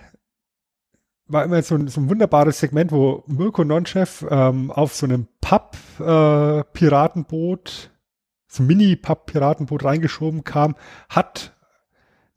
War 1.31 1.44
immer 1.44 1.62
so 1.62 1.77
ein, 1.77 1.89
so 1.89 2.01
ein 2.01 2.09
wunderbares 2.11 2.59
Segment, 2.59 2.93
wo 2.93 3.24
Mirko 3.27 3.65
Nonchev 3.65 4.27
ähm, 4.31 4.70
auf 4.70 4.94
so 4.94 5.07
einem 5.07 5.27
Papp-Piratenboot, 5.40 7.90
so 8.48 8.62
ein 8.62 8.66
Mini-Papp-Piratenboot 8.66 9.85
reingeschoben 9.85 10.44
kam, 10.44 10.77
hat 11.09 11.57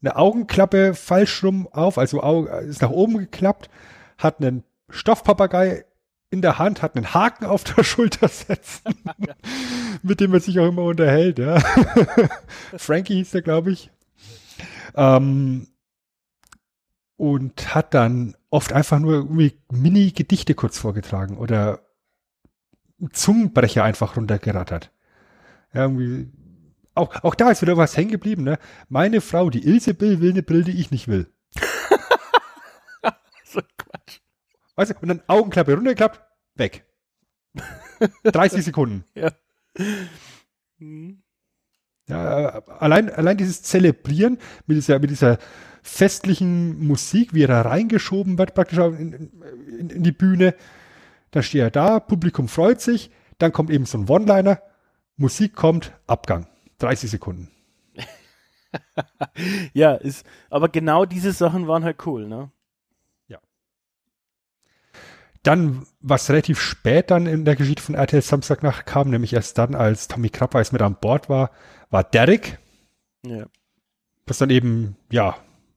eine 0.00 0.16
Augenklappe 0.16 0.94
falsch 0.94 1.42
rum 1.42 1.68
auf, 1.72 1.98
also 1.98 2.46
ist 2.68 2.80
nach 2.82 2.90
oben 2.90 3.18
geklappt, 3.18 3.68
hat 4.18 4.40
einen 4.40 4.62
Stoffpapagei 4.90 5.84
in 6.30 6.42
der 6.42 6.58
Hand, 6.58 6.82
hat 6.82 6.96
einen 6.96 7.14
Haken 7.14 7.46
auf 7.46 7.64
der 7.64 7.84
Schulter 7.84 8.28
setzen, 8.28 8.94
mit 10.02 10.20
dem 10.20 10.34
er 10.34 10.40
sich 10.40 10.60
auch 10.60 10.68
immer 10.68 10.82
unterhält. 10.82 11.38
Ja. 11.38 11.58
Frankie 12.76 13.14
hieß 13.14 13.30
der, 13.30 13.42
glaube 13.42 13.72
ich. 13.72 13.90
Ähm, 14.94 15.68
und 17.16 17.74
hat 17.74 17.94
dann 17.94 18.36
oft 18.54 18.72
einfach 18.72 19.00
nur 19.00 19.14
irgendwie 19.14 19.60
Mini-Gedichte 19.72 20.54
kurz 20.54 20.78
vorgetragen 20.78 21.36
oder 21.38 21.80
Zungenbrecher 23.10 23.82
einfach 23.82 24.16
runtergerattert. 24.16 24.92
Ja, 25.72 25.82
irgendwie 25.82 26.30
auch, 26.94 27.24
auch 27.24 27.34
da 27.34 27.50
ist 27.50 27.62
wieder 27.62 27.76
was 27.76 27.96
hängen 27.96 28.12
geblieben, 28.12 28.44
ne? 28.44 28.60
Meine 28.88 29.20
Frau, 29.20 29.50
die 29.50 29.66
Ilse 29.66 29.92
Bill, 29.92 30.20
will 30.20 30.30
eine 30.30 30.44
Brille, 30.44 30.62
die 30.62 30.80
ich 30.80 30.90
nicht 30.90 31.08
will. 31.08 31.26
So 33.44 33.60
Quatsch. 33.76 34.20
Weißt 34.74 34.90
du, 34.92 34.94
und 35.00 35.08
dann 35.08 35.22
Augenklappe 35.28 35.74
runtergeklappt, 35.74 36.20
weg. 36.56 36.84
30 38.24 38.64
Sekunden. 38.64 39.04
Ja. 39.14 39.30
Mhm. 40.78 41.22
Ja, 42.08 42.58
äh, 42.58 42.62
allein, 42.78 43.10
allein 43.10 43.36
dieses 43.36 43.62
Zelebrieren 43.62 44.38
mit 44.66 44.76
dieser, 44.76 44.98
mit 44.98 45.10
dieser 45.10 45.38
festlichen 45.84 46.84
Musik, 46.84 47.34
wie 47.34 47.44
er 47.44 47.48
da 47.48 47.62
reingeschoben 47.62 48.38
wird, 48.38 48.54
praktisch 48.54 48.78
in, 48.78 49.30
in, 49.78 49.90
in 49.90 50.02
die 50.02 50.12
Bühne. 50.12 50.54
Dann 51.30 51.42
steht 51.42 51.60
er 51.60 51.70
da, 51.70 52.00
Publikum 52.00 52.48
freut 52.48 52.80
sich, 52.80 53.10
dann 53.38 53.52
kommt 53.52 53.70
eben 53.70 53.86
so 53.86 53.98
ein 53.98 54.08
One-Liner, 54.08 54.60
Musik 55.16 55.54
kommt, 55.54 55.92
Abgang. 56.06 56.46
30 56.78 57.10
Sekunden. 57.10 57.50
Ja, 59.72 59.94
ist, 59.94 60.26
aber 60.50 60.68
genau 60.68 61.04
diese 61.04 61.30
Sachen 61.30 61.68
waren 61.68 61.84
halt 61.84 62.04
cool, 62.06 62.26
ne? 62.26 62.50
Dann, 65.44 65.86
was 66.00 66.30
relativ 66.30 66.58
spät 66.58 67.10
dann 67.10 67.26
in 67.26 67.44
der 67.44 67.54
Geschichte 67.54 67.82
von 67.82 67.94
RTL 67.94 68.22
Samstagnacht 68.22 68.86
kam, 68.86 69.10
nämlich 69.10 69.34
erst 69.34 69.58
dann, 69.58 69.74
als 69.74 70.08
Tommy 70.08 70.30
Krabbeis 70.30 70.72
mit 70.72 70.80
an 70.80 70.96
Bord 70.98 71.28
war, 71.28 71.50
war 71.90 72.02
Derek, 72.02 72.58
Ja. 73.26 73.44
was 74.26 74.38
dann 74.38 74.48
eben, 74.48 74.96
ja, 75.12 75.36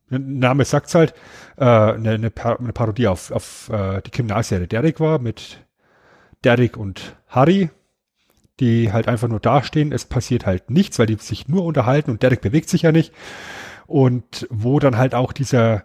Name 0.10 0.64
sagt's 0.66 0.96
halt, 0.96 1.14
äh, 1.58 1.64
eine, 1.66 2.12
eine, 2.12 2.30
Par 2.32 2.60
eine 2.60 2.74
Parodie 2.74 3.08
auf, 3.08 3.32
auf 3.32 3.70
äh, 3.70 4.02
die 4.02 4.12
Kriminalserie 4.12 4.68
Derek 4.68 5.00
war, 5.00 5.20
mit 5.20 5.66
Derek 6.44 6.78
und 6.78 7.16
Harry, 7.28 7.70
die 8.60 8.92
halt 8.92 9.08
einfach 9.08 9.28
nur 9.28 9.40
dastehen, 9.40 9.92
es 9.92 10.06
passiert 10.06 10.46
halt 10.46 10.70
nichts, 10.72 10.98
weil 11.00 11.08
die 11.08 11.16
sich 11.20 11.48
nur 11.48 11.64
unterhalten 11.66 12.12
und 12.12 12.24
Derek 12.24 12.42
bewegt 12.42 12.70
sich 12.70 12.84
ja 12.84 12.92
nicht. 12.92 13.14
Und 13.86 14.48
wo 14.50 14.80
dann 14.80 14.98
halt 14.98 15.14
auch 15.16 15.32
dieser 15.34 15.84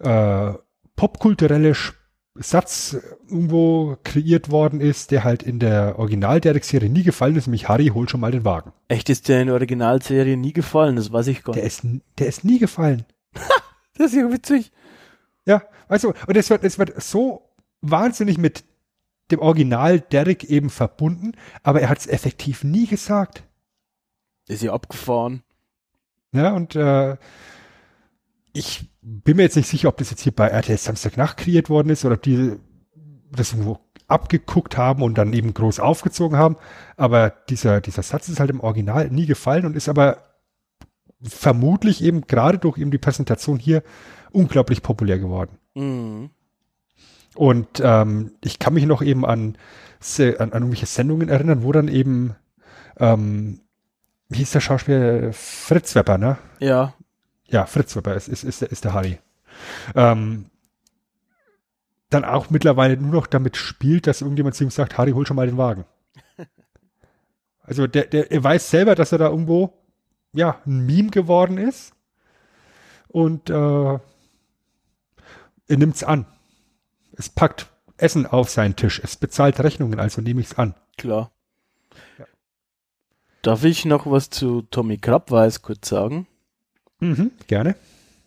äh, 0.00 0.52
popkulturelle 0.96 1.72
Satz 2.34 2.96
irgendwo 3.28 3.96
kreiert 4.04 4.50
worden 4.50 4.80
ist, 4.80 5.10
der 5.10 5.24
halt 5.24 5.42
in 5.42 5.58
der 5.58 5.98
Original-Derek-Serie 5.98 6.88
nie 6.88 7.02
gefallen 7.02 7.36
ist, 7.36 7.46
nämlich 7.48 7.68
Harry, 7.68 7.88
hol 7.88 8.08
schon 8.08 8.20
mal 8.20 8.30
den 8.30 8.44
Wagen. 8.44 8.72
Echt 8.88 9.10
ist 9.10 9.28
der 9.28 9.40
in 9.40 9.46
der 9.48 9.54
Originalserie 9.54 10.36
nie 10.36 10.52
gefallen, 10.52 10.96
das 10.96 11.12
weiß 11.12 11.26
ich 11.28 11.42
gar 11.42 11.52
Der 11.54 11.64
nicht. 11.64 11.72
ist, 11.78 11.84
n- 11.84 12.02
der 12.18 12.26
ist 12.28 12.44
nie 12.44 12.58
gefallen. 12.60 13.04
Das 13.96 14.12
ist 14.12 14.16
ja 14.16 14.30
witzig. 14.30 14.70
Ja, 15.44 15.64
also, 15.88 16.14
und 16.28 16.36
es 16.36 16.50
wird, 16.50 16.62
es 16.62 16.78
wird 16.78 17.02
so 17.02 17.50
wahnsinnig 17.80 18.38
mit 18.38 18.62
dem 19.32 19.40
Original 19.40 20.00
Derek 20.00 20.44
eben 20.44 20.70
verbunden, 20.70 21.32
aber 21.64 21.80
er 21.80 21.88
hat 21.88 21.98
es 21.98 22.06
effektiv 22.06 22.62
nie 22.62 22.86
gesagt. 22.86 23.42
Ist 24.46 24.62
ja 24.62 24.72
abgefahren. 24.72 25.42
Ja, 26.32 26.52
und 26.52 26.76
äh, 26.76 27.16
ich 28.52 28.88
bin 29.02 29.36
mir 29.36 29.42
jetzt 29.44 29.56
nicht 29.56 29.68
sicher, 29.68 29.88
ob 29.88 29.96
das 29.96 30.10
jetzt 30.10 30.22
hier 30.22 30.34
bei 30.34 30.48
RTL 30.48 30.78
Samstagnacht 30.78 31.36
kreiert 31.38 31.68
worden 31.68 31.90
ist 31.90 32.04
oder 32.04 32.14
ob 32.14 32.22
die 32.22 32.56
das 33.30 33.52
irgendwo 33.52 33.80
abgeguckt 34.06 34.76
haben 34.76 35.02
und 35.02 35.18
dann 35.18 35.32
eben 35.32 35.52
groß 35.52 35.80
aufgezogen 35.80 36.38
haben. 36.38 36.56
Aber 36.96 37.30
dieser, 37.30 37.80
dieser 37.80 38.02
Satz 38.02 38.28
ist 38.28 38.40
halt 38.40 38.50
im 38.50 38.60
Original 38.60 39.10
nie 39.10 39.26
gefallen 39.26 39.66
und 39.66 39.76
ist 39.76 39.88
aber 39.88 40.27
vermutlich 41.22 42.02
eben 42.02 42.22
gerade 42.26 42.58
durch 42.58 42.78
eben 42.78 42.90
die 42.90 42.98
Präsentation 42.98 43.58
hier 43.58 43.82
unglaublich 44.30 44.82
populär 44.82 45.18
geworden. 45.18 45.58
Mhm. 45.74 46.30
Und 47.34 47.80
ähm, 47.84 48.32
ich 48.42 48.58
kann 48.58 48.74
mich 48.74 48.86
noch 48.86 49.02
eben 49.02 49.24
an, 49.24 49.56
an, 50.18 50.34
an 50.38 50.50
irgendwelche 50.52 50.86
Sendungen 50.86 51.28
erinnern, 51.28 51.62
wo 51.62 51.72
dann 51.72 51.88
eben, 51.88 52.34
ähm, 52.98 53.60
wie 54.28 54.38
hieß 54.38 54.52
der 54.52 54.60
Schauspieler? 54.60 55.32
Fritz 55.32 55.94
Wepper, 55.94 56.18
ne? 56.18 56.38
Ja. 56.58 56.94
Ja, 57.46 57.66
Fritz 57.66 57.94
Wepper 57.96 58.14
ist, 58.14 58.28
ist, 58.28 58.44
ist, 58.44 58.60
der- 58.62 58.70
ist 58.72 58.84
der 58.84 58.92
Harry. 58.92 59.18
Ähm, 59.94 60.46
dann 62.10 62.24
auch 62.24 62.50
mittlerweile 62.50 62.96
nur 62.96 63.12
noch 63.12 63.26
damit 63.26 63.56
spielt, 63.56 64.06
dass 64.06 64.20
irgendjemand 64.22 64.54
zu 64.54 64.64
ihm 64.64 64.70
sagt, 64.70 64.98
Harry, 64.98 65.12
hol 65.12 65.26
schon 65.26 65.36
mal 65.36 65.46
den 65.46 65.58
Wagen. 65.58 65.84
Also 67.62 67.86
der, 67.86 68.06
der, 68.06 68.32
er 68.32 68.42
weiß 68.42 68.70
selber, 68.70 68.94
dass 68.94 69.12
er 69.12 69.18
da 69.18 69.28
irgendwo, 69.28 69.74
ja, 70.32 70.60
ein 70.66 70.86
Meme 70.86 71.10
geworden 71.10 71.58
ist. 71.58 71.92
Und 73.08 73.50
äh, 73.50 73.54
er 73.54 74.00
nimmt's 75.68 76.04
an. 76.04 76.26
Es 77.12 77.28
packt 77.28 77.66
Essen 77.96 78.26
auf 78.26 78.48
seinen 78.48 78.76
Tisch. 78.76 79.00
Es 79.02 79.16
bezahlt 79.16 79.60
Rechnungen, 79.60 79.98
also 79.98 80.20
nehme 80.20 80.40
ich's 80.40 80.54
an. 80.56 80.74
Klar. 80.96 81.30
Darf 83.42 83.64
ich 83.64 83.84
noch 83.84 84.06
was 84.10 84.30
zu 84.30 84.62
Tommy 84.62 84.98
Krabweis 84.98 85.62
kurz 85.62 85.88
sagen? 85.88 86.26
Mhm, 87.00 87.32
gerne. 87.46 87.76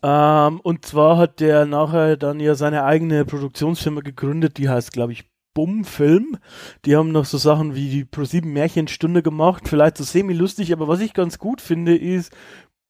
Ähm, 0.04 0.60
und 0.62 0.86
zwar 0.86 1.18
hat 1.18 1.40
der 1.40 1.66
nachher 1.66 2.18
dann 2.18 2.40
ja 2.40 2.56
seine 2.56 2.84
eigene 2.84 3.26
Produktionsfirma 3.26 4.02
gegründet, 4.02 4.58
die 4.58 4.70
heißt, 4.70 4.92
glaube 4.92 5.12
ich, 5.14 5.31
Bum 5.54 5.84
Film. 5.84 6.38
Die 6.86 6.96
haben 6.96 7.12
noch 7.12 7.26
so 7.26 7.38
Sachen 7.38 7.76
wie 7.76 7.90
die 7.90 8.06
Pro7 8.06 8.46
Märchenstunde 8.46 9.22
gemacht, 9.22 9.68
vielleicht 9.68 9.98
so 9.98 10.04
semi-lustig, 10.04 10.74
aber 10.74 10.88
was 10.88 11.02
ich 11.02 11.14
ganz 11.14 11.40
gut 11.40 11.62
finde, 11.62 11.96
ist 11.96 12.32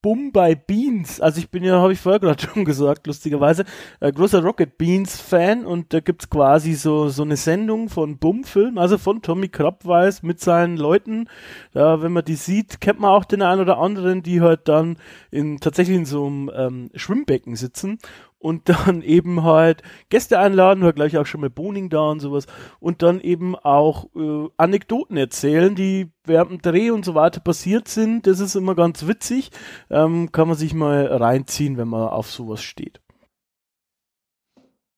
Bum 0.01 0.31
bei 0.31 0.55
Beans. 0.55 1.21
Also 1.21 1.39
ich 1.39 1.51
bin 1.51 1.63
ja, 1.63 1.79
habe 1.79 1.93
ich 1.93 1.99
vorher 1.99 2.19
gerade 2.19 2.41
schon 2.53 2.65
gesagt, 2.65 3.05
lustigerweise, 3.05 3.65
äh, 3.99 4.11
großer 4.11 4.41
Rocket 4.41 4.77
Beans 4.77 5.21
Fan 5.21 5.63
und 5.63 5.93
da 5.93 5.99
gibt's 5.99 6.29
quasi 6.29 6.73
so, 6.73 7.09
so 7.09 7.21
eine 7.21 7.37
Sendung 7.37 7.87
von 7.87 8.17
Bum 8.17 8.43
Film, 8.43 8.79
also 8.79 8.97
von 8.97 9.21
Tommy 9.21 9.49
Krabweis 9.49 10.23
mit 10.23 10.39
seinen 10.39 10.77
Leuten. 10.77 11.29
Da, 11.73 12.01
wenn 12.01 12.13
man 12.13 12.25
die 12.25 12.35
sieht, 12.35 12.81
kennt 12.81 12.99
man 12.99 13.11
auch 13.11 13.25
den 13.25 13.43
einen 13.43 13.61
oder 13.61 13.77
anderen, 13.77 14.23
die 14.23 14.41
halt 14.41 14.67
dann 14.67 14.97
in, 15.29 15.59
tatsächlich 15.59 15.97
in 15.97 16.05
so 16.05 16.25
einem 16.25 16.51
ähm, 16.55 16.89
Schwimmbecken 16.95 17.55
sitzen 17.55 17.99
und 18.41 18.69
dann 18.69 19.01
eben 19.03 19.43
halt 19.43 19.83
Gäste 20.09 20.39
einladen, 20.39 20.83
war 20.83 20.93
gleich 20.93 21.17
auch 21.17 21.25
schon 21.25 21.41
mal 21.41 21.49
Boning 21.49 21.89
da 21.89 22.09
und 22.09 22.19
sowas 22.19 22.47
und 22.79 23.01
dann 23.01 23.21
eben 23.21 23.55
auch 23.55 24.07
äh, 24.15 24.49
Anekdoten 24.57 25.17
erzählen, 25.17 25.75
die 25.75 26.11
während 26.25 26.51
dem 26.51 26.61
Dreh 26.61 26.91
und 26.91 27.05
so 27.05 27.15
weiter 27.15 27.39
passiert 27.39 27.87
sind. 27.87 28.27
Das 28.27 28.39
ist 28.39 28.55
immer 28.55 28.75
ganz 28.75 29.07
witzig, 29.07 29.51
ähm, 29.89 30.31
kann 30.31 30.47
man 30.47 30.57
sich 30.57 30.73
mal 30.73 31.05
reinziehen, 31.05 31.77
wenn 31.77 31.87
man 31.87 32.09
auf 32.09 32.29
sowas 32.29 32.61
steht. 32.61 32.99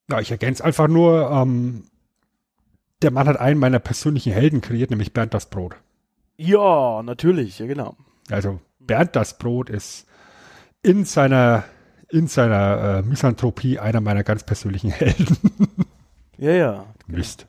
Ja, 0.09 0.19
ich 0.19 0.31
ergänze 0.31 0.63
einfach 0.63 0.87
nur, 0.87 1.29
ähm, 1.31 1.85
der 3.01 3.11
Mann 3.11 3.27
hat 3.27 3.39
einen 3.39 3.59
meiner 3.59 3.79
persönlichen 3.79 4.33
Helden 4.33 4.61
kreiert, 4.61 4.89
nämlich 4.89 5.13
Bernd 5.13 5.33
das 5.33 5.49
Brot. 5.49 5.75
Ja, 6.37 7.03
natürlich, 7.03 7.59
ja 7.59 7.67
genau. 7.67 7.95
Also 8.29 8.59
Bernd 8.79 9.15
das 9.15 9.37
Brot 9.37 9.69
ist 9.69 10.07
in 10.81 11.05
seiner 11.05 11.63
in 12.13 12.27
seiner 12.27 12.99
äh, 12.99 13.01
Misanthropie 13.01 13.79
einer 13.79 13.99
meiner 13.99 14.23
ganz 14.23 14.43
persönlichen 14.43 14.91
Helden. 14.91 15.37
ja, 16.37 16.51
ja. 16.51 16.85
Mist. 17.07 17.47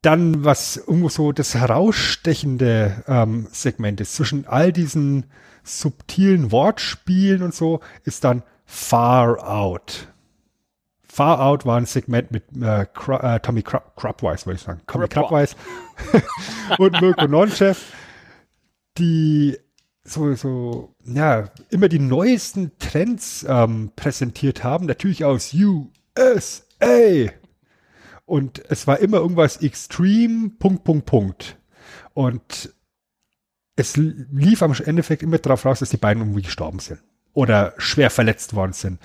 Dann, 0.00 0.44
was 0.44 0.78
irgendwo 0.78 1.10
so 1.10 1.30
das 1.32 1.54
herausstechende 1.54 3.04
ähm, 3.06 3.46
Segment 3.52 4.00
ist, 4.00 4.14
zwischen 4.14 4.46
all 4.46 4.72
diesen 4.72 5.26
subtilen 5.62 6.50
Wortspielen 6.50 7.42
und 7.42 7.54
so, 7.54 7.80
ist 8.04 8.24
dann 8.24 8.42
Far 8.64 9.46
Out. 9.46 10.08
Far 11.02 11.40
Out 11.40 11.66
war 11.66 11.76
ein 11.76 11.86
Segment 11.86 12.30
mit 12.30 12.44
äh, 12.60 12.82
äh, 12.82 13.40
Tommy 13.40 13.62
Crabwise, 13.62 14.46
würde 14.46 14.56
ich 14.56 14.62
sagen. 14.62 14.80
Tommy 14.86 15.08
Crabwise 15.08 15.54
und 16.78 17.00
Mirko 17.00 17.28
Nonchef, 17.28 17.92
die 18.96 19.58
so, 20.04 20.34
so, 20.34 20.94
ja, 21.04 21.50
immer 21.70 21.88
die 21.88 21.98
neuesten 21.98 22.72
Trends 22.78 23.46
ähm, 23.48 23.92
präsentiert 23.94 24.64
haben, 24.64 24.86
natürlich 24.86 25.24
aus 25.24 25.54
USA. 25.54 27.30
Und 28.24 28.62
es 28.68 28.86
war 28.86 28.98
immer 28.98 29.18
irgendwas 29.18 29.58
Extreme, 29.58 30.50
Punkt, 30.58 30.84
Punkt, 30.84 31.06
Punkt. 31.06 31.58
Und 32.14 32.74
es 33.76 33.96
lief 33.96 34.62
am 34.62 34.74
Endeffekt 34.84 35.22
immer 35.22 35.38
darauf 35.38 35.64
raus, 35.64 35.80
dass 35.80 35.90
die 35.90 35.96
beiden 35.96 36.22
irgendwie 36.22 36.42
gestorben 36.42 36.78
sind. 36.78 37.00
Oder 37.32 37.74
schwer 37.78 38.10
verletzt 38.10 38.54
worden 38.54 38.72
sind. 38.72 39.00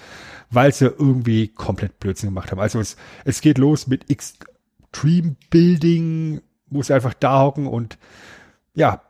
Weil 0.49 0.73
sie 0.73 0.85
irgendwie 0.85 1.49
komplett 1.49 1.99
Blödsinn 1.99 2.29
gemacht 2.29 2.51
haben. 2.51 2.59
Also 2.59 2.79
es, 2.79 2.97
es 3.23 3.41
geht 3.41 3.57
los 3.57 3.87
mit 3.87 4.09
Extreme 4.09 5.35
Building, 5.49 6.41
wo 6.69 6.81
sie 6.83 6.93
einfach 6.93 7.13
da 7.13 7.41
hocken 7.41 7.67
und 7.67 7.97
ja, 8.73 9.01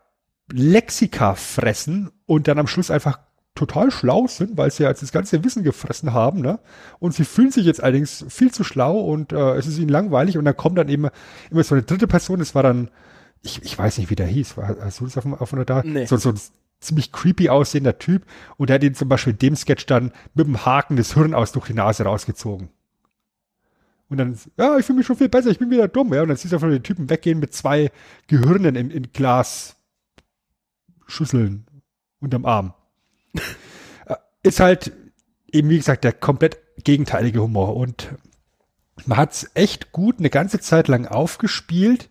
Lexika 0.52 1.34
fressen 1.34 2.10
und 2.26 2.48
dann 2.48 2.58
am 2.58 2.66
Schluss 2.66 2.90
einfach 2.90 3.18
total 3.54 3.90
schlau 3.90 4.26
sind, 4.28 4.56
weil 4.56 4.70
sie 4.70 4.84
jetzt 4.84 5.02
das 5.02 5.12
ganze 5.12 5.42
Wissen 5.44 5.64
gefressen 5.64 6.12
haben, 6.12 6.40
ne? 6.40 6.60
Und 7.00 7.14
sie 7.14 7.24
fühlen 7.24 7.50
sich 7.50 7.66
jetzt 7.66 7.82
allerdings 7.82 8.24
viel 8.28 8.52
zu 8.52 8.62
schlau 8.62 9.00
und 9.00 9.32
äh, 9.32 9.56
es 9.56 9.66
ist 9.66 9.78
ihnen 9.78 9.88
langweilig 9.88 10.38
und 10.38 10.44
dann 10.44 10.56
kommt 10.56 10.78
dann 10.78 10.88
eben 10.88 11.08
immer 11.50 11.64
so 11.64 11.74
eine 11.74 11.82
dritte 11.82 12.06
Person, 12.06 12.38
das 12.38 12.54
war 12.54 12.62
dann, 12.62 12.88
ich, 13.42 13.62
ich 13.62 13.76
weiß 13.76 13.98
nicht, 13.98 14.10
wie 14.10 14.14
der 14.14 14.26
hieß, 14.26 14.56
war, 14.56 14.76
hast 14.80 15.00
du 15.00 15.04
das 15.04 15.18
auf, 15.18 15.26
auf 15.40 15.52
einer 15.52 15.64
da? 15.64 15.82
Nee. 15.84 16.06
So, 16.06 16.16
so 16.16 16.30
ein 16.30 16.40
ziemlich 16.80 17.10
creepy 17.10 17.48
aussehender 17.48 17.98
Typ 17.98 18.24
und 18.56 18.70
der 18.70 18.74
hat 18.74 18.84
ihn 18.84 18.94
zum 18.94 19.08
Beispiel 19.08 19.32
in 19.32 19.38
dem 19.38 19.56
Sketch 19.56 19.86
dann 19.86 20.12
mit 20.34 20.46
dem 20.46 20.64
Haken 20.64 20.96
das 20.96 21.14
Hirn 21.14 21.34
aus 21.34 21.50
durch 21.50 21.66
die 21.66 21.74
Nase 21.74 22.04
rausgezogen. 22.04 22.68
Und 24.08 24.16
dann, 24.16 24.38
ja, 24.56 24.78
ich 24.78 24.86
fühle 24.86 24.98
mich 24.98 25.06
schon 25.06 25.16
viel 25.16 25.28
besser, 25.28 25.50
ich 25.50 25.58
bin 25.58 25.70
wieder 25.70 25.88
dumm, 25.88 26.14
ja. 26.14 26.22
Und 26.22 26.28
dann 26.28 26.36
siehst 26.36 26.54
du 26.54 26.58
von 26.58 26.70
den 26.70 26.82
Typen 26.82 27.10
weggehen 27.10 27.40
mit 27.40 27.52
zwei 27.52 27.90
Gehirnen 28.26 28.74
in, 28.74 28.90
in 28.90 29.12
Glas 29.12 29.77
Schüsseln 31.08 31.66
unterm 32.20 32.44
Arm. 32.44 32.74
Äh, 34.06 34.14
ist 34.42 34.60
halt 34.60 34.92
eben, 35.50 35.68
wie 35.68 35.78
gesagt, 35.78 36.04
der 36.04 36.12
komplett 36.12 36.58
gegenteilige 36.84 37.42
Humor. 37.42 37.76
Und 37.76 38.14
man 39.06 39.18
hat 39.18 39.32
es 39.32 39.50
echt 39.54 39.92
gut 39.92 40.18
eine 40.18 40.30
ganze 40.30 40.60
Zeit 40.60 40.88
lang 40.88 41.06
aufgespielt. 41.06 42.10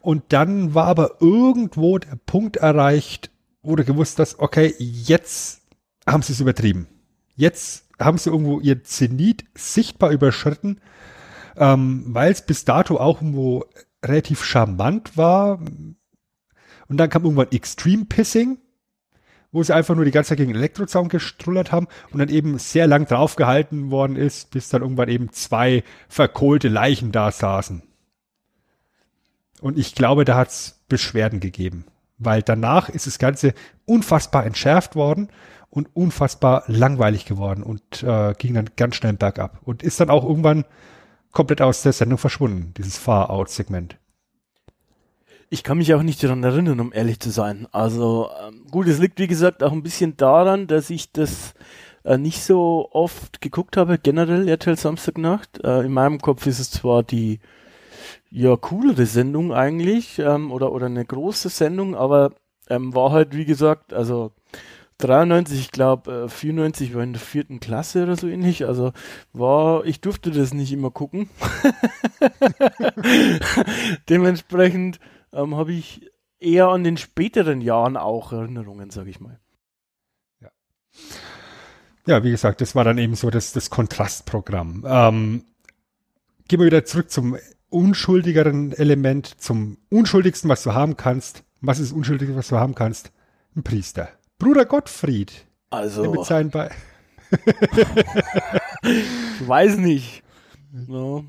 Und 0.00 0.32
dann 0.32 0.74
war 0.74 0.86
aber 0.86 1.16
irgendwo 1.20 1.98
der 1.98 2.16
Punkt 2.24 2.56
erreicht, 2.56 3.30
wo 3.62 3.74
du 3.76 3.84
gewusst 3.84 4.18
hast, 4.18 4.38
okay, 4.38 4.74
jetzt 4.78 5.62
haben 6.06 6.22
sie 6.22 6.32
es 6.32 6.40
übertrieben. 6.40 6.86
Jetzt 7.34 7.86
haben 7.98 8.18
sie 8.18 8.30
irgendwo 8.30 8.60
ihr 8.60 8.84
Zenit 8.84 9.44
sichtbar 9.54 10.10
überschritten, 10.10 10.80
ähm, 11.56 12.04
weil 12.06 12.30
es 12.32 12.42
bis 12.42 12.64
dato 12.64 12.96
auch 12.98 13.20
irgendwo 13.20 13.64
relativ 14.04 14.44
charmant 14.44 15.16
war, 15.16 15.60
und 16.88 16.96
dann 16.96 17.10
kam 17.10 17.24
irgendwann 17.24 17.52
Extreme 17.52 18.06
Pissing, 18.06 18.58
wo 19.52 19.62
sie 19.62 19.74
einfach 19.74 19.94
nur 19.94 20.04
die 20.04 20.10
ganze 20.10 20.30
Zeit 20.30 20.38
gegen 20.38 20.54
Elektrozaun 20.54 21.08
gestrullert 21.08 21.72
haben 21.72 21.88
und 22.10 22.18
dann 22.18 22.28
eben 22.28 22.58
sehr 22.58 22.86
lang 22.86 23.06
draufgehalten 23.06 23.90
worden 23.90 24.16
ist, 24.16 24.50
bis 24.50 24.68
dann 24.68 24.82
irgendwann 24.82 25.08
eben 25.08 25.32
zwei 25.32 25.84
verkohlte 26.08 26.68
Leichen 26.68 27.12
da 27.12 27.30
saßen. 27.30 27.82
Und 29.60 29.78
ich 29.78 29.94
glaube, 29.94 30.24
da 30.24 30.36
hat 30.36 30.48
es 30.48 30.80
Beschwerden 30.88 31.40
gegeben, 31.40 31.84
weil 32.18 32.42
danach 32.42 32.88
ist 32.88 33.06
das 33.06 33.18
Ganze 33.18 33.54
unfassbar 33.86 34.46
entschärft 34.46 34.94
worden 34.94 35.28
und 35.70 35.94
unfassbar 35.94 36.64
langweilig 36.66 37.24
geworden 37.24 37.62
und 37.62 38.02
äh, 38.02 38.34
ging 38.38 38.54
dann 38.54 38.70
ganz 38.76 38.96
schnell 38.96 39.14
bergab 39.14 39.60
und 39.64 39.82
ist 39.82 40.00
dann 40.00 40.10
auch 40.10 40.24
irgendwann 40.24 40.64
komplett 41.32 41.60
aus 41.60 41.82
der 41.82 41.92
Sendung 41.92 42.18
verschwunden, 42.18 42.72
dieses 42.76 42.98
Far-Out-Segment. 42.98 43.98
Ich 45.50 45.62
kann 45.62 45.78
mich 45.78 45.94
auch 45.94 46.02
nicht 46.02 46.22
daran 46.22 46.44
erinnern, 46.44 46.78
um 46.78 46.92
ehrlich 46.92 47.20
zu 47.20 47.30
sein. 47.30 47.66
Also 47.72 48.28
ähm, 48.46 48.66
gut, 48.70 48.86
es 48.86 48.98
liegt 48.98 49.18
wie 49.18 49.26
gesagt 49.26 49.62
auch 49.62 49.72
ein 49.72 49.82
bisschen 49.82 50.16
daran, 50.16 50.66
dass 50.66 50.90
ich 50.90 51.10
das 51.12 51.54
äh, 52.04 52.18
nicht 52.18 52.42
so 52.42 52.88
oft 52.92 53.40
geguckt 53.40 53.78
habe, 53.78 53.98
generell 53.98 54.46
RTL 54.46 54.76
Samstagnacht. 54.76 55.64
Äh, 55.64 55.80
in 55.86 55.92
meinem 55.92 56.20
Kopf 56.20 56.46
ist 56.46 56.58
es 56.58 56.70
zwar 56.70 57.02
die 57.02 57.40
ja 58.30 58.56
coolere 58.56 59.06
Sendung 59.06 59.54
eigentlich 59.54 60.18
ähm, 60.18 60.52
oder 60.52 60.70
oder 60.72 60.86
eine 60.86 61.04
große 61.04 61.48
Sendung, 61.48 61.94
aber 61.94 62.32
ähm, 62.68 62.94
war 62.94 63.12
halt 63.12 63.34
wie 63.34 63.46
gesagt, 63.46 63.94
also 63.94 64.32
93, 64.98 65.60
ich 65.60 65.70
glaube 65.70 66.24
äh, 66.26 66.28
94 66.28 66.94
war 66.94 67.02
in 67.02 67.12
der 67.14 67.22
vierten 67.22 67.60
Klasse 67.60 68.02
oder 68.02 68.16
so 68.16 68.26
ähnlich. 68.26 68.66
Also 68.66 68.92
war, 69.32 69.86
ich 69.86 70.00
durfte 70.02 70.30
das 70.30 70.52
nicht 70.52 70.72
immer 70.72 70.90
gucken. 70.90 71.30
Dementsprechend 74.08 74.98
ähm, 75.32 75.56
habe 75.56 75.72
ich 75.72 76.10
eher 76.40 76.68
an 76.68 76.84
den 76.84 76.96
späteren 76.96 77.60
Jahren 77.60 77.96
auch 77.96 78.32
Erinnerungen, 78.32 78.90
sage 78.90 79.10
ich 79.10 79.20
mal. 79.20 79.38
Ja. 80.40 80.50
ja, 82.06 82.24
wie 82.24 82.30
gesagt, 82.30 82.60
das 82.60 82.74
war 82.74 82.84
dann 82.84 82.98
eben 82.98 83.14
so 83.14 83.30
das, 83.30 83.52
das 83.52 83.70
Kontrastprogramm. 83.70 84.84
Ähm, 84.86 85.44
gehen 86.46 86.60
wir 86.60 86.66
wieder 86.66 86.84
zurück 86.84 87.10
zum 87.10 87.36
unschuldigeren 87.70 88.72
Element, 88.72 89.40
zum 89.40 89.78
unschuldigsten, 89.90 90.48
was 90.48 90.62
du 90.62 90.72
haben 90.72 90.96
kannst. 90.96 91.44
Was 91.60 91.80
ist 91.80 91.90
das 91.90 91.96
Unschuldigste, 91.96 92.36
was 92.36 92.48
du 92.48 92.56
haben 92.56 92.74
kannst? 92.74 93.12
Ein 93.56 93.62
Priester. 93.64 94.08
Bruder 94.38 94.64
Gottfried. 94.64 95.46
Also. 95.70 96.10
Mit 96.10 96.24
seinen 96.24 96.50
Be 96.50 96.70
ich 98.82 99.46
weiß 99.46 99.76
nicht. 99.78 100.22
Ja 100.88 101.22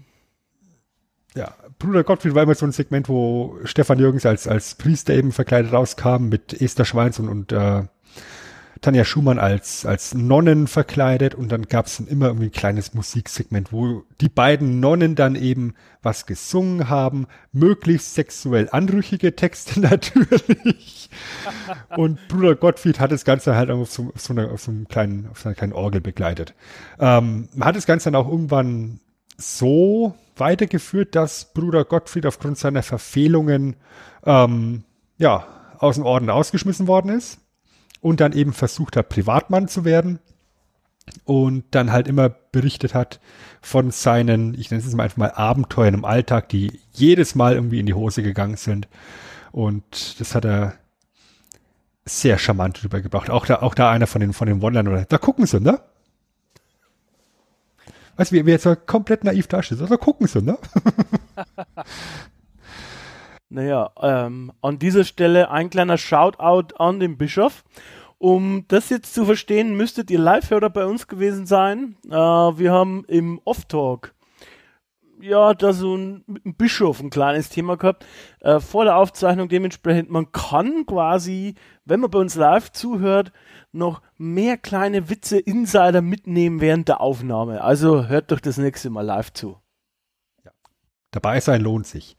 ja, 1.40 1.54
Bruder 1.80 2.04
Gottfried 2.04 2.36
war 2.36 2.44
immer 2.44 2.56
so 2.56 2.66
ein 2.66 2.74
Segment, 2.74 3.08
wo 3.08 3.58
Stefan 3.64 3.98
Jürgens 3.98 4.26
als, 4.26 4.46
als 4.46 4.76
Priester 4.76 5.14
eben 5.14 5.32
verkleidet 5.32 5.72
rauskam 5.72 6.28
mit 6.28 6.62
Esther 6.62 6.84
Schweins 6.84 7.18
und, 7.18 7.30
und 7.30 7.52
äh, 7.54 7.84
Tanja 8.82 9.06
Schumann 9.06 9.40
als, 9.40 9.86
als 9.86 10.14
Nonnen 10.14 10.68
verkleidet 10.68 11.36
und 11.36 11.50
dann 11.52 11.64
gab 11.64 11.86
es 11.86 12.02
immer 12.02 12.28
irgendwie 12.28 12.48
ein 12.48 12.52
kleines 12.52 12.94
Musiksegment, 12.94 13.72
wo 13.72 14.04
die 14.20 14.28
beiden 14.28 14.82
Nonnen 14.82 15.16
dann 15.16 15.36
eben 15.36 15.76
was 16.02 16.26
gesungen 16.26 16.90
haben, 16.90 17.28
möglichst 17.54 18.16
sexuell 18.16 18.68
anrüchige 18.72 19.34
Texte 19.36 19.80
natürlich. 19.82 21.10
und 21.96 22.20
Bruder 22.28 22.56
Gottfried 22.56 23.00
hat 23.00 23.14
das 23.14 23.24
Ganze 23.24 23.56
halt 23.56 23.70
auf 23.70 23.90
so, 23.90 24.12
auf 24.14 24.22
so, 24.22 24.34
einer, 24.34 24.52
auf 24.52 24.62
so 24.62 24.72
einem 24.72 24.90
kleinen, 24.90 25.28
auf 25.32 25.40
so 25.40 25.48
einer 25.48 25.56
kleinen 25.56 25.74
Orgel 25.74 26.02
begleitet. 26.02 26.54
Ähm, 27.00 27.48
man 27.56 27.68
hat 27.70 27.78
das 27.78 27.86
Ganze 27.86 28.12
dann 28.12 28.22
auch 28.22 28.30
irgendwann 28.30 29.00
so 29.38 30.16
weitergeführt, 30.40 31.16
dass 31.16 31.54
Bruder 31.54 31.86
Gottfried 31.86 32.26
aufgrund 32.26 32.58
seiner 32.58 32.84
Verfehlungen 32.84 33.76
ähm, 34.26 34.84
ja, 35.18 35.46
aus 35.78 35.96
dem 35.96 36.06
Orden 36.06 36.30
ausgeschmissen 36.30 36.88
worden 36.88 37.12
ist 37.12 37.40
und 38.02 38.20
dann 38.20 38.34
eben 38.34 38.54
versucht 38.54 38.96
hat, 38.96 39.10
Privatmann 39.10 39.68
zu 39.68 39.86
werden 39.86 40.20
und 41.26 41.64
dann 41.72 41.92
halt 41.92 42.08
immer 42.08 42.30
berichtet 42.30 42.94
hat 42.94 43.20
von 43.62 43.92
seinen, 43.92 44.54
ich 44.54 44.72
nenne 44.72 44.84
es 44.84 44.94
mal 44.94 45.04
einfach 45.04 45.18
mal 45.18 45.32
Abenteuern 45.32 45.94
im 45.94 46.06
Alltag, 46.06 46.50
die 46.50 46.80
jedes 46.92 47.36
Mal 47.36 47.56
irgendwie 47.56 47.80
in 47.80 47.86
die 47.86 47.94
Hose 47.94 48.24
gegangen 48.24 48.58
sind. 48.58 48.88
Und 49.52 50.20
das 50.20 50.36
hat 50.36 50.46
er 50.46 50.76
sehr 52.06 52.38
charmant 52.38 52.84
rübergebracht. 52.84 53.30
Auch 53.30 53.46
da, 53.46 53.62
auch 53.62 53.76
da 53.76 53.92
einer 53.92 54.08
von 54.08 54.22
den, 54.22 54.34
von 54.34 54.48
den 54.48 54.62
One-Linern. 54.62 55.06
Da 55.10 55.18
gucken 55.18 55.46
sie, 55.46 55.60
ne? 55.60 55.80
Du, 58.20 58.32
wie, 58.32 58.46
wie 58.46 58.52
jetzt 58.52 58.68
komplett 58.86 59.24
naiv 59.24 59.48
dasteht. 59.48 59.82
Also 59.82 59.98
gucken 59.98 60.28
sie, 60.28 60.42
ne? 60.42 60.58
naja, 63.50 63.92
ähm, 64.02 64.52
an 64.62 64.80
dieser 64.80 65.06
Stelle 65.06 65.52
ein 65.52 65.70
kleiner 65.70 65.98
Shoutout 65.98 66.76
an 66.78 67.00
den 67.00 67.18
Bischof. 67.18 67.64
Um 68.18 68.66
das 68.68 68.90
jetzt 68.90 69.14
zu 69.14 69.26
verstehen, 69.26 69.78
müsstet 69.78 70.12
ihr 70.12 70.20
Live-Hörer 70.20 70.70
bei 70.70 70.86
uns 70.86 71.08
gewesen 71.08 71.46
sein. 71.46 71.96
Äh, 72.06 72.12
wir 72.12 72.74
haben 72.74 73.06
im 73.08 73.40
Off-Talk 73.46 74.14
ja, 75.22 75.54
da 75.54 75.74
so 75.74 75.96
ein, 75.96 76.24
ein 76.28 76.56
Bischof 76.56 77.00
ein 77.02 77.10
kleines 77.10 77.50
Thema 77.50 77.78
gehabt. 77.78 78.06
Äh, 78.40 78.60
vor 78.60 78.86
der 78.86 78.96
Aufzeichnung 78.96 79.50
dementsprechend, 79.50 80.10
man 80.10 80.32
kann 80.32 80.86
quasi, 80.86 81.56
wenn 81.86 82.00
man 82.00 82.12
bei 82.12 82.20
uns 82.20 82.36
live 82.36 82.72
zuhört, 82.72 83.32
noch 83.72 84.02
mehr 84.18 84.58
kleine 84.58 85.10
Witze, 85.10 85.40
Insider 85.40 86.02
mitnehmen 86.02 86.62
während 86.62 86.88
der 86.88 87.02
Aufnahme. 87.02 87.64
Also 87.64 88.08
hört 88.08 88.32
doch 88.32 88.40
das 88.40 88.58
nächste 88.58 88.90
Mal 88.90 89.06
live 89.06 89.34
zu. 89.34 89.58
Dabei 91.12 91.40
sein 91.40 91.62
lohnt 91.62 91.88
sich. 91.88 92.16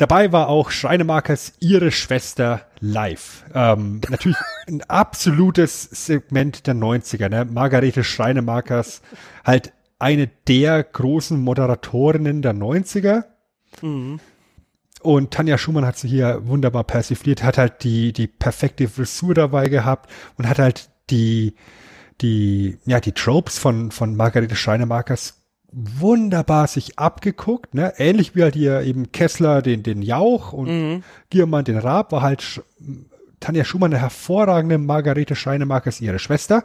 Dabei 0.00 0.32
war 0.32 0.48
auch 0.48 0.70
Schreinemarkers 0.70 1.52
ihre 1.60 1.90
Schwester 1.90 2.62
live. 2.78 3.44
Ähm, 3.52 4.00
natürlich 4.08 4.38
ein 4.66 4.82
absolutes 4.88 5.82
Segment 5.82 6.66
der 6.66 6.74
90er. 6.74 7.28
Ne? 7.28 7.44
Margarete 7.44 8.02
Schreinemarkers, 8.02 9.02
halt 9.44 9.74
eine 10.00 10.28
der 10.48 10.82
großen 10.82 11.40
Moderatorinnen 11.40 12.42
der 12.42 12.54
90er. 12.54 13.24
Mhm. 13.82 14.18
Und 15.02 15.30
Tanja 15.30 15.56
Schumann 15.56 15.86
hat 15.86 15.96
sie 15.96 16.08
hier 16.08 16.46
wunderbar 16.46 16.84
persifliert, 16.84 17.42
hat 17.42 17.56
halt 17.56 17.84
die, 17.84 18.12
die 18.12 18.26
perfekte 18.26 18.88
Frisur 18.88 19.34
dabei 19.34 19.68
gehabt 19.68 20.10
und 20.36 20.48
hat 20.48 20.58
halt 20.58 20.90
die, 21.10 21.54
die, 22.20 22.78
ja, 22.84 23.00
die 23.00 23.12
Tropes 23.12 23.58
von, 23.58 23.90
von 23.92 24.16
Margarete 24.16 24.56
Schreinemarkers 24.56 25.36
wunderbar 25.72 26.66
sich 26.66 26.98
abgeguckt, 26.98 27.74
ne? 27.74 27.92
Ähnlich 27.96 28.34
wie 28.34 28.42
halt 28.42 28.54
hier 28.54 28.80
eben 28.82 29.12
Kessler 29.12 29.62
den, 29.62 29.82
den 29.82 30.02
Jauch 30.02 30.52
und 30.52 30.66
Mhm. 30.68 31.02
Giermann 31.30 31.64
den 31.64 31.78
Raab, 31.78 32.12
war 32.12 32.22
halt 32.22 32.42
Sch 32.42 32.60
Tanja 33.38 33.64
Schumann 33.64 33.92
eine 33.92 34.02
hervorragende 34.02 34.76
Margarete 34.76 35.34
Schreinemarkers 35.34 36.02
ihre 36.02 36.18
Schwester 36.18 36.64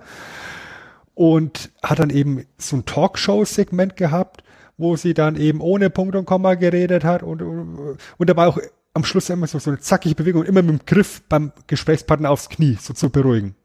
und 1.16 1.72
hat 1.82 2.00
dann 2.00 2.10
eben 2.10 2.46
so 2.58 2.76
ein 2.76 2.86
Talkshow-Segment 2.86 3.96
gehabt, 3.96 4.44
wo 4.78 4.96
sie 4.98 5.14
dann 5.14 5.38
eben 5.38 5.62
ohne 5.62 5.90
Punkt 5.90 6.16
und 6.16 6.26
Komma 6.26 6.56
geredet 6.56 7.04
hat 7.04 7.24
und, 7.24 7.42
und, 7.42 7.98
und 8.18 8.30
dabei 8.30 8.48
auch 8.48 8.60
am 8.94 9.04
Schluss 9.04 9.30
immer 9.30 9.48
so, 9.48 9.58
so 9.60 9.72
eine 9.72 9.80
zackige 9.80 10.16
Bewegung 10.16 10.44
immer 10.44 10.62
mit 10.62 10.82
dem 10.82 10.86
Griff 10.86 11.24
beim 11.28 11.52
Gesprächspartner 11.68 12.30
aufs 12.30 12.50
Knie, 12.50 12.78
so 12.80 12.94
zu 12.94 13.10
beruhigen. 13.10 13.56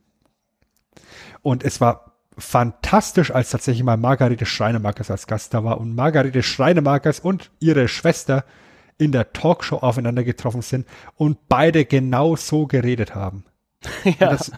Und 1.42 1.64
es 1.64 1.80
war 1.80 2.12
fantastisch, 2.38 3.30
als 3.30 3.50
tatsächlich 3.50 3.84
mal 3.84 3.96
Margarete 3.96 4.46
Schreinemarkers 4.46 5.10
als 5.10 5.26
Gast 5.26 5.52
da 5.52 5.64
war 5.64 5.80
und 5.80 5.94
Margarete 5.94 6.42
Schreinemarkers 6.42 7.20
und 7.20 7.50
ihre 7.60 7.88
Schwester 7.88 8.44
in 8.98 9.12
der 9.12 9.32
Talkshow 9.32 9.78
aufeinander 9.78 10.24
getroffen 10.24 10.62
sind 10.62 10.86
und 11.16 11.48
beide 11.48 11.84
genau 11.84 12.36
so 12.36 12.66
geredet 12.66 13.14
haben. 13.14 13.44
Ja. 14.18 14.30
Dass, 14.30 14.52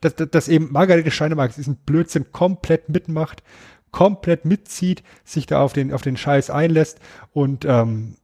dass, 0.00 0.30
dass, 0.30 0.48
eben 0.48 0.72
Margarete 0.72 1.10
Schreinemarkers 1.10 1.56
diesen 1.56 1.76
Blödsinn 1.76 2.32
komplett 2.32 2.88
mitmacht, 2.88 3.42
komplett 3.90 4.44
mitzieht, 4.44 5.02
sich 5.24 5.46
da 5.46 5.60
auf 5.62 5.72
den, 5.72 5.92
auf 5.92 6.02
den 6.02 6.16
Scheiß 6.16 6.50
einlässt 6.50 7.00
und 7.32 7.64
ähm, 7.64 8.16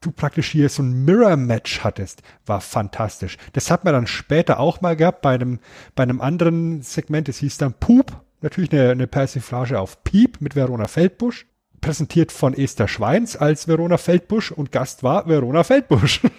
du 0.00 0.12
praktisch 0.12 0.50
hier 0.50 0.68
so 0.68 0.82
ein 0.82 1.04
Mirror-Match 1.04 1.80
hattest, 1.84 2.22
war 2.46 2.60
fantastisch. 2.60 3.36
Das 3.52 3.70
hat 3.70 3.84
man 3.84 3.94
dann 3.94 4.06
später 4.06 4.58
auch 4.58 4.80
mal 4.80 4.96
gehabt 4.96 5.22
bei 5.22 5.34
einem, 5.34 5.60
bei 5.94 6.02
einem 6.02 6.20
anderen 6.20 6.82
Segment, 6.82 7.28
das 7.28 7.38
hieß 7.38 7.58
dann 7.58 7.74
Poop, 7.74 8.12
natürlich 8.40 8.72
eine, 8.72 8.90
eine 8.90 9.06
Persiflage 9.06 9.78
auf 9.78 10.02
Piep 10.04 10.40
mit 10.40 10.56
Verona 10.56 10.88
Feldbusch, 10.88 11.46
präsentiert 11.80 12.32
von 12.32 12.54
Esther 12.54 12.88
Schweins 12.88 13.36
als 13.36 13.68
Verona 13.68 13.96
Feldbusch 13.96 14.52
und 14.52 14.72
Gast 14.72 15.02
war 15.02 15.26
Verona 15.28 15.64
Feldbusch. 15.64 16.20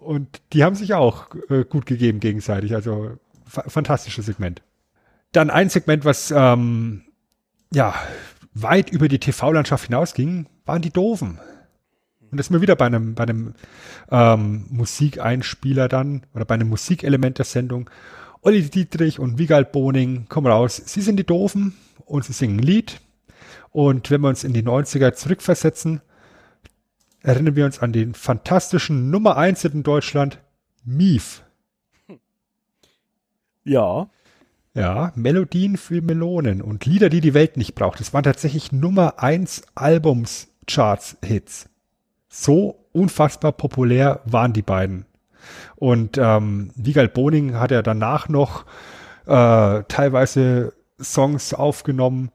und 0.00 0.40
die 0.52 0.64
haben 0.64 0.74
sich 0.74 0.94
auch 0.94 1.28
äh, 1.48 1.64
gut 1.64 1.86
gegeben 1.86 2.20
gegenseitig, 2.20 2.74
also 2.74 3.18
fa 3.44 3.64
fantastisches 3.68 4.26
Segment. 4.26 4.62
Dann 5.32 5.50
ein 5.50 5.68
Segment, 5.68 6.04
was 6.04 6.32
ähm, 6.34 7.02
ja 7.72 7.94
weit 8.54 8.90
über 8.90 9.08
die 9.08 9.18
TV-Landschaft 9.18 9.86
hinausging, 9.86 10.46
waren 10.64 10.82
die 10.82 10.90
Doofen. 10.90 11.38
Und 12.30 12.38
das 12.38 12.46
sind 12.46 12.56
wir 12.56 12.62
wieder 12.62 12.76
bei 12.76 12.86
einem, 12.86 13.14
bei 13.14 13.24
einem 13.24 13.54
ähm, 14.10 14.66
Musikeinspieler 14.70 15.88
dann 15.88 16.26
oder 16.34 16.44
bei 16.44 16.54
einem 16.54 16.68
Musikelement 16.68 17.38
der 17.38 17.44
Sendung. 17.44 17.90
Olli 18.42 18.62
Dietrich 18.62 19.18
und 19.18 19.38
Wiegald 19.38 19.72
Boning 19.72 20.26
kommen 20.28 20.46
raus. 20.46 20.80
Sie 20.84 21.02
sind 21.02 21.16
die 21.16 21.26
Doofen 21.26 21.74
und 22.06 22.24
sie 22.24 22.32
singen 22.32 22.58
ein 22.58 22.62
Lied. 22.62 23.00
Und 23.70 24.10
wenn 24.10 24.20
wir 24.20 24.28
uns 24.28 24.44
in 24.44 24.52
die 24.52 24.62
90er 24.62 25.12
zurückversetzen, 25.12 26.00
erinnern 27.22 27.56
wir 27.56 27.64
uns 27.64 27.78
an 27.80 27.92
den 27.92 28.14
fantastischen 28.14 29.10
Nummer 29.10 29.36
1 29.36 29.64
in 29.64 29.82
Deutschland, 29.82 30.38
Mief. 30.84 31.42
Ja. 33.64 34.08
Ja, 34.72 35.12
Melodien 35.16 35.76
für 35.76 36.00
Melonen 36.00 36.62
und 36.62 36.86
Lieder, 36.86 37.08
die 37.08 37.20
die 37.20 37.34
Welt 37.34 37.56
nicht 37.56 37.74
braucht. 37.74 38.00
Das 38.00 38.14
waren 38.14 38.22
tatsächlich 38.22 38.70
Nummer 38.70 39.18
1 39.18 39.62
Albums-Charts-Hits. 39.74 41.68
So 42.28 42.86
unfassbar 42.92 43.52
populär 43.52 44.20
waren 44.24 44.52
die 44.52 44.62
beiden. 44.62 45.06
Und 45.76 46.18
ähm, 46.18 46.70
Wiegald 46.76 47.14
Boning 47.14 47.54
hat 47.54 47.72
ja 47.72 47.82
danach 47.82 48.28
noch 48.28 48.64
äh, 49.26 49.82
teilweise 49.88 50.72
Songs 51.00 51.52
aufgenommen. 51.52 52.30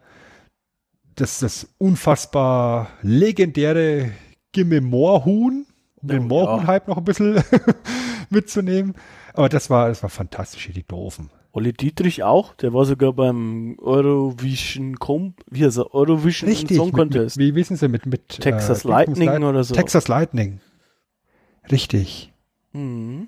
Das 1.16 1.40
das 1.40 1.70
unfassbar 1.78 2.90
legendäre 3.02 4.12
Gimme 4.56 4.80
Moorhuhn, 4.80 5.66
um 6.02 6.08
den 6.08 6.20
Oh, 6.20 6.22
ja. 6.22 6.28
Moorhuhn-Hype 6.28 6.88
noch 6.88 6.98
ein 6.98 7.04
bisschen 7.04 7.44
mitzunehmen. 8.30 8.96
Aber 9.34 9.50
das 9.50 9.70
war, 9.70 9.90
das 9.90 10.02
war 10.02 10.10
fantastisch, 10.10 10.70
die 10.74 10.84
Doofen. 10.84 11.30
Olli 11.52 11.74
Dietrich 11.74 12.24
auch, 12.24 12.54
der 12.56 12.74
war 12.74 12.86
sogar 12.86 13.12
beim 13.14 13.78
Eurovision 13.80 14.98
Com 14.98 15.36
wie 15.50 15.66
heißt 15.66 15.78
er? 15.78 15.94
Eurovision 15.94 16.50
Richtig, 16.50 16.78
Song 16.78 16.88
mit, 16.88 16.96
Contest. 16.96 17.38
mit, 17.38 17.46
wie 17.48 17.56
wissen 17.56 17.76
Sie, 17.78 17.88
mit, 17.90 18.06
mit 18.06 18.28
Texas 18.30 18.86
äh, 18.86 18.88
Lightning 18.90 19.28
Light- 19.28 19.44
oder 19.44 19.64
so. 19.66 19.74
Texas 19.76 20.08
Lightning. 20.08 20.60
Richtig, 21.72 22.32
Mhm. 22.74 23.28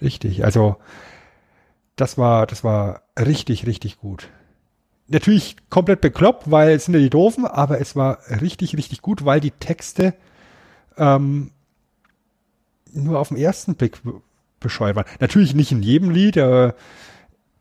richtig. 0.00 0.44
Also 0.44 0.76
das 1.96 2.16
war, 2.18 2.46
das 2.46 2.64
war 2.64 3.02
richtig, 3.18 3.66
richtig 3.66 3.98
gut. 3.98 4.28
Natürlich 5.08 5.56
komplett 5.70 6.00
bekloppt, 6.00 6.50
weil 6.50 6.70
es 6.70 6.86
sind 6.86 6.94
ja 6.94 7.00
die 7.00 7.10
Doofen, 7.10 7.44
aber 7.46 7.80
es 7.80 7.94
war 7.96 8.18
richtig, 8.40 8.76
richtig 8.76 9.02
gut, 9.02 9.24
weil 9.24 9.40
die 9.40 9.50
Texte 9.50 10.14
ähm, 10.98 11.50
nur 12.92 13.18
auf 13.18 13.28
den 13.28 13.36
ersten 13.36 13.74
Blick 13.74 14.02
be- 14.02 14.20
bescheuert 14.60 14.96
waren. 14.96 15.06
Natürlich 15.20 15.54
nicht 15.54 15.72
in 15.72 15.82
jedem 15.82 16.10
Lied, 16.10 16.38
aber 16.38 16.74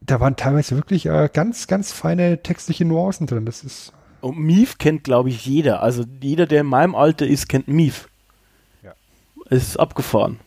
da 0.01 0.19
waren 0.19 0.35
teilweise 0.35 0.75
wirklich 0.75 1.05
äh, 1.05 1.29
ganz, 1.33 1.67
ganz 1.67 1.91
feine 1.91 2.43
textliche 2.43 2.85
Nuancen 2.85 3.25
drin. 3.27 3.45
Das 3.45 3.63
ist 3.63 3.93
Und 4.21 4.37
Mief 4.37 4.77
kennt, 4.77 5.03
glaube 5.03 5.29
ich, 5.29 5.45
jeder. 5.45 5.81
Also 5.81 6.03
jeder, 6.21 6.45
der 6.45 6.61
in 6.61 6.67
meinem 6.67 6.93
Alter 6.95 7.25
ist, 7.25 7.47
kennt 7.49 7.67
Mief. 7.67 8.09
Ja. 8.83 8.93
Es 9.49 9.63
ist 9.69 9.77
abgefahren. 9.79 10.39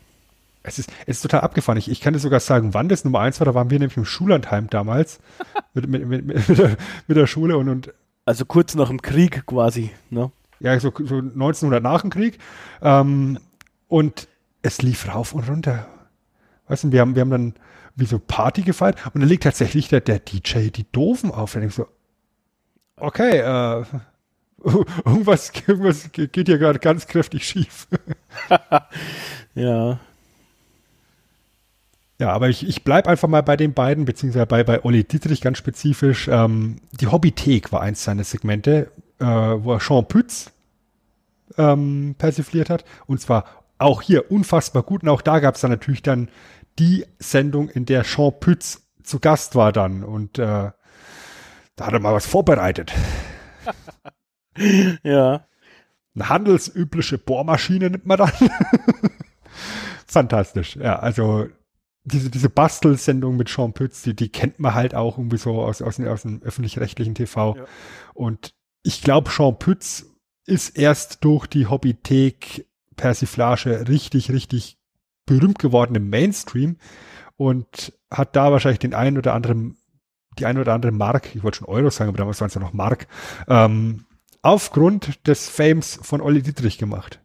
Es 0.62 0.78
ist, 0.78 0.90
es 1.06 1.18
ist 1.18 1.22
total 1.22 1.40
abgefahren. 1.42 1.78
Ich, 1.78 1.88
ich 1.90 2.00
kann 2.00 2.12
dir 2.12 2.18
sogar 2.18 2.40
sagen, 2.40 2.74
wann 2.74 2.88
das 2.88 3.04
Nummer 3.04 3.20
eins 3.20 3.38
war. 3.40 3.44
Da 3.44 3.54
waren 3.54 3.70
wir 3.70 3.78
nämlich 3.78 3.96
im 3.96 4.04
Schullandheim 4.04 4.68
damals 4.68 5.20
mit, 5.74 5.88
mit, 5.88 6.06
mit, 6.06 6.26
mit 6.26 7.16
der 7.16 7.26
Schule 7.26 7.56
und, 7.56 7.68
und 7.68 7.94
Also 8.24 8.44
kurz 8.44 8.74
nach 8.74 8.88
dem 8.88 9.00
Krieg 9.00 9.46
quasi. 9.46 9.90
Ne? 10.10 10.30
Ja, 10.60 10.78
so, 10.80 10.92
so 10.96 11.16
1900 11.16 11.82
nach 11.82 12.02
dem 12.02 12.10
Krieg. 12.10 12.38
Ähm, 12.82 13.38
und 13.88 14.28
es 14.62 14.82
lief 14.82 15.08
rauf 15.08 15.32
und 15.32 15.48
runter. 15.48 15.86
Weißt 16.68 16.84
du, 16.84 16.92
wir 16.92 17.00
haben, 17.00 17.14
wir 17.14 17.20
haben 17.20 17.30
dann 17.30 17.54
wie 17.94 18.06
so 18.06 18.18
Party 18.18 18.62
gefeiert 18.62 18.96
und 19.06 19.20
dann 19.20 19.28
legt 19.28 19.44
tatsächlich 19.44 19.88
der, 19.88 20.00
der 20.00 20.18
DJ 20.18 20.68
die 20.68 20.86
Doofen 20.90 21.30
auf. 21.30 21.54
Und 21.54 21.62
ich 21.62 21.74
so, 21.74 21.86
okay, 22.96 23.38
äh, 23.38 23.84
irgendwas, 25.04 25.52
irgendwas 25.66 26.10
geht 26.12 26.46
hier 26.46 26.58
gerade 26.58 26.78
ganz 26.78 27.06
kräftig 27.06 27.46
schief. 27.46 27.88
Ja. 29.56 29.98
Ja, 32.18 32.32
aber 32.32 32.48
ich, 32.48 32.66
ich 32.66 32.84
bleib 32.84 33.08
einfach 33.08 33.28
mal 33.28 33.42
bei 33.42 33.56
den 33.56 33.74
beiden, 33.74 34.04
beziehungsweise 34.04 34.46
bei, 34.46 34.64
bei 34.64 34.84
Olli 34.84 35.04
Dietrich 35.04 35.40
ganz 35.40 35.58
spezifisch. 35.58 36.28
Ähm, 36.28 36.76
die 36.92 37.08
Hobbythek 37.08 37.72
war 37.72 37.80
eins 37.80 38.04
seiner 38.04 38.24
Segmente, 38.24 38.90
äh, 39.18 39.24
wo 39.24 39.72
er 39.72 39.78
Jean 39.78 40.06
Pütz 40.06 40.52
ähm, 41.56 42.14
persifliert 42.18 42.70
hat. 42.70 42.84
Und 43.06 43.20
zwar 43.20 43.44
auch 43.78 44.02
hier 44.02 44.30
unfassbar 44.30 44.82
gut. 44.82 45.02
Und 45.02 45.08
auch 45.08 45.22
da 45.22 45.38
gab 45.40 45.54
es 45.54 45.60
dann 45.60 45.70
natürlich 45.70 46.02
dann 46.02 46.28
die 46.78 47.04
Sendung, 47.18 47.68
in 47.68 47.86
der 47.86 48.02
Jean 48.02 48.32
Pütz 48.38 48.86
zu 49.02 49.20
Gast 49.20 49.54
war 49.54 49.72
dann. 49.72 50.02
Und 50.04 50.38
äh, 50.38 50.70
da 51.76 51.86
hat 51.86 51.92
er 51.92 52.00
mal 52.00 52.14
was 52.14 52.26
vorbereitet. 52.26 52.92
Ja. 55.02 55.46
Eine 56.14 56.28
handelsübliche 56.30 57.18
Bohrmaschine 57.18 57.90
nimmt 57.90 58.06
man 58.06 58.16
dann. 58.16 58.32
Fantastisch. 60.06 60.76
Ja, 60.76 60.98
also 60.98 61.46
diese, 62.04 62.30
diese 62.30 62.48
Bastelsendung 62.48 63.36
mit 63.36 63.48
Sean 63.48 63.74
Pütz, 63.74 64.02
die, 64.02 64.14
die 64.14 64.30
kennt 64.30 64.58
man 64.60 64.74
halt 64.74 64.94
auch 64.94 65.18
irgendwie 65.18 65.36
so 65.36 65.60
aus, 65.60 65.82
aus, 65.82 66.00
aus 66.00 66.22
dem 66.22 66.40
öffentlich-rechtlichen 66.42 67.14
TV. 67.14 67.56
Ja. 67.56 67.64
Und 68.14 68.54
ich 68.86 69.02
glaube, 69.02 69.30
Sean 69.30 69.58
Pütz 69.58 70.06
ist 70.46 70.78
erst 70.78 71.24
durch 71.24 71.48
die 71.48 71.66
Hobbythek 71.66 72.66
Persiflage 72.94 73.88
richtig, 73.88 74.30
richtig 74.30 74.78
berühmt 75.26 75.58
geworden 75.58 75.96
im 75.96 76.08
Mainstream. 76.08 76.76
und 77.36 77.92
hat 78.10 78.34
da 78.36 78.52
wahrscheinlich 78.52 78.78
den 78.78 78.94
einen 78.94 79.18
oder 79.18 79.34
anderen, 79.34 79.76
die 80.38 80.46
ein 80.46 80.56
oder 80.56 80.72
andere 80.72 80.92
Mark, 80.92 81.34
ich 81.34 81.42
wollte 81.42 81.58
schon 81.58 81.68
Euro 81.68 81.90
sagen, 81.90 82.08
aber 82.08 82.18
damals 82.18 82.40
waren 82.40 82.48
es 82.48 82.54
ja 82.54 82.60
noch 82.60 82.72
Mark, 82.72 83.08
ähm, 83.48 84.06
aufgrund 84.40 85.26
des 85.26 85.48
Fames 85.48 85.98
von 86.00 86.20
Olli 86.20 86.40
Dietrich 86.40 86.78
gemacht. 86.78 87.20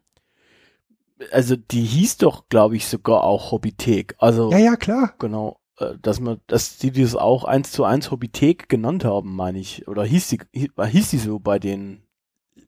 Also 1.30 1.54
die 1.56 1.84
hieß 1.84 2.18
doch, 2.18 2.48
glaube 2.48 2.76
ich, 2.76 2.86
sogar 2.86 3.22
auch 3.22 3.52
Hobbythek. 3.52 4.16
Also 4.18 4.50
Ja, 4.50 4.58
ja, 4.58 4.76
klar. 4.76 5.14
genau, 5.18 5.61
dass 6.00 6.20
man, 6.20 6.40
dass 6.46 6.78
die 6.78 6.92
das 6.92 7.16
auch 7.16 7.44
eins 7.44 7.72
zu 7.72 7.84
eins 7.84 8.10
Hobbythek 8.10 8.68
genannt 8.68 9.04
haben, 9.04 9.34
meine 9.34 9.58
ich. 9.58 9.88
Oder 9.88 10.04
hieß 10.04 10.28
die, 10.28 10.38
hi- 10.54 10.70
hieß 10.90 11.10
die 11.10 11.18
so 11.18 11.38
bei 11.38 11.58
den 11.58 12.02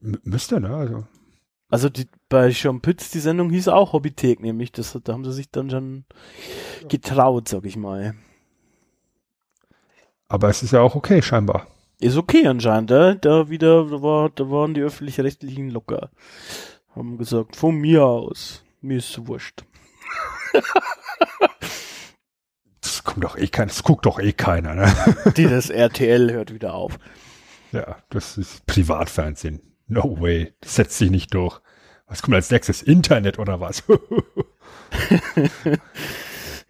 M 0.03 0.19
müsste, 0.25 0.61
ne? 0.61 0.75
Also, 0.75 1.07
Also 1.69 1.89
die, 1.89 2.07
bei 2.29 2.51
Sean 2.51 2.81
Pütz, 2.81 3.11
die 3.11 3.21
Sendung 3.21 3.51
hieß 3.51 3.69
auch 3.69 3.93
Hobbythek, 3.93 4.41
nämlich. 4.41 4.73
Das, 4.73 4.99
da 5.05 5.13
haben 5.13 5.25
sie 5.25 5.33
sich 5.33 5.51
dann 5.51 5.71
schon 5.71 6.05
getraut, 6.89 7.49
sag 7.49 7.65
ich 7.67 7.77
mal. 7.77 8.15
aber 10.29 10.49
es 10.49 10.63
ist 10.63 10.73
ja 10.73 10.81
auch 10.81 10.95
okay, 10.95 11.23
scheinbar. 11.23 11.67
Ist 12.01 12.17
okay 12.17 12.47
anscheinend, 12.47 12.91
da, 12.91 13.15
da 13.15 13.49
wieder, 13.49 13.85
da, 13.85 14.03
war, 14.03 14.31
da 14.31 14.51
waren 14.51 14.75
die 14.75 14.81
öffentlich-rechtlichen 14.83 15.71
locker. 15.71 16.11
Haben 16.95 17.19
gesagt, 17.19 17.57
von 17.57 17.77
mir 17.77 18.05
aus, 18.05 18.65
mir 18.81 18.99
ist 18.99 19.27
wurscht. 19.27 19.65
Das 23.05 23.13
kommt 23.13 23.25
doch 23.25 23.37
eh 23.37 23.49
keiner, 23.49 23.67
das 23.67 23.83
guckt 23.83 24.07
doch 24.07 24.19
eh 24.19 24.33
keiner, 24.33 24.75
ne? 24.75 24.91
Die, 25.37 25.47
das 25.47 25.69
RTL 25.69 26.33
hört 26.33 26.55
wieder 26.55 26.73
auf. 26.73 26.99
Ja, 27.71 27.99
das 28.09 28.39
ist 28.39 28.65
Privatfernsehen. 28.65 29.61
No 29.87 30.21
way. 30.21 30.55
Das 30.61 30.77
setzt 30.77 30.97
sich 30.97 31.11
nicht 31.11 31.35
durch. 31.35 31.61
Was 32.07 32.23
kommt 32.23 32.35
als 32.35 32.51
nächstes? 32.51 32.83
Internet 32.83 33.39
oder 33.39 33.61
was? 33.61 33.85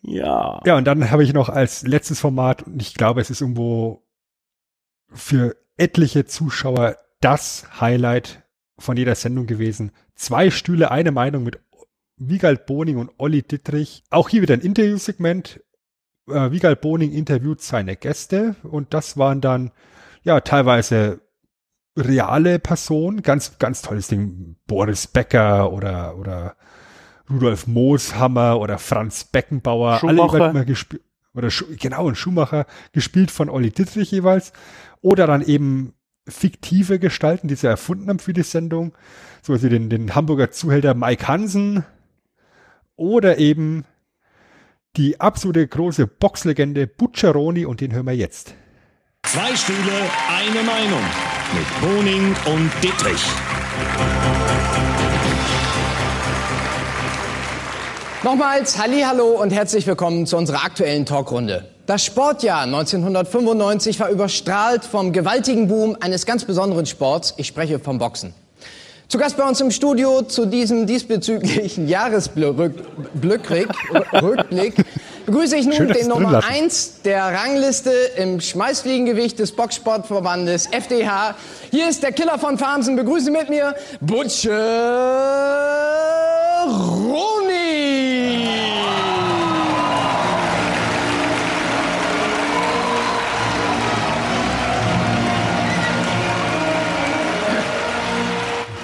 Ja. 0.07 0.61
ja, 0.67 0.77
und 0.77 0.85
dann 0.85 1.11
habe 1.11 1.25
ich 1.25 1.33
noch 1.33 1.49
als 1.49 1.83
letztes 1.83 2.21
Format, 2.21 2.65
und 2.65 2.83
ich 2.83 2.93
glaube, 2.93 3.23
es 3.23 3.31
ist 3.31 3.41
irgendwo 3.41 4.07
für 5.09 5.57
etliche 5.79 6.27
Zuschauer 6.27 6.99
das 7.23 7.81
Highlight 7.81 8.43
von 8.79 8.99
jeder 8.99 9.15
Sendung 9.15 9.47
gewesen. 9.47 9.93
Zwei 10.15 10.51
Stühle, 10.51 10.91
eine 10.91 11.11
Meinung 11.11 11.43
mit 11.43 11.59
Wiegald 12.17 12.67
Boning 12.67 12.99
und 12.99 13.13
Olli 13.17 13.43
Dittrich. 13.43 14.05
Auch 14.11 14.29
hier 14.29 14.43
wieder 14.43 14.53
ein 14.53 14.61
Interviewsegment. 14.61 15.64
Äh, 16.29 16.51
Wiegald 16.51 16.81
Boning 16.81 17.13
interviewt 17.13 17.61
seine 17.61 17.97
Gäste 17.97 18.57
und 18.63 18.95
das 18.95 19.17
waren 19.17 19.41
dann 19.41 19.71
ja 20.23 20.41
teilweise 20.41 21.21
reale 21.97 22.59
Personen, 22.59 23.23
ganz, 23.23 23.59
ganz 23.59 23.83
tolles 23.83 24.09
Ding. 24.09 24.57
Boris 24.67 25.07
Becker 25.07 25.73
oder, 25.73 26.17
oder 26.17 26.57
Rudolf 27.31 27.67
Mooshammer 27.67 28.59
oder 28.59 28.79
Franz 28.79 29.25
Beckenbauer, 29.25 30.03
alle 30.03 30.17
Schumacher. 30.17 30.39
jeweils 30.39 30.55
mal 30.55 30.65
gespielt, 30.65 31.03
oder 31.35 31.51
Schu 31.51 31.67
genau, 31.79 32.09
ein 32.09 32.15
Schumacher, 32.15 32.67
gespielt 32.93 33.31
von 33.31 33.49
Olli 33.49 33.71
Dittrich 33.71 34.11
jeweils. 34.11 34.53
Oder 35.01 35.27
dann 35.27 35.43
eben 35.43 35.95
fiktive 36.27 36.99
Gestalten, 36.99 37.49
die 37.49 37.57
sie 37.57 37.67
erfunden 37.67 38.09
haben 38.09 38.19
für 38.19 38.33
die 38.33 38.43
Sendung. 38.43 38.95
So 39.43 39.61
wie 39.63 39.69
den, 39.69 39.91
den 39.91 40.15
Hamburger 40.15 40.51
Zuhälter 40.51 40.95
Mike 40.95 41.29
Hansen. 41.29 41.85
Oder 42.97 43.39
eben 43.39 43.85
die 44.97 45.21
absolute 45.21 45.67
große 45.67 46.07
Boxlegende 46.07 46.87
Bucciaroni 46.87 47.67
und 47.67 47.81
den 47.81 47.93
hören 47.93 48.07
wir 48.07 48.15
jetzt. 48.15 48.55
Zwei 49.25 49.57
Stühle, 49.57 49.77
eine 50.29 50.63
Meinung. 50.63 51.03
Mit 51.53 51.81
Boning 51.81 52.37
und 52.47 52.71
Dittrich. 52.83 53.23
Nochmals 58.23 58.79
Hallo 58.79 59.43
und 59.43 59.51
herzlich 59.51 59.87
willkommen 59.87 60.27
zu 60.27 60.37
unserer 60.37 60.65
aktuellen 60.65 61.05
Talkrunde. 61.05 61.69
Das 61.87 62.05
Sportjahr 62.05 62.63
1995 62.63 64.01
war 64.01 64.09
überstrahlt 64.09 64.85
vom 64.85 65.13
gewaltigen 65.13 65.69
Boom 65.69 65.97
eines 66.01 66.25
ganz 66.25 66.45
besonderen 66.45 66.87
Sports. 66.87 67.35
Ich 67.37 67.47
spreche 67.47 67.79
vom 67.79 67.99
Boxen. 67.99 68.33
Zu 69.09 69.19
Gast 69.19 69.37
bei 69.37 69.45
uns 69.45 69.61
im 69.61 69.71
Studio 69.71 70.23
zu 70.23 70.47
diesem 70.47 70.87
diesbezüglichen 70.87 71.89
Jahresrückblick 71.95 73.51
Rückblick, 74.13 74.75
begrüße 75.27 75.57
ich 75.57 75.67
nun 75.67 75.75
Schön, 75.75 75.89
den 75.89 76.09
Nummer 76.09 76.33
lassen. 76.33 76.49
1 76.49 77.03
der 77.05 77.23
Rangliste 77.25 77.93
im 78.17 78.41
Schmeißfliegengewicht 78.41 79.39
des 79.39 79.53
Boxsportverbandes 79.53 80.67
FDH. 80.67 81.37
Hier 81.71 81.89
ist 81.89 82.03
der 82.03 82.13
Killer 82.13 82.39
von 82.39 82.57
Farmsen. 82.57 82.97
Begrüße 82.97 83.31
mit 83.31 83.51
mir 83.51 83.75
Butcher 84.01 84.55
Roni. 86.67 88.44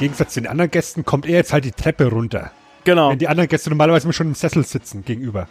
Gegensatz 0.00 0.32
zu 0.32 0.40
den 0.40 0.50
anderen 0.50 0.70
Gästen 0.70 1.04
kommt 1.04 1.26
er 1.26 1.32
jetzt 1.32 1.52
halt 1.52 1.66
die 1.66 1.72
Treppe 1.72 2.06
runter. 2.06 2.50
Genau. 2.84 3.10
Wenn 3.10 3.18
die 3.18 3.28
anderen 3.28 3.50
Gäste 3.50 3.68
normalerweise 3.68 4.04
immer 4.04 4.14
schon 4.14 4.28
im 4.28 4.34
Sessel 4.34 4.64
sitzen 4.64 5.04
gegenüber. 5.04 5.46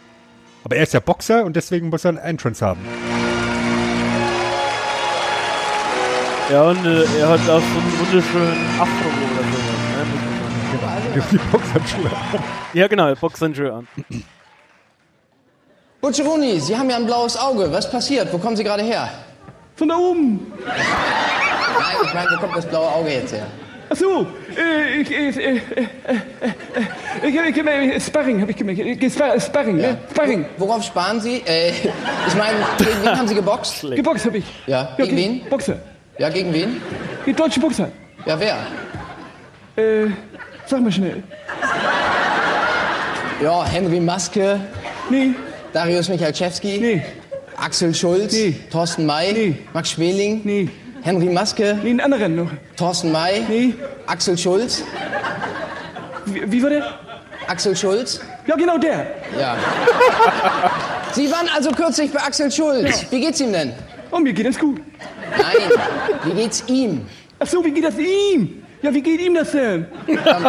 Aber 0.64 0.74
er 0.74 0.82
ist 0.82 0.92
ja 0.92 0.98
Boxer 0.98 1.44
und 1.44 1.54
deswegen 1.54 1.88
muss 1.88 2.04
er 2.04 2.10
einen 2.10 2.18
Entrance 2.18 2.66
haben. 2.66 2.80
Ja, 6.50 6.68
und 6.68 6.84
äh, 6.84 7.04
er 7.20 7.28
hat 7.28 7.40
auch 7.42 7.46
so 7.46 7.78
einen 7.78 7.98
wunderschönen 8.00 8.80
Afro 8.80 9.08
oder 9.30 9.44
sowas. 9.52 9.78
Ne? 9.94 11.14
Der 11.14 11.22
die 11.30 11.38
Boxhandschuhe 11.52 12.06
an. 12.10 12.44
Ja, 12.72 12.88
genau, 12.88 13.06
er 13.06 13.16
Schuh 13.16 13.72
an. 13.72 13.86
Butcheroni, 16.00 16.58
Sie 16.58 16.76
haben 16.76 16.90
ja 16.90 16.96
ein 16.96 17.06
blaues 17.06 17.36
Auge. 17.36 17.70
Was 17.70 17.88
passiert? 17.88 18.32
Wo 18.32 18.38
kommen 18.38 18.56
Sie 18.56 18.64
gerade 18.64 18.82
her? 18.82 19.10
Von 19.76 19.88
da 19.88 19.96
oben. 19.96 20.52
Nein, 20.66 20.76
ich 22.04 22.14
meine, 22.14 22.30
wo 22.32 22.40
kommt 22.40 22.56
das 22.56 22.66
blaue 22.66 22.88
Auge 22.88 23.10
jetzt 23.10 23.32
her? 23.32 23.46
Ach 23.92 23.96
so, 23.96 24.26
äh, 24.56 25.00
ich, 25.00 25.10
ich, 25.10 25.36
äh, 25.36 25.40
äh, 25.40 25.56
äh, 25.56 27.24
äh, 27.24 27.28
ich, 27.28 27.34
ich, 27.34 27.96
ich, 27.96 28.04
Sparring 28.04 28.40
habe 28.40 28.52
ich 28.52 28.56
gemacht. 28.56 28.78
Äh, 28.78 29.10
Spar- 29.10 29.40
Sparring, 29.40 29.76
ne? 29.78 29.98
Sparring. 30.12 30.44
Worauf 30.58 30.84
sparen 30.84 31.20
Sie? 31.20 31.42
Äh, 31.44 31.70
ich 31.70 32.34
meine, 32.36 32.58
gegen 32.78 33.02
wen 33.02 33.18
haben 33.18 33.26
Sie 33.26 33.34
geboxt? 33.34 33.82
Geboxt 33.96 34.26
habe 34.26 34.38
ich. 34.38 34.44
Ja, 34.68 34.94
gegen 34.96 35.16
wen? 35.16 35.40
Boxer. 35.50 35.80
Ja, 36.18 36.28
gegen 36.28 36.52
wen? 36.52 36.80
Die 37.26 37.32
deutsche 37.32 37.58
Boxer. 37.58 37.90
Ja, 38.26 38.38
wer? 38.38 38.58
Äh, 39.76 40.10
sag 40.66 40.82
mal 40.82 40.92
schnell. 40.92 41.22
Ja, 43.42 43.64
Henry 43.64 43.98
Maske. 44.00 44.60
Nee. 45.08 45.30
Darius 45.72 46.08
Michalczewski. 46.08 46.78
Nee. 46.78 47.02
Axel 47.56 47.92
Schulz. 47.94 48.32
Nee. 48.32 48.54
Thorsten 48.70 49.04
May. 49.06 49.32
Nee. 49.32 49.54
Max 49.72 49.90
Schmeling. 49.90 50.42
Nee. 50.44 50.68
Henry 51.02 51.26
Maske. 51.26 51.78
Nee, 51.82 51.90
einen 51.90 52.00
anderen 52.00 52.36
noch. 52.36 52.50
Thorsten 52.76 53.12
May. 53.12 53.44
Nee. 53.48 53.74
Axel 54.06 54.36
Schulz. 54.36 54.82
Wie, 56.26 56.52
wie 56.52 56.62
war 56.62 56.70
der? 56.70 56.84
Axel 57.46 57.76
Schulz. 57.76 58.20
Ja, 58.46 58.56
genau 58.56 58.78
der. 58.78 59.06
Ja. 59.38 59.56
Sie 61.12 61.30
waren 61.30 61.48
also 61.54 61.70
kürzlich 61.70 62.10
bei 62.12 62.20
Axel 62.20 62.50
Schulz. 62.50 63.06
Wie 63.10 63.20
geht's 63.20 63.40
ihm 63.40 63.52
denn? 63.52 63.72
Oh, 64.10 64.18
mir 64.18 64.32
geht 64.32 64.46
das 64.46 64.58
gut. 64.58 64.80
Nein, 65.36 65.70
wie 66.24 66.32
geht's 66.32 66.64
ihm? 66.66 67.06
Ach 67.38 67.46
so, 67.46 67.64
wie 67.64 67.70
geht 67.70 67.84
das 67.84 67.96
ihm? 67.96 68.64
Ja, 68.82 68.92
wie 68.92 69.02
geht 69.02 69.20
ihm 69.20 69.34
das 69.34 69.52
denn? 69.52 69.86
Ja, 70.06 70.40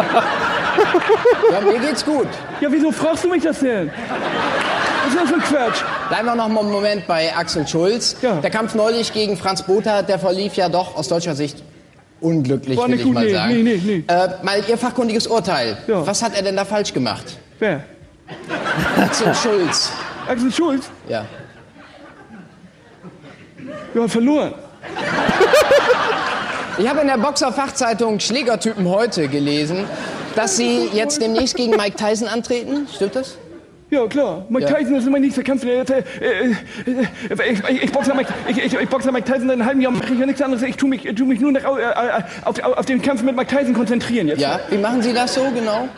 mir 1.61 1.79
geht's 1.79 2.03
gut. 2.03 2.27
Ja, 2.59 2.71
wieso 2.71 2.91
fragst 2.91 3.23
du 3.23 3.29
mich 3.29 3.43
das 3.43 3.59
denn? 3.59 3.91
Ist 5.11 5.19
das 5.19 5.29
für 5.29 5.35
ein 5.35 5.41
Quatsch? 5.41 5.83
Bleiben 6.07 6.25
wir 6.25 6.35
noch 6.35 6.47
mal 6.47 6.61
einen 6.61 6.71
Moment 6.71 7.07
bei 7.07 7.35
Axel 7.35 7.67
Schulz. 7.67 8.15
Ja. 8.21 8.35
Der 8.35 8.49
Kampf 8.49 8.75
neulich 8.75 9.11
gegen 9.11 9.35
Franz 9.35 9.61
Botha, 9.63 10.01
der 10.03 10.19
verlief 10.19 10.55
ja 10.55 10.69
doch 10.69 10.95
aus 10.95 11.07
deutscher 11.09 11.35
Sicht 11.35 11.61
unglücklich, 12.21 12.77
War 12.77 12.85
will 12.85 12.91
nicht 12.91 12.99
ich 13.01 13.05
gut, 13.05 13.13
mal 13.15 13.25
nee, 13.25 13.33
sagen. 13.33 13.63
nee, 13.63 13.81
nee. 13.83 14.03
Äh, 14.07 14.29
mal 14.43 14.63
Ihr 14.67 14.77
fachkundiges 14.77 15.27
Urteil. 15.27 15.77
Ja. 15.87 16.05
Was 16.05 16.21
hat 16.23 16.35
er 16.35 16.43
denn 16.43 16.55
da 16.55 16.63
falsch 16.65 16.93
gemacht? 16.93 17.25
Wer? 17.59 17.83
Axel 18.97 19.33
Schulz. 19.35 19.91
Axel 20.29 20.51
Schulz? 20.51 20.89
Ja. 21.09 21.25
Ja, 23.93 24.07
verloren. 24.07 24.53
Ich 26.77 26.87
habe 26.87 27.01
in 27.01 27.07
der 27.07 27.17
Boxer-Fachzeitung 27.17 28.19
Schlägertypen 28.19 28.87
heute 28.87 29.27
gelesen, 29.27 29.85
dass 30.35 30.55
Sie 30.55 30.89
jetzt 30.93 31.21
demnächst 31.21 31.55
gegen 31.55 31.71
Mike 31.75 31.97
Tyson 31.97 32.27
antreten. 32.27 32.87
Stimmt 32.93 33.15
das? 33.15 33.37
Ja, 33.91 34.07
klar. 34.07 34.45
Mike 34.47 34.69
Ja. 34.69 34.73
Tyson 34.73 34.95
ist 34.95 35.09
mein 35.09 35.21
nächster 35.21 35.43
Kampf. 35.43 35.65
Äh, 35.65 35.81
äh, 35.81 36.55
ich, 36.85 37.83
ich, 37.83 37.91
boxe 37.91 38.13
Mike, 38.13 38.33
ich, 38.47 38.57
ich, 38.57 38.73
ich 38.73 38.89
boxe 38.89 39.11
Mike 39.11 39.25
Tyson 39.25 39.47
seit 39.47 39.51
einem 39.51 39.65
halben 39.65 39.81
Jahr, 39.81 39.91
mache 39.91 40.13
ich 40.13 40.19
ja 40.19 40.25
nichts 40.25 40.41
anderes. 40.41 40.63
Ich 40.63 40.77
tue 40.77 40.87
mich, 40.87 41.03
tu 41.13 41.25
mich 41.25 41.41
nur 41.41 41.51
noch, 41.51 41.77
äh, 41.77 41.81
äh, 41.81 42.21
auf, 42.45 42.57
auf 42.63 42.85
den 42.85 43.01
Kampf 43.01 43.21
mit 43.21 43.35
Mike 43.35 43.53
Tyson 43.53 43.73
konzentrieren 43.73 44.29
jetzt. 44.29 44.39
Ja. 44.39 44.61
Wie 44.69 44.77
machen 44.77 45.01
Sie 45.01 45.11
das 45.13 45.33
so 45.33 45.41
genau? 45.53 45.89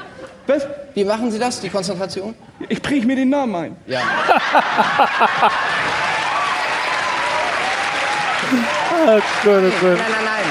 Was? 0.48 0.68
Wie 0.96 1.06
machen 1.06 1.30
Sie 1.30 1.38
das, 1.38 1.62
die 1.62 1.70
Konzentration? 1.70 2.34
Ich 2.68 2.82
präge 2.82 3.06
mir 3.06 3.16
den 3.16 3.30
Namen 3.30 3.56
ein. 3.56 3.76
Ja. 3.86 4.02
Ah, 9.06 9.20
Gott, 9.44 9.64
oh 9.66 9.72
Gott. 9.82 9.98
Nein, 9.98 10.12
nein, 10.12 10.26
nein, 10.26 10.46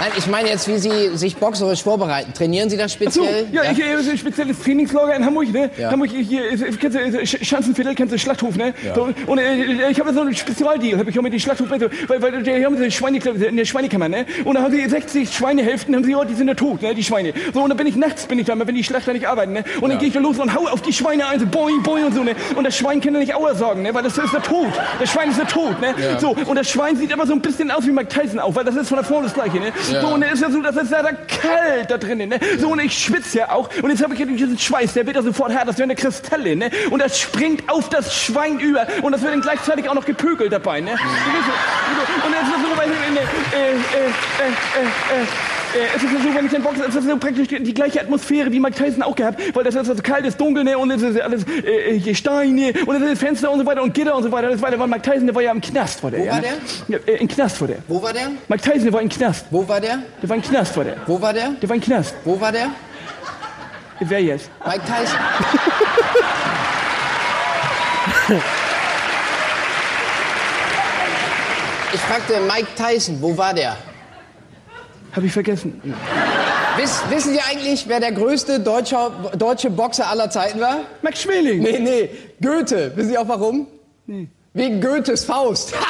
nein. 0.00 0.10
Ich 0.16 0.26
meine 0.26 0.48
jetzt, 0.48 0.68
wie 0.68 0.78
Sie 0.78 1.16
sich 1.16 1.36
boxerisch 1.36 1.82
vorbereiten. 1.82 2.32
Trainieren 2.34 2.70
Sie 2.70 2.76
das 2.76 2.92
Ach 2.96 3.10
so, 3.12 3.22
speziell? 3.24 3.46
ja, 3.52 3.62
ich 3.70 3.78
ist 3.78 4.08
ein 4.10 4.18
spezielles 4.18 4.58
Trainingslager 4.60 5.14
in 5.14 5.24
Hamburg, 5.24 5.52
ne? 5.52 5.70
Ja. 5.78 5.90
Hamburg, 5.90 6.10
hier, 6.10 6.42
kennst 6.80 6.96
du, 6.96 7.00
äh, 7.00 7.22
Sch- 7.22 7.44
Schanzenviertel, 7.44 7.94
kennst 7.94 8.14
du 8.14 8.18
Schlachthof, 8.18 8.56
ne? 8.56 8.74
Ja. 8.84 8.94
So, 8.94 9.08
und 9.26 9.38
äh, 9.38 9.90
ich 9.90 10.00
habe 10.00 10.12
so 10.12 10.20
einen 10.20 10.34
Spezialdeal, 10.34 10.98
habe 10.98 11.10
ich 11.10 11.18
auch 11.18 11.22
mit 11.22 11.32
den 11.32 11.40
Schlachthof, 11.40 11.68
weil, 11.70 12.22
weil 12.22 12.42
die 12.42 12.64
haben 12.64 12.76
so 12.76 12.90
Schweine 12.90 13.18
in 13.18 13.56
der 13.56 13.64
Schweinekammer, 13.64 14.08
ne? 14.08 14.26
Und 14.44 14.54
da 14.54 14.62
haben 14.62 14.72
sie 14.72 14.86
60 14.88 15.32
Schweinehälften, 15.34 15.94
haben 15.94 16.04
sie, 16.04 16.14
oh, 16.14 16.24
die 16.24 16.34
sind 16.34 16.48
ja 16.48 16.54
tot, 16.54 16.82
ne, 16.82 16.94
die 16.94 17.02
Schweine. 17.04 17.32
So, 17.52 17.62
und 17.62 17.68
dann 17.70 17.76
bin 17.76 17.86
ich 17.86 17.96
nachts, 17.96 18.26
bin 18.26 18.38
ich 18.38 18.46
da, 18.46 18.54
wenn 18.58 18.74
die 18.74 18.84
Schlachter 18.84 19.12
nicht 19.12 19.26
arbeiten, 19.28 19.52
ne? 19.52 19.64
Und 19.80 19.90
dann 19.90 19.98
gehe 19.98 20.08
ich 20.08 20.14
da 20.14 20.20
los 20.20 20.38
und 20.38 20.54
hau 20.54 20.66
auf 20.66 20.82
die 20.82 20.92
Schweine 20.92 21.26
ein, 21.28 21.38
so 21.40 21.46
boing, 21.46 21.82
boing 21.82 22.04
und 22.06 22.14
so, 22.14 22.22
ne? 22.22 22.34
Und 22.56 22.64
das 22.64 22.76
Schwein 22.76 23.00
kann 23.00 23.14
ja 23.14 23.20
nicht 23.20 23.34
Aua 23.34 23.54
sagen, 23.54 23.82
ne? 23.82 23.92
Weil 23.94 24.02
das 24.02 24.16
ist 24.18 24.32
ja 24.32 24.40
tot. 24.40 24.68
Das 24.98 25.10
Schwein 25.10 25.30
ist 25.30 25.38
ja 25.38 25.44
tot, 25.44 25.80
ne? 25.80 25.94
Ja. 26.02 26.18
So, 26.18 26.30
und 26.46 26.56
das 26.56 26.68
Schwein 26.70 26.96
sieht 26.96 27.12
aber 27.12 27.26
so 27.26 27.32
ein 27.32 27.40
bisschen 27.40 27.70
aus 27.70 27.86
wie 27.86 27.90
Mike 27.90 28.08
Tyson 28.08 28.38
auch, 28.38 28.54
weil 28.54 28.64
das 28.64 28.76
ist 28.76 28.88
von 28.88 28.96
der 28.96 29.04
Form 29.04 29.22
das 29.24 29.34
gleiche, 29.34 29.58
ne? 29.58 29.72
Ja. 29.90 30.00
So, 30.00 30.08
und 30.08 30.20
dann 30.20 30.32
ist 30.32 30.42
ja 30.42 30.50
so, 30.50 30.60
das 30.62 30.76
ist 30.76 30.90
ja 30.90 31.02
da 31.02 31.12
kalt 31.12 31.90
da 31.90 31.98
drinnen, 31.98 32.28
ne? 32.28 32.40
So, 32.58 32.68
und 32.68 32.80
ich 32.80 32.96
schwitze 32.96 33.38
ja 33.38 33.50
auch. 33.50 33.68
Und 33.82 33.90
jetzt 33.90 34.02
habe 34.02 34.14
ich 34.14 34.20
ja 34.20 34.26
diesen 34.26 34.58
Schweiß, 34.58 34.94
der 34.94 35.06
wird 35.06 35.16
ja 35.16 35.22
sofort 35.22 35.54
hart, 35.54 35.68
das 35.68 35.76
wäre 35.76 35.84
eine 35.84 35.96
Kristalle, 35.96 36.56
ne? 36.56 36.70
Und 36.90 37.00
das 37.00 37.18
springt 37.18 37.68
auf 37.70 37.88
das 37.88 38.14
Schwein 38.14 38.58
über. 38.58 38.86
Und 39.02 39.12
das 39.12 39.22
wird 39.22 39.32
dann 39.32 39.40
gleichzeitig 39.40 39.88
auch 39.88 39.94
noch 39.94 40.04
gepökelt 40.06 40.52
dabei, 40.52 40.80
ne? 40.80 40.92
Und 40.92 42.32
dann 42.32 42.42
ist 42.42 42.52
das 42.52 42.62
so, 42.62 42.76
weil, 42.76 42.88
äh, 42.88 42.94
äh, 42.94 43.72
äh, 43.72 44.06
äh, 44.06 45.22
äh, 45.22 45.26
äh, 45.74 45.86
es 45.94 46.02
ist 46.02 46.12
ja 46.12 46.18
so, 46.18 46.34
wenn 46.34 46.46
ich 46.46 46.50
den 46.50 46.62
boxe, 46.62 46.84
es 46.88 46.94
ist 46.94 47.06
so 47.06 47.16
praktisch 47.16 47.48
die, 47.48 47.62
die 47.62 47.74
gleiche 47.74 48.00
Atmosphäre 48.00 48.50
wie 48.50 48.58
Mike 48.58 48.76
Tyson 48.76 49.02
auch 49.02 49.14
gehabt, 49.14 49.40
weil 49.54 49.62
das 49.62 49.74
ist 49.74 49.86
so 49.86 49.94
kalt, 49.94 50.26
ist 50.26 50.40
dunkel, 50.40 50.64
ne, 50.64 50.76
und 50.76 50.90
es 50.90 51.02
ist 51.02 51.20
alles 51.20 51.44
äh, 51.46 51.98
hier 51.98 52.14
Steine 52.14 52.72
und 52.86 52.96
es 52.96 53.12
ist 53.12 53.18
Fenster 53.20 53.50
und 53.50 53.60
so 53.60 53.66
weiter 53.66 53.82
und 53.82 53.94
Gitter 53.94 54.16
und 54.16 54.22
so 54.24 54.32
weiter. 54.32 54.50
Das 54.50 54.60
weiter, 54.62 54.78
weil 54.78 54.88
Mike 54.88 55.02
Tyson, 55.02 55.26
der 55.26 55.34
war 55.34 55.42
ja 55.42 55.52
im 55.52 55.60
Knast, 55.60 56.02
war 56.02 56.10
der. 56.10 56.20
Wo 56.20 56.24
ja, 56.24 56.32
war 56.32 56.40
ne? 56.40 56.48
Ja, 56.88 56.98
äh, 57.06 57.16
im 57.16 57.28
Knast 57.28 57.60
war 57.60 57.68
der. 57.68 57.78
Wo 57.86 58.02
war 58.02 58.12
der? 58.12 58.30
Mike 58.48 58.62
Tyson, 58.62 58.84
der 58.84 58.92
war 58.92 59.02
im 59.02 59.08
Knast. 59.08 59.46
Wo 59.50 59.68
war 59.68 59.79
der? 59.80 59.98
Der 60.22 60.28
war 60.28 60.36
im 60.36 60.42
Knast, 60.42 60.76
war 60.76 60.84
der. 60.84 60.96
Wo 61.06 61.20
war 61.20 61.32
der? 61.32 61.50
Der 61.50 61.68
war 61.68 61.76
im 61.76 61.82
Knast. 61.82 62.14
Wo 62.24 62.40
war 62.40 62.52
der? 62.52 62.70
Wer 64.00 64.22
jetzt? 64.22 64.50
Mike 64.64 64.82
Tyson. 64.86 65.18
Ich 71.92 72.00
fragte 72.00 72.40
Mike 72.40 72.68
Tyson, 72.76 73.20
wo 73.20 73.36
war 73.36 73.52
der? 73.52 73.76
Hab 75.12 75.24
ich 75.24 75.32
vergessen. 75.32 75.82
Wiss, 76.76 77.02
wissen 77.08 77.32
Sie 77.32 77.40
eigentlich, 77.40 77.88
wer 77.88 77.98
der 77.98 78.12
größte 78.12 78.60
deutscher, 78.60 79.10
deutsche 79.36 79.70
Boxer 79.70 80.08
aller 80.08 80.30
Zeiten 80.30 80.60
war? 80.60 80.82
Max 81.02 81.22
Schmeling. 81.22 81.60
Nee, 81.60 81.80
nee, 81.80 82.10
Goethe. 82.40 82.92
Wissen 82.94 83.10
Sie 83.10 83.18
auch 83.18 83.26
warum? 83.26 83.66
Nee. 84.06 84.28
Wegen 84.54 84.80
Goethes 84.80 85.24
Faust. 85.24 85.74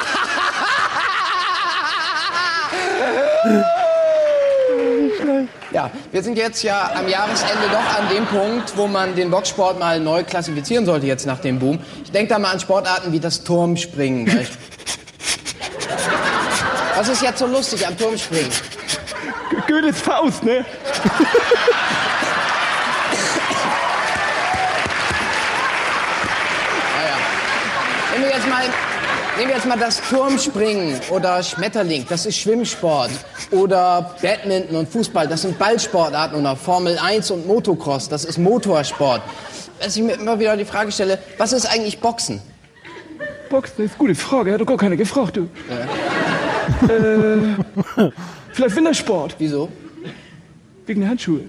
Ja, 5.71 5.89
wir 6.11 6.21
sind 6.21 6.37
jetzt 6.37 6.63
ja 6.63 6.91
am 6.95 7.07
Jahresende 7.07 7.69
doch 7.71 7.97
an 7.97 8.09
dem 8.13 8.25
Punkt, 8.25 8.75
wo 8.75 8.87
man 8.87 9.15
den 9.15 9.31
Boxsport 9.31 9.79
mal 9.79 10.01
neu 10.01 10.23
klassifizieren 10.23 10.85
sollte 10.85 11.05
jetzt 11.05 11.25
nach 11.25 11.39
dem 11.39 11.59
Boom. 11.59 11.79
Ich 12.03 12.11
denke 12.11 12.33
da 12.33 12.39
mal 12.39 12.51
an 12.51 12.59
Sportarten 12.59 13.13
wie 13.13 13.21
das 13.21 13.45
Turmspringen. 13.45 14.25
du. 14.25 14.39
Was 16.95 17.07
ist 17.07 17.21
jetzt 17.21 17.39
so 17.39 17.47
lustig 17.47 17.87
am 17.87 17.97
Turmspringen? 17.97 18.51
Goethes 19.65 20.01
Faust, 20.01 20.43
ne? 20.43 20.65
Nehmen 28.11 28.25
wir 28.25 28.31
jetzt 28.31 28.49
mal, 28.49 28.65
nehmen 29.41 29.53
wir 29.53 29.57
jetzt 29.57 29.67
mal 29.67 29.79
das 29.79 29.99
Turmspringen 30.07 31.01
oder 31.09 31.41
Schmetterling, 31.41 32.05
das 32.07 32.27
ist 32.27 32.37
Schwimmsport. 32.37 33.09
Oder 33.49 34.15
Badminton 34.21 34.75
und 34.75 34.87
Fußball, 34.87 35.27
das 35.27 35.41
sind 35.41 35.57
Ballsportarten. 35.57 36.39
Oder 36.39 36.55
Formel 36.55 36.99
1 36.99 37.31
und 37.31 37.47
Motocross, 37.47 38.07
das 38.07 38.23
ist 38.23 38.37
Motorsport. 38.37 39.23
Was 39.81 39.95
ich 39.95 40.03
mir 40.03 40.13
immer 40.13 40.39
wieder 40.39 40.55
die 40.55 40.65
Frage 40.65 40.91
stelle, 40.91 41.17
was 41.39 41.53
ist 41.53 41.65
eigentlich 41.65 41.99
Boxen? 41.99 42.39
Boxen 43.49 43.85
ist 43.85 43.91
eine 43.93 43.97
gute 43.97 44.13
Frage, 44.13 44.53
hat 44.53 44.61
doch 44.61 44.67
gar 44.67 44.77
keiner 44.77 44.95
gefragt, 44.95 45.37
du. 45.37 45.49
Äh, 46.87 47.55
vielleicht 48.53 48.75
Wintersport. 48.75 49.35
Wieso? 49.39 49.69
Wegen 50.85 51.01
der 51.01 51.09
Handschuhe. 51.09 51.45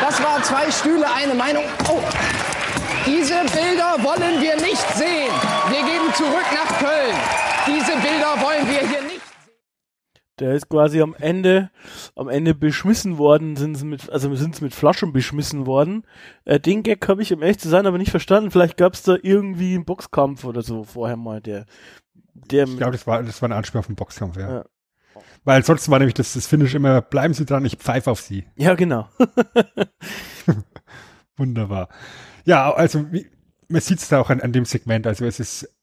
Das 0.00 0.22
war 0.22 0.42
zwei 0.42 0.70
Stühle, 0.70 1.04
eine 1.14 1.34
Meinung. 1.34 1.64
Oh, 1.90 2.00
diese 3.06 3.34
Bilder 3.52 3.96
wollen 4.02 4.40
wir 4.40 4.56
nicht 4.56 4.96
sehen. 4.96 5.49
Zurück 6.20 6.52
nach 6.52 6.78
Köln. 6.78 7.16
Diese 7.66 7.92
Bilder 7.92 8.34
wollen 8.42 8.68
wir 8.68 8.86
hier 8.86 9.02
nicht. 9.04 9.22
Der 10.38 10.52
ist 10.52 10.68
quasi 10.68 11.00
am 11.00 11.14
Ende, 11.14 11.70
am 12.14 12.28
Ende 12.28 12.54
beschmissen 12.54 13.16
worden, 13.16 13.56
sind 13.56 13.74
sie 13.76 13.86
mit, 13.86 14.10
also 14.10 14.34
sind 14.34 14.54
sie 14.54 14.64
mit 14.64 14.74
Flaschen 14.74 15.14
beschmissen 15.14 15.64
worden. 15.64 16.04
Äh, 16.44 16.60
den 16.60 16.82
Gag 16.82 17.08
habe 17.08 17.22
ich, 17.22 17.32
um 17.32 17.40
ehrlich 17.40 17.58
zu 17.58 17.70
sein, 17.70 17.86
aber 17.86 17.96
nicht 17.96 18.10
verstanden. 18.10 18.50
Vielleicht 18.50 18.76
gab 18.76 18.92
es 18.92 19.02
da 19.02 19.16
irgendwie 19.22 19.74
einen 19.74 19.86
Boxkampf 19.86 20.44
oder 20.44 20.60
so 20.60 20.84
vorher 20.84 21.16
mal, 21.16 21.40
der, 21.40 21.64
der. 22.34 22.64
Ich 22.64 22.76
glaube, 22.76 22.92
das 22.92 23.06
war, 23.06 23.22
das 23.22 23.40
war 23.40 23.48
ein 23.48 23.54
Anspiel 23.54 23.78
auf 23.78 23.86
den 23.86 23.96
Boxkampf, 23.96 24.36
ja. 24.36 24.50
Ja. 24.50 24.64
Weil 25.44 25.56
ansonsten 25.56 25.90
war 25.90 26.00
nämlich 26.00 26.14
das, 26.14 26.34
das 26.34 26.46
Finish 26.46 26.74
immer, 26.74 27.00
bleiben 27.00 27.32
Sie 27.32 27.46
dran, 27.46 27.64
ich 27.64 27.76
pfeife 27.76 28.10
auf 28.10 28.20
Sie. 28.20 28.44
Ja, 28.56 28.74
genau. 28.74 29.08
Wunderbar. 31.38 31.88
Ja, 32.44 32.70
also 32.74 33.10
wie, 33.10 33.26
man 33.68 33.80
sieht 33.80 34.00
es 34.00 34.08
da 34.08 34.20
auch 34.20 34.28
an, 34.28 34.42
an 34.42 34.52
dem 34.52 34.66
Segment. 34.66 35.06
Also 35.06 35.24
es 35.24 35.40
ist 35.40 35.79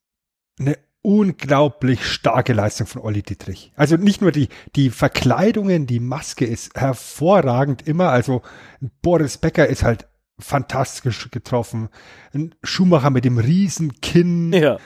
eine 0.60 0.78
unglaublich 1.02 2.06
starke 2.06 2.54
Leistung 2.54 2.86
von 2.88 3.02
Olli 3.02 3.22
Dietrich. 3.24 3.72
Also 3.76 3.96
nicht 3.96 4.22
nur 4.22 4.32
die, 4.32 4.50
die 4.76 4.90
Verkleidungen, 4.90 5.88
die 5.88 6.00
Maske 6.02 6.46
ist 6.46 6.76
hervorragend 6.76 7.88
immer. 7.88 8.10
Also 8.10 8.42
Boris 9.02 9.38
Becker 9.38 9.68
ist 9.68 9.84
halt 9.84 10.08
fantastisch 10.40 11.32
getroffen. 11.32 11.90
Ein 12.34 12.56
Schumacher 12.64 13.10
mit 13.10 13.26
dem 13.26 13.38
riesen 13.38 14.02
Kinn. 14.02 14.52
Ja. 14.54 14.78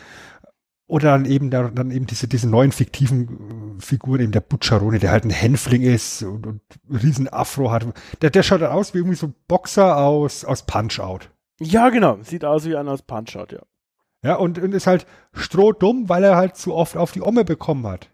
Oder 0.88 1.11
dann 1.11 1.26
eben, 1.26 1.49
da- 1.49 1.69
dann 1.69 1.89
eben 1.89 2.06
diese, 2.06 2.27
diese 2.27 2.49
neuen 2.49 2.72
fiktiven 2.73 3.77
Figuren, 3.80 4.19
eben 4.22 4.31
der 4.34 4.41
Butcheroni, 4.41 4.99
der 4.99 5.11
halt 5.11 5.23
ein 5.23 5.30
Hänfling 5.30 5.81
ist 5.81 6.22
und, 6.22 6.45
und 6.45 6.61
riesen 6.89 7.31
Afro 7.31 7.72
hat. 7.72 7.88
Der, 8.22 8.30
der 8.30 8.43
schaut 8.43 8.61
dann 8.61 8.72
aus 8.73 8.93
wie 8.93 8.98
irgendwie 8.99 9.15
so 9.15 9.27
ein 9.27 9.35
Boxer 9.48 9.98
aus, 9.98 10.43
aus 10.45 10.65
Punch-Out. 10.65 11.31
Ja, 11.60 11.89
genau. 11.89 12.19
Sieht 12.23 12.43
aus 12.43 12.65
wie 12.65 12.76
einer 12.76 12.91
aus 12.91 13.02
Punch-Out, 13.03 13.53
ja. 13.53 13.61
Ja, 14.23 14.35
und, 14.35 14.60
und 14.60 14.73
ist 14.73 14.88
halt 14.88 15.07
strohdumm, 15.34 16.07
weil 16.10 16.23
er 16.23 16.35
halt 16.35 16.56
zu 16.56 16.76
oft 16.76 16.95
auf 16.95 17.11
die 17.11 17.22
Omme 17.22 17.43
bekommen 17.43 17.88
hat. 17.88 18.10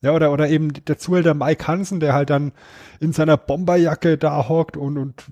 Ja, 0.00 0.12
oder, 0.12 0.32
oder 0.32 0.48
eben 0.48 0.72
der 0.84 1.34
Mike 1.34 1.68
Hansen, 1.68 2.00
der 2.00 2.12
halt 2.12 2.30
dann 2.30 2.52
in 2.98 3.12
seiner 3.12 3.36
Bomberjacke 3.36 4.18
da 4.18 4.48
hockt 4.48 4.76
und, 4.76 4.98
und 4.98 5.24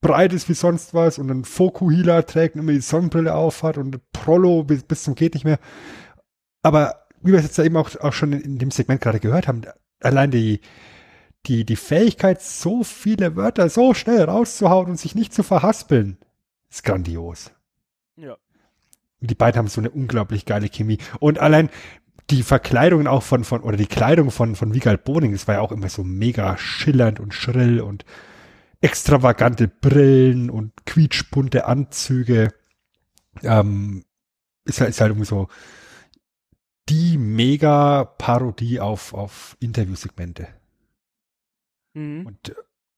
breit 0.00 0.32
ist 0.32 0.48
wie 0.48 0.54
sonst 0.54 0.94
was 0.94 1.18
und 1.18 1.30
einen 1.30 1.44
Fokuhila 1.44 2.22
trägt 2.22 2.54
und 2.54 2.62
immer 2.62 2.72
die 2.72 2.80
Sonnenbrille 2.80 3.34
aufhat 3.34 3.78
und 3.78 4.00
Prollo 4.12 4.64
bis, 4.64 4.84
bis 4.84 5.02
zum 5.02 5.14
geht 5.14 5.34
nicht 5.34 5.44
mehr. 5.44 5.58
Aber 6.62 7.06
wie 7.22 7.32
wir 7.32 7.38
es 7.38 7.44
jetzt 7.44 7.58
ja 7.58 7.64
eben 7.64 7.76
auch, 7.76 7.96
auch 8.00 8.12
schon 8.12 8.32
in, 8.32 8.40
in 8.42 8.58
dem 8.58 8.70
Segment 8.70 9.00
gerade 9.00 9.20
gehört 9.20 9.48
haben, 9.48 9.62
allein 10.00 10.30
die, 10.30 10.60
die, 11.46 11.64
die 11.64 11.76
Fähigkeit, 11.76 12.42
so 12.42 12.84
viele 12.84 13.34
Wörter 13.36 13.68
so 13.68 13.94
schnell 13.94 14.22
rauszuhauen 14.22 14.90
und 14.90 14.96
sich 15.00 15.14
nicht 15.14 15.32
zu 15.32 15.42
verhaspeln, 15.42 16.18
ist 16.70 16.84
grandios. 16.84 17.52
Ja. 18.16 18.36
Die 19.26 19.34
beiden 19.34 19.58
haben 19.58 19.68
so 19.68 19.80
eine 19.80 19.90
unglaublich 19.90 20.44
geile 20.44 20.68
Chemie. 20.68 20.98
Und 21.20 21.38
allein 21.38 21.70
die 22.30 22.42
Verkleidungen 22.42 23.06
auch 23.06 23.22
von, 23.22 23.44
von, 23.44 23.62
oder 23.62 23.76
die 23.76 23.86
Kleidung 23.86 24.30
von, 24.30 24.56
von 24.56 24.74
Wiegald 24.74 25.04
Boning, 25.04 25.32
das 25.32 25.46
war 25.48 25.56
ja 25.56 25.60
auch 25.60 25.72
immer 25.72 25.88
so 25.88 26.02
mega 26.04 26.56
schillernd 26.56 27.20
und 27.20 27.34
schrill 27.34 27.80
und 27.80 28.04
extravagante 28.80 29.68
Brillen 29.68 30.50
und 30.50 30.72
quietschbunte 30.86 31.66
Anzüge. 31.66 32.48
Ähm, 33.42 34.04
ist 34.64 34.80
halt, 34.80 34.90
ist 34.90 35.00
halt 35.00 35.10
irgendwie 35.10 35.26
so 35.26 35.48
die 36.88 37.16
mega 37.16 38.04
Parodie 38.04 38.80
auf, 38.80 39.14
auf 39.14 39.56
Interviewsegmente. 39.60 40.48
Mhm. 41.94 42.26
Und 42.26 42.48
äh, 42.50 42.54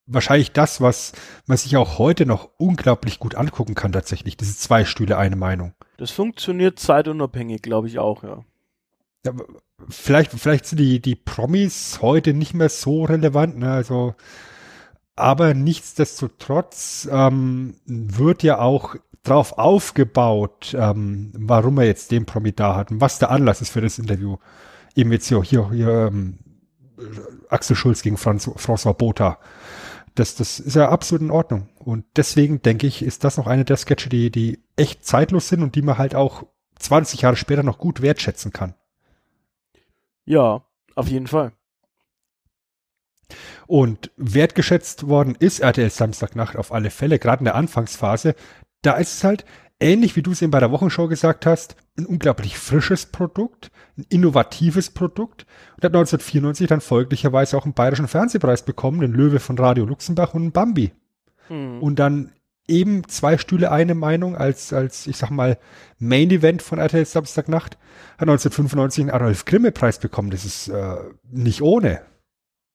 wahrscheinlich 0.06 0.52
das, 0.52 0.80
was 0.80 1.12
man 1.46 1.56
sich 1.56 1.76
auch 1.76 1.98
heute 1.98 2.26
noch 2.26 2.50
unglaublich 2.58 3.18
gut 3.18 3.34
angucken 3.34 3.74
kann 3.74 3.92
tatsächlich. 3.92 4.36
Diese 4.36 4.56
zwei 4.56 4.84
Stühle, 4.84 5.16
eine 5.18 5.36
Meinung. 5.36 5.74
Das 5.96 6.10
funktioniert 6.10 6.78
zeitunabhängig, 6.78 7.62
glaube 7.62 7.88
ich 7.88 7.98
auch, 7.98 8.22
ja. 8.22 8.44
Ja, 9.24 9.32
vielleicht, 9.88 10.32
vielleicht 10.32 10.66
sind 10.66 10.78
die, 10.78 11.00
die 11.00 11.14
Promis 11.16 12.00
heute 12.02 12.34
nicht 12.34 12.52
mehr 12.54 12.68
so 12.68 13.04
relevant, 13.04 13.58
ne? 13.58 13.72
Also, 13.72 14.14
aber 15.16 15.54
nichtsdestotrotz 15.54 17.08
ähm, 17.10 17.76
wird 17.86 18.42
ja 18.42 18.58
auch 18.58 18.96
drauf 19.22 19.56
aufgebaut, 19.56 20.76
ähm, 20.78 21.32
warum 21.34 21.78
er 21.78 21.86
jetzt 21.86 22.10
den 22.10 22.26
Promi 22.26 22.52
da 22.52 22.76
hat 22.76 22.90
und 22.90 23.00
was 23.00 23.18
der 23.18 23.30
Anlass 23.30 23.62
ist 23.62 23.70
für 23.70 23.80
das 23.80 23.98
Interview. 23.98 24.36
Eben 24.94 25.10
jetzt 25.12 25.28
hier, 25.28 25.42
hier, 25.42 25.70
hier 25.70 26.08
ähm, 26.08 26.38
Axel 27.48 27.76
Schulz 27.76 28.02
gegen 28.02 28.16
Franz, 28.16 28.46
François 28.46 28.92
Botha. 28.92 29.38
Das, 30.14 30.36
das 30.36 30.60
ist 30.60 30.76
ja 30.76 30.90
absolut 30.90 31.22
in 31.22 31.30
Ordnung. 31.30 31.68
Und 31.78 32.04
deswegen 32.16 32.62
denke 32.62 32.86
ich, 32.86 33.02
ist 33.02 33.24
das 33.24 33.36
noch 33.36 33.46
eine 33.46 33.64
der 33.64 33.76
Sketche, 33.76 34.08
die, 34.08 34.30
die 34.30 34.62
echt 34.76 35.04
zeitlos 35.04 35.48
sind 35.48 35.62
und 35.62 35.74
die 35.74 35.82
man 35.82 35.98
halt 35.98 36.14
auch 36.14 36.46
20 36.78 37.22
Jahre 37.22 37.36
später 37.36 37.62
noch 37.62 37.78
gut 37.78 38.00
wertschätzen 38.00 38.52
kann. 38.52 38.74
Ja, 40.24 40.64
auf 40.94 41.08
jeden 41.08 41.26
Fall. 41.26 41.52
Und 43.66 44.12
wertgeschätzt 44.16 45.08
worden 45.08 45.34
ist 45.38 45.60
RTL 45.60 45.90
Samstagnacht 45.90 46.56
auf 46.56 46.72
alle 46.72 46.90
Fälle, 46.90 47.18
gerade 47.18 47.40
in 47.40 47.46
der 47.46 47.54
Anfangsphase. 47.54 48.34
Da 48.82 48.94
ist 48.94 49.14
es 49.14 49.24
halt 49.24 49.44
ähnlich 49.80 50.16
wie 50.16 50.22
du 50.22 50.32
es 50.32 50.42
eben 50.42 50.50
bei 50.50 50.60
der 50.60 50.70
Wochenshow 50.70 51.08
gesagt 51.08 51.46
hast, 51.46 51.76
ein 51.98 52.06
unglaublich 52.06 52.58
frisches 52.58 53.06
Produkt, 53.06 53.70
ein 53.96 54.06
innovatives 54.08 54.90
Produkt 54.90 55.46
und 55.76 55.84
hat 55.84 55.94
1994 55.94 56.66
dann 56.66 56.80
folglicherweise 56.80 57.56
auch 57.56 57.64
einen 57.64 57.74
bayerischen 57.74 58.08
Fernsehpreis 58.08 58.64
bekommen, 58.64 59.00
den 59.00 59.12
Löwe 59.12 59.40
von 59.40 59.58
Radio 59.58 59.84
Luxemburg 59.84 60.34
und 60.34 60.42
einen 60.42 60.52
Bambi. 60.52 60.92
Hm. 61.48 61.82
Und 61.82 61.98
dann 61.98 62.32
eben 62.66 63.06
zwei 63.08 63.38
Stühle 63.38 63.70
eine 63.70 63.94
Meinung 63.94 64.36
als, 64.36 64.72
als, 64.72 65.06
ich 65.06 65.16
sag 65.16 65.30
mal, 65.30 65.58
Main 65.98 66.30
Event 66.30 66.62
von 66.62 66.78
RTL 66.78 67.04
Samstagnacht, 67.04 67.74
hat 68.14 68.22
1995 68.22 69.02
einen 69.02 69.10
Adolf 69.10 69.44
Grimme 69.44 69.70
Preis 69.70 69.98
bekommen. 69.98 70.30
Das 70.30 70.44
ist 70.44 70.68
äh, 70.68 70.96
nicht 71.30 71.62
ohne 71.62 72.00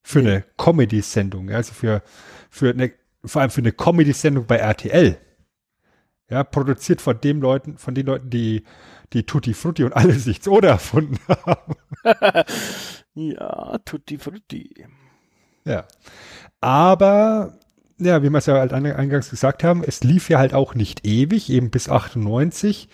für 0.03 0.19
eine 0.19 0.43
Comedy-Sendung, 0.57 1.49
also 1.49 1.73
für, 1.73 2.03
für 2.49 2.69
eine, 2.69 2.91
vor 3.25 3.41
allem 3.41 3.51
für 3.51 3.61
eine 3.61 3.71
Comedy-Sendung 3.71 4.45
bei 4.45 4.57
RTL. 4.57 5.17
Ja, 6.29 6.43
produziert 6.43 7.01
von 7.01 7.19
den 7.19 7.39
Leuten, 7.39 7.77
von 7.77 7.95
den 7.95 8.05
Leuten, 8.05 8.29
die, 8.29 8.63
die 9.13 9.25
Tutti 9.25 9.53
Frutti 9.53 9.83
und 9.83 9.93
alles 9.93 10.25
nichts 10.27 10.47
oder 10.47 10.69
erfunden 10.69 11.17
haben. 11.27 11.75
ja, 13.15 13.77
Tutti 13.79 14.17
Frutti. 14.17 14.85
Ja. 15.65 15.85
Aber, 16.61 17.57
ja, 17.97 18.21
wie 18.21 18.29
wir 18.29 18.37
es 18.37 18.45
ja 18.45 18.55
halt 18.55 18.73
eingangs 18.73 19.29
gesagt 19.29 19.63
haben, 19.63 19.83
es 19.83 20.03
lief 20.03 20.29
ja 20.29 20.39
halt 20.39 20.53
auch 20.53 20.75
nicht 20.75 21.05
ewig, 21.05 21.49
eben 21.49 21.71
bis 21.71 21.89
98. 21.89 22.89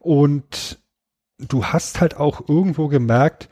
Und 0.00 0.80
du 1.38 1.64
hast 1.66 2.00
halt 2.00 2.16
auch 2.16 2.48
irgendwo 2.48 2.88
gemerkt, 2.88 3.48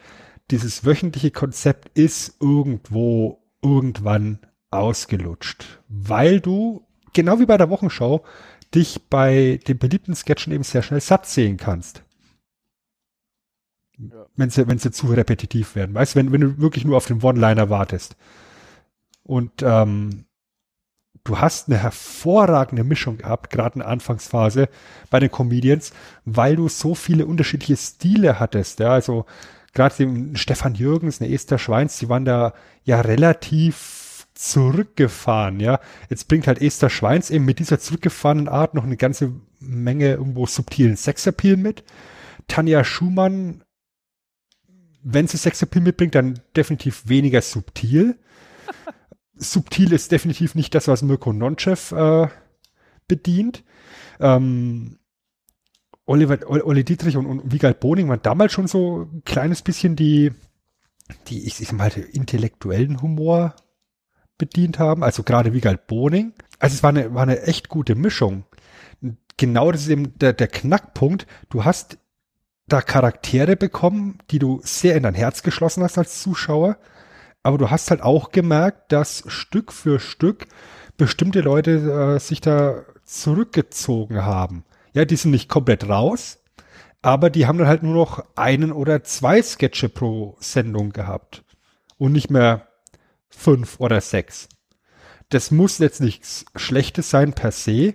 dieses 0.51 0.85
wöchentliche 0.85 1.31
Konzept 1.31 1.97
ist 1.97 2.37
irgendwo 2.41 3.41
irgendwann 3.63 4.41
ausgelutscht, 4.71 5.81
weil 5.89 6.41
du, 6.41 6.87
genau 7.13 7.39
wie 7.39 7.47
bei 7.47 7.57
der 7.57 7.71
Wochenschau, 7.71 8.25
dich 8.75 9.09
bei 9.09 9.61
den 9.67 9.79
beliebten 9.79 10.15
Sketchen 10.15 10.53
eben 10.53 10.65
sehr 10.65 10.83
schnell 10.83 11.01
satt 11.01 11.27
sehen 11.27 11.57
kannst. 11.57 12.03
Ja. 13.99 14.27
Wenn 14.37 14.51
sie, 14.51 14.67
wenn 14.67 14.79
sie 14.79 14.91
zu 14.91 15.09
repetitiv 15.09 15.75
werden. 15.75 15.95
Weißt 15.95 16.15
du, 16.15 16.19
wenn, 16.19 16.33
wenn 16.33 16.41
du 16.41 16.59
wirklich 16.59 16.85
nur 16.85 16.97
auf 16.97 17.07
den 17.07 17.23
One-Liner 17.23 17.69
wartest. 17.69 18.17
Und 19.23 19.63
ähm, 19.63 20.25
du 21.25 21.39
hast 21.39 21.69
eine 21.69 21.79
hervorragende 21.79 22.85
Mischung 22.85 23.19
gehabt, 23.19 23.51
gerade 23.51 23.75
in 23.75 23.81
der 23.81 23.89
Anfangsphase 23.89 24.69
bei 25.11 25.21
den 25.21 25.31
Comedians, 25.31 25.93
weil 26.25 26.57
du 26.57 26.69
so 26.69 26.95
viele 26.95 27.27
unterschiedliche 27.27 27.77
Stile 27.77 28.41
hattest. 28.41 28.81
Ja, 28.81 28.93
also 28.93 29.27
gerade 29.75 29.97
dem 29.97 30.37
Stefan 30.37 30.75
Jürgens, 30.75 31.21
eine 31.21 31.33
Esther 31.33 31.59
Schweins, 31.59 31.99
die 31.99 32.09
waren 32.09 32.25
da 32.25 32.55
ja 32.85 33.01
relativ 33.01 34.00
zurückgefahren, 34.41 35.61
ja. 35.61 35.81
Jetzt 36.09 36.27
bringt 36.27 36.47
halt 36.47 36.63
Esther 36.63 36.89
Schweins 36.89 37.29
eben 37.29 37.45
mit 37.45 37.59
dieser 37.59 37.79
zurückgefahrenen 37.79 38.49
Art 38.49 38.73
noch 38.73 38.85
eine 38.85 38.97
ganze 38.97 39.35
Menge 39.59 40.13
irgendwo 40.13 40.47
subtilen 40.47 40.97
Sexappeal 40.97 41.59
mit. 41.59 41.85
Tanja 42.49 42.83
Schumann, 42.83 43.63
wenn 45.03 45.29
sie 45.29 45.37
Sexappeal 45.37 45.85
mitbringt, 45.85 46.15
dann 46.15 46.41
definitiv 46.57 47.07
weniger 47.07 47.43
subtil. 47.43 48.19
subtil 49.37 49.93
ist 49.93 50.11
definitiv 50.11 50.55
nicht 50.55 50.75
das, 50.75 50.89
was 50.89 51.03
Mirko 51.03 51.35
Nonchev 51.35 51.95
äh, 51.95 52.29
bedient. 53.09 53.63
Ähm, 54.21 55.01
Oliver, 56.07 56.39
Olli 56.49 56.83
Dietrich 56.83 57.19
und, 57.19 57.27
und 57.27 57.53
Wiegald 57.53 57.79
Boning 57.79 58.09
waren 58.09 58.23
damals 58.23 58.53
schon 58.53 58.69
so 58.69 59.03
ein 59.03 59.23
kleines 59.25 59.61
bisschen 59.61 59.97
die, 59.97 60.33
die, 61.29 61.47
ich 61.47 61.57
sag 61.57 61.73
mal, 61.73 61.91
intellektuellen 61.91 63.03
Humor 63.03 63.55
bedient 64.41 64.81
haben. 64.81 65.05
Also 65.05 65.23
gerade 65.23 65.53
Wiegald 65.53 65.87
Boning. 65.87 66.33
Also 66.59 66.75
es 66.75 66.83
war 66.83 66.91
eine, 66.91 67.15
war 67.15 67.23
eine 67.23 67.43
echt 67.43 67.69
gute 67.69 67.95
Mischung. 67.95 68.45
Genau 69.37 69.71
das 69.71 69.83
ist 69.83 69.89
eben 69.89 70.19
der, 70.19 70.33
der 70.33 70.49
Knackpunkt. 70.49 71.27
Du 71.49 71.65
hast 71.65 71.99
da 72.67 72.81
Charaktere 72.81 73.57
bekommen, 73.57 74.19
die 74.31 74.39
du 74.39 74.61
sehr 74.65 74.97
in 74.97 75.05
dein 75.05 75.15
Herz 75.15 75.43
geschlossen 75.43 75.83
hast 75.85 75.99
als 75.99 76.21
Zuschauer. 76.23 76.77
Aber 77.43 77.59
du 77.59 77.71
hast 77.71 77.91
halt 77.91 78.03
auch 78.03 78.33
gemerkt, 78.33 78.93
dass 78.93 79.25
Stück 79.29 79.73
für 79.73 80.01
Stück 80.01 80.47
bestimmte 80.97 81.41
Leute 81.41 82.17
äh, 82.17 82.21
sich 82.21 82.41
da 82.41 82.83
zurückgezogen 83.05 84.25
haben. 84.25 84.65
Ja, 84.93 85.05
die 85.05 85.17
sind 85.17 85.31
nicht 85.31 85.49
komplett 85.49 85.89
raus, 85.89 86.39
aber 87.01 87.31
die 87.31 87.47
haben 87.47 87.59
dann 87.59 87.69
halt 87.69 87.83
nur 87.83 87.95
noch 87.95 88.25
einen 88.37 88.73
oder 88.73 89.03
zwei 89.05 89.41
Sketche 89.41 89.89
pro 89.89 90.37
Sendung 90.41 90.91
gehabt 90.91 91.45
und 91.97 92.13
nicht 92.13 92.31
mehr 92.31 92.67
fünf 93.31 93.81
oder 93.81 94.01
sechs. 94.01 94.49
Das 95.31 95.51
muss 95.51 95.79
jetzt 95.79 96.01
nichts 96.01 96.45
Schlechtes 96.57 97.11
sein 97.11 97.33
per 97.33 97.53
se, 97.53 97.95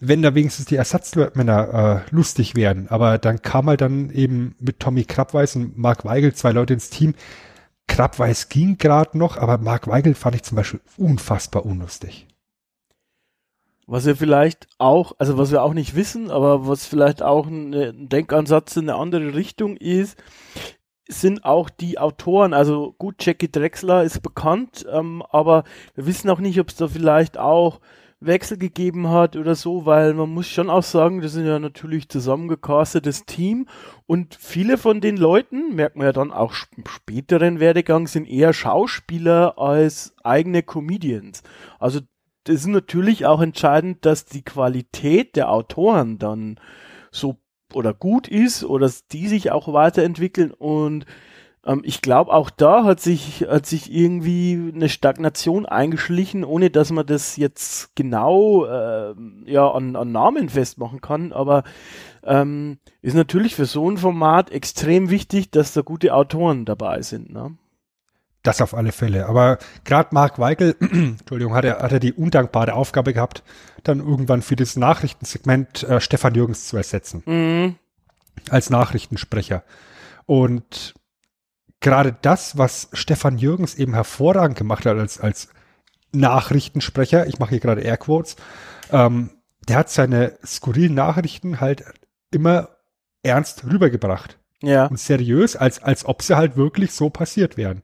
wenn 0.00 0.22
da 0.22 0.34
wenigstens 0.34 0.66
die 0.66 0.76
Ersatzmänner 0.76 2.04
äh, 2.08 2.14
lustig 2.14 2.54
werden. 2.54 2.88
Aber 2.88 3.18
dann 3.18 3.42
kam 3.42 3.66
halt 3.66 3.80
dann 3.80 4.10
eben 4.10 4.54
mit 4.58 4.80
Tommy 4.80 5.04
Krabweis 5.04 5.56
und 5.56 5.76
Mark 5.76 6.04
Weigel 6.04 6.34
zwei 6.34 6.52
Leute 6.52 6.74
ins 6.74 6.90
Team. 6.90 7.14
Krabweis 7.86 8.48
ging 8.48 8.78
gerade 8.78 9.18
noch, 9.18 9.36
aber 9.36 9.58
Mark 9.58 9.88
Weigel 9.88 10.14
fand 10.14 10.36
ich 10.36 10.42
zum 10.42 10.56
Beispiel 10.56 10.80
unfassbar 10.96 11.66
unlustig. 11.66 12.26
Was 13.86 14.04
wir 14.04 14.16
vielleicht 14.16 14.68
auch, 14.76 15.14
also 15.18 15.38
was 15.38 15.50
wir 15.50 15.62
auch 15.62 15.72
nicht 15.72 15.94
wissen, 15.96 16.30
aber 16.30 16.68
was 16.68 16.84
vielleicht 16.84 17.22
auch 17.22 17.46
ein 17.46 18.08
Denkansatz 18.08 18.76
in 18.76 18.88
eine 18.88 18.98
andere 18.98 19.34
Richtung 19.34 19.78
ist, 19.78 20.22
sind 21.08 21.44
auch 21.44 21.70
die 21.70 21.98
Autoren, 21.98 22.52
also 22.52 22.94
gut, 22.98 23.24
Jackie 23.24 23.50
Drexler 23.50 24.04
ist 24.04 24.22
bekannt, 24.22 24.86
ähm, 24.92 25.22
aber 25.30 25.64
wir 25.94 26.06
wissen 26.06 26.30
auch 26.30 26.38
nicht, 26.38 26.60
ob 26.60 26.68
es 26.68 26.76
da 26.76 26.86
vielleicht 26.86 27.38
auch 27.38 27.80
Wechsel 28.20 28.58
gegeben 28.58 29.08
hat 29.08 29.36
oder 29.36 29.54
so, 29.54 29.86
weil 29.86 30.12
man 30.12 30.28
muss 30.30 30.48
schon 30.48 30.70
auch 30.70 30.82
sagen, 30.82 31.20
das 31.20 31.32
sind 31.32 31.46
ja 31.46 31.58
natürlich 31.58 32.08
zusammengecastetes 32.08 33.24
Team 33.26 33.66
und 34.06 34.36
viele 34.38 34.76
von 34.76 35.00
den 35.00 35.16
Leuten, 35.16 35.74
merkt 35.74 35.96
man 35.96 36.06
ja 36.06 36.12
dann 36.12 36.32
auch 36.32 36.54
im 36.76 36.84
späteren 36.86 37.60
Werdegang, 37.60 38.06
sind 38.06 38.28
eher 38.28 38.52
Schauspieler 38.52 39.58
als 39.58 40.14
eigene 40.24 40.62
Comedians. 40.62 41.42
Also 41.78 42.00
ist 42.48 42.66
natürlich 42.66 43.26
auch 43.26 43.40
entscheidend, 43.40 44.04
dass 44.04 44.24
die 44.24 44.42
Qualität 44.42 45.36
der 45.36 45.50
Autoren 45.50 46.18
dann 46.18 46.58
so 47.10 47.38
oder 47.74 47.94
gut 47.94 48.28
ist 48.28 48.64
oder 48.64 48.90
die 49.12 49.28
sich 49.28 49.50
auch 49.50 49.72
weiterentwickeln 49.72 50.52
und 50.52 51.06
ähm, 51.66 51.82
ich 51.84 52.00
glaube 52.02 52.32
auch 52.32 52.50
da 52.50 52.84
hat 52.84 53.00
sich 53.00 53.46
hat 53.48 53.66
sich 53.66 53.92
irgendwie 53.92 54.72
eine 54.74 54.88
Stagnation 54.88 55.66
eingeschlichen, 55.66 56.44
ohne 56.44 56.70
dass 56.70 56.90
man 56.90 57.06
das 57.06 57.36
jetzt 57.36 57.94
genau 57.94 58.64
äh, 58.64 59.14
ja 59.44 59.70
an, 59.70 59.96
an 59.96 60.12
Namen 60.12 60.48
festmachen 60.48 61.00
kann, 61.00 61.32
aber 61.32 61.64
ähm, 62.24 62.78
ist 63.02 63.14
natürlich 63.14 63.54
für 63.54 63.66
so 63.66 63.90
ein 63.90 63.98
Format 63.98 64.50
extrem 64.50 65.10
wichtig, 65.10 65.50
dass 65.50 65.72
da 65.72 65.82
gute 65.82 66.14
Autoren 66.14 66.64
dabei 66.64 67.02
sind. 67.02 67.32
Ne? 67.32 67.56
Das 68.48 68.62
auf 68.62 68.74
alle 68.74 68.92
Fälle. 68.92 69.26
Aber 69.26 69.58
gerade 69.84 70.08
Mark 70.12 70.38
Weigel, 70.38 70.74
Entschuldigung, 70.80 71.54
hat 71.54 71.66
er, 71.66 71.80
hat 71.80 71.92
er 71.92 72.00
die 72.00 72.14
undankbare 72.14 72.72
Aufgabe 72.72 73.12
gehabt, 73.12 73.42
dann 73.82 73.98
irgendwann 73.98 74.40
für 74.40 74.56
das 74.56 74.76
Nachrichtensegment 74.76 75.82
äh, 75.82 76.00
Stefan 76.00 76.34
Jürgens 76.34 76.66
zu 76.66 76.78
ersetzen. 76.78 77.22
Mhm. 77.26 77.76
Als 78.48 78.70
Nachrichtensprecher. 78.70 79.64
Und 80.24 80.94
gerade 81.80 82.16
das, 82.22 82.56
was 82.56 82.88
Stefan 82.94 83.36
Jürgens 83.36 83.74
eben 83.74 83.92
hervorragend 83.92 84.56
gemacht 84.56 84.86
hat 84.86 84.96
als, 84.96 85.20
als 85.20 85.48
Nachrichtensprecher, 86.12 87.26
ich 87.26 87.38
mache 87.38 87.50
hier 87.50 87.60
gerade 87.60 87.82
Airquotes, 87.82 88.36
ähm, 88.92 89.30
der 89.68 89.76
hat 89.76 89.90
seine 89.90 90.38
skurrilen 90.42 90.94
Nachrichten 90.94 91.60
halt 91.60 91.84
immer 92.30 92.70
ernst 93.22 93.64
rübergebracht. 93.64 94.38
Ja. 94.62 94.86
Und 94.86 94.98
seriös, 94.98 95.54
als, 95.54 95.82
als 95.82 96.06
ob 96.06 96.22
sie 96.22 96.36
halt 96.36 96.56
wirklich 96.56 96.92
so 96.92 97.10
passiert 97.10 97.58
wären. 97.58 97.82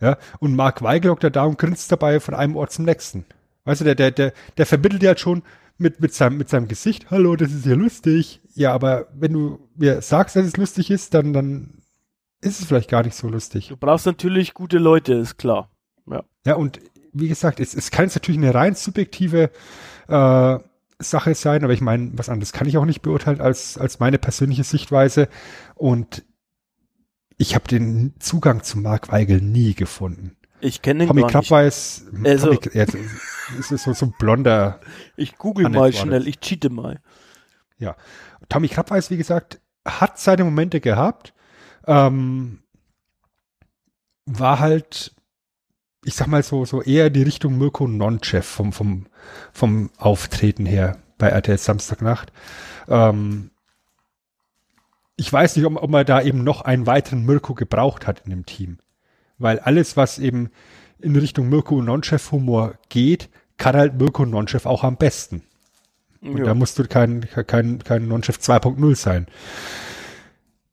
Ja, 0.00 0.18
und 0.40 0.54
Mark 0.54 0.82
Weigel 0.82 1.10
hockt 1.10 1.24
da 1.24 1.44
und 1.44 1.58
grinst 1.58 1.90
dabei 1.90 2.20
von 2.20 2.34
einem 2.34 2.56
Ort 2.56 2.72
zum 2.72 2.84
nächsten. 2.84 3.24
Weißt 3.64 3.80
du, 3.80 3.84
der, 3.84 3.94
der, 3.94 4.10
der, 4.10 4.32
der 4.56 4.66
verbindet 4.66 5.02
ja 5.02 5.08
halt 5.08 5.20
schon 5.20 5.42
mit, 5.78 6.00
mit 6.00 6.14
seinem, 6.14 6.38
mit 6.38 6.48
seinem 6.48 6.68
Gesicht, 6.68 7.10
hallo, 7.10 7.36
das 7.36 7.52
ist 7.52 7.66
ja 7.66 7.74
lustig. 7.74 8.40
Ja, 8.54 8.72
aber 8.72 9.08
wenn 9.14 9.32
du 9.32 9.68
mir 9.76 10.00
sagst, 10.02 10.36
dass 10.36 10.46
es 10.46 10.56
lustig 10.56 10.90
ist, 10.90 11.14
dann, 11.14 11.32
dann 11.32 11.82
ist 12.40 12.60
es 12.60 12.66
vielleicht 12.66 12.90
gar 12.90 13.02
nicht 13.02 13.16
so 13.16 13.28
lustig. 13.28 13.68
Du 13.68 13.76
brauchst 13.76 14.06
natürlich 14.06 14.54
gute 14.54 14.78
Leute, 14.78 15.14
ist 15.14 15.36
klar. 15.36 15.70
Ja. 16.06 16.24
Ja, 16.46 16.54
und 16.54 16.80
wie 17.12 17.28
gesagt, 17.28 17.60
es, 17.60 17.74
es 17.74 17.90
kann 17.90 18.06
jetzt 18.06 18.14
natürlich 18.14 18.38
eine 18.40 18.54
rein 18.54 18.74
subjektive 18.74 19.50
äh, 20.08 20.58
Sache 20.98 21.34
sein, 21.34 21.64
aber 21.64 21.72
ich 21.72 21.80
meine, 21.80 22.10
was 22.14 22.28
anderes 22.28 22.52
kann 22.52 22.68
ich 22.68 22.78
auch 22.78 22.84
nicht 22.84 23.02
beurteilen 23.02 23.40
als, 23.40 23.76
als 23.76 24.00
meine 24.00 24.18
persönliche 24.18 24.64
Sichtweise. 24.64 25.28
Und 25.74 26.24
ich 27.36 27.54
habe 27.54 27.68
den 27.68 28.14
Zugang 28.18 28.62
zu 28.62 28.78
Mark 28.78 29.10
Weigel 29.12 29.40
nie 29.40 29.74
gefunden. 29.74 30.36
Ich 30.60 30.80
kenne 30.80 31.00
den 31.00 31.08
Tommy 31.08 31.20
gar 31.22 31.30
Klappweiß, 31.30 32.06
nicht. 32.12 32.26
Also, 32.26 32.54
Tommy, 32.54 32.74
ja, 32.74 32.86
das 32.86 33.70
ist 33.70 33.84
so, 33.84 33.92
so 33.92 34.06
ein 34.06 34.14
blonder. 34.18 34.80
Ich 35.16 35.36
google 35.36 35.68
mal 35.68 35.92
schnell, 35.92 36.26
ich 36.26 36.40
cheate 36.40 36.70
mal. 36.70 37.00
Ja. 37.78 37.96
Tommy 38.48 38.68
Klappweiß, 38.68 39.10
wie 39.10 39.16
gesagt, 39.16 39.60
hat 39.86 40.18
seine 40.18 40.44
Momente 40.44 40.80
gehabt. 40.80 41.34
Ähm, 41.86 42.62
war 44.24 44.58
halt, 44.58 45.14
ich 46.04 46.14
sag 46.14 46.26
mal 46.26 46.42
so, 46.42 46.64
so 46.64 46.82
eher 46.82 47.10
die 47.10 47.22
Richtung 47.22 47.58
Mirko 47.58 47.86
Nonchev 47.86 48.46
vom, 48.46 48.72
vom, 48.72 49.06
vom 49.52 49.90
Auftreten 49.98 50.66
her 50.66 50.98
bei 51.18 51.28
RTL 51.28 51.58
Samstagnacht. 51.58 52.32
Ähm, 52.88 53.50
ich 55.16 55.32
weiß 55.32 55.56
nicht, 55.56 55.64
ob, 55.64 55.82
ob 55.82 55.90
man 55.90 56.06
da 56.06 56.20
eben 56.22 56.44
noch 56.44 56.60
einen 56.62 56.86
weiteren 56.86 57.24
Mirko 57.24 57.54
gebraucht 57.54 58.06
hat 58.06 58.22
in 58.24 58.30
dem 58.30 58.46
Team. 58.46 58.78
Weil 59.38 59.58
alles, 59.60 59.96
was 59.96 60.18
eben 60.18 60.50
in 60.98 61.16
Richtung 61.16 61.48
Mirko 61.48 61.80
Nonchev 61.82 62.30
Humor 62.32 62.74
geht, 62.88 63.28
kann 63.58 63.76
halt 63.76 63.94
Mirko 63.98 64.24
Nonchev 64.26 64.66
auch 64.68 64.84
am 64.84 64.96
besten. 64.96 65.42
Und 66.20 66.38
Ja. 66.38 66.44
da 66.44 66.54
musst 66.54 66.78
du 66.78 66.84
kein, 66.84 67.20
kein, 67.46 67.78
kein 67.78 68.08
Nonchef 68.08 68.38
2.0 68.38 68.94
sein. 68.94 69.26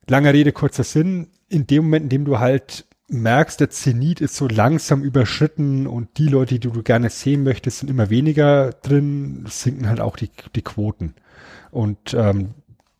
Langer 0.08 0.34
Rede, 0.34 0.52
kurzer 0.52 0.84
Sinn. 0.84 1.28
In 1.50 1.68
dem 1.68 1.84
Moment, 1.86 2.04
in 2.04 2.10
dem 2.10 2.26
du 2.26 2.40
halt 2.40 2.86
merkst, 3.10 3.60
der 3.60 3.70
Zenit 3.70 4.22
ist 4.22 4.36
so 4.36 4.48
langsam 4.48 5.04
überschritten 5.04 5.88
und 5.88 6.18
die 6.18 6.28
Leute, 6.28 6.58
die 6.60 6.72
du 6.72 6.82
gerne 6.84 7.10
sehen 7.10 7.44
möchtest, 7.44 7.80
sind 7.80 7.90
immer 7.90 8.10
weniger 8.10 8.72
drin, 8.82 9.46
sinken 9.48 9.88
halt 9.88 10.02
auch 10.02 10.16
die, 10.16 10.30
die 10.56 10.62
Quoten. 10.62 11.14
Und 11.72 12.14
ähm, 12.14 12.52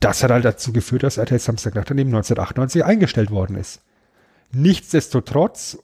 das 0.04 0.24
hat 0.24 0.32
halt 0.32 0.46
dazu 0.46 0.74
geführt, 0.74 1.04
dass 1.04 1.18
RTL 1.18 1.40
Samstagnacht 1.40 1.90
dann 1.90 1.98
eben 1.98 2.10
1998 2.10 2.84
eingestellt 2.84 3.32
worden 3.32 3.56
ist. 3.56 3.82
Nichtsdestotrotz, 4.52 5.78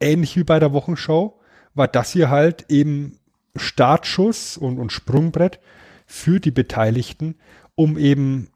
ähnlich 0.00 0.36
wie 0.36 0.44
bei 0.44 0.58
der 0.58 0.72
Wochenshow, 0.72 1.40
war 1.74 1.88
das 1.88 2.10
hier 2.12 2.30
halt 2.30 2.66
eben 2.68 3.18
Startschuss 3.56 4.56
und, 4.56 4.78
und 4.78 4.92
Sprungbrett 4.92 5.60
für 6.06 6.40
die 6.40 6.50
Beteiligten, 6.50 7.36
um 7.74 7.96
eben 7.96 8.50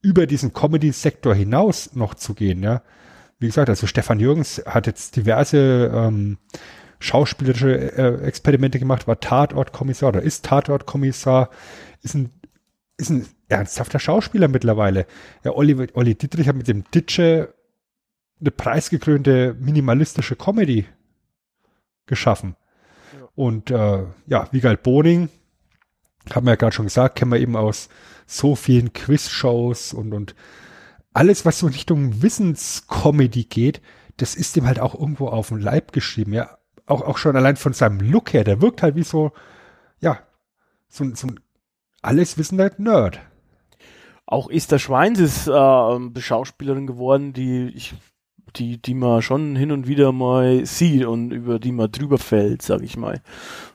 über 0.00 0.26
diesen 0.26 0.52
Comedy-Sektor 0.52 1.34
hinaus 1.34 1.94
noch 1.94 2.14
zu 2.14 2.34
gehen, 2.34 2.62
ja. 2.62 2.82
Wie 3.40 3.46
gesagt, 3.46 3.68
also 3.68 3.86
Stefan 3.86 4.18
Jürgens 4.18 4.62
hat 4.66 4.86
jetzt 4.86 5.14
diverse 5.14 5.92
ähm, 5.94 6.38
schauspielerische 6.98 7.96
äh, 7.96 8.26
Experimente 8.26 8.78
gemacht, 8.78 9.06
war 9.06 9.20
Tatortkommissar 9.20 10.08
oder 10.08 10.22
ist 10.22 10.44
Tatortkommissar, 10.44 11.50
ist 12.02 12.14
ein, 12.14 12.30
ist 12.98 13.10
ein 13.10 13.26
ernsthafter 13.48 13.98
Schauspieler 13.98 14.48
mittlerweile. 14.48 15.06
Ja, 15.44 15.52
Olli, 15.52 15.88
Olli 15.94 16.14
Dietrich 16.14 16.48
hat 16.48 16.56
mit 16.56 16.68
dem 16.68 16.84
Ditsche 16.90 17.54
eine 18.40 18.50
preisgekrönte 18.50 19.56
minimalistische 19.58 20.36
Comedy 20.36 20.86
geschaffen. 22.06 22.56
Und 23.34 23.70
äh, 23.70 24.04
ja, 24.26 24.48
Wiegald 24.50 24.82
Boning, 24.82 25.28
haben 26.34 26.46
wir 26.46 26.52
ja 26.52 26.56
gerade 26.56 26.74
schon 26.74 26.86
gesagt, 26.86 27.16
kennen 27.16 27.32
wir 27.32 27.40
eben 27.40 27.56
aus 27.56 27.88
so 28.26 28.54
vielen 28.54 28.92
Quiz-Shows 28.92 29.92
und, 29.94 30.12
und 30.12 30.34
alles, 31.12 31.44
was 31.44 31.60
so 31.60 31.66
in 31.66 31.72
Richtung 31.72 32.22
Wissenscomedy 32.22 33.44
geht, 33.44 33.80
das 34.18 34.34
ist 34.34 34.56
ihm 34.56 34.66
halt 34.66 34.80
auch 34.80 34.94
irgendwo 34.94 35.28
auf 35.28 35.48
den 35.48 35.60
Leib 35.60 35.92
geschrieben, 35.92 36.32
ja. 36.32 36.58
Auch, 36.86 37.02
auch 37.02 37.18
schon 37.18 37.36
allein 37.36 37.56
von 37.56 37.74
seinem 37.74 38.00
Look 38.00 38.32
her, 38.32 38.44
der 38.44 38.62
wirkt 38.62 38.82
halt 38.82 38.96
wie 38.96 39.02
so, 39.02 39.32
ja, 40.00 40.20
so, 40.88 41.04
so 41.14 41.26
ein 41.26 41.40
alleswissender 42.02 42.70
Nerd. 42.78 43.20
Auch 44.26 44.50
Esther 44.50 44.78
Schweins 44.78 45.18
ist 45.20 45.48
äh, 45.48 46.20
Schauspielerin 46.20 46.86
geworden, 46.86 47.32
die 47.32 47.68
ich, 47.74 47.94
die, 48.56 48.80
die 48.80 48.94
man 48.94 49.22
schon 49.22 49.56
hin 49.56 49.72
und 49.72 49.86
wieder 49.86 50.12
mal 50.12 50.66
sieht 50.66 51.06
und 51.06 51.30
über 51.30 51.58
die 51.58 51.72
man 51.72 51.90
drüber 51.90 52.18
fällt, 52.18 52.62
sag 52.62 52.82
ich 52.82 52.96
mal. 52.96 53.22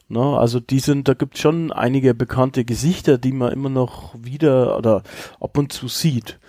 Na, 0.10 0.38
also 0.38 0.60
die 0.60 0.80
sind, 0.80 1.08
da 1.08 1.16
gibt 1.16 1.40
schon 1.40 1.72
einige 1.72 2.14
bekannte 2.14 2.66
Gesichter, 2.66 3.18
die 3.18 3.32
man 3.32 3.52
immer 3.52 3.70
noch 3.70 4.14
wieder 4.20 4.78
oder 4.78 5.02
ab 5.40 5.58
und 5.58 5.74
zu 5.74 5.88
sieht. 5.88 6.40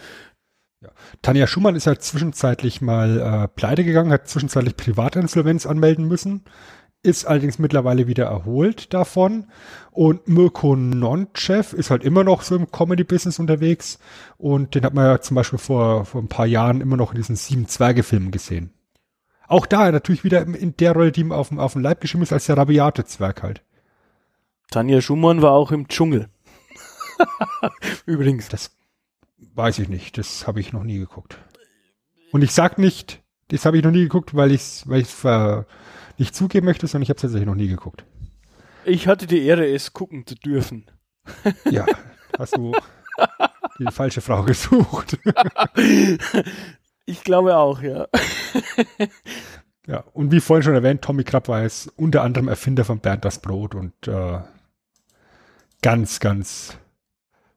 Tanja 1.22 1.46
Schumann 1.46 1.76
ist 1.76 1.86
halt 1.86 2.02
zwischenzeitlich 2.02 2.82
mal 2.82 3.20
äh, 3.20 3.48
pleite 3.48 3.84
gegangen, 3.84 4.12
hat 4.12 4.28
zwischenzeitlich 4.28 4.76
Privatinsolvenz 4.76 5.64
anmelden 5.64 6.06
müssen, 6.06 6.44
ist 7.04 7.24
allerdings 7.26 7.58
mittlerweile 7.58 8.06
wieder 8.08 8.24
erholt 8.24 8.92
davon. 8.92 9.46
Und 9.92 10.26
Mirko 10.26 10.74
Nonchev 10.74 11.76
ist 11.76 11.90
halt 11.90 12.02
immer 12.02 12.24
noch 12.24 12.42
so 12.42 12.56
im 12.56 12.70
Comedy-Business 12.72 13.38
unterwegs 13.38 13.98
und 14.38 14.74
den 14.74 14.84
hat 14.84 14.94
man 14.94 15.04
ja 15.06 15.20
zum 15.20 15.36
Beispiel 15.36 15.58
vor, 15.58 16.04
vor 16.04 16.20
ein 16.20 16.28
paar 16.28 16.46
Jahren 16.46 16.80
immer 16.80 16.96
noch 16.96 17.12
in 17.12 17.16
diesen 17.18 17.36
sieben 17.36 17.68
Zwerge-Filmen 17.68 18.32
gesehen. 18.32 18.72
Auch 19.46 19.66
da 19.66 19.92
natürlich 19.92 20.24
wieder 20.24 20.42
in- 20.42 20.76
der 20.76 20.92
Rolle, 20.92 21.12
die 21.12 21.20
ihm 21.20 21.30
auf 21.30 21.48
dem, 21.50 21.60
auf 21.60 21.74
dem 21.74 21.82
Leib 21.82 22.00
geschrieben 22.00 22.22
ist, 22.24 22.32
als 22.32 22.46
der 22.46 22.56
rabiate 22.56 23.04
Zwerg 23.04 23.42
halt. 23.42 23.62
Tanja 24.70 25.00
Schumann 25.00 25.42
war 25.42 25.52
auch 25.52 25.70
im 25.70 25.86
Dschungel. 25.86 26.28
Übrigens. 28.06 28.48
Das 28.48 28.72
weiß 29.54 29.78
ich 29.78 29.88
nicht, 29.88 30.18
das 30.18 30.46
habe 30.46 30.60
ich 30.60 30.72
noch 30.72 30.82
nie 30.82 30.98
geguckt. 30.98 31.38
Und 32.32 32.42
ich 32.42 32.52
sag 32.52 32.78
nicht, 32.78 33.22
das 33.48 33.64
habe 33.66 33.78
ich 33.78 33.84
noch 33.84 33.90
nie 33.92 34.02
geguckt, 34.02 34.34
weil 34.34 34.50
ich 34.50 34.62
es 34.62 34.88
weil 34.88 35.02
ich's, 35.02 35.22
äh, 35.24 35.62
nicht 36.18 36.34
zugeben 36.34 36.66
möchte, 36.66 36.86
sondern 36.86 37.02
ich 37.02 37.10
habe 37.10 37.16
es 37.16 37.22
tatsächlich 37.22 37.46
noch 37.46 37.54
nie 37.54 37.68
geguckt. 37.68 38.04
Ich 38.84 39.08
hatte 39.08 39.26
die 39.26 39.44
Ehre, 39.44 39.66
es 39.66 39.92
gucken 39.92 40.26
zu 40.26 40.34
dürfen. 40.34 40.86
Ja, 41.70 41.86
hast 42.38 42.56
du 42.56 42.72
die 43.78 43.90
falsche 43.90 44.20
Frau 44.20 44.42
gesucht. 44.42 45.18
Ich 47.06 47.22
glaube 47.22 47.56
auch, 47.56 47.82
ja. 47.82 48.06
ja, 49.86 50.04
und 50.14 50.32
wie 50.32 50.40
vorhin 50.40 50.62
schon 50.62 50.74
erwähnt, 50.74 51.02
Tommy 51.02 51.24
Krapp 51.24 51.48
war 51.48 51.62
es 51.62 51.86
unter 51.96 52.22
anderem 52.22 52.48
Erfinder 52.48 52.84
von 52.84 53.00
Bernd 53.00 53.24
das 53.24 53.40
Brot 53.40 53.74
und 53.74 53.92
äh, 54.08 54.38
ganz, 55.82 56.20
ganz 56.20 56.78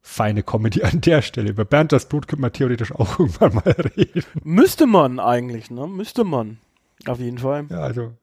feine 0.02 0.44
Comedy 0.44 0.84
an 0.84 1.00
der 1.02 1.22
Stelle. 1.22 1.52
Über 1.52 1.64
Bernd 1.64 1.94
das 1.94 2.10
Brot 2.10 2.28
könnte 2.28 2.42
man 2.42 2.52
theoretisch 2.52 2.94
auch 2.94 3.20
irgendwann 3.20 3.56
mal 3.56 3.72
reden. 3.72 4.24
Müsste 4.44 4.86
man 4.86 5.20
eigentlich, 5.20 5.72
ne? 5.72 5.88
Müsste 5.88 6.26
man. 6.26 6.60
Auf 7.06 7.20
jeden 7.20 7.38
Fall. 7.38 7.68
Ja, 7.70 7.80
also 7.80 8.14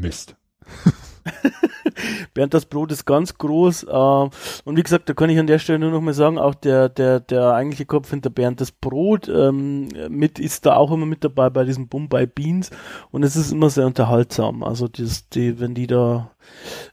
Mist. 0.00 0.36
Bernd 2.34 2.54
das 2.54 2.66
Brot 2.66 2.92
ist 2.92 3.04
ganz 3.04 3.34
groß. 3.34 3.84
Äh, 3.84 4.30
und 4.64 4.76
wie 4.76 4.82
gesagt, 4.82 5.08
da 5.08 5.14
kann 5.14 5.30
ich 5.30 5.38
an 5.38 5.46
der 5.46 5.58
Stelle 5.58 5.78
nur 5.78 5.90
noch 5.90 6.00
mal 6.00 6.14
sagen, 6.14 6.38
auch 6.38 6.54
der, 6.54 6.88
der, 6.88 7.20
der 7.20 7.52
eigentliche 7.54 7.86
Kopf 7.86 8.10
hinter 8.10 8.30
Bernd 8.30 8.60
das 8.60 8.72
Brot 8.72 9.28
ähm, 9.28 9.88
mit 10.08 10.38
ist 10.38 10.66
da 10.66 10.76
auch 10.76 10.90
immer 10.90 11.06
mit 11.06 11.24
dabei 11.24 11.50
bei 11.50 11.64
diesem 11.64 11.88
Bombay 11.88 12.26
Beans. 12.26 12.70
Und 13.10 13.22
es 13.22 13.36
ist 13.36 13.52
immer 13.52 13.70
sehr 13.70 13.86
unterhaltsam. 13.86 14.62
Also 14.62 14.88
das, 14.88 15.28
die, 15.28 15.60
wenn 15.60 15.74
die 15.74 15.86
da 15.86 16.30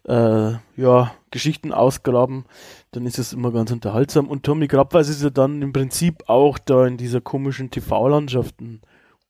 äh, 0.07 0.53
ja, 0.75 1.11
Geschichten 1.31 1.73
ausgraben, 1.73 2.45
dann 2.91 3.05
ist 3.05 3.19
es 3.19 3.33
immer 3.33 3.51
ganz 3.51 3.71
unterhaltsam. 3.71 4.27
Und 4.27 4.43
Tommy 4.43 4.67
Krabweis 4.67 5.09
ist 5.09 5.23
ja 5.23 5.29
dann 5.29 5.61
im 5.61 5.73
Prinzip 5.73 6.23
auch 6.27 6.57
da 6.57 6.85
in 6.85 6.97
dieser 6.97 7.21
komischen 7.21 7.71
TV-Landschaft 7.71 8.59
ein 8.61 8.81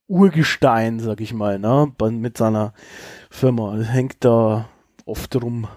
Urgestein, 0.08 1.00
sag 1.00 1.22
ich 1.22 1.34
mal, 1.34 1.60
ne? 1.60 1.94
Mit 2.10 2.36
seiner 2.36 2.74
Firma. 3.30 3.76
Das 3.77 3.88
hängt 3.89 4.18
da 4.26 4.69
oft 5.06 5.35
rum. 5.41 5.68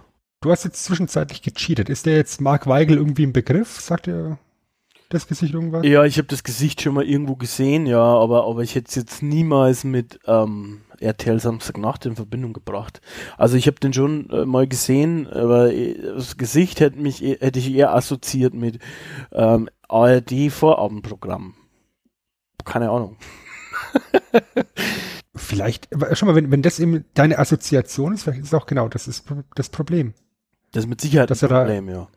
Du 0.41 0.51
hast 0.51 0.65
jetzt 0.65 0.85
zwischenzeitlich 0.85 1.43
gecheatet. 1.43 1.89
Ist 1.89 2.07
der 2.07 2.17
jetzt 2.17 2.41
Mark 2.41 2.67
Weigel 2.67 2.97
irgendwie 2.97 3.23
im 3.23 3.33
Begriff? 3.33 3.81
Sagt 3.81 4.09
er 4.09 4.39
das 5.09 5.27
Gesicht 5.29 5.55
irgendwas? 5.55 5.85
Ja, 5.87 6.05
ich 6.05 6.17
habe 6.19 6.29
das 6.29 6.43
Gesicht 6.43 6.83
schon 6.83 6.95
mal 6.95 7.05
irgendwo 7.05 7.37
gesehen, 7.37 7.87
ja, 7.87 8.03
aber, 8.03 8.47
aber 8.47 8.63
ich 8.63 8.75
hätte 8.75 8.89
es 8.89 8.95
jetzt 8.95 9.23
niemals 9.23 9.85
mit 9.85 10.19
ähm, 10.27 10.81
RTL 11.01 11.39
Samstagnacht 11.39 12.07
in 12.07 12.17
Verbindung 12.17 12.55
gebracht. 12.55 13.01
Also 13.37 13.57
ich 13.57 13.67
habe 13.67 13.79
den 13.79 13.93
schon 13.93 14.31
äh, 14.31 14.47
mal 14.47 14.67
gesehen, 14.67 15.29
aber 15.29 15.73
äh, 15.73 15.95
das 16.15 16.39
Gesicht 16.39 16.81
hätte 16.81 16.99
mich 16.99 17.23
eh- 17.23 17.39
hätte 17.41 17.59
ich 17.59 17.73
eher 17.73 17.95
assoziiert 17.95 18.55
mit 18.55 18.79
ähm, 19.33 19.69
ARD 19.89 20.51
Vorabendprogramm. 20.51 21.55
Keine 22.65 22.91
Ahnung. 22.91 23.17
Vielleicht, 25.35 25.89
schon 26.13 26.29
mal, 26.29 26.35
wenn, 26.35 26.51
wenn 26.51 26.63
das 26.63 26.79
eben 26.79 27.05
deine 27.15 27.39
Assoziation 27.39 28.13
ist, 28.13 28.25
vielleicht 28.25 28.41
ist 28.41 28.49
es 28.49 28.55
auch 28.55 28.67
genau, 28.67 28.89
das 28.89 29.09
ist 29.09 29.25
das 29.55 29.71
Problem. 29.71 30.13
Das 30.73 30.85
ist 30.85 30.91
mit 30.91 31.01
Sicherheit 31.01 31.31
dass 31.31 31.43
ein 31.43 31.51
er 31.51 31.61
Problem, 31.61 31.87
da, 31.87 31.93
ja. 31.93 32.09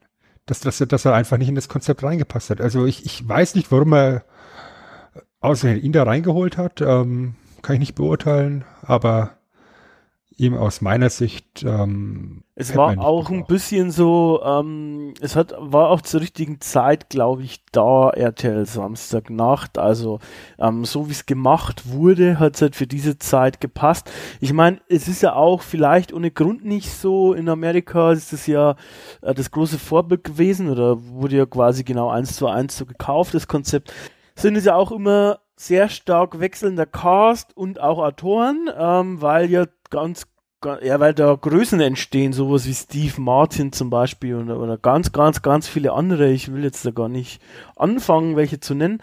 Dass, 0.45 0.59
dass, 0.59 0.81
er, 0.81 0.87
dass 0.87 1.05
er 1.05 1.13
einfach 1.13 1.37
nicht 1.37 1.49
in 1.49 1.55
das 1.55 1.69
Konzept 1.69 2.03
reingepasst 2.03 2.49
hat. 2.49 2.61
Also 2.61 2.85
ich, 2.85 3.05
ich 3.05 3.27
weiß 3.27 3.55
nicht, 3.55 3.71
warum 3.71 3.93
er 3.93 4.25
ausgerechnet 5.39 5.83
ihn 5.83 5.93
da 5.93 6.03
reingeholt 6.03 6.57
hat, 6.57 6.81
ähm, 6.81 7.35
kann 7.61 7.75
ich 7.75 7.79
nicht 7.79 7.95
beurteilen, 7.95 8.65
aber 8.81 9.37
eben 10.37 10.57
aus 10.57 10.81
meiner 10.81 11.09
Sicht 11.09 11.63
ähm, 11.65 12.43
Es 12.55 12.75
war 12.75 12.97
auch 12.99 13.29
ein 13.29 13.45
bisschen 13.45 13.91
so, 13.91 14.41
ähm, 14.43 15.13
es 15.21 15.35
hat, 15.35 15.55
war 15.57 15.89
auch 15.89 16.01
zur 16.01 16.21
richtigen 16.21 16.59
Zeit, 16.59 17.09
glaube 17.09 17.43
ich, 17.43 17.63
da 17.71 18.09
RTL 18.09 18.65
Samstagnacht. 18.65 19.77
Also 19.77 20.19
ähm, 20.59 20.83
so 20.83 21.07
wie 21.07 21.13
es 21.13 21.25
gemacht 21.25 21.89
wurde, 21.89 22.37
hat 22.39 22.55
es 22.55 22.61
halt 22.61 22.75
für 22.75 22.87
diese 22.87 23.17
Zeit 23.17 23.61
gepasst. 23.61 24.11
Ich 24.41 24.51
meine, 24.51 24.81
es 24.89 25.07
ist 25.07 25.21
ja 25.21 25.33
auch 25.33 25.61
vielleicht 25.61 26.11
ohne 26.11 26.31
Grund 26.31 26.65
nicht 26.65 26.91
so. 26.91 27.33
In 27.33 27.47
Amerika 27.47 28.11
ist 28.11 28.33
es 28.33 28.45
ja 28.47 28.75
äh, 29.21 29.33
das 29.33 29.51
große 29.51 29.79
Vorbild 29.79 30.23
gewesen 30.23 30.69
oder 30.69 31.01
wurde 31.01 31.37
ja 31.37 31.45
quasi 31.45 31.83
genau 31.83 32.09
eins 32.09 32.35
zu 32.35 32.47
eins 32.47 32.77
so 32.77 32.85
gekauft, 32.85 33.33
das 33.33 33.47
Konzept. 33.47 33.93
Sind 34.35 34.57
es 34.57 34.65
ja 34.65 34.75
auch 34.75 34.91
immer 34.91 35.39
sehr 35.57 35.90
stark 35.90 36.40
wechselnder 36.40 36.86
Cast 36.86 37.56
und 37.56 37.80
auch 37.80 37.99
Autoren, 37.99 38.69
ähm, 38.77 39.22
weil 39.22 39.49
ja 39.49 39.65
ganz, 39.90 40.27
ga- 40.61 40.82
ja, 40.84 40.99
weil 40.99 41.14
da 41.14 41.36
Größen 41.36 41.80
entstehen, 41.80 42.34
sowas 42.34 42.65
wie 42.68 42.73
Steve 42.73 43.22
Martin 43.22 43.72
zum 43.72 43.90
Beispiel 43.90 44.36
oder, 44.36 44.60
oder 44.60 44.77
ganz, 44.77 45.11
ganz, 45.11 45.41
ganz 45.41 45.68
viele 45.68 45.94
andere. 45.94 46.32
Ich 46.32 46.52
will 46.53 46.64
jetzt 46.64 46.86
da 46.86 46.91
gar 46.91 47.10
nicht 47.10 47.41
anfangen, 47.76 48.36
welche 48.36 48.60
zu 48.60 48.73
nennen. 48.76 49.02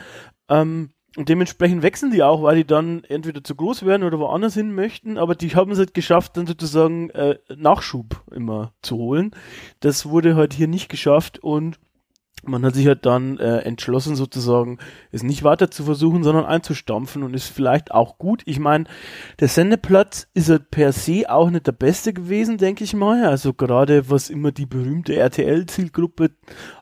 Ähm, 0.48 0.90
Und 1.16 1.28
dementsprechend 1.28 1.82
wechseln 1.82 2.10
die 2.10 2.22
auch, 2.22 2.42
weil 2.42 2.56
die 2.56 2.66
dann 2.66 3.04
entweder 3.04 3.44
zu 3.44 3.54
groß 3.54 3.84
werden 3.84 4.02
oder 4.02 4.18
woanders 4.18 4.54
hin 4.54 4.74
möchten, 4.74 5.18
aber 5.18 5.34
die 5.34 5.54
haben 5.54 5.70
es 5.70 5.78
halt 5.78 5.92
geschafft, 5.92 6.36
dann 6.38 6.46
sozusagen 6.46 7.10
äh, 7.10 7.36
Nachschub 7.54 8.22
immer 8.34 8.72
zu 8.80 8.96
holen. 8.96 9.32
Das 9.80 10.06
wurde 10.08 10.36
halt 10.36 10.54
hier 10.54 10.68
nicht 10.68 10.88
geschafft 10.88 11.38
und 11.38 11.78
man 12.42 12.64
hat 12.64 12.74
sich 12.74 12.86
halt 12.86 13.06
dann 13.06 13.38
äh, 13.38 13.58
entschlossen, 13.58 14.16
sozusagen, 14.16 14.78
es 15.10 15.22
nicht 15.22 15.44
weiter 15.44 15.70
zu 15.70 15.84
versuchen, 15.84 16.24
sondern 16.24 16.44
einzustampfen 16.44 17.22
und 17.22 17.34
ist 17.34 17.48
vielleicht 17.48 17.92
auch 17.92 18.18
gut. 18.18 18.42
Ich 18.46 18.58
meine, 18.58 18.84
der 19.40 19.48
Sendeplatz 19.48 20.28
ist 20.34 20.48
halt 20.48 20.70
per 20.70 20.92
se 20.92 21.24
auch 21.28 21.50
nicht 21.50 21.66
der 21.66 21.72
beste 21.72 22.12
gewesen, 22.12 22.58
denke 22.58 22.84
ich 22.84 22.94
mal. 22.94 23.26
Also 23.26 23.52
gerade 23.52 24.10
was 24.10 24.30
immer 24.30 24.50
die 24.50 24.66
berühmte 24.66 25.14
RTL-Zielgruppe 25.16 26.30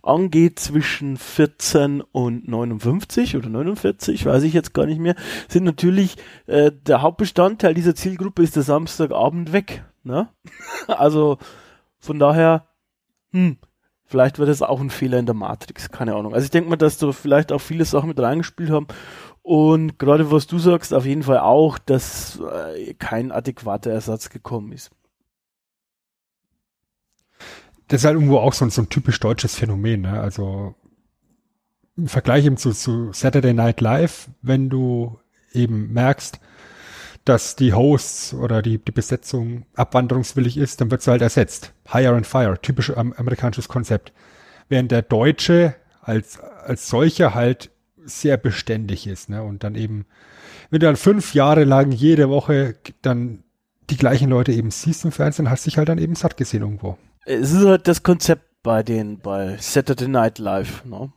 angeht, 0.03 0.59
zwischen 0.59 1.16
14 1.16 2.01
und 2.01 2.49
59 2.49 3.37
oder 3.37 3.49
49, 3.49 4.24
weiß 4.24 4.43
ich 4.45 4.55
jetzt 4.55 4.73
gar 4.73 4.87
nicht 4.87 5.01
mehr, 5.01 5.15
sind 5.49 5.65
natürlich 5.65 6.16
äh, 6.47 6.73
der 6.73 7.03
Hauptbestandteil 7.03 7.74
dieser 7.74 7.95
Zielgruppe 7.95 8.43
ist 8.43 8.57
der 8.57 8.62
Samstagabend 8.62 9.53
weg. 9.53 9.85
Ne? 10.03 10.28
also 10.87 11.39
von 11.99 12.19
daher, 12.19 12.66
hm, 13.32 13.59
Vielleicht 14.11 14.41
war 14.41 14.47
das 14.47 14.61
auch 14.61 14.81
ein 14.81 14.91
Fehler 14.91 15.20
in 15.20 15.27
der 15.27 15.37
Matrix, 15.37 15.89
keine 15.89 16.16
Ahnung. 16.16 16.35
Also 16.35 16.45
ich 16.45 16.51
denke 16.51 16.69
mal, 16.69 16.74
dass 16.74 16.99
da 16.99 17.12
vielleicht 17.12 17.53
auch 17.53 17.61
viele 17.61 17.85
Sachen 17.85 18.09
mit 18.09 18.19
reingespielt 18.19 18.69
haben. 18.69 18.89
Und 19.43 20.01
gerade 20.01 20.32
was 20.32 20.49
du 20.49 20.59
sagst, 20.59 20.93
auf 20.93 21.07
jeden 21.07 21.23
Fall 21.23 21.39
auch, 21.39 21.78
dass 21.78 22.41
äh, 22.41 22.95
kein 22.95 23.31
adäquater 23.31 23.93
Ersatz 23.93 24.28
gekommen 24.28 24.73
ist. 24.73 24.91
Das 27.87 28.01
ist 28.01 28.05
halt 28.05 28.16
irgendwo 28.16 28.39
auch 28.39 28.53
so, 28.53 28.69
so 28.69 28.82
ein 28.82 28.89
typisch 28.89 29.20
deutsches 29.20 29.55
Phänomen. 29.55 30.01
Ne? 30.01 30.20
Also 30.20 30.74
im 31.97 32.09
Vergleich 32.09 32.45
eben 32.47 32.57
zu, 32.57 32.73
zu 32.73 33.12
Saturday 33.12 33.55
Night 33.55 33.81
Live, 33.81 34.28
wenn 34.43 34.70
du 34.70 35.20
eben 35.53 35.93
merkst, 35.93 36.41
dass 37.25 37.57
die 37.57 37.73
Hosts 37.75 38.35
oder 38.35 38.63
die, 38.63 38.79
die 38.79 38.93
Besetzung 38.93 39.67
abwanderungswillig 39.75 40.57
ist, 40.57 40.81
dann 40.81 40.91
wird 40.91 41.03
sie 41.03 41.11
halt 41.11 41.23
ersetzt. 41.23 41.73
Hire 41.91 42.15
and 42.15 42.27
Fire, 42.27 42.59
typisch 42.61 42.91
amerikanisches 42.97 43.69
Konzept. 43.69 44.13
Während 44.69 44.91
der 44.91 45.03
Deutsche 45.03 45.75
als, 46.01 46.41
als 46.41 46.89
solcher 46.89 47.35
halt 47.35 47.71
sehr 48.05 48.37
beständig 48.37 49.07
ist, 49.07 49.29
ne? 49.29 49.43
Und 49.43 49.63
dann 49.65 49.75
eben, 49.75 50.07
wenn 50.71 50.81
du 50.81 50.87
dann 50.87 50.97
fünf 50.97 51.35
Jahre 51.35 51.65
lang 51.65 51.93
jede 51.93 52.29
Woche 52.29 52.77
dann 53.03 53.45
die 53.91 53.97
gleichen 53.97 54.31
Leute 54.31 54.53
eben 54.53 54.71
siehst 54.71 55.05
im 55.05 55.13
Fernsehen, 55.13 55.51
hast 55.51 55.67
dich 55.67 55.77
halt 55.77 55.89
dann 55.89 55.99
eben 55.99 56.15
satt 56.15 56.37
gesehen 56.37 56.63
irgendwo. 56.63 56.97
Es 57.27 57.53
ist 57.53 57.67
halt 57.67 57.87
das 57.87 58.03
Konzept 58.03 58.63
bei 58.63 58.83
den, 58.83 59.19
bei 59.19 59.57
Saturday 59.59 60.09
Night 60.09 60.39
Live, 60.39 60.85
ne? 60.85 61.13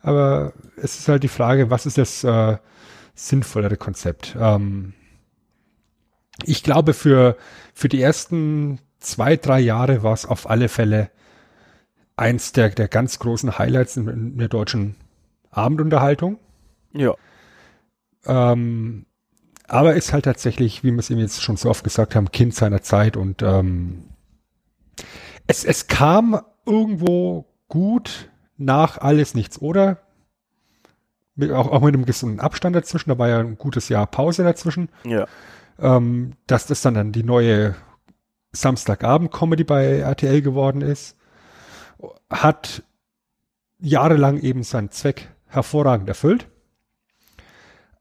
Aber 0.00 0.52
es 0.76 0.98
ist 0.98 1.08
halt 1.08 1.22
die 1.24 1.28
Frage, 1.28 1.70
was 1.70 1.84
ist 1.84 1.98
das, 1.98 2.22
äh, 2.24 2.56
sinnvollere 3.18 3.76
Konzept. 3.76 4.36
Ähm, 4.38 4.94
ich 6.44 6.62
glaube, 6.62 6.94
für, 6.94 7.36
für 7.74 7.88
die 7.88 8.00
ersten 8.00 8.78
zwei, 9.00 9.36
drei 9.36 9.60
Jahre 9.60 10.02
war 10.02 10.12
es 10.12 10.24
auf 10.24 10.48
alle 10.48 10.68
Fälle 10.68 11.10
eins 12.16 12.52
der, 12.52 12.70
der 12.70 12.88
ganz 12.88 13.18
großen 13.18 13.58
Highlights 13.58 13.96
in, 13.96 14.08
in 14.08 14.38
der 14.38 14.48
deutschen 14.48 14.94
Abendunterhaltung. 15.50 16.38
Ja. 16.92 17.14
Ähm, 18.24 19.06
aber 19.66 19.94
ist 19.94 20.12
halt 20.12 20.24
tatsächlich, 20.24 20.84
wie 20.84 20.92
wir 20.92 20.98
es 20.98 21.10
eben 21.10 21.20
jetzt 21.20 21.42
schon 21.42 21.56
so 21.56 21.68
oft 21.68 21.84
gesagt 21.84 22.14
haben, 22.14 22.30
Kind 22.30 22.54
seiner 22.54 22.82
Zeit 22.82 23.16
und 23.16 23.42
ähm, 23.42 24.04
es, 25.46 25.64
es 25.64 25.86
kam 25.88 26.40
irgendwo 26.64 27.46
gut 27.68 28.30
nach 28.56 28.98
alles 28.98 29.34
nichts, 29.34 29.60
oder? 29.60 30.07
Mit, 31.38 31.52
auch, 31.52 31.70
auch 31.70 31.80
mit 31.80 31.94
einem 31.94 32.04
gesunden 32.04 32.40
Abstand 32.40 32.76
dazwischen, 32.76 33.10
da 33.10 33.18
war 33.18 33.28
ja 33.28 33.38
ein 33.38 33.56
gutes 33.56 33.88
Jahr 33.88 34.06
Pause 34.06 34.42
dazwischen. 34.42 34.90
Ja. 35.04 35.26
Ähm, 35.78 36.32
dass 36.46 36.66
das 36.66 36.82
dann, 36.82 36.94
dann 36.94 37.12
die 37.12 37.22
neue 37.22 37.76
Samstagabend-Comedy 38.52 39.64
bei 39.64 39.98
RTL 40.00 40.42
geworden 40.42 40.82
ist, 40.82 41.16
hat 42.28 42.82
jahrelang 43.78 44.38
eben 44.40 44.64
seinen 44.64 44.90
Zweck 44.90 45.28
hervorragend 45.46 46.08
erfüllt, 46.08 46.48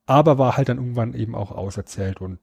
aber 0.07 0.37
war 0.37 0.57
halt 0.57 0.69
dann 0.69 0.77
irgendwann 0.77 1.13
eben 1.13 1.35
auch 1.35 1.51
auserzählt 1.51 2.19
und 2.19 2.39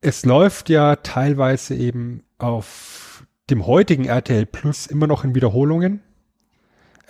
es 0.00 0.24
läuft 0.24 0.68
ja 0.70 0.96
teilweise 0.96 1.74
eben 1.74 2.24
auf 2.38 3.24
dem 3.50 3.66
heutigen 3.66 4.06
RTL 4.06 4.46
Plus 4.46 4.86
immer 4.86 5.06
noch 5.06 5.22
in 5.22 5.34
Wiederholungen, 5.34 6.02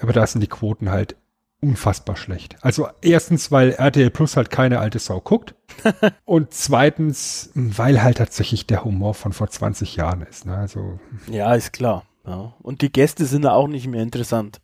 aber 0.01 0.13
da 0.13 0.27
sind 0.27 0.43
die 0.43 0.49
Quoten 0.49 0.91
halt 0.91 1.17
unfassbar 1.61 2.17
schlecht. 2.17 2.57
Also 2.63 2.89
erstens, 3.03 3.53
weil 3.53 3.73
RTL 3.73 4.11
Plus 4.11 4.37
halt 4.37 4.51
keine 4.51 4.79
alte 4.79 4.99
Sau 4.99 5.21
guckt 5.21 5.55
und 6.25 6.53
zweitens, 6.53 7.51
weil 7.55 8.03
halt 8.03 8.19
tatsächlich 8.19 8.67
der 8.67 8.85
Humor 8.85 9.15
von 9.15 9.33
vor 9.33 9.49
20 9.49 9.97
Jahren 9.97 10.23
ist. 10.23 10.47
Ne? 10.47 10.57
Also 10.57 10.99
ja, 11.31 11.55
ist 11.55 11.73
klar. 11.73 12.05
Ja. 12.27 12.55
Und 12.61 12.83
die 12.83 12.93
Gäste 12.93 13.27
sind 13.27 13.47
auch 13.47 13.69
nicht 13.69 13.87
mehr 13.87 14.03
interessant. 14.03 14.61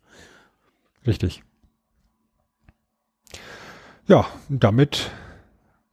Richtig. 1.05 1.43
Ja, 4.07 4.25
damit 4.49 5.11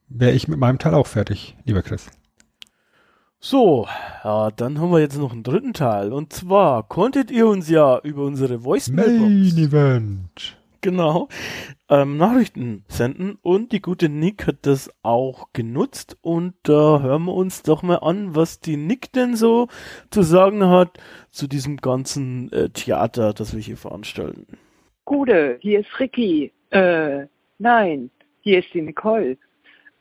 wäre 0.08 0.32
ich 0.32 0.48
mit 0.48 0.58
meinem 0.58 0.78
Teil 0.78 0.94
auch 0.94 1.06
fertig, 1.06 1.56
lieber 1.64 1.82
Chris. 1.82 2.06
So, 3.40 3.86
ja, 4.22 4.50
dann 4.52 4.80
haben 4.80 4.90
wir 4.90 5.00
jetzt 5.00 5.18
noch 5.18 5.32
einen 5.32 5.42
dritten 5.42 5.74
Teil. 5.74 6.12
Und 6.12 6.32
zwar 6.32 6.82
konntet 6.84 7.30
ihr 7.30 7.46
uns 7.46 7.68
ja 7.68 7.98
über 7.98 8.24
unsere 8.24 8.64
Voicemail 8.64 9.20
Main 9.20 9.58
Event 9.58 10.56
genau, 10.84 11.28
ähm, 11.88 12.18
Nachrichten 12.18 12.84
senden 12.88 13.38
und 13.42 13.72
die 13.72 13.80
gute 13.80 14.10
Nick 14.10 14.46
hat 14.46 14.58
das 14.62 14.90
auch 15.02 15.48
genutzt 15.54 16.18
und 16.20 16.54
da 16.62 16.98
äh, 16.98 17.02
hören 17.02 17.24
wir 17.24 17.34
uns 17.34 17.62
doch 17.62 17.82
mal 17.82 17.96
an, 17.96 18.36
was 18.36 18.60
die 18.60 18.76
Nick 18.76 19.10
denn 19.12 19.34
so 19.34 19.68
zu 20.10 20.22
sagen 20.22 20.68
hat 20.68 20.98
zu 21.30 21.48
diesem 21.48 21.78
ganzen 21.78 22.52
äh, 22.52 22.68
Theater, 22.68 23.32
das 23.32 23.54
wir 23.54 23.60
hier 23.60 23.78
veranstalten. 23.78 24.46
Gute, 25.06 25.56
hier 25.60 25.80
ist 25.80 25.98
Ricky. 25.98 26.52
Äh, 26.68 27.26
nein, 27.58 28.10
hier 28.42 28.58
ist 28.58 28.72
die 28.74 28.82
Nicole. 28.82 29.38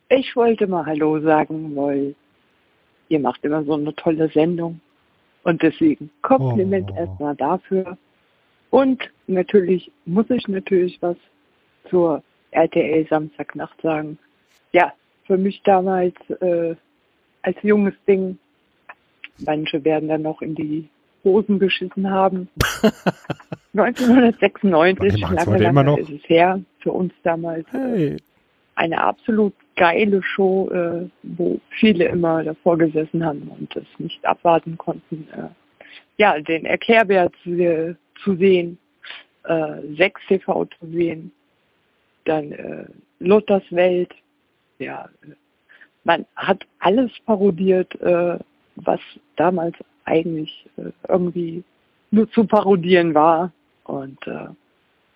Ich 0.10 0.36
wollte 0.36 0.68
mal 0.68 0.86
Hallo 0.86 1.20
sagen, 1.22 1.76
weil 1.78 2.14
ihr 3.08 3.20
macht 3.20 3.44
immer 3.46 3.64
so 3.64 3.74
eine 3.76 3.96
tolle 3.96 4.30
Sendung. 4.30 4.82
Und 5.44 5.62
deswegen 5.62 6.10
Kompliment 6.22 6.92
oh. 6.92 6.98
erstmal 6.98 7.36
dafür. 7.36 7.98
Und 8.74 9.08
natürlich 9.28 9.92
muss 10.06 10.28
ich 10.32 10.48
natürlich 10.48 11.00
was 11.00 11.16
zur 11.92 12.24
RTL 12.50 13.06
Samstagnacht 13.08 13.80
sagen. 13.84 14.18
Ja, 14.72 14.94
für 15.28 15.38
mich 15.38 15.62
damals 15.62 16.16
äh, 16.42 16.74
als 17.44 17.56
junges 17.62 17.94
Ding, 18.08 18.40
manche 19.46 19.86
werden 19.86 20.10
dann 20.10 20.24
noch 20.24 20.42
in 20.42 20.56
die 20.56 20.90
Hosen 21.24 21.60
geschissen 21.60 22.10
haben. 22.10 22.50
1996, 23.76 25.22
lange, 25.22 25.58
lange 25.60 26.00
ist 26.00 26.10
es 26.10 26.28
her, 26.28 26.60
für 26.80 26.94
uns 26.94 27.14
damals 27.22 27.68
hey. 27.72 28.18
eine 28.74 29.04
absolut 29.04 29.54
geile 29.76 30.24
Show, 30.24 30.72
äh, 30.72 31.08
wo 31.22 31.60
viele 31.80 32.06
immer 32.06 32.44
davor 32.44 32.80
gesessen 32.80 33.24
haben 33.24 33.52
und 33.56 33.76
es 33.76 33.86
nicht 34.00 34.26
abwarten 34.26 34.80
konnten, 34.80 35.28
äh, 35.32 35.50
ja, 36.18 36.40
den 36.40 36.66
Erklärbär 36.66 37.30
zu, 37.44 37.96
zu 38.24 38.36
sehen, 38.36 38.78
äh, 39.44 39.82
6 39.98 40.22
TV 40.28 40.66
zu 40.66 40.88
sehen, 40.88 41.32
dann 42.26 42.52
äh, 42.52 42.86
Luthers 43.20 43.64
Welt, 43.72 44.14
ja, 44.80 45.10
man 46.04 46.26
hat 46.36 46.66
alles 46.80 47.12
parodiert, 47.26 47.94
äh, 48.02 48.38
was 48.76 49.00
damals 49.36 49.76
eigentlich 50.06 50.66
äh, 50.78 50.92
irgendwie 51.08 51.64
nur 52.12 52.30
zu 52.32 52.46
parodieren 52.46 53.14
war. 53.14 53.52
Und 53.86 54.26
äh, 54.28 54.48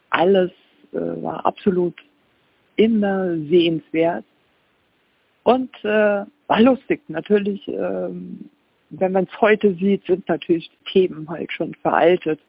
alles 0.09 0.51
äh, 0.93 0.97
war 0.97 1.45
absolut 1.45 1.95
immer 2.75 3.35
sehenswert. 3.49 4.25
Und 5.43 5.73
äh, 5.83 6.25
war 6.47 6.61
lustig. 6.61 7.01
Natürlich, 7.07 7.67
ähm, 7.67 8.49
wenn 8.89 9.11
man 9.11 9.25
es 9.25 9.41
heute 9.41 9.73
sieht, 9.75 10.05
sind 10.05 10.27
natürlich 10.27 10.69
die 10.69 10.91
Themen 10.91 11.29
halt 11.29 11.51
schon 11.51 11.73
veraltet 11.75 12.39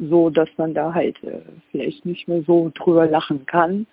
so 0.00 0.30
dass 0.30 0.48
man 0.56 0.74
da 0.74 0.94
halt 0.94 1.22
äh, 1.24 1.40
vielleicht 1.70 2.04
nicht 2.04 2.28
mehr 2.28 2.42
so 2.42 2.70
drüber 2.74 3.06
lachen 3.06 3.46
kann. 3.46 3.86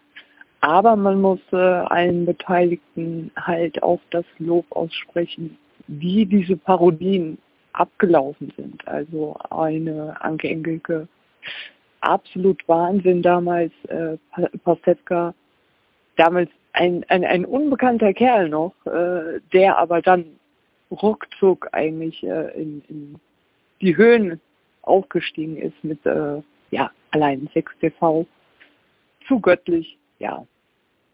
Aber 0.61 0.95
man 0.95 1.21
muss 1.21 1.39
äh, 1.51 1.55
allen 1.57 2.25
Beteiligten 2.25 3.31
halt 3.35 3.83
auch 3.83 3.99
das 4.09 4.25
Lob 4.39 4.65
aussprechen, 4.71 5.57
wie 5.87 6.25
diese 6.25 6.57
Parodien 6.57 7.37
abgelaufen 7.73 8.51
sind. 8.55 8.87
Also 8.87 9.35
eine 9.49 10.19
Anke 10.21 10.49
Engelke, 10.49 11.07
absolut 12.01 12.67
Wahnsinn 12.67 13.21
damals, 13.21 13.73
äh, 13.89 14.17
Pastewka, 14.63 15.33
damals 16.15 16.49
ein, 16.73 17.05
ein, 17.09 17.23
ein 17.23 17.45
unbekannter 17.45 18.13
Kerl 18.13 18.49
noch, 18.49 18.73
äh, 18.85 19.39
der 19.53 19.77
aber 19.77 20.01
dann 20.01 20.25
ruckzuck 20.91 21.67
eigentlich 21.71 22.23
äh, 22.23 22.61
in, 22.61 22.81
in 22.89 23.15
die 23.81 23.97
Höhen 23.97 24.39
aufgestiegen 24.87 25.57
ist 25.57 25.83
mit 25.83 26.05
äh, 26.05 26.41
ja 26.71 26.91
allein 27.11 27.49
6 27.53 27.71
TV. 27.79 28.25
zu 29.27 29.39
göttlich, 29.39 29.97
ja. 30.19 30.45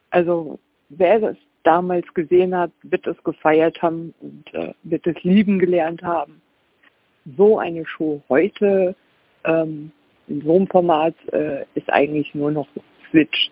Also 0.09 0.59
wer 0.89 1.23
es 1.23 1.37
damals 1.63 2.11
gesehen 2.13 2.55
hat, 2.55 2.71
wird 2.83 3.05
es 3.07 3.21
gefeiert 3.23 3.81
haben 3.81 4.13
und 4.19 4.53
äh, 4.53 4.73
wird 4.83 5.05
es 5.07 5.21
lieben 5.23 5.59
gelernt 5.59 6.01
haben. 6.01 6.41
So 7.37 7.59
eine 7.59 7.85
Show 7.85 8.21
heute 8.29 8.95
ähm, 9.43 9.91
in 10.27 10.41
so 10.41 10.55
einem 10.55 10.67
Format 10.67 11.15
äh, 11.31 11.65
ist 11.75 11.89
eigentlich 11.91 12.33
nur 12.33 12.51
noch 12.51 12.67
Switch. 13.09 13.51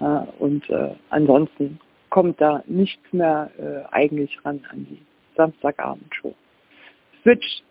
Äh, 0.00 0.04
und 0.38 0.68
äh, 0.70 0.94
ansonsten 1.10 1.78
kommt 2.10 2.40
da 2.40 2.62
nichts 2.66 3.12
mehr 3.12 3.50
äh, 3.58 3.94
eigentlich 3.94 4.44
ran 4.44 4.60
an 4.70 4.86
die 4.88 5.02
Samstagabendshow. 5.36 6.34
Switch 7.22 7.62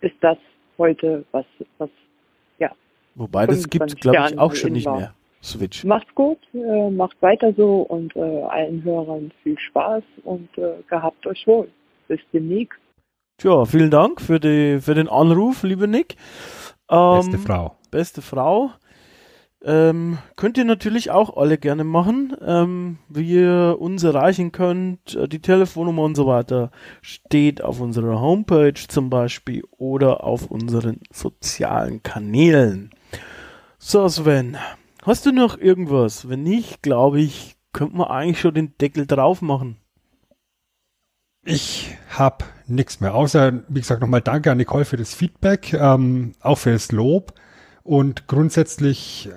ist 0.00 0.16
das 0.20 0.38
heute, 0.80 1.24
was, 1.30 1.44
was 1.78 1.90
ja. 2.58 2.72
Wobei 3.14 3.46
das 3.46 3.68
gibt, 3.68 4.00
glaube 4.00 4.26
ich, 4.30 4.38
auch 4.38 4.54
schon 4.54 4.72
nicht 4.72 4.86
war. 4.86 4.96
mehr. 4.96 5.14
Switch. 5.42 5.84
Macht's 5.84 6.14
gut, 6.14 6.38
äh, 6.52 6.90
macht 6.90 7.16
weiter 7.22 7.54
so 7.56 7.82
und 7.82 8.14
äh, 8.14 8.20
allen 8.20 8.84
Hörern 8.84 9.32
viel 9.42 9.58
Spaß 9.58 10.02
und 10.24 10.48
äh, 10.58 10.82
gehabt 10.88 11.26
euch 11.26 11.46
wohl. 11.46 11.68
Bis 12.08 12.20
demnächst. 12.32 12.78
Tja, 13.38 13.64
vielen 13.64 13.90
Dank 13.90 14.20
für, 14.20 14.38
die, 14.38 14.80
für 14.80 14.94
den 14.94 15.08
Anruf, 15.08 15.62
liebe 15.62 15.88
Nick. 15.88 16.16
Ähm, 16.90 17.20
beste 17.20 17.38
Frau. 17.38 17.76
Beste 17.90 18.20
Frau. 18.22 18.72
Ähm, 19.62 20.18
könnt 20.36 20.56
ihr 20.56 20.64
natürlich 20.64 21.10
auch 21.10 21.36
alle 21.36 21.58
gerne 21.58 21.84
machen. 21.84 22.34
Ähm, 22.40 22.98
wie 23.08 23.34
ihr 23.34 23.76
uns 23.78 24.02
erreichen 24.02 24.52
könnt, 24.52 25.14
äh, 25.14 25.28
die 25.28 25.40
Telefonnummer 25.40 26.02
und 26.02 26.14
so 26.14 26.26
weiter 26.26 26.70
steht 27.02 27.62
auf 27.62 27.80
unserer 27.80 28.20
Homepage 28.20 28.74
zum 28.88 29.10
Beispiel 29.10 29.62
oder 29.76 30.24
auf 30.24 30.50
unseren 30.50 31.00
sozialen 31.12 32.02
Kanälen. 32.02 32.90
So, 33.78 34.08
Sven, 34.08 34.56
hast 35.02 35.26
du 35.26 35.32
noch 35.32 35.58
irgendwas? 35.58 36.28
Wenn 36.28 36.42
nicht, 36.42 36.82
glaube 36.82 37.20
ich, 37.20 37.56
könnte 37.72 37.96
man 37.96 38.08
eigentlich 38.08 38.40
schon 38.40 38.54
den 38.54 38.76
Deckel 38.78 39.06
drauf 39.06 39.42
machen. 39.42 39.76
Ich 41.44 41.96
habe 42.10 42.44
nichts 42.66 43.00
mehr, 43.00 43.14
außer, 43.14 43.62
wie 43.68 43.80
gesagt, 43.80 44.00
nochmal 44.00 44.20
danke 44.20 44.50
an 44.50 44.58
Nicole 44.58 44.84
für 44.84 44.96
das 44.96 45.14
Feedback, 45.14 45.72
ähm, 45.74 46.34
auch 46.40 46.56
für 46.56 46.72
das 46.72 46.92
Lob. 46.92 47.34
Und 47.82 48.26
grundsätzlich 48.26 49.30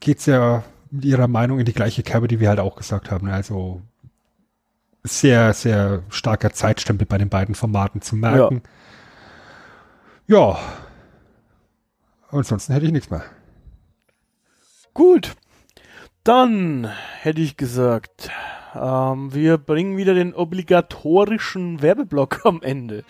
geht's 0.00 0.26
ja 0.26 0.64
mit 0.90 1.04
ihrer 1.04 1.28
Meinung 1.28 1.58
in 1.58 1.64
die 1.64 1.72
gleiche 1.72 2.02
Kerbe, 2.02 2.28
die 2.28 2.40
wir 2.40 2.48
halt 2.48 2.60
auch 2.60 2.76
gesagt 2.76 3.10
haben. 3.10 3.28
Also 3.28 3.82
sehr, 5.02 5.52
sehr 5.52 6.02
starker 6.08 6.52
Zeitstempel 6.52 7.06
bei 7.06 7.18
den 7.18 7.28
beiden 7.28 7.54
Formaten 7.54 8.02
zu 8.02 8.16
merken. 8.16 8.62
Ja. 10.26 10.50
ja. 10.50 10.58
Ansonsten 12.30 12.72
hätte 12.72 12.86
ich 12.86 12.92
nichts 12.92 13.10
mehr. 13.10 13.24
Gut. 14.94 15.36
Dann 16.24 16.90
hätte 17.20 17.40
ich 17.40 17.56
gesagt, 17.56 18.30
ähm, 18.80 19.34
wir 19.34 19.58
bringen 19.58 19.96
wieder 19.96 20.14
den 20.14 20.34
obligatorischen 20.34 21.82
Werbeblock 21.82 22.40
am 22.44 22.62
Ende, 22.62 23.04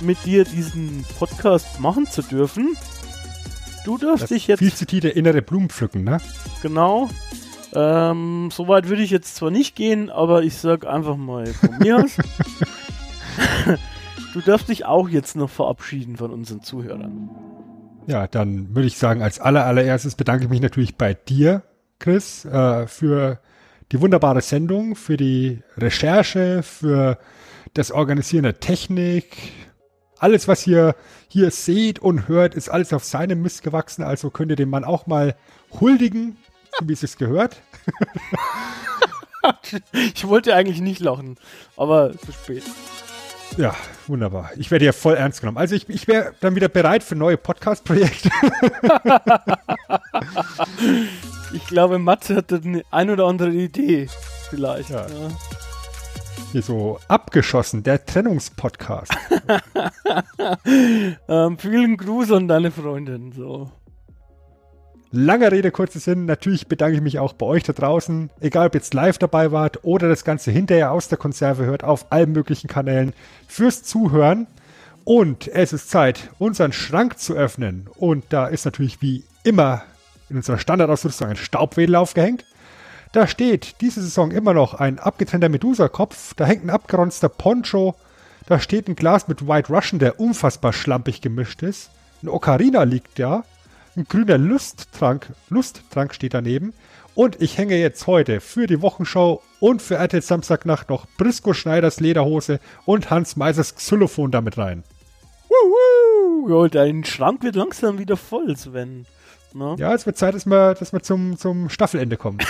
mit 0.00 0.18
dir 0.24 0.44
diesen 0.44 1.04
Podcast 1.18 1.80
machen 1.80 2.06
zu 2.06 2.22
dürfen. 2.22 2.76
Du 3.84 3.98
darfst 3.98 4.24
das 4.24 4.30
dich 4.30 4.48
jetzt. 4.48 4.58
Viel 4.58 4.72
zitierte 4.72 5.08
innere 5.08 5.42
Blumen 5.42 5.68
pflücken, 5.68 6.04
ne? 6.04 6.20
Genau. 6.62 7.08
Ähm, 7.74 8.50
Soweit 8.52 8.88
würde 8.88 9.02
ich 9.02 9.10
jetzt 9.10 9.36
zwar 9.36 9.50
nicht 9.50 9.76
gehen, 9.76 10.10
aber 10.10 10.42
ich 10.42 10.56
sag 10.56 10.86
einfach 10.86 11.16
mal 11.16 11.46
von 11.46 11.78
mir 11.78 11.98
aus. 11.98 12.16
du 14.34 14.40
darfst 14.40 14.68
dich 14.68 14.86
auch 14.86 15.08
jetzt 15.08 15.36
noch 15.36 15.50
verabschieden 15.50 16.16
von 16.16 16.30
unseren 16.30 16.62
Zuhörern. 16.62 17.30
Ja, 18.06 18.26
dann 18.26 18.74
würde 18.74 18.88
ich 18.88 18.96
sagen, 18.96 19.22
als 19.22 19.38
aller, 19.38 19.66
allererstes 19.66 20.14
bedanke 20.14 20.44
ich 20.44 20.50
mich 20.50 20.62
natürlich 20.62 20.96
bei 20.96 21.14
dir, 21.14 21.62
Chris, 21.98 22.44
äh, 22.46 22.86
für 22.86 23.38
die 23.92 24.00
wunderbare 24.00 24.40
Sendung, 24.40 24.96
für 24.96 25.16
die 25.16 25.62
Recherche, 25.76 26.62
für 26.62 27.18
das 27.74 27.92
Organisieren 27.92 28.44
der 28.44 28.60
Technik. 28.60 29.36
Alles, 30.18 30.48
was 30.48 30.66
ihr 30.66 30.94
hier 31.28 31.50
seht 31.50 31.98
und 31.98 32.28
hört, 32.28 32.54
ist 32.54 32.68
alles 32.68 32.92
auf 32.92 33.04
seinem 33.04 33.42
Mist 33.42 33.62
gewachsen. 33.62 34.02
Also 34.02 34.30
könnt 34.30 34.50
ihr 34.50 34.56
dem 34.56 34.70
Mann 34.70 34.84
auch 34.84 35.06
mal 35.06 35.36
huldigen 35.80 36.36
wie 36.82 36.92
es 36.92 37.00
sich 37.00 37.16
gehört. 37.16 37.56
ich 40.14 40.26
wollte 40.26 40.54
eigentlich 40.54 40.80
nicht 40.80 41.00
lachen, 41.00 41.36
aber 41.76 42.12
zu 42.18 42.32
spät. 42.32 42.64
Ja, 43.56 43.74
wunderbar. 44.06 44.50
Ich 44.56 44.70
werde 44.70 44.84
ja 44.84 44.92
voll 44.92 45.14
ernst 45.14 45.40
genommen. 45.40 45.58
Also 45.58 45.74
ich, 45.74 45.88
ich 45.88 46.06
wäre 46.06 46.34
dann 46.40 46.54
wieder 46.54 46.68
bereit 46.68 47.02
für 47.02 47.16
neue 47.16 47.36
Podcast-Projekte. 47.36 48.30
ich 51.52 51.66
glaube, 51.66 51.98
Matze 51.98 52.36
hat 52.36 52.52
eine 52.52 52.82
ein 52.90 53.10
oder 53.10 53.26
andere 53.26 53.50
Idee. 53.50 54.08
Vielleicht. 54.50 54.90
Ja. 54.90 55.06
Ja. 55.06 55.30
Hier 56.52 56.62
so 56.62 56.98
abgeschossen, 57.08 57.82
der 57.82 58.04
Trennungspodcast. 58.04 59.12
ähm, 61.28 61.58
vielen 61.58 61.96
Gruß 61.96 62.32
an 62.32 62.48
deine 62.48 62.70
Freundin. 62.70 63.32
So. 63.32 63.70
Lange 65.10 65.50
Rede, 65.50 65.70
kurzer 65.70 66.00
Sinn. 66.00 66.26
Natürlich 66.26 66.66
bedanke 66.66 66.96
ich 66.96 67.02
mich 67.02 67.18
auch 67.18 67.32
bei 67.32 67.46
euch 67.46 67.62
da 67.62 67.72
draußen. 67.72 68.28
Egal, 68.40 68.66
ob 68.66 68.74
jetzt 68.74 68.92
live 68.92 69.16
dabei 69.16 69.52
wart 69.52 69.82
oder 69.82 70.06
das 70.06 70.22
Ganze 70.22 70.50
hinterher 70.50 70.92
aus 70.92 71.08
der 71.08 71.16
Konserve 71.16 71.64
hört, 71.64 71.82
auf 71.82 72.12
allen 72.12 72.32
möglichen 72.32 72.68
Kanälen, 72.68 73.14
fürs 73.46 73.82
Zuhören. 73.82 74.46
Und 75.04 75.48
es 75.48 75.72
ist 75.72 75.88
Zeit, 75.88 76.28
unseren 76.38 76.72
Schrank 76.74 77.18
zu 77.18 77.34
öffnen. 77.34 77.88
Und 77.96 78.26
da 78.28 78.48
ist 78.48 78.66
natürlich 78.66 79.00
wie 79.00 79.24
immer 79.44 79.82
in 80.28 80.36
unserer 80.36 80.58
Standardausrüstung 80.58 81.28
ein 81.28 81.36
Staubwedel 81.36 81.96
aufgehängt. 81.96 82.44
Da 83.12 83.26
steht 83.26 83.80
diese 83.80 84.02
Saison 84.02 84.30
immer 84.30 84.52
noch 84.52 84.74
ein 84.74 84.98
abgetrennter 84.98 85.48
Medusa-Kopf. 85.48 86.34
Da 86.34 86.44
hängt 86.44 86.66
ein 86.66 86.70
abgeronzter 86.70 87.30
Poncho. 87.30 87.94
Da 88.44 88.60
steht 88.60 88.88
ein 88.88 88.96
Glas 88.96 89.26
mit 89.26 89.48
White 89.48 89.72
Russian, 89.72 89.98
der 89.98 90.20
unfassbar 90.20 90.74
schlampig 90.74 91.22
gemischt 91.22 91.62
ist. 91.62 91.88
Ein 92.22 92.28
Ocarina 92.28 92.82
liegt 92.82 93.18
da. 93.18 93.44
Ein 93.98 94.04
grüner 94.04 94.38
Lusttrank, 94.38 95.32
Lusttrank 95.48 96.14
steht 96.14 96.32
daneben. 96.32 96.72
Und 97.16 97.42
ich 97.42 97.58
hänge 97.58 97.76
jetzt 97.76 98.06
heute 98.06 98.40
für 98.40 98.68
die 98.68 98.80
Wochenschau 98.80 99.42
und 99.58 99.82
für 99.82 99.96
RTL 99.96 100.22
Samstagnacht 100.22 100.88
noch 100.88 101.08
Brisco 101.16 101.52
Schneiders 101.52 101.98
Lederhose 101.98 102.60
und 102.84 103.10
Hans 103.10 103.34
Meisers 103.34 103.74
Xylophon 103.74 104.30
damit 104.30 104.56
rein. 104.56 104.84
Wuhu! 105.48 106.48
Ja, 106.48 106.68
dein 106.68 107.02
Schrank 107.02 107.42
wird 107.42 107.56
langsam 107.56 107.98
wieder 107.98 108.16
voll, 108.16 108.56
Sven. 108.56 109.04
Na? 109.52 109.74
Ja, 109.80 109.92
es 109.94 110.06
wird 110.06 110.16
Zeit, 110.16 110.36
dass 110.36 110.46
wir, 110.46 110.74
dass 110.74 110.92
wir 110.92 111.02
zum, 111.02 111.36
zum 111.36 111.68
Staffelende 111.68 112.16
kommen. 112.16 112.38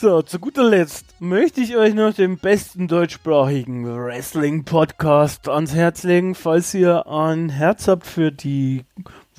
So, 0.00 0.22
zu 0.22 0.38
guter 0.38 0.62
Letzt 0.62 1.20
möchte 1.20 1.60
ich 1.60 1.76
euch 1.76 1.92
noch 1.92 2.14
den 2.14 2.38
besten 2.38 2.86
deutschsprachigen 2.86 3.84
Wrestling-Podcast 3.84 5.48
ans 5.48 5.74
Herz 5.74 6.04
legen, 6.04 6.36
falls 6.36 6.72
ihr 6.72 7.08
ein 7.08 7.48
Herz 7.48 7.88
habt 7.88 8.06
für 8.06 8.30
die 8.30 8.84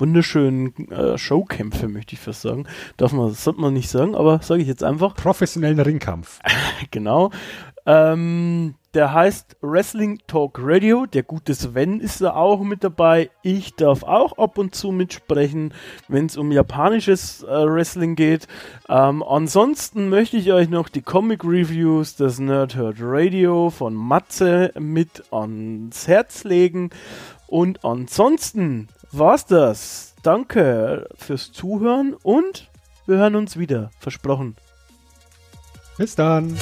wunderschönen 0.00 0.90
äh, 0.90 1.18
Showkämpfe, 1.18 1.88
möchte 1.88 2.14
ich 2.14 2.20
fast 2.20 2.42
sagen. 2.42 2.66
Darf 2.96 3.12
man, 3.12 3.32
sollte 3.32 3.60
man 3.60 3.74
nicht 3.74 3.90
sagen, 3.90 4.14
aber 4.14 4.40
sage 4.42 4.62
ich 4.62 4.68
jetzt 4.68 4.84
einfach. 4.84 5.14
Professionellen 5.14 5.80
Ringkampf. 5.80 6.40
genau. 6.90 7.30
Ähm, 7.86 8.74
der 8.92 9.12
heißt 9.12 9.58
Wrestling 9.60 10.18
Talk 10.26 10.58
Radio. 10.60 11.06
Der 11.06 11.22
gute 11.22 11.54
Sven 11.54 12.00
ist 12.00 12.20
da 12.20 12.34
auch 12.34 12.60
mit 12.62 12.82
dabei. 12.82 13.30
Ich 13.42 13.76
darf 13.76 14.02
auch 14.02 14.36
ab 14.36 14.58
und 14.58 14.74
zu 14.74 14.90
mitsprechen, 14.90 15.72
wenn 16.08 16.26
es 16.26 16.36
um 16.36 16.50
japanisches 16.50 17.44
äh, 17.44 17.46
Wrestling 17.46 18.16
geht. 18.16 18.48
Ähm, 18.88 19.22
ansonsten 19.22 20.08
möchte 20.08 20.36
ich 20.36 20.52
euch 20.52 20.68
noch 20.68 20.88
die 20.88 21.02
Comic 21.02 21.44
Reviews 21.44 22.16
des 22.16 22.40
Nerdhurt 22.40 22.96
Radio 23.00 23.70
von 23.70 23.94
Matze 23.94 24.72
mit 24.76 25.22
ans 25.30 26.08
Herz 26.08 26.42
legen. 26.42 26.90
Und 27.46 27.84
ansonsten 27.84 28.88
war's 29.12 29.46
das. 29.46 30.14
Danke 30.22 31.08
fürs 31.16 31.52
Zuhören 31.52 32.14
und 32.14 32.70
wir 33.06 33.16
hören 33.16 33.36
uns 33.36 33.58
wieder. 33.58 33.90
Versprochen. 33.98 34.56
Bis 35.96 36.14
dann. 36.14 36.56